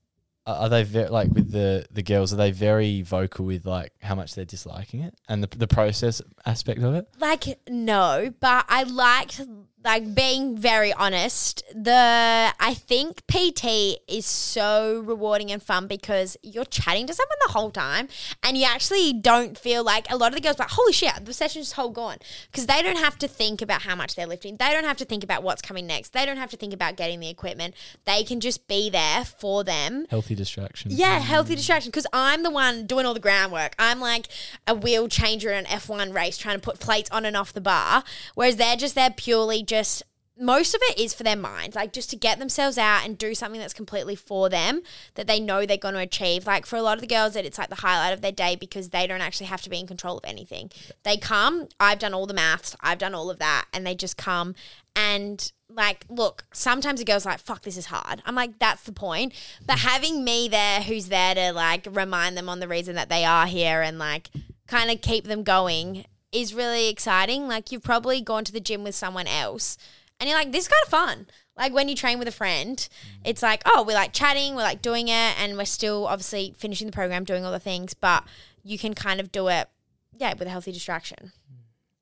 are 0.46 0.56
are 0.64 0.70
they 0.70 0.84
very 0.84 1.10
like 1.10 1.30
with 1.32 1.52
the 1.52 1.86
the 1.92 2.04
girls? 2.04 2.32
Are 2.34 2.38
they 2.38 2.52
very 2.52 3.02
vocal 3.02 3.46
with 3.46 3.66
like 3.66 3.92
how 4.02 4.16
much 4.16 4.34
they're 4.34 4.46
disliking 4.46 5.02
it 5.02 5.14
and 5.28 5.44
the 5.44 5.58
the 5.58 5.68
process 5.68 6.22
aspect 6.46 6.82
of 6.82 6.96
it? 6.96 7.06
Like, 7.20 7.60
no, 7.70 8.34
but 8.40 8.66
I 8.70 8.84
liked 8.84 9.42
like 9.84 10.14
being 10.14 10.58
very 10.58 10.94
honest. 10.94 11.64
The 11.74 12.54
I 12.60 12.74
think 12.74 13.22
PT 13.28 14.00
is 14.08 14.26
so 14.26 15.02
rewarding 15.06 15.52
and 15.52 15.62
fun 15.62 15.88
because 15.88 16.38
you're 16.44 16.66
chatting 16.66 17.08
to 17.08 17.14
someone 17.14 17.38
the 17.48 17.54
whole 17.54 17.72
time, 17.72 18.08
and 18.44 18.58
you 18.58 18.66
actually 18.66 19.14
don't 19.14 19.58
feel 19.58 19.84
like 19.84 20.10
a 20.12 20.18
lot 20.18 20.30
of 20.30 20.36
the 20.36 20.42
girls 20.42 20.58
are 20.58 20.64
like, 20.64 20.72
holy 20.72 20.94
shit, 20.94 21.26
the 21.26 21.34
session's 21.34 21.74
whole 21.74 21.90
gone 21.90 22.18
because 22.52 22.68
they 22.68 22.82
don't 22.82 22.98
have 22.98 23.18
to 23.20 23.28
think 23.28 23.62
about 23.62 23.82
how 23.84 23.96
much 23.96 24.16
they're 24.16 24.28
lifting. 24.28 24.58
They 24.58 24.72
don't 24.72 24.84
have 24.86 24.98
to 24.98 25.06
think 25.06 25.24
about 25.24 25.44
what's 25.44 25.62
coming 25.62 25.88
next. 25.88 26.14
They 26.14 26.26
don't 26.26 26.38
have 26.38 26.52
to 26.52 26.58
think 26.58 26.74
about 26.74 26.96
getting 26.96 27.20
the 27.20 27.30
equipment. 27.30 27.74
They 28.06 28.24
can 28.24 28.40
just 28.40 28.68
be 28.68 28.90
there 28.90 29.26
for 29.26 29.64
them 29.64 30.06
Healthy 30.10 30.36
distraction. 30.36 30.92
yeah, 30.92 31.20
healthy 31.20 31.56
distraction. 31.56 31.90
Because 31.90 32.08
I'm 32.14 32.44
the 32.44 32.52
one 32.52 32.86
doing 32.86 33.06
all 33.06 33.14
the 33.14 33.20
groundwork. 33.20 33.76
I'm 33.80 34.00
like 34.00 34.28
a 34.68 34.76
wheel 34.76 35.08
changer 35.08 35.52
in 35.52 35.66
an 35.66 35.66
F1 35.66 36.14
race 36.14 36.38
trying 36.38 36.56
to 36.56 36.62
put 36.62 36.80
plates 36.80 37.10
on 37.12 37.26
and 37.26 37.36
off 37.36 37.54
the 37.54 37.62
bar. 37.62 38.04
Whereas 38.36 38.58
they're 38.58 38.76
just 38.76 38.96
there 38.96 39.10
purely 39.10 39.64
just. 39.72 40.04
Most 40.40 40.74
of 40.74 40.82
it 40.86 40.98
is 40.98 41.14
for 41.14 41.22
their 41.22 41.36
mind, 41.36 41.76
like 41.76 41.94
just 41.94 42.10
to 42.10 42.16
get 42.16 42.40
themselves 42.40 42.76
out 42.76 43.06
and 43.06 43.16
do 43.16 43.36
something 43.36 43.60
that's 43.60 43.76
completely 43.76 44.16
for 44.16 44.50
them 44.50 44.82
that 45.14 45.28
they 45.28 45.40
know 45.40 45.66
they're 45.66 45.78
going 45.78 45.94
to 45.94 46.00
achieve. 46.00 46.48
Like 46.48 46.66
for 46.66 46.78
a 46.78 46.82
lot 46.82 46.98
of 46.98 47.02
the 47.02 47.16
girls, 47.16 47.34
that 47.34 47.46
it's 47.46 47.60
like 47.60 47.70
the 47.70 47.76
highlight 47.76 48.14
of 48.14 48.22
their 48.22 48.32
day 48.32 48.56
because 48.56 48.90
they 48.90 49.06
don't 49.06 49.22
actually 49.22 49.48
have 49.48 49.62
to 49.62 49.70
be 49.70 49.80
in 49.80 49.86
control 49.86 50.18
of 50.18 50.24
anything. 50.26 50.72
They 51.04 51.18
come, 51.18 51.68
I've 51.80 52.00
done 52.00 52.16
all 52.16 52.26
the 52.26 52.34
maths, 52.34 52.76
I've 52.80 52.98
done 52.98 53.14
all 53.14 53.30
of 53.30 53.38
that, 53.38 53.66
and 53.72 53.86
they 53.86 53.94
just 53.94 54.18
come 54.18 54.56
and 54.96 55.52
like 55.70 56.06
look 56.10 56.46
sometimes 56.54 57.00
a 57.00 57.06
girl's 57.06 57.26
like 57.26 57.40
fuck 57.40 57.62
this 57.62 57.78
is 57.78 57.86
hard 57.86 58.22
i'm 58.26 58.36
like 58.36 58.60
that's 58.60 58.84
the 58.84 58.92
point 58.92 59.34
but 59.66 59.80
having 59.80 60.24
me 60.24 60.50
there 60.50 60.82
who's 60.82 61.08
there 61.08 61.34
to 61.34 61.54
like 61.54 61.88
remind 61.92 62.36
them 62.36 62.50
on 62.50 62.60
the 62.60 62.68
reason 62.68 62.96
that 62.96 63.10
they 63.10 63.24
are 63.24 63.48
here 63.48 63.82
and 63.82 63.98
like 63.98 64.30
kind 64.68 64.92
of 64.92 65.02
keep 65.02 65.26
them 65.26 65.44
going 65.44 66.06
is 66.32 66.54
really 66.54 66.88
exciting 66.90 67.48
like 67.48 67.72
you've 67.72 67.84
probably 67.84 68.22
gone 68.22 68.44
to 68.44 68.52
the 68.52 68.60
gym 68.60 68.84
with 68.84 68.96
someone 68.96 69.28
else 69.28 69.78
and 70.20 70.30
you're 70.30 70.38
like 70.38 70.52
this 70.52 70.66
is 70.66 70.68
kind 70.68 70.84
of 70.84 70.90
fun 70.90 71.28
Like 71.58 71.74
when 71.74 71.90
you 71.90 71.96
train 71.96 72.18
with 72.18 72.28
a 72.28 72.32
friend, 72.32 72.78
mm. 72.78 73.20
it's 73.24 73.44
like, 73.44 73.62
oh, 73.66 73.84
we're 73.86 73.94
like 73.94 74.14
chatting, 74.14 74.56
we're 74.56 74.64
like 74.64 74.82
doing 74.82 75.10
it, 75.10 75.40
and 75.40 75.58
we're 75.58 75.66
still 75.66 76.08
obviously 76.08 76.56
finishing 76.58 76.88
the 76.88 76.94
program, 76.94 77.24
doing 77.24 77.46
all 77.46 77.52
the 77.52 77.60
things, 77.60 77.94
but 77.94 78.24
you 78.64 78.78
can 78.80 78.94
kind 78.94 79.20
of 79.20 79.32
do 79.32 79.48
it, 79.50 79.70
yeah, 80.18 80.34
with 80.40 80.48
a 80.48 80.52
healthy 80.52 80.72
distraction. 80.72 81.34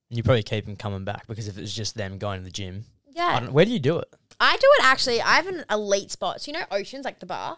And 0.09 0.17
you 0.17 0.23
probably 0.23 0.43
keep 0.43 0.65
them 0.65 0.75
coming 0.75 1.03
back 1.03 1.27
because 1.27 1.47
if 1.47 1.57
it 1.57 1.61
was 1.61 1.73
just 1.73 1.95
them 1.95 2.17
going 2.17 2.39
to 2.39 2.45
the 2.45 2.51
gym, 2.51 2.85
Yeah. 3.07 3.49
where 3.49 3.65
do 3.65 3.71
you 3.71 3.79
do 3.79 3.97
it? 3.97 4.13
I 4.39 4.55
do 4.55 4.67
it 4.79 4.85
actually. 4.85 5.19
I 5.21 5.35
have 5.35 5.47
an 5.47 5.65
elite 5.69 6.11
spot. 6.11 6.41
So 6.41 6.51
you 6.51 6.57
know 6.57 6.65
Oceans, 6.71 7.03
like 7.03 7.19
the 7.19 7.25
bar? 7.25 7.57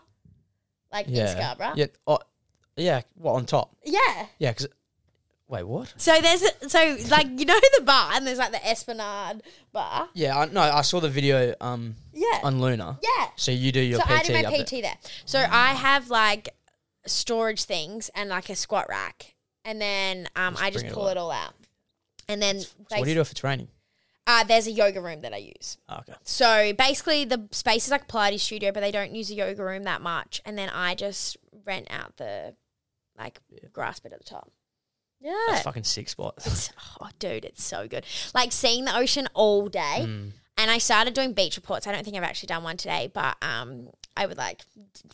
Like 0.91 1.07
in 1.07 1.27
Scarborough? 1.27 1.73
Yeah. 1.75 1.87
Oh, 2.07 2.19
yeah. 2.75 3.01
What 3.15 3.33
on 3.33 3.45
top? 3.45 3.75
Yeah. 3.85 4.25
Yeah. 4.39 4.51
Because 4.51 4.67
wait, 5.51 5.63
what? 5.63 5.93
So 5.97 6.19
there's 6.19 6.41
a, 6.41 6.69
so 6.69 6.97
like 7.09 7.27
you 7.37 7.45
know 7.45 7.59
the 7.77 7.83
bar 7.83 8.13
and 8.13 8.25
there's 8.25 8.39
like 8.39 8.51
the 8.51 8.65
Esplanade 8.67 9.43
bar. 9.71 10.09
Yeah. 10.13 10.39
I, 10.39 10.45
no, 10.45 10.61
I 10.61 10.81
saw 10.81 10.99
the 10.99 11.09
video. 11.09 11.53
Um. 11.61 11.95
Yeah. 12.13 12.39
On 12.43 12.59
Lunar. 12.59 12.97
Yeah. 13.03 13.27
So 13.35 13.51
you 13.51 13.71
do 13.71 13.81
your 13.81 13.99
so 13.99 14.05
PT 14.05 14.11
I 14.11 14.23
do 14.23 14.33
my 14.33 14.43
up. 14.43 14.65
PT 14.65 14.71
there. 14.81 14.97
So 15.25 15.39
I 15.39 15.73
have 15.73 16.09
like 16.09 16.55
storage 17.05 17.65
things 17.65 18.09
and 18.15 18.29
like 18.29 18.49
a 18.49 18.55
squat 18.55 18.87
rack, 18.89 19.35
and 19.63 19.79
then 19.79 20.27
um, 20.35 20.53
Just 20.53 20.63
I 20.63 20.69
just 20.71 20.83
bring 20.83 20.91
it 20.91 20.95
pull 20.95 21.03
all 21.03 21.09
it 21.09 21.17
all 21.17 21.31
out. 21.31 21.53
And 22.27 22.41
then 22.41 22.61
So 22.61 22.69
what 22.87 23.03
do 23.03 23.09
you 23.09 23.15
do 23.15 23.21
if 23.21 23.31
it's 23.31 23.43
raining? 23.43 23.67
Uh, 24.27 24.43
there's 24.43 24.67
a 24.67 24.71
yoga 24.71 25.01
room 25.01 25.21
that 25.21 25.33
I 25.33 25.37
use. 25.37 25.77
Oh, 25.89 25.97
okay. 25.99 26.13
So 26.23 26.73
basically, 26.73 27.25
the 27.25 27.47
space 27.51 27.85
is 27.85 27.91
like 27.91 28.03
a 28.03 28.05
Pilates 28.05 28.41
studio, 28.41 28.71
but 28.71 28.79
they 28.79 28.91
don't 28.91 29.13
use 29.13 29.27
the 29.27 29.35
yoga 29.35 29.63
room 29.63 29.83
that 29.83 30.01
much. 30.01 30.41
And 30.45 30.57
then 30.57 30.69
I 30.69 30.95
just 30.95 31.37
rent 31.65 31.87
out 31.89 32.17
the 32.17 32.55
like 33.17 33.39
grass 33.73 33.99
bit 33.99 34.13
at 34.13 34.19
the 34.19 34.25
top. 34.25 34.51
Yeah. 35.21 35.33
That's 35.49 35.61
fucking 35.63 35.83
sick 35.83 36.09
spots. 36.09 36.47
It's, 36.47 36.71
oh, 37.01 37.09
dude, 37.19 37.45
it's 37.45 37.63
so 37.63 37.87
good. 37.87 38.05
Like 38.33 38.51
seeing 38.51 38.85
the 38.85 38.97
ocean 38.97 39.27
all 39.33 39.67
day. 39.67 39.99
Mm. 39.99 40.31
And 40.57 40.69
I 40.69 40.77
started 40.77 41.13
doing 41.13 41.33
beach 41.33 41.55
reports. 41.55 41.87
I 41.87 41.91
don't 41.91 42.03
think 42.03 42.15
I've 42.15 42.23
actually 42.23 42.47
done 42.47 42.63
one 42.63 42.77
today, 42.77 43.09
but 43.11 43.35
um, 43.41 43.87
I 44.15 44.25
would 44.27 44.37
like 44.37 44.61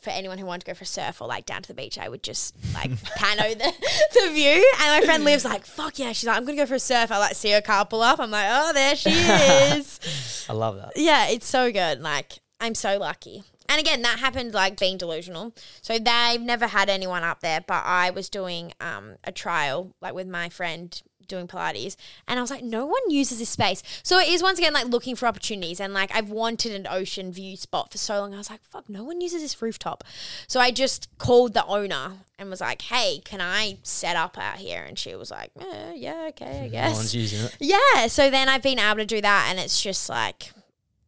for 0.02 0.10
anyone 0.10 0.38
who 0.40 0.46
wanted 0.46 0.62
to 0.62 0.66
go 0.66 0.74
for 0.74 0.84
a 0.84 0.88
surf 0.88 1.22
or 1.22 1.28
like 1.28 1.46
down 1.46 1.62
to 1.62 1.68
the 1.68 1.74
beach, 1.74 1.98
I 1.98 2.10
would 2.10 2.24
just 2.24 2.56
like 2.74 2.90
pano 3.18 3.58
the, 3.58 3.74
the 4.20 4.32
view. 4.34 4.72
And 4.82 5.00
my 5.00 5.02
friend 5.06 5.24
Liv's 5.24 5.46
like, 5.46 5.66
"Fuck 5.66 6.00
yeah!" 6.00 6.12
She's 6.12 6.26
like, 6.26 6.36
"I'm 6.36 6.44
gonna 6.44 6.58
go 6.58 6.66
for 6.66 6.76
a 6.76 6.80
surf." 6.80 7.12
I 7.12 7.20
like 7.20 7.36
see 7.36 7.52
her 7.52 7.62
car 7.62 7.86
pull 7.86 8.02
up. 8.02 8.20
I'm 8.20 8.32
like, 8.32 8.48
"Oh, 8.50 8.74
there 8.74 8.96
she 8.96 9.12
is." 9.12 10.46
I 10.50 10.54
love 10.54 10.78
that. 10.78 10.94
yeah, 10.96 11.28
it's 11.30 11.48
so 11.48 11.72
good. 11.72 12.02
Like 12.02 12.40
I'm 12.60 12.76
so 12.76 12.98
lucky. 12.98 13.44
And 13.70 13.80
again, 13.80 14.02
that 14.04 14.20
happened 14.20 14.54
like 14.54 14.80
being 14.80 14.98
delusional. 14.98 15.54
So 15.82 15.98
they've 16.00 16.42
never 16.42 16.68
had 16.68 16.90
anyone 16.90 17.24
up 17.24 17.42
there, 17.42 17.64
but 17.66 17.84
I 17.86 18.10
was 18.10 18.30
doing 18.30 18.74
um, 18.80 19.16
a 19.24 19.32
trial 19.32 19.94
like 20.02 20.14
with 20.14 20.28
my 20.28 20.50
friend 20.50 21.02
doing 21.28 21.48
Pilates, 21.48 21.96
and 22.28 22.40
I 22.40 22.42
was 22.42 22.50
like, 22.50 22.64
no 22.64 22.86
one 22.86 23.10
uses 23.10 23.40
this 23.40 23.50
space. 23.50 23.84
So 24.04 24.18
it 24.20 24.30
is 24.30 24.42
once 24.42 24.60
again 24.60 24.74
like 24.74 24.88
looking 24.88 25.16
for 25.16 25.28
opportunities, 25.28 25.80
and 25.80 25.94
like 25.94 26.14
I've 26.16 26.30
wanted 26.30 26.74
an 26.74 26.88
ocean 26.90 27.32
view 27.32 27.58
spot 27.58 27.92
for 27.92 27.98
so 27.98 28.20
long. 28.20 28.34
I 28.34 28.38
was 28.38 28.50
like, 28.50 28.64
fuck, 28.64 28.90
no 28.90 29.04
one 29.04 29.22
uses 29.22 29.42
this 29.42 29.62
rooftop. 29.62 30.04
So 30.48 30.60
I 30.60 30.72
just 30.72 31.10
called 31.18 31.54
the 31.54 31.66
owner 31.66 32.14
and 32.40 32.50
was 32.50 32.62
like, 32.62 32.84
hey, 32.84 33.20
can 33.24 33.42
I 33.42 33.80
set 33.84 34.16
up 34.16 34.38
out 34.38 34.58
here? 34.58 34.84
And 34.84 34.98
she 34.98 35.16
was 35.16 35.32
like, 35.32 35.52
eh, 35.60 35.94
yeah, 35.96 36.28
okay, 36.30 36.62
I 36.64 36.68
guess. 36.70 36.92
No 36.92 36.98
one's 36.98 37.16
using 37.16 37.46
it. 37.46 37.58
Yeah. 37.60 38.08
So 38.08 38.30
then 38.30 38.50
I've 38.50 38.64
been 38.64 38.80
able 38.80 38.98
to 38.98 39.06
do 39.06 39.22
that, 39.22 39.48
and 39.50 39.60
it's 39.60 39.82
just 39.82 40.10
like 40.10 40.52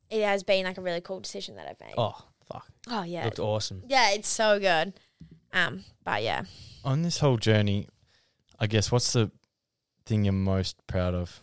it 0.10 0.24
has 0.24 0.44
been 0.44 0.66
like 0.66 0.78
a 0.78 0.82
really 0.82 1.02
cool 1.02 1.20
decision 1.20 1.56
that 1.56 1.68
I've 1.70 1.80
made. 1.80 1.96
Oh 1.98 2.26
fuck. 2.52 2.68
Oh, 2.90 3.04
yeah. 3.04 3.26
Looked 3.26 3.40
awesome. 3.40 3.84
Yeah, 3.88 4.12
it's 4.12 4.30
so 4.30 4.60
good. 4.60 4.94
Um, 5.54 5.84
but 6.04 6.22
yeah, 6.24 6.44
On 6.84 7.02
this 7.02 7.20
whole 7.20 7.38
journey, 7.38 7.88
I 8.60 8.68
guess 8.68 8.92
what's 8.92 9.14
the 9.14 9.32
thing 10.06 10.26
you're 10.26 10.34
most 10.34 10.76
proud 10.88 11.14
of? 11.14 11.42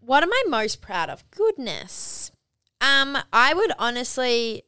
what 0.00 0.22
am 0.24 0.32
I 0.32 0.42
most 0.48 0.80
proud 0.82 1.08
of? 1.08 1.22
Goodness. 1.30 2.32
Um, 2.80 3.16
I 3.32 3.54
would 3.54 3.70
honestly 3.78 4.64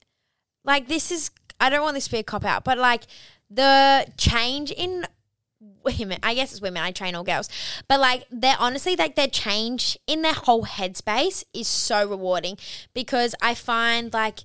like 0.65 0.87
this 0.87 1.11
is. 1.11 1.31
I 1.61 1.71
don't 1.71 1.83
want 1.83 1.95
this 1.95 2.05
to 2.05 2.12
be 2.12 2.19
a 2.19 2.23
cop 2.23 2.45
out, 2.45 2.62
but 2.65 2.79
like 2.79 3.03
the 3.51 4.07
change 4.17 4.71
in 4.71 5.05
women. 5.83 6.19
I 6.23 6.35
guess 6.35 6.53
it's 6.53 6.61
women. 6.61 6.83
I 6.83 6.93
train 6.93 7.17
all 7.17 7.25
girls, 7.25 7.49
but 7.89 7.99
like 7.99 8.27
they're 8.31 8.57
honestly 8.61 8.95
like 8.95 9.17
their 9.17 9.27
change 9.27 9.99
in 10.07 10.23
their 10.23 10.35
whole 10.35 10.65
headspace 10.65 11.43
is 11.53 11.67
so 11.67 12.09
rewarding 12.09 12.57
because 12.95 13.35
I 13.43 13.55
find 13.55 14.12
like 14.12 14.45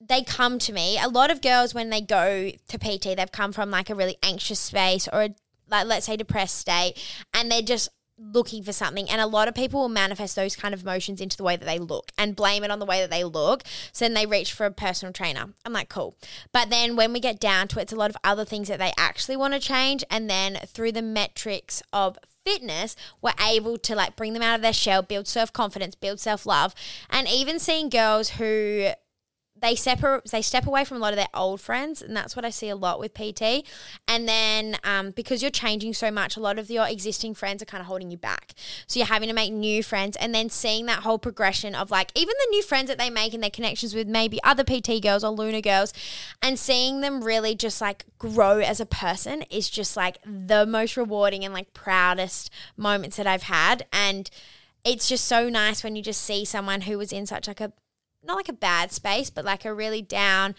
they 0.00 0.22
come 0.22 0.58
to 0.60 0.72
me. 0.72 0.98
A 1.00 1.08
lot 1.08 1.30
of 1.30 1.40
girls 1.40 1.74
when 1.74 1.90
they 1.90 2.00
go 2.00 2.50
to 2.68 2.78
PT, 2.78 3.16
they've 3.16 3.32
come 3.32 3.52
from 3.52 3.70
like 3.70 3.90
a 3.90 3.94
really 3.94 4.18
anxious 4.22 4.60
space 4.60 5.08
or 5.12 5.22
a, 5.22 5.34
like 5.68 5.86
let's 5.86 6.06
say 6.06 6.16
depressed 6.16 6.58
state, 6.58 6.94
and 7.34 7.50
they're 7.50 7.62
just 7.62 7.88
looking 8.18 8.62
for 8.62 8.72
something. 8.72 9.08
And 9.10 9.20
a 9.20 9.26
lot 9.26 9.48
of 9.48 9.54
people 9.54 9.80
will 9.80 9.88
manifest 9.88 10.36
those 10.36 10.56
kind 10.56 10.72
of 10.72 10.82
emotions 10.82 11.20
into 11.20 11.36
the 11.36 11.42
way 11.42 11.56
that 11.56 11.66
they 11.66 11.78
look 11.78 12.12
and 12.16 12.36
blame 12.36 12.64
it 12.64 12.70
on 12.70 12.78
the 12.78 12.86
way 12.86 13.00
that 13.00 13.10
they 13.10 13.24
look. 13.24 13.62
So 13.92 14.04
then 14.04 14.14
they 14.14 14.26
reach 14.26 14.52
for 14.52 14.64
a 14.64 14.70
personal 14.70 15.12
trainer. 15.12 15.52
I'm 15.64 15.72
like, 15.72 15.88
cool. 15.88 16.16
But 16.52 16.70
then 16.70 16.96
when 16.96 17.12
we 17.12 17.20
get 17.20 17.40
down 17.40 17.68
to 17.68 17.78
it, 17.78 17.82
it's 17.82 17.92
a 17.92 17.96
lot 17.96 18.10
of 18.10 18.16
other 18.24 18.44
things 18.44 18.68
that 18.68 18.78
they 18.78 18.92
actually 18.96 19.36
want 19.36 19.54
to 19.54 19.60
change. 19.60 20.02
And 20.10 20.30
then 20.30 20.56
through 20.66 20.92
the 20.92 21.02
metrics 21.02 21.82
of 21.92 22.18
fitness, 22.44 22.96
we're 23.20 23.32
able 23.40 23.76
to 23.76 23.94
like 23.94 24.16
bring 24.16 24.32
them 24.32 24.42
out 24.42 24.56
of 24.56 24.62
their 24.62 24.72
shell, 24.72 25.02
build 25.02 25.28
self 25.28 25.52
confidence, 25.52 25.94
build 25.94 26.20
self 26.20 26.46
love. 26.46 26.74
And 27.10 27.28
even 27.28 27.58
seeing 27.58 27.90
girls 27.90 28.30
who 28.30 28.90
they 29.60 29.74
separate 29.74 30.30
they 30.30 30.42
step 30.42 30.66
away 30.66 30.84
from 30.84 30.98
a 30.98 31.00
lot 31.00 31.12
of 31.12 31.16
their 31.16 31.28
old 31.34 31.60
friends 31.60 32.02
and 32.02 32.16
that's 32.16 32.36
what 32.36 32.44
i 32.44 32.50
see 32.50 32.68
a 32.68 32.76
lot 32.76 32.98
with 32.98 33.14
pt 33.14 33.64
and 34.08 34.28
then 34.28 34.76
um, 34.84 35.10
because 35.10 35.42
you're 35.42 35.50
changing 35.50 35.94
so 35.94 36.10
much 36.10 36.36
a 36.36 36.40
lot 36.40 36.58
of 36.58 36.70
your 36.70 36.86
existing 36.86 37.34
friends 37.34 37.62
are 37.62 37.66
kind 37.66 37.80
of 37.80 37.86
holding 37.86 38.10
you 38.10 38.16
back. 38.16 38.54
So 38.86 38.98
you're 38.98 39.06
having 39.06 39.28
to 39.28 39.34
make 39.34 39.52
new 39.52 39.82
friends 39.82 40.16
and 40.16 40.34
then 40.34 40.48
seeing 40.48 40.86
that 40.86 41.00
whole 41.00 41.18
progression 41.18 41.74
of 41.74 41.90
like 41.90 42.10
even 42.14 42.34
the 42.38 42.50
new 42.50 42.62
friends 42.62 42.88
that 42.88 42.98
they 42.98 43.10
make 43.10 43.34
and 43.34 43.42
their 43.42 43.50
connections 43.50 43.94
with 43.94 44.08
maybe 44.08 44.42
other 44.42 44.64
pt 44.64 45.02
girls 45.02 45.24
or 45.24 45.30
lunar 45.30 45.60
girls 45.60 45.92
and 46.42 46.58
seeing 46.58 47.00
them 47.00 47.22
really 47.22 47.54
just 47.54 47.80
like 47.80 48.04
grow 48.18 48.58
as 48.58 48.80
a 48.80 48.86
person 48.86 49.42
is 49.50 49.68
just 49.68 49.96
like 49.96 50.18
the 50.24 50.66
most 50.66 50.96
rewarding 50.96 51.44
and 51.44 51.54
like 51.54 51.72
proudest 51.72 52.50
moments 52.76 53.16
that 53.16 53.26
i've 53.26 53.44
had. 53.44 53.86
And 53.92 54.30
it's 54.84 55.08
just 55.08 55.24
so 55.24 55.48
nice 55.48 55.82
when 55.82 55.96
you 55.96 56.02
just 56.02 56.20
see 56.20 56.44
someone 56.44 56.82
who 56.82 56.98
was 56.98 57.12
in 57.12 57.26
such 57.26 57.48
like 57.48 57.60
a 57.60 57.72
not 58.26 58.36
like 58.36 58.48
a 58.48 58.54
bad 58.54 58.92
space, 58.92 59.30
but 59.30 59.44
like 59.44 59.64
a 59.64 59.72
really 59.74 60.02
down 60.02 60.54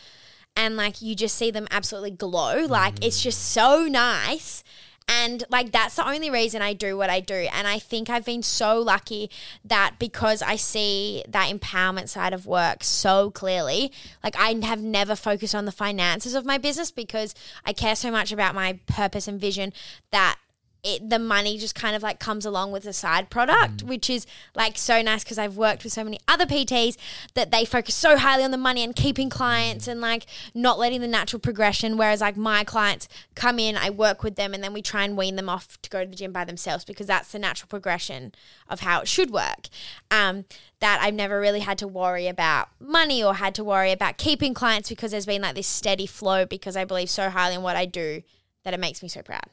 and 0.57 0.75
like 0.75 1.01
you 1.01 1.15
just 1.15 1.35
see 1.35 1.51
them 1.51 1.67
absolutely 1.71 2.11
glow. 2.11 2.65
Like 2.65 2.95
mm. 2.95 3.05
it's 3.05 3.21
just 3.21 3.51
so 3.51 3.85
nice. 3.85 4.63
And 5.09 5.45
like 5.49 5.71
that's 5.71 5.95
the 5.95 6.05
only 6.05 6.29
reason 6.29 6.61
I 6.61 6.73
do 6.73 6.97
what 6.97 7.09
I 7.09 7.21
do. 7.21 7.47
And 7.53 7.65
I 7.65 7.79
think 7.79 8.09
I've 8.09 8.25
been 8.25 8.43
so 8.43 8.81
lucky 8.81 9.29
that 9.63 9.95
because 9.99 10.41
I 10.41 10.57
see 10.57 11.23
that 11.29 11.49
empowerment 11.49 12.09
side 12.09 12.33
of 12.33 12.45
work 12.45 12.83
so 12.83 13.31
clearly, 13.31 13.93
like 14.21 14.35
I 14.37 14.59
have 14.65 14.81
never 14.81 15.15
focused 15.15 15.55
on 15.55 15.63
the 15.63 15.71
finances 15.71 16.33
of 16.33 16.45
my 16.45 16.57
business 16.57 16.91
because 16.91 17.33
I 17.65 17.71
care 17.71 17.95
so 17.95 18.11
much 18.11 18.33
about 18.33 18.53
my 18.53 18.79
purpose 18.85 19.29
and 19.29 19.39
vision 19.39 19.71
that 20.11 20.37
it, 20.83 21.09
the 21.09 21.19
money 21.19 21.57
just 21.57 21.75
kind 21.75 21.95
of 21.95 22.03
like 22.03 22.19
comes 22.19 22.45
along 22.45 22.71
with 22.71 22.83
the 22.83 22.93
side 22.93 23.29
product, 23.29 23.83
which 23.83 24.09
is 24.09 24.25
like 24.55 24.77
so 24.77 25.01
nice 25.01 25.23
because 25.23 25.37
I've 25.37 25.57
worked 25.57 25.83
with 25.83 25.93
so 25.93 26.03
many 26.03 26.19
other 26.27 26.45
PTs 26.45 26.97
that 27.33 27.51
they 27.51 27.65
focus 27.65 27.95
so 27.95 28.17
highly 28.17 28.43
on 28.43 28.51
the 28.51 28.57
money 28.57 28.83
and 28.83 28.95
keeping 28.95 29.29
clients 29.29 29.87
and 29.87 29.99
like 29.99 30.25
not 30.53 30.79
letting 30.79 31.01
the 31.01 31.07
natural 31.07 31.39
progression. 31.39 31.97
Whereas 31.97 32.21
like 32.21 32.37
my 32.37 32.63
clients 32.63 33.07
come 33.35 33.59
in, 33.59 33.75
I 33.75 33.89
work 33.89 34.23
with 34.23 34.35
them, 34.35 34.53
and 34.53 34.63
then 34.63 34.73
we 34.73 34.81
try 34.81 35.03
and 35.03 35.17
wean 35.17 35.35
them 35.35 35.49
off 35.49 35.81
to 35.81 35.89
go 35.89 36.03
to 36.03 36.09
the 36.09 36.15
gym 36.15 36.31
by 36.31 36.45
themselves 36.45 36.85
because 36.85 37.07
that's 37.07 37.31
the 37.31 37.39
natural 37.39 37.67
progression 37.67 38.33
of 38.69 38.81
how 38.81 39.01
it 39.01 39.07
should 39.07 39.31
work. 39.31 39.67
Um, 40.11 40.45
that 40.79 40.99
I've 41.01 41.13
never 41.13 41.39
really 41.39 41.61
had 41.61 41.77
to 41.79 41.87
worry 41.87 42.27
about 42.27 42.69
money 42.79 43.23
or 43.23 43.35
had 43.35 43.55
to 43.55 43.63
worry 43.63 43.91
about 43.91 44.17
keeping 44.17 44.53
clients 44.53 44.89
because 44.89 45.11
there's 45.11 45.25
been 45.25 45.41
like 45.41 45.55
this 45.55 45.67
steady 45.67 46.05
flow 46.05 46.45
because 46.45 46.77
I 46.77 46.85
believe 46.85 47.09
so 47.09 47.29
highly 47.29 47.55
in 47.55 47.63
what 47.63 47.75
I 47.75 47.85
do 47.85 48.21
that 48.63 48.73
it 48.73 48.79
makes 48.79 49.01
me 49.01 49.09
so 49.09 49.21
proud. 49.21 49.45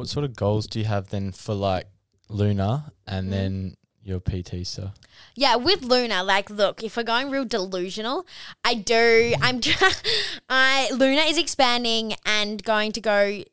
What 0.00 0.08
sort 0.08 0.24
of 0.24 0.34
goals 0.34 0.66
do 0.66 0.78
you 0.78 0.86
have 0.86 1.10
then 1.10 1.30
for 1.30 1.52
like 1.54 1.86
Lunar 2.30 2.84
and 3.06 3.26
Mm. 3.26 3.30
then 3.30 3.76
your 4.02 4.18
PT 4.18 4.64
sir? 4.66 4.92
Yeah, 5.34 5.56
with 5.56 5.82
Lunar, 5.82 6.22
like, 6.22 6.48
look, 6.48 6.82
if 6.82 6.96
we're 6.96 7.02
going 7.02 7.28
real 7.28 7.44
delusional, 7.44 8.26
I 8.64 8.76
do. 8.76 9.34
I'm. 9.42 9.60
I 10.48 10.88
Lunar 10.90 11.24
is 11.26 11.36
expanding 11.36 12.14
and 12.24 12.64
going 12.64 12.92
to 12.92 13.00
go 13.02 13.44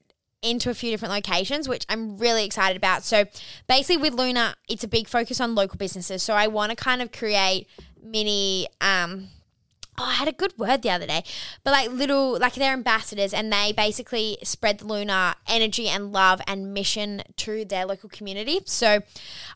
into 0.41 0.69
a 0.69 0.73
few 0.73 0.89
different 0.89 1.13
locations, 1.13 1.67
which 1.67 1.85
I'm 1.89 2.17
really 2.17 2.45
excited 2.45 2.77
about. 2.77 3.03
So, 3.03 3.25
basically, 3.67 3.97
with 3.97 4.13
Lunar, 4.13 4.53
it's 4.69 4.85
a 4.85 4.87
big 4.87 5.09
focus 5.09 5.41
on 5.41 5.53
local 5.53 5.77
businesses. 5.77 6.23
So, 6.23 6.33
I 6.33 6.47
want 6.47 6.69
to 6.69 6.77
kind 6.77 7.01
of 7.01 7.11
create 7.11 7.67
mini. 8.01 8.67
um 8.79 9.27
Oh, 9.99 10.05
I 10.05 10.13
had 10.13 10.27
a 10.27 10.31
good 10.31 10.53
word 10.59 10.83
the 10.83 10.91
other 10.91 11.07
day, 11.07 11.23
but 11.63 11.71
like 11.71 11.89
little, 11.89 12.37
like 12.37 12.53
they're 12.53 12.73
ambassadors 12.73 13.33
and 13.33 13.51
they 13.51 13.73
basically 13.75 14.37
spread 14.43 14.77
the 14.77 14.85
lunar 14.85 15.33
energy 15.47 15.87
and 15.87 16.13
love 16.13 16.39
and 16.45 16.71
mission 16.71 17.23
to 17.37 17.65
their 17.65 17.83
local 17.83 18.07
community. 18.07 18.59
So 18.65 18.99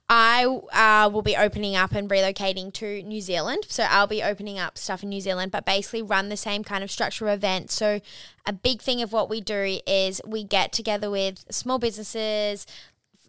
I 0.10 0.46
uh, 0.46 1.10
will 1.10 1.22
be 1.22 1.38
opening 1.38 1.76
up 1.76 1.92
and 1.92 2.10
relocating 2.10 2.74
to 2.74 3.04
New 3.04 3.22
Zealand. 3.22 3.66
So 3.70 3.84
I'll 3.84 4.08
be 4.08 4.24
opening 4.24 4.58
up 4.58 4.80
stuff 4.80 5.04
in 5.04 5.10
New 5.10 5.22
Zealand, 5.22 5.52
but 5.52 5.64
basically 5.64 6.02
run 6.02 6.30
the 6.30 6.38
same 6.38 6.64
kind 6.64 6.84
of 6.84 6.90
structure 6.90 7.28
of 7.28 7.34
events. 7.34 7.76
So 7.76 8.02
a 8.48 8.54
big 8.54 8.82
thing 8.82 9.04
of 9.04 9.14
what 9.14 9.30
we 9.30 9.42
do 9.42 9.80
is 9.86 10.22
we 10.26 10.44
get 10.44 10.72
together 10.72 11.12
with 11.12 11.46
small 11.52 11.78
businesses, 11.78 12.66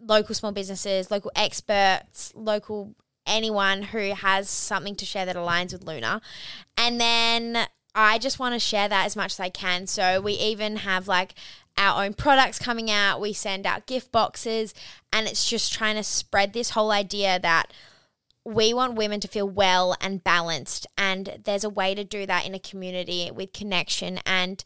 local 0.01 0.33
small 0.33 0.51
businesses, 0.51 1.11
local 1.11 1.31
experts, 1.35 2.33
local 2.35 2.95
anyone 3.25 3.83
who 3.83 4.13
has 4.13 4.49
something 4.49 4.95
to 4.95 5.05
share 5.05 5.25
that 5.25 5.35
aligns 5.35 5.73
with 5.73 5.83
Lunar. 5.83 6.21
And 6.77 6.99
then 6.99 7.67
I 7.95 8.17
just 8.17 8.39
want 8.39 8.53
to 8.55 8.59
share 8.59 8.89
that 8.89 9.05
as 9.05 9.15
much 9.15 9.33
as 9.33 9.39
I 9.39 9.49
can. 9.49 9.87
So 9.87 10.19
we 10.19 10.33
even 10.33 10.77
have 10.77 11.07
like 11.07 11.35
our 11.77 12.03
own 12.03 12.13
products 12.13 12.59
coming 12.59 12.89
out. 12.89 13.21
We 13.21 13.33
send 13.33 13.65
out 13.65 13.87
gift 13.87 14.11
boxes, 14.11 14.73
and 15.11 15.27
it's 15.27 15.49
just 15.49 15.73
trying 15.73 15.95
to 15.95 16.03
spread 16.03 16.53
this 16.53 16.71
whole 16.71 16.91
idea 16.91 17.39
that 17.39 17.71
we 18.45 18.73
want 18.73 18.95
women 18.95 19.19
to 19.21 19.27
feel 19.27 19.47
well 19.47 19.95
and 20.01 20.23
balanced. 20.23 20.85
And 20.97 21.41
there's 21.45 21.63
a 21.63 21.69
way 21.69 21.95
to 21.95 22.03
do 22.03 22.25
that 22.25 22.45
in 22.45 22.53
a 22.53 22.59
community 22.59 23.31
with 23.33 23.53
connection 23.53 24.19
and 24.25 24.63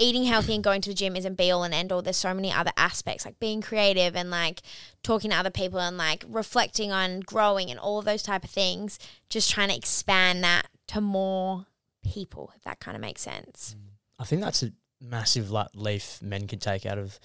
eating 0.00 0.24
healthy 0.24 0.54
and 0.54 0.64
going 0.64 0.80
to 0.82 0.90
the 0.90 0.94
gym 0.94 1.14
isn't 1.14 1.36
be 1.36 1.50
all 1.50 1.62
and 1.62 1.74
end 1.74 1.92
all. 1.92 2.02
There's 2.02 2.16
so 2.16 2.34
many 2.34 2.52
other 2.52 2.72
aspects 2.76 3.24
like 3.24 3.38
being 3.38 3.60
creative 3.60 4.16
and 4.16 4.30
like 4.30 4.62
talking 5.02 5.30
to 5.30 5.36
other 5.36 5.50
people 5.50 5.78
and 5.78 5.96
like 5.96 6.24
reflecting 6.28 6.90
on 6.90 7.20
growing 7.20 7.70
and 7.70 7.78
all 7.78 7.98
of 7.98 8.04
those 8.04 8.22
type 8.22 8.44
of 8.44 8.50
things. 8.50 8.98
Just 9.28 9.50
trying 9.50 9.68
to 9.68 9.76
expand 9.76 10.42
that 10.42 10.66
to 10.88 11.00
more 11.00 11.66
people, 12.02 12.52
if 12.56 12.62
that 12.64 12.80
kind 12.80 12.96
of 12.96 13.00
makes 13.00 13.20
sense. 13.20 13.76
I 14.18 14.24
think 14.24 14.42
that's 14.42 14.62
a 14.62 14.72
massive 15.00 15.50
like 15.50 15.68
leaf 15.74 16.20
men 16.20 16.46
can 16.46 16.58
take 16.58 16.84
out 16.84 16.98
of 16.98 17.18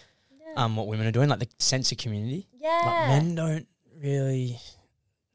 um 0.56 0.76
what 0.76 0.88
women 0.88 1.08
are 1.08 1.12
doing, 1.12 1.30
like 1.30 1.40
the 1.40 1.50
sense 1.60 1.92
of 1.92 1.98
community. 1.98 2.48
Yeah. 2.60 2.82
Like 2.86 3.08
men 3.10 3.36
don't 3.36 3.68
really 3.98 4.60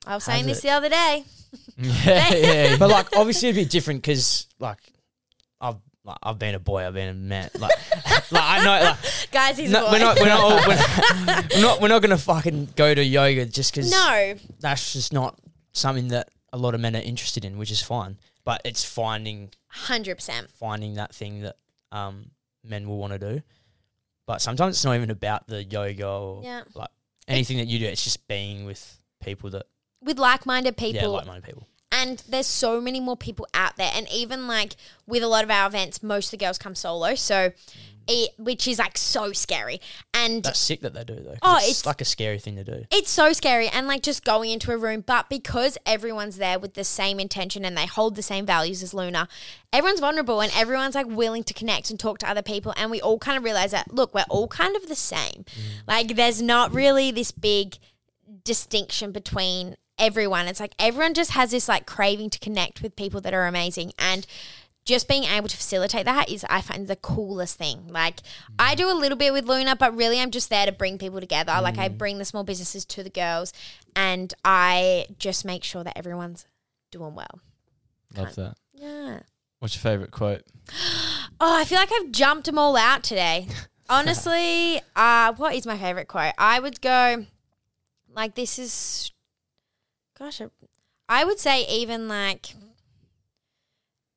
I 0.07 0.15
was 0.15 0.25
saying 0.25 0.47
Have 0.47 0.47
this 0.47 0.63
the 0.63 0.71
other 0.71 0.89
day. 0.89 1.25
yeah, 1.77 2.35
yeah. 2.35 2.77
But 2.79 2.89
like, 2.89 3.15
obviously, 3.17 3.51
it'd 3.51 3.63
be 3.63 3.69
different 3.69 4.03
because 4.03 4.47
like, 4.59 4.79
I've 5.61 5.77
like, 6.05 6.17
I've 6.23 6.39
been 6.39 6.55
a 6.55 6.59
boy, 6.59 6.87
I've 6.87 6.95
been 6.95 7.09
a 7.09 7.15
man. 7.15 7.51
Like, 7.59 7.73
like 8.33 8.43
I 8.43 8.65
know, 8.65 8.85
like, 8.85 8.97
Guys, 9.33 9.59
he's 9.59 9.71
no, 9.71 9.87
a 9.87 9.91
boy. 9.91 9.93
we're 9.93 9.99
not, 9.99 10.21
we're 10.21 10.27
not, 10.27 10.41
all, 10.41 10.69
we're, 10.69 11.45
we're 11.57 11.63
not, 11.63 11.81
we're 11.81 11.89
not 11.89 12.03
gonna 12.03 12.19
fucking 12.19 12.71
go 12.77 12.95
to 12.95 13.03
yoga 13.05 13.47
just 13.47 13.75
because. 13.75 13.91
No. 13.91 14.35
that's 14.61 14.93
just 14.93 15.13
not 15.13 15.39
something 15.73 16.09
that 16.09 16.31
a 16.53 16.59
lot 16.59 16.75
of 16.75 16.81
men 16.81 16.97
are 16.97 17.01
interested 17.01 17.45
in, 17.45 17.59
which 17.59 17.71
is 17.71 17.83
fine. 17.83 18.19
But 18.45 18.63
it's 18.65 18.85
finding 18.85 19.51
100%. 19.75 20.51
finding 20.53 20.95
that 20.95 21.15
thing 21.15 21.43
that 21.43 21.57
um 21.93 22.31
men 22.65 22.89
will 22.89 22.99
want 22.99 23.13
to 23.13 23.19
do. 23.19 23.43
But 24.27 24.41
sometimes 24.41 24.77
it's 24.77 24.85
not 24.85 24.95
even 24.97 25.11
about 25.11 25.47
the 25.49 25.63
yoga 25.65 26.09
or 26.09 26.43
Yeah. 26.43 26.63
like 26.75 26.89
anything 27.29 27.59
that 27.59 27.67
you 27.69 27.79
do. 27.79 27.87
It's 27.87 28.03
just 28.05 28.27
being 28.29 28.65
with 28.65 29.01
people 29.23 29.51
that 29.51 29.67
With 30.03 30.19
like 30.19 30.47
minded 30.47 30.77
people. 30.77 31.03
yeah, 31.03 31.09
like-minded 31.09 31.45
people. 31.45 31.67
And 31.93 32.23
there's 32.29 32.47
so 32.47 32.81
many 32.81 33.01
more 33.01 33.17
people 33.17 33.47
out 33.55 33.77
there. 33.77 33.91
And 33.95 34.07
even 34.13 34.47
like 34.47 34.77
with 35.07 35.23
a 35.23 35.29
lot 35.29 35.45
of 35.45 35.51
our 35.51 35.67
events 35.67 36.03
most 36.03 36.27
of 36.27 36.39
the 36.39 36.45
girls 36.45 36.59
come 36.59 36.75
solo. 36.75 37.15
So 37.15 37.53
it, 38.09 38.31
which 38.39 38.67
is 38.67 38.79
like 38.79 38.97
so 38.97 39.33
scary. 39.33 39.81
And 40.15 40.43
That's 40.43 40.59
sick 40.59 40.81
that 40.81 40.95
they 40.95 41.05
do 41.05 41.17
though. 41.17 41.37
Oh, 41.43 41.57
it's, 41.59 41.65
it's- 41.67 41.87
like 41.87 42.01
a 42.01 42.05
scary 42.05 42.39
thing 42.39 42.57
to 42.57 42.65
do. 42.65 42.85
it's 42.91 43.11
so 43.11 43.33
scary. 43.33 43.69
And 43.69 43.87
like 43.87 44.03
just 44.03 44.25
going 44.25 44.51
into 44.51 44.73
a 44.73 44.77
room 44.77 45.03
but 45.07 45.29
because 45.29 45.79
everyone's 45.85 46.37
there 46.39 46.59
with 46.59 46.75
the 46.75 46.85
same 46.85 47.21
intention 47.21 47.65
and 47.65 47.77
they 47.77 47.87
hold 47.87 48.17
the 48.17 48.23
same 48.23 48.47
values 48.47 48.83
as 48.83 48.95
lunar 48.95 49.29
everyone's 49.73 50.01
vulnerable 50.01 50.41
and 50.41 50.51
everyone's 50.57 50.95
like 50.97 51.07
willing 51.07 51.45
to 51.45 51.55
connect 51.55 51.91
and 51.91 52.01
talk 52.01 52.19
to 52.19 52.29
other 52.29 52.43
people. 52.43 52.73
And 52.77 52.91
we 52.91 53.01
all 53.01 53.19
kind 53.19 53.37
of 53.39 53.45
realize 53.45 53.71
that 53.73 53.93
look 53.93 54.15
we're 54.15 54.25
all 54.29 54.49
kind 54.49 54.77
of 54.77 54.89
the 54.89 54.97
same. 54.97 55.45
Mm. 55.45 55.63
Like 55.87 56.17
there's 56.17 56.41
not 56.43 56.73
really 56.75 57.11
this 57.11 57.31
big 57.33 57.79
distinction 58.45 59.13
between 59.13 59.77
everyone 60.01 60.49
it's 60.49 60.59
like 60.61 60.75
everyone 60.79 61.15
just 61.15 61.33
has 61.33 61.51
this 61.53 61.69
like 61.69 61.87
craving 61.87 62.31
to 62.31 62.39
connect 62.39 62.83
with 62.83 62.97
people 62.97 63.21
that 63.21 63.35
are 63.35 63.47
amazing 63.47 63.93
and 63.99 64.27
just 64.85 65.09
being 65.09 65.25
able 65.25 65.49
to 65.49 65.57
facilitate 65.57 66.05
that 66.05 66.29
is 66.31 66.45
I 66.49 66.61
find 66.61 66.89
the 66.89 66.97
coolest 66.97 67.59
thing. 67.59 67.89
Like 67.89 68.21
I 68.59 68.75
do 68.75 68.91
a 68.91 68.95
little 68.95 69.17
bit 69.17 69.33
with 69.33 69.45
Lunar, 69.45 69.77
but 69.77 69.95
really 69.97 70.19
I'm 70.19 70.31
just 70.31 70.51
there 70.51 70.67
to 70.67 70.73
bring 70.73 70.99
people 70.99 71.21
together. 71.21 71.53
Like 71.63 71.79
I 71.79 71.89
bring 71.89 72.19
the 72.19 72.25
small 72.25 72.45
businesses 72.45 72.85
to 72.87 73.03
the 73.03 73.11
girls 73.11 73.53
and 73.95 74.33
I 74.45 75.07
just 75.19 75.45
make 75.45 75.65
sure 75.65 75.85
that 75.85 75.97
everyone's 75.97 76.47
doing 76.91 77.15
well. 77.15 77.41
Love 78.17 78.35
that. 78.37 78.57
Yeah. 78.75 79.21
What's 79.61 79.77
your 79.77 79.83
favorite 79.83 80.11
quote? 80.11 80.43
Oh, 81.43 81.59
I 81.59 81.65
feel 81.65 81.79
like 81.79 81.91
I've 81.91 82.13
jumped 82.13 82.45
them 82.45 82.59
all 82.59 82.77
out 82.77 83.03
today. 83.03 83.49
Honestly, 83.89 84.79
uh, 84.95 85.33
what 85.33 85.55
is 85.55 85.65
my 85.65 85.79
favorite 85.79 86.07
quote? 86.07 86.35
I 86.37 86.61
would 86.61 86.83
go 86.83 87.25
like 88.15 88.35
this 88.35 88.59
is 88.59 89.11
gosh, 90.21 90.41
I- 90.41 90.51
I 91.09 91.25
would 91.25 91.41
say 91.41 91.63
even 91.67 92.07
like 92.07 92.55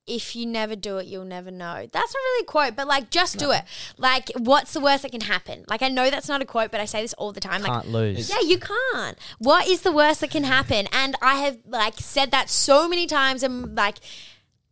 if 0.05 0.35
you 0.35 0.45
never 0.45 0.75
do 0.75 0.97
it, 0.97 1.07
you'll 1.07 1.23
never 1.23 1.49
know. 1.49 1.87
That's 1.91 2.13
not 2.13 2.19
really 2.19 2.43
a 2.43 2.45
quote, 2.45 2.75
but 2.75 2.87
like 2.87 3.09
just 3.09 3.39
do 3.39 3.51
it. 3.51 3.63
Like 3.97 4.29
what's 4.37 4.73
the 4.73 4.81
worst 4.81 5.03
that 5.03 5.11
can 5.11 5.21
happen? 5.21 5.63
Like 5.69 5.81
I 5.81 5.87
know 5.87 6.09
that's 6.09 6.27
not 6.27 6.41
a 6.41 6.45
quote, 6.45 6.71
but 6.71 6.81
I 6.81 6.85
say 6.85 7.01
this 7.01 7.13
all 7.13 7.31
the 7.31 7.39
time. 7.39 7.63
Can't 7.63 7.85
like 7.87 7.93
lose. 7.93 8.29
yeah, 8.29 8.41
you 8.41 8.59
can't. 8.59 9.17
What 9.39 9.65
is 9.65 9.81
the 9.81 9.93
worst 9.93 10.19
that 10.21 10.29
can 10.29 10.43
happen? 10.43 10.87
And 10.91 11.15
I 11.21 11.35
have 11.35 11.57
like 11.65 11.95
said 11.99 12.31
that 12.31 12.49
so 12.49 12.87
many 12.89 13.07
times 13.07 13.43
and 13.43 13.75
like 13.75 13.99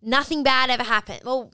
nothing 0.01 0.43
bad 0.43 0.69
ever 0.69 0.83
happened. 0.83 1.21
Well, 1.23 1.53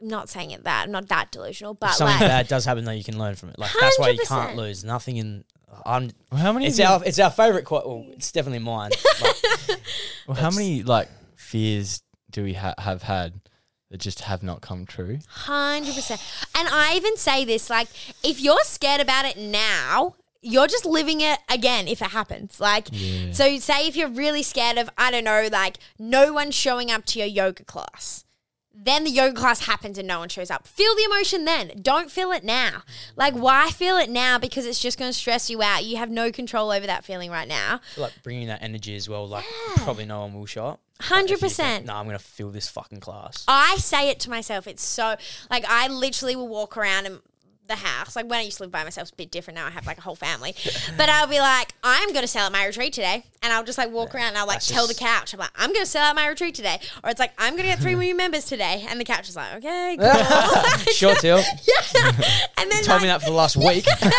I'm 0.00 0.06
not 0.08 0.28
saying 0.28 0.52
it 0.52 0.62
that. 0.62 0.84
I'm 0.84 0.92
not 0.92 1.08
that 1.08 1.32
delusional, 1.32 1.74
but 1.74 1.90
if 1.90 1.96
something 1.96 2.20
like 2.20 2.28
bad 2.28 2.48
does 2.48 2.64
happen 2.64 2.84
though, 2.84 2.92
you 2.92 3.04
can 3.04 3.18
learn 3.18 3.34
from 3.34 3.48
it. 3.48 3.58
Like 3.58 3.72
that's 3.80 3.98
why 3.98 4.10
you 4.10 4.20
can't 4.28 4.56
lose. 4.56 4.84
Nothing 4.84 5.16
in. 5.16 5.44
I'm, 5.86 6.10
Well, 6.30 6.40
how 6.40 6.52
many? 6.52 6.66
it's 6.66 6.78
our 6.80 7.02
it's 7.04 7.18
our 7.18 7.30
favorite 7.30 7.64
quote. 7.64 7.86
Well, 7.86 8.04
it's 8.12 8.30
definitely 8.32 8.60
mine. 8.60 8.90
but 9.20 9.80
well, 10.26 10.36
how 10.36 10.50
many 10.50 10.82
like 10.82 11.08
fears 11.36 12.02
do 12.30 12.42
we 12.44 12.54
ha- 12.54 12.74
have 12.78 13.02
had 13.02 13.40
that 13.90 13.98
just 14.00 14.20
have 14.22 14.42
not 14.42 14.60
come 14.60 14.86
true? 14.86 15.18
Hundred 15.28 15.94
percent. 15.94 16.20
And 16.54 16.68
I 16.68 16.94
even 16.96 17.16
say 17.16 17.44
this: 17.44 17.68
like, 17.70 17.88
if 18.22 18.40
you're 18.40 18.62
scared 18.64 19.00
about 19.00 19.24
it 19.24 19.36
now, 19.38 20.14
you're 20.40 20.66
just 20.66 20.84
living 20.84 21.20
it 21.20 21.38
again 21.50 21.88
if 21.88 22.02
it 22.02 22.10
happens. 22.10 22.60
Like, 22.60 22.88
Yeah. 22.90 23.32
so 23.32 23.58
say 23.58 23.86
if 23.86 23.96
you're 23.96 24.08
really 24.08 24.42
scared 24.42 24.76
of, 24.78 24.90
I 24.98 25.10
don't 25.10 25.24
know, 25.24 25.48
like 25.52 25.78
no 25.98 26.32
one 26.32 26.50
showing 26.50 26.90
up 26.90 27.04
to 27.06 27.18
your 27.18 27.28
yoga 27.28 27.64
class. 27.64 28.24
Then 28.74 29.04
the 29.04 29.10
yoga 29.10 29.38
class 29.38 29.66
happens 29.66 29.98
and 29.98 30.08
no 30.08 30.18
one 30.18 30.28
shows 30.28 30.50
up. 30.50 30.66
Feel 30.66 30.94
the 30.96 31.04
emotion 31.04 31.44
then. 31.44 31.72
Don't 31.80 32.10
feel 32.10 32.32
it 32.32 32.42
now. 32.42 32.82
Like, 33.16 33.34
why 33.34 33.70
feel 33.70 33.96
it 33.96 34.10
now? 34.10 34.38
Because 34.38 34.66
it's 34.66 34.80
just 34.80 34.98
going 34.98 35.10
to 35.10 35.16
stress 35.16 35.48
you 35.50 35.62
out. 35.62 35.84
You 35.84 35.98
have 35.98 36.10
no 36.10 36.32
control 36.32 36.70
over 36.70 36.86
that 36.86 37.04
feeling 37.04 37.30
right 37.30 37.46
now. 37.46 37.80
like 37.96 38.12
bringing 38.22 38.48
that 38.48 38.62
energy 38.62 38.96
as 38.96 39.08
well. 39.08 39.28
Like 39.28 39.44
probably 39.76 40.06
no 40.06 40.20
one 40.22 40.34
will 40.34 40.46
show 40.46 40.66
up. 40.66 40.80
But 41.08 41.30
if 41.30 41.42
you 41.42 41.48
think, 41.48 41.84
100%. 41.84 41.86
No, 41.86 41.94
I'm 41.94 42.06
gonna 42.06 42.18
fill 42.18 42.50
this 42.50 42.68
fucking 42.68 43.00
class. 43.00 43.44
I 43.48 43.76
say 43.76 44.08
it 44.08 44.20
to 44.20 44.30
myself. 44.30 44.66
It's 44.66 44.84
so 44.84 45.16
like 45.50 45.64
I 45.68 45.88
literally 45.88 46.36
will 46.36 46.48
walk 46.48 46.76
around 46.76 47.06
in 47.06 47.18
the 47.68 47.76
house. 47.76 48.16
Like 48.16 48.28
when 48.28 48.40
I 48.40 48.42
used 48.42 48.56
to 48.58 48.64
live 48.64 48.72
by 48.72 48.84
myself, 48.84 49.04
it's 49.04 49.12
a 49.12 49.16
bit 49.16 49.30
different 49.30 49.56
now. 49.56 49.66
I 49.66 49.70
have 49.70 49.86
like 49.86 49.98
a 49.98 50.02
whole 50.02 50.16
family, 50.16 50.54
but 50.96 51.08
I'll 51.08 51.26
be 51.26 51.38
like, 51.38 51.72
I'm 51.82 52.08
going 52.08 52.22
to 52.22 52.28
sell 52.28 52.46
at 52.46 52.52
my 52.52 52.66
retreat 52.66 52.92
today, 52.92 53.24
and 53.42 53.52
I'll 53.52 53.64
just 53.64 53.78
like 53.78 53.90
walk 53.90 54.14
around 54.14 54.28
and 54.28 54.38
I'll 54.38 54.46
like 54.46 54.60
tell 54.60 54.86
the 54.86 54.94
couch, 54.94 55.32
I'm 55.32 55.40
like, 55.40 55.50
I'm 55.56 55.72
going 55.72 55.84
to 55.84 55.90
sell 55.90 56.02
at 56.02 56.16
my 56.16 56.26
retreat 56.26 56.54
today, 56.54 56.80
or 57.04 57.10
it's 57.10 57.20
like 57.20 57.32
I'm 57.38 57.52
going 57.54 57.62
to 57.64 57.68
get 57.68 57.78
three 57.80 57.94
new 58.02 58.16
members 58.16 58.44
today, 58.46 58.84
and 58.88 59.00
the 59.00 59.04
couch 59.04 59.28
is 59.28 59.36
like, 59.36 59.54
okay, 59.56 59.96
cool. 60.00 60.92
sure, 60.92 61.14
Till. 61.16 61.38
and 62.58 62.70
then 62.70 62.82
Told 62.82 63.02
me 63.02 63.08
that 63.08 63.20
for 63.22 63.30
the 63.30 63.36
last 63.36 63.56
week. 63.56 63.86
and 63.88 64.12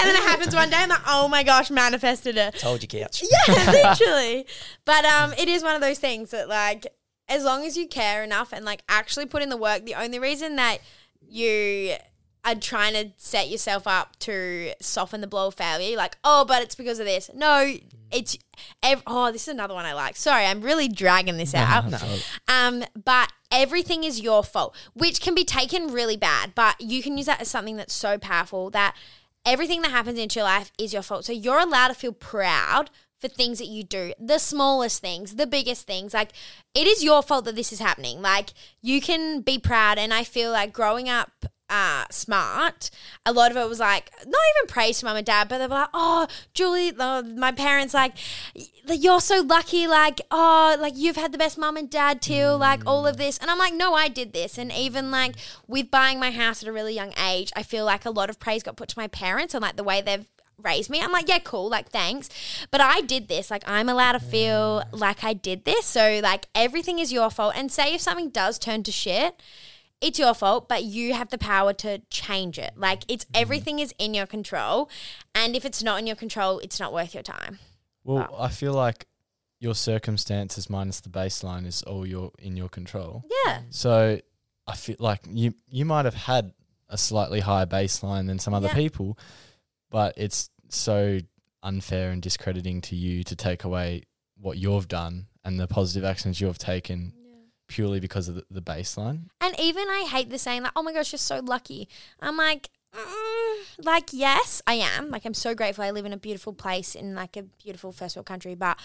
then 0.00 0.14
it 0.14 0.22
happens 0.22 0.54
one 0.54 0.70
day. 0.70 0.78
I'm 0.78 0.88
like, 0.88 1.00
oh 1.06 1.28
my 1.28 1.42
gosh, 1.42 1.70
manifested 1.70 2.36
it. 2.36 2.56
Told 2.58 2.82
you, 2.82 2.88
couch. 2.88 3.22
Yeah, 3.22 3.70
literally. 3.70 4.46
But 4.84 5.04
um, 5.04 5.32
it 5.38 5.48
is 5.48 5.62
one 5.62 5.74
of 5.74 5.80
those 5.80 5.98
things 5.98 6.30
that 6.32 6.48
like, 6.48 6.86
as 7.28 7.44
long 7.44 7.64
as 7.64 7.76
you 7.76 7.86
care 7.88 8.22
enough 8.22 8.52
and 8.52 8.64
like 8.64 8.82
actually 8.88 9.26
put 9.26 9.42
in 9.42 9.48
the 9.48 9.56
work, 9.56 9.84
the 9.86 9.94
only 9.94 10.18
reason 10.18 10.56
that 10.56 10.78
you 11.26 11.94
are 12.44 12.54
trying 12.54 12.92
to 12.92 13.12
set 13.16 13.48
yourself 13.48 13.86
up 13.86 14.18
to 14.20 14.72
soften 14.80 15.20
the 15.20 15.26
blow 15.26 15.48
of 15.48 15.54
failure, 15.54 15.96
like, 15.96 16.16
oh, 16.24 16.44
but 16.46 16.62
it's 16.62 16.74
because 16.74 16.98
of 16.98 17.06
this. 17.06 17.30
No, 17.34 17.74
it's 18.12 18.36
ev- 18.82 19.02
oh, 19.06 19.32
this 19.32 19.42
is 19.42 19.48
another 19.48 19.74
one 19.74 19.86
I 19.86 19.94
like. 19.94 20.16
Sorry, 20.16 20.44
I'm 20.44 20.60
really 20.60 20.88
dragging 20.88 21.36
this 21.36 21.54
out. 21.54 21.84
Um, 22.48 22.84
but 23.02 23.32
everything 23.50 24.04
is 24.04 24.20
your 24.20 24.44
fault, 24.44 24.76
which 24.92 25.20
can 25.20 25.34
be 25.34 25.44
taken 25.44 25.92
really 25.92 26.16
bad, 26.16 26.54
but 26.54 26.80
you 26.80 27.02
can 27.02 27.16
use 27.16 27.26
that 27.26 27.40
as 27.40 27.48
something 27.48 27.76
that's 27.76 27.94
so 27.94 28.18
powerful 28.18 28.70
that 28.70 28.94
everything 29.46 29.82
that 29.82 29.90
happens 29.90 30.18
into 30.18 30.38
your 30.38 30.44
life 30.44 30.70
is 30.78 30.92
your 30.92 31.02
fault. 31.02 31.24
So 31.24 31.32
you're 31.32 31.58
allowed 31.60 31.88
to 31.88 31.94
feel 31.94 32.12
proud 32.12 32.90
for 33.20 33.28
things 33.28 33.58
that 33.58 33.68
you 33.68 33.82
do, 33.82 34.12
the 34.18 34.38
smallest 34.38 35.00
things, 35.00 35.36
the 35.36 35.46
biggest 35.46 35.86
things. 35.86 36.12
Like 36.12 36.32
it 36.74 36.86
is 36.86 37.02
your 37.02 37.22
fault 37.22 37.46
that 37.46 37.56
this 37.56 37.72
is 37.72 37.78
happening. 37.78 38.20
Like 38.20 38.50
you 38.82 39.00
can 39.00 39.40
be 39.40 39.58
proud. 39.58 39.98
And 39.98 40.12
I 40.12 40.24
feel 40.24 40.50
like 40.50 40.72
growing 40.72 41.08
up 41.08 41.46
uh, 41.74 42.04
smart, 42.08 42.88
a 43.26 43.32
lot 43.32 43.50
of 43.50 43.56
it 43.56 43.68
was 43.68 43.80
like 43.80 44.12
not 44.18 44.42
even 44.56 44.68
praise 44.68 45.00
to 45.00 45.06
mum 45.06 45.16
and 45.16 45.26
dad, 45.26 45.48
but 45.48 45.58
they 45.58 45.66
were 45.66 45.74
like, 45.74 45.88
"Oh, 45.92 46.28
Julie, 46.52 46.92
uh, 46.96 47.22
my 47.22 47.50
parents 47.50 47.92
like, 47.92 48.12
you're 48.86 49.20
so 49.20 49.40
lucky. 49.40 49.88
Like, 49.88 50.20
oh, 50.30 50.76
like 50.78 50.92
you've 50.96 51.16
had 51.16 51.32
the 51.32 51.38
best 51.38 51.58
mum 51.58 51.76
and 51.76 51.90
dad 51.90 52.22
till 52.22 52.58
like 52.58 52.82
all 52.86 53.08
of 53.08 53.16
this." 53.16 53.38
And 53.38 53.50
I'm 53.50 53.58
like, 53.58 53.74
"No, 53.74 53.94
I 53.94 54.06
did 54.06 54.32
this." 54.32 54.56
And 54.56 54.70
even 54.70 55.10
like 55.10 55.34
with 55.66 55.90
buying 55.90 56.20
my 56.20 56.30
house 56.30 56.62
at 56.62 56.68
a 56.68 56.72
really 56.72 56.94
young 56.94 57.12
age, 57.18 57.50
I 57.56 57.64
feel 57.64 57.84
like 57.84 58.04
a 58.04 58.10
lot 58.10 58.30
of 58.30 58.38
praise 58.38 58.62
got 58.62 58.76
put 58.76 58.88
to 58.90 58.98
my 58.98 59.08
parents 59.08 59.52
and 59.52 59.62
like 59.62 59.74
the 59.74 59.82
way 59.82 60.00
they've 60.00 60.28
raised 60.62 60.90
me. 60.90 61.00
I'm 61.00 61.10
like, 61.10 61.28
yeah, 61.28 61.40
cool, 61.40 61.68
like 61.68 61.88
thanks. 61.88 62.28
But 62.70 62.80
I 62.80 63.00
did 63.00 63.26
this. 63.26 63.50
Like 63.50 63.64
I'm 63.66 63.88
allowed 63.88 64.12
to 64.12 64.20
feel 64.20 64.84
like 64.92 65.24
I 65.24 65.32
did 65.32 65.64
this. 65.64 65.86
So 65.86 66.20
like 66.22 66.46
everything 66.54 67.00
is 67.00 67.12
your 67.12 67.30
fault. 67.30 67.54
And 67.56 67.72
say 67.72 67.94
if 67.94 68.00
something 68.00 68.30
does 68.30 68.60
turn 68.60 68.84
to 68.84 68.92
shit, 68.92 69.40
it's 70.00 70.18
your 70.18 70.34
fault, 70.34 70.68
but 70.68 70.84
you 70.84 71.14
have 71.14 71.30
the 71.30 71.38
power 71.38 71.72
to 71.72 72.00
change 72.10 72.58
it. 72.58 72.72
Like 72.76 73.04
it's 73.08 73.24
mm-hmm. 73.24 73.42
everything 73.42 73.78
is 73.78 73.94
in 73.98 74.14
your 74.14 74.26
control. 74.26 74.90
And 75.34 75.56
if 75.56 75.64
it's 75.64 75.82
not 75.82 75.98
in 75.98 76.06
your 76.06 76.16
control, 76.16 76.58
it's 76.58 76.78
not 76.78 76.92
worth 76.92 77.14
your 77.14 77.22
time. 77.22 77.58
Well, 78.04 78.34
I 78.38 78.48
feel 78.48 78.74
like 78.74 79.06
your 79.60 79.74
circumstances 79.74 80.68
minus 80.68 81.00
the 81.00 81.08
baseline 81.08 81.66
is 81.66 81.82
all 81.84 82.06
your 82.06 82.32
in 82.38 82.56
your 82.56 82.68
control. 82.68 83.24
Yeah. 83.46 83.60
So 83.70 84.20
I 84.66 84.76
feel 84.76 84.96
like 84.98 85.20
you 85.28 85.54
you 85.68 85.84
might 85.84 86.04
have 86.04 86.14
had 86.14 86.52
a 86.88 86.98
slightly 86.98 87.40
higher 87.40 87.66
baseline 87.66 88.26
than 88.26 88.38
some 88.38 88.52
other 88.52 88.68
Yeah. 88.68 88.74
people, 88.74 89.18
but 89.90 90.14
it's 90.18 90.50
so 90.68 91.18
unfair 91.62 92.10
and 92.10 92.20
discrediting 92.20 92.82
to 92.82 92.94
you 92.94 93.24
to 93.24 93.34
take 93.34 93.64
away 93.64 94.02
what 94.36 94.58
you've 94.58 94.86
done 94.86 95.28
and 95.44 95.58
the 95.58 95.66
positive 95.66 96.04
actions 96.04 96.40
you've 96.40 96.58
taken 96.58 97.14
purely 97.74 97.98
because 97.98 98.28
of 98.28 98.36
the, 98.36 98.44
the 98.48 98.62
baseline. 98.62 99.24
And 99.40 99.58
even 99.58 99.88
I 99.88 100.06
hate 100.08 100.30
the 100.30 100.38
saying 100.38 100.62
like, 100.62 100.72
"Oh 100.76 100.82
my 100.82 100.92
gosh, 100.92 101.10
you're 101.10 101.18
so 101.18 101.40
lucky." 101.40 101.88
I'm 102.20 102.36
like, 102.36 102.70
mm, 102.96 103.56
like 103.84 104.10
yes, 104.12 104.62
I 104.64 104.74
am. 104.74 105.10
Like 105.10 105.24
I'm 105.24 105.34
so 105.34 105.56
grateful. 105.56 105.82
I 105.82 105.90
live 105.90 106.06
in 106.06 106.12
a 106.12 106.16
beautiful 106.16 106.52
place 106.52 106.94
in 106.94 107.16
like 107.16 107.36
a 107.36 107.42
beautiful 107.42 107.90
first 107.90 108.14
world 108.14 108.26
country, 108.26 108.54
but 108.54 108.78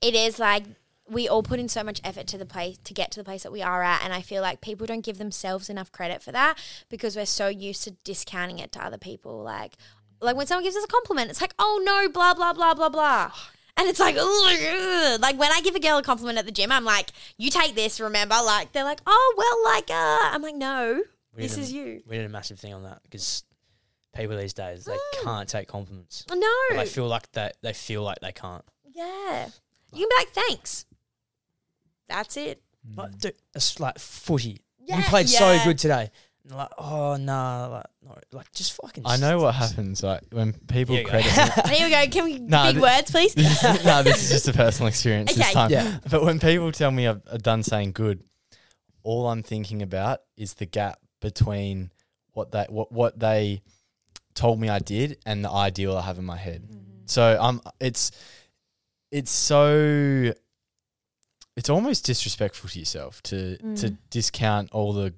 it 0.00 0.16
is 0.16 0.40
like 0.40 0.64
we 1.08 1.28
all 1.28 1.44
put 1.44 1.60
in 1.60 1.68
so 1.68 1.84
much 1.84 2.00
effort 2.02 2.26
to 2.28 2.38
the 2.38 2.46
place 2.46 2.78
to 2.82 2.92
get 2.92 3.12
to 3.12 3.20
the 3.20 3.24
place 3.24 3.44
that 3.44 3.52
we 3.52 3.62
are 3.62 3.84
at, 3.84 4.02
and 4.02 4.12
I 4.12 4.22
feel 4.22 4.42
like 4.42 4.60
people 4.60 4.88
don't 4.88 5.04
give 5.04 5.18
themselves 5.18 5.70
enough 5.70 5.92
credit 5.92 6.20
for 6.20 6.32
that 6.32 6.58
because 6.88 7.14
we're 7.14 7.26
so 7.26 7.46
used 7.46 7.84
to 7.84 7.92
discounting 8.02 8.58
it 8.58 8.72
to 8.72 8.84
other 8.84 8.98
people. 8.98 9.40
Like, 9.40 9.74
like 10.20 10.34
when 10.34 10.48
someone 10.48 10.64
gives 10.64 10.76
us 10.76 10.84
a 10.84 10.88
compliment, 10.88 11.30
it's 11.30 11.40
like, 11.40 11.54
"Oh 11.60 11.80
no, 11.84 12.10
blah 12.10 12.34
blah 12.34 12.52
blah 12.52 12.74
blah 12.74 12.88
blah." 12.88 13.30
And 13.76 13.88
it's 13.88 13.98
like, 14.00 14.16
ugh. 14.18 15.20
like 15.20 15.38
when 15.38 15.50
I 15.50 15.60
give 15.62 15.74
a 15.74 15.80
girl 15.80 15.98
a 15.98 16.02
compliment 16.02 16.38
at 16.38 16.44
the 16.46 16.52
gym, 16.52 16.70
I'm 16.70 16.84
like, 16.84 17.10
"You 17.38 17.50
take 17.50 17.74
this, 17.74 18.00
remember?" 18.00 18.34
Like 18.44 18.72
they're 18.72 18.84
like, 18.84 19.00
"Oh 19.06 19.34
well, 19.36 19.72
like," 19.74 19.90
uh, 19.90 20.34
I'm 20.34 20.42
like, 20.42 20.54
"No, 20.54 21.02
We 21.34 21.42
this 21.42 21.56
a- 21.56 21.60
is 21.60 21.72
you." 21.72 22.02
We 22.06 22.16
did 22.16 22.26
a 22.26 22.28
massive 22.28 22.60
thing 22.60 22.74
on 22.74 22.82
that 22.84 23.02
because 23.02 23.44
people 24.14 24.36
these 24.36 24.52
days 24.52 24.84
they 24.84 24.96
can't 25.22 25.48
take 25.48 25.68
compliments. 25.68 26.24
No. 26.30 26.46
Or 26.70 26.76
they 26.76 26.86
feel 26.86 27.08
like 27.08 27.32
that. 27.32 27.56
They 27.62 27.72
feel 27.72 28.02
like 28.02 28.20
they 28.20 28.32
can't. 28.32 28.64
Yeah, 28.94 29.48
you 29.92 30.06
can 30.06 30.08
be 30.08 30.14
like, 30.18 30.28
"Thanks." 30.30 30.84
That's 32.08 32.36
it. 32.36 32.62
Like, 32.94 33.18
dude, 33.18 33.34
it's 33.54 33.80
like 33.80 33.98
footy. 33.98 34.60
Yeah, 34.84 34.98
you 34.98 35.02
played 35.04 35.28
so 35.28 35.58
good 35.64 35.78
today. 35.78 36.10
And 36.44 36.56
like, 36.56 36.70
oh 36.76 37.16
no, 37.16 37.68
like, 37.70 37.86
no, 38.04 38.18
like 38.32 38.50
just 38.52 38.72
fucking. 38.82 39.04
I 39.06 39.16
know 39.16 39.38
what 39.38 39.54
happens 39.54 40.02
like 40.02 40.22
when 40.32 40.52
people 40.52 40.96
Here 40.96 41.04
you 41.04 41.10
go. 41.10 41.10
credit 41.22 41.66
me. 41.68 41.74
Here 41.76 41.86
we 41.86 41.90
go. 41.92 42.06
Can 42.10 42.24
we 42.24 42.38
Nah, 42.40 42.66
big 42.66 42.76
thi- 42.76 42.80
words, 42.82 43.10
please? 43.12 43.34
This 43.34 43.62
is, 43.64 43.84
no, 43.84 44.02
this 44.02 44.22
is 44.24 44.30
just 44.30 44.48
a 44.48 44.52
personal 44.52 44.88
experience 44.94 45.34
this 45.34 45.44
Okay. 45.44 45.52
time. 45.52 45.70
Yeah. 45.70 45.98
But 46.10 46.24
when 46.24 46.40
people 46.40 46.72
tell 46.72 46.90
me 46.90 47.06
I've, 47.06 47.22
I've 47.32 47.42
done 47.42 47.62
something 47.62 47.92
good, 47.92 48.24
all 49.04 49.28
I'm 49.28 49.42
thinking 49.44 49.82
about 49.82 50.20
is 50.36 50.54
the 50.54 50.66
gap 50.66 50.98
between 51.20 51.90
what 52.32 52.50
they 52.50 52.66
what 52.68 52.90
what 52.90 53.18
they 53.20 53.62
told 54.34 54.58
me 54.58 54.68
I 54.68 54.78
did 54.80 55.18
and 55.26 55.44
the 55.44 55.50
ideal 55.50 55.96
I 55.96 56.02
have 56.02 56.18
in 56.18 56.24
my 56.24 56.36
head. 56.38 56.68
So 57.06 57.36
um, 57.40 57.60
it's 57.80 58.10
it's 59.12 59.30
so 59.30 60.32
it's 61.56 61.68
almost 61.68 62.04
disrespectful 62.06 62.70
to 62.70 62.78
yourself 62.78 63.22
to 63.24 63.56
to 63.58 63.90
Mm. 63.90 63.98
discount 64.10 64.70
all 64.72 64.92
the 64.92 65.14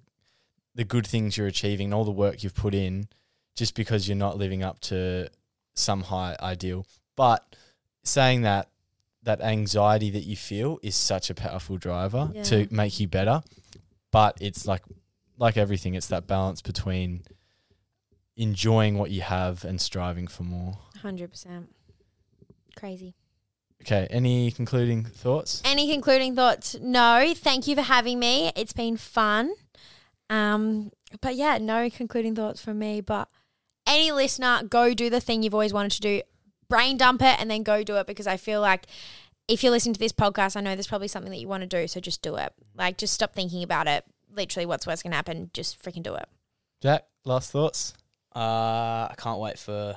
the 0.75 0.85
good 0.85 1.07
things 1.07 1.37
you're 1.37 1.47
achieving 1.47 1.87
and 1.87 1.95
all 1.95 2.05
the 2.05 2.11
work 2.11 2.43
you've 2.43 2.55
put 2.55 2.75
in 2.75 3.09
just 3.55 3.75
because 3.75 4.09
you're 4.09 4.17
not 4.17 4.37
living 4.37 4.63
up 4.63 4.81
to 4.81 5.29
some 5.75 6.03
high 6.03 6.37
ideal. 6.41 6.87
But 7.17 7.57
saying 8.03 8.43
that 8.43 8.69
that 9.23 9.41
anxiety 9.41 10.11
that 10.11 10.25
you 10.25 10.37
feel 10.37 10.79
is 10.83 10.95
such 10.95 11.31
a 11.31 11.35
powerful 11.35 11.77
driver 11.79 12.31
Yeah. 12.35 12.43
to 12.45 12.69
make 12.71 12.99
you 13.01 13.09
better. 13.09 13.43
But 14.11 14.37
it's 14.41 14.67
like 14.67 14.83
like 15.39 15.57
everything, 15.57 15.95
it's 15.95 16.07
that 16.09 16.27
balance 16.27 16.63
between 16.63 17.23
enjoying 18.37 18.99
what 18.99 19.11
you 19.11 19.23
have 19.23 19.65
and 19.65 19.81
striving 19.81 20.27
for 20.27 20.43
more. 20.43 20.79
Hundred 21.03 21.31
percent. 21.31 21.75
Crazy. 22.77 23.15
Okay, 23.83 24.07
any 24.11 24.51
concluding 24.51 25.05
thoughts? 25.05 25.61
Any 25.65 25.91
concluding 25.93 26.35
thoughts? 26.35 26.77
No. 26.81 27.33
Thank 27.37 27.67
you 27.67 27.75
for 27.77 27.83
having 27.83 28.19
me. 28.19 28.51
It's 28.57 28.73
been 28.73 28.97
fun. 28.97 29.53
Um, 30.35 30.91
but 31.21 31.35
yeah, 31.37 31.59
no 31.59 31.89
concluding 31.91 32.35
thoughts 32.35 32.61
from 32.61 32.79
me. 32.79 33.01
But 33.01 33.29
any 33.87 34.13
listener, 34.13 34.63
go 34.69 34.95
do 34.95 35.11
the 35.11 35.21
thing 35.21 35.43
you've 35.43 35.55
always 35.55 35.73
wanted 35.73 35.93
to 35.93 36.01
do. 36.01 36.23
Brain 36.69 36.97
dump 36.97 37.23
it 37.23 37.39
and 37.41 37.51
then 37.51 37.63
go 37.63 37.83
do 37.83 37.97
it 37.97 38.07
because 38.07 38.27
I 38.27 38.37
feel 38.37 38.61
like 38.61 38.87
if 39.47 39.63
you're 39.63 39.71
listening 39.73 39.95
to 39.95 40.01
this 40.01 40.13
podcast, 40.13 40.57
I 40.57 40.61
know 40.61 40.75
there's 40.75 40.87
probably 40.87 41.09
something 41.09 41.31
that 41.31 41.39
you 41.39 41.49
want 41.49 41.61
to 41.63 41.67
do. 41.67 41.87
So 41.87 42.01
just 42.01 42.23
do 42.23 42.37
it. 42.37 42.53
Like, 42.75 42.97
just 42.99 43.13
stop 43.13 43.35
thinking 43.35 43.63
about 43.63 43.87
it. 43.87 44.05
Literally, 44.35 44.67
what's 44.67 44.87
worst 44.87 45.03
can 45.03 45.13
happen? 45.13 45.51
Just 45.53 45.83
freaking 45.83 46.03
do 46.03 46.15
it. 46.15 46.27
Jack, 46.83 47.05
last 47.25 47.51
thoughts? 47.53 47.95
Uh, 48.35 49.09
I 49.11 49.15
can't 49.17 49.39
wait 49.39 49.59
for 49.59 49.97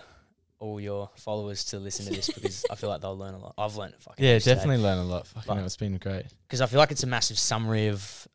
all 0.59 0.80
your 0.80 1.09
followers 1.15 1.64
to 1.65 1.80
listen 1.80 2.05
to 2.07 2.11
this 2.11 2.30
because 2.30 2.65
I 2.69 2.76
feel 2.76 2.89
like 2.89 3.01
they'll 3.01 3.18
learn 3.18 3.34
a 3.34 3.39
lot. 3.39 3.53
I've 3.57 3.76
learned 3.77 3.93
a 3.97 4.01
fucking 4.01 4.23
Yeah, 4.26 4.38
definitely 4.39 4.77
learn 4.84 4.99
a 4.99 5.03
lot. 5.03 5.26
Fucking 5.27 5.43
But- 5.47 5.55
hell, 5.55 5.65
it's 5.65 5.77
been 5.77 5.97
great. 5.97 6.26
because 6.47 6.61
I 6.61 6.65
feel 6.68 6.80
like 6.80 6.91
it's 6.91 7.03
a 7.03 7.07
massive 7.07 7.39
summary 7.39 7.88
of 7.88 8.27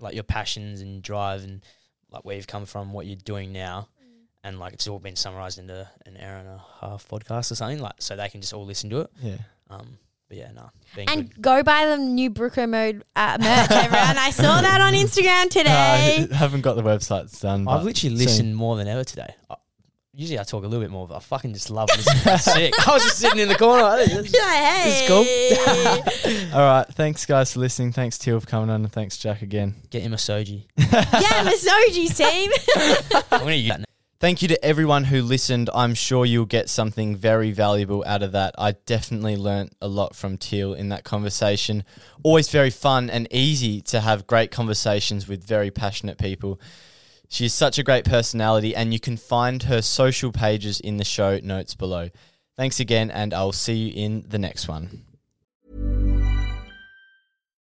like 0.00 0.14
your 0.14 0.22
passions 0.24 0.80
and 0.80 1.02
drive 1.02 1.44
and 1.44 1.62
like 2.10 2.24
where 2.24 2.36
you've 2.36 2.46
come 2.46 2.66
from, 2.66 2.92
what 2.92 3.06
you're 3.06 3.16
doing 3.16 3.52
now, 3.52 3.88
and 4.44 4.58
like 4.58 4.72
it's 4.74 4.86
all 4.88 4.98
been 4.98 5.16
summarized 5.16 5.58
into 5.58 5.88
an 6.06 6.16
hour 6.18 6.36
and 6.38 6.48
a 6.48 6.62
half 6.80 7.06
podcast 7.08 7.50
or 7.50 7.54
something. 7.54 7.80
Like 7.80 7.94
so 8.00 8.16
they 8.16 8.28
can 8.28 8.40
just 8.40 8.52
all 8.52 8.64
listen 8.66 8.90
to 8.90 9.00
it. 9.00 9.10
Yeah. 9.22 9.36
Um. 9.70 9.98
But 10.28 10.36
yeah, 10.36 10.50
no. 10.52 10.68
Being 10.94 11.08
And 11.08 11.30
good. 11.34 11.40
go 11.42 11.62
buy 11.62 11.86
the 11.86 11.96
new 11.96 12.30
Brookomode 12.30 13.00
uh, 13.16 13.38
merch, 13.40 13.70
everyone. 13.70 14.18
I 14.18 14.28
saw 14.30 14.60
that 14.60 14.78
on 14.82 14.92
Instagram 15.04 15.48
today. 15.48 16.28
I 16.30 16.34
haven't 16.34 16.60
got 16.60 16.74
the 16.74 16.82
websites 16.82 17.40
done. 17.40 17.60
I've 17.66 17.78
but 17.78 17.84
literally 17.84 18.16
soon. 18.16 18.24
listened 18.26 18.56
more 18.56 18.76
than 18.76 18.88
ever 18.88 19.04
today. 19.04 19.34
I, 20.18 20.20
usually 20.20 20.38
I 20.38 20.42
talk 20.42 20.64
a 20.64 20.66
little 20.66 20.84
bit 20.84 20.90
more, 20.90 21.06
but 21.06 21.16
I 21.16 21.20
fucking 21.20 21.54
just 21.54 21.70
love 21.70 21.88
listening. 21.96 22.38
Sick. 22.38 22.74
I 22.88 22.92
was 22.92 23.04
just 23.04 23.18
sitting 23.18 23.38
in 23.38 23.48
the 23.48 23.54
corner. 23.54 23.84
I 23.84 24.04
think 24.04 24.28
This, 24.28 24.32
this 24.32 25.02
is 25.02 25.08
cool. 25.08 26.54
All 26.58 26.66
right. 26.66 26.86
Thanks, 26.88 27.24
guys, 27.24 27.52
for 27.52 27.60
listening. 27.60 27.92
Thanks, 27.92 28.18
Teale, 28.18 28.40
for 28.40 28.46
coming 28.46 28.70
on, 28.70 28.82
and 28.82 28.92
thanks, 28.92 29.16
Jack, 29.16 29.42
again. 29.42 29.76
Get 29.90 30.02
him 30.02 30.12
a 30.12 30.16
soji. 30.16 30.64
yeah, 30.76 31.44
Misogi's 31.44 32.16
team. 32.16 32.50
I'm 33.30 33.40
gonna 33.40 33.54
use 33.54 33.68
that. 33.68 33.84
Thank 34.20 34.42
you 34.42 34.48
to 34.48 34.64
everyone 34.64 35.04
who 35.04 35.22
listened. 35.22 35.70
I'm 35.72 35.94
sure 35.94 36.26
you'll 36.26 36.44
get 36.44 36.68
something 36.68 37.14
very 37.14 37.52
valuable 37.52 38.02
out 38.04 38.24
of 38.24 38.32
that. 38.32 38.56
I 38.58 38.72
definitely 38.72 39.36
learnt 39.36 39.76
a 39.80 39.86
lot 39.86 40.16
from 40.16 40.36
Teale 40.36 40.74
in 40.74 40.88
that 40.88 41.04
conversation. 41.04 41.84
Always 42.24 42.48
very 42.48 42.70
fun 42.70 43.10
and 43.10 43.28
easy 43.30 43.80
to 43.82 44.00
have 44.00 44.26
great 44.26 44.50
conversations 44.50 45.28
with 45.28 45.44
very 45.44 45.70
passionate 45.70 46.18
people. 46.18 46.60
She's 47.28 47.52
such 47.52 47.78
a 47.78 47.82
great 47.82 48.04
personality, 48.04 48.74
and 48.74 48.92
you 48.92 48.98
can 48.98 49.16
find 49.16 49.62
her 49.64 49.82
social 49.82 50.32
pages 50.32 50.80
in 50.80 50.96
the 50.96 51.04
show 51.04 51.38
notes 51.42 51.74
below. 51.74 52.08
Thanks 52.56 52.80
again, 52.80 53.10
and 53.10 53.34
I'll 53.34 53.52
see 53.52 53.74
you 53.74 53.92
in 54.04 54.24
the 54.28 54.38
next 54.38 54.66
one. 54.66 55.04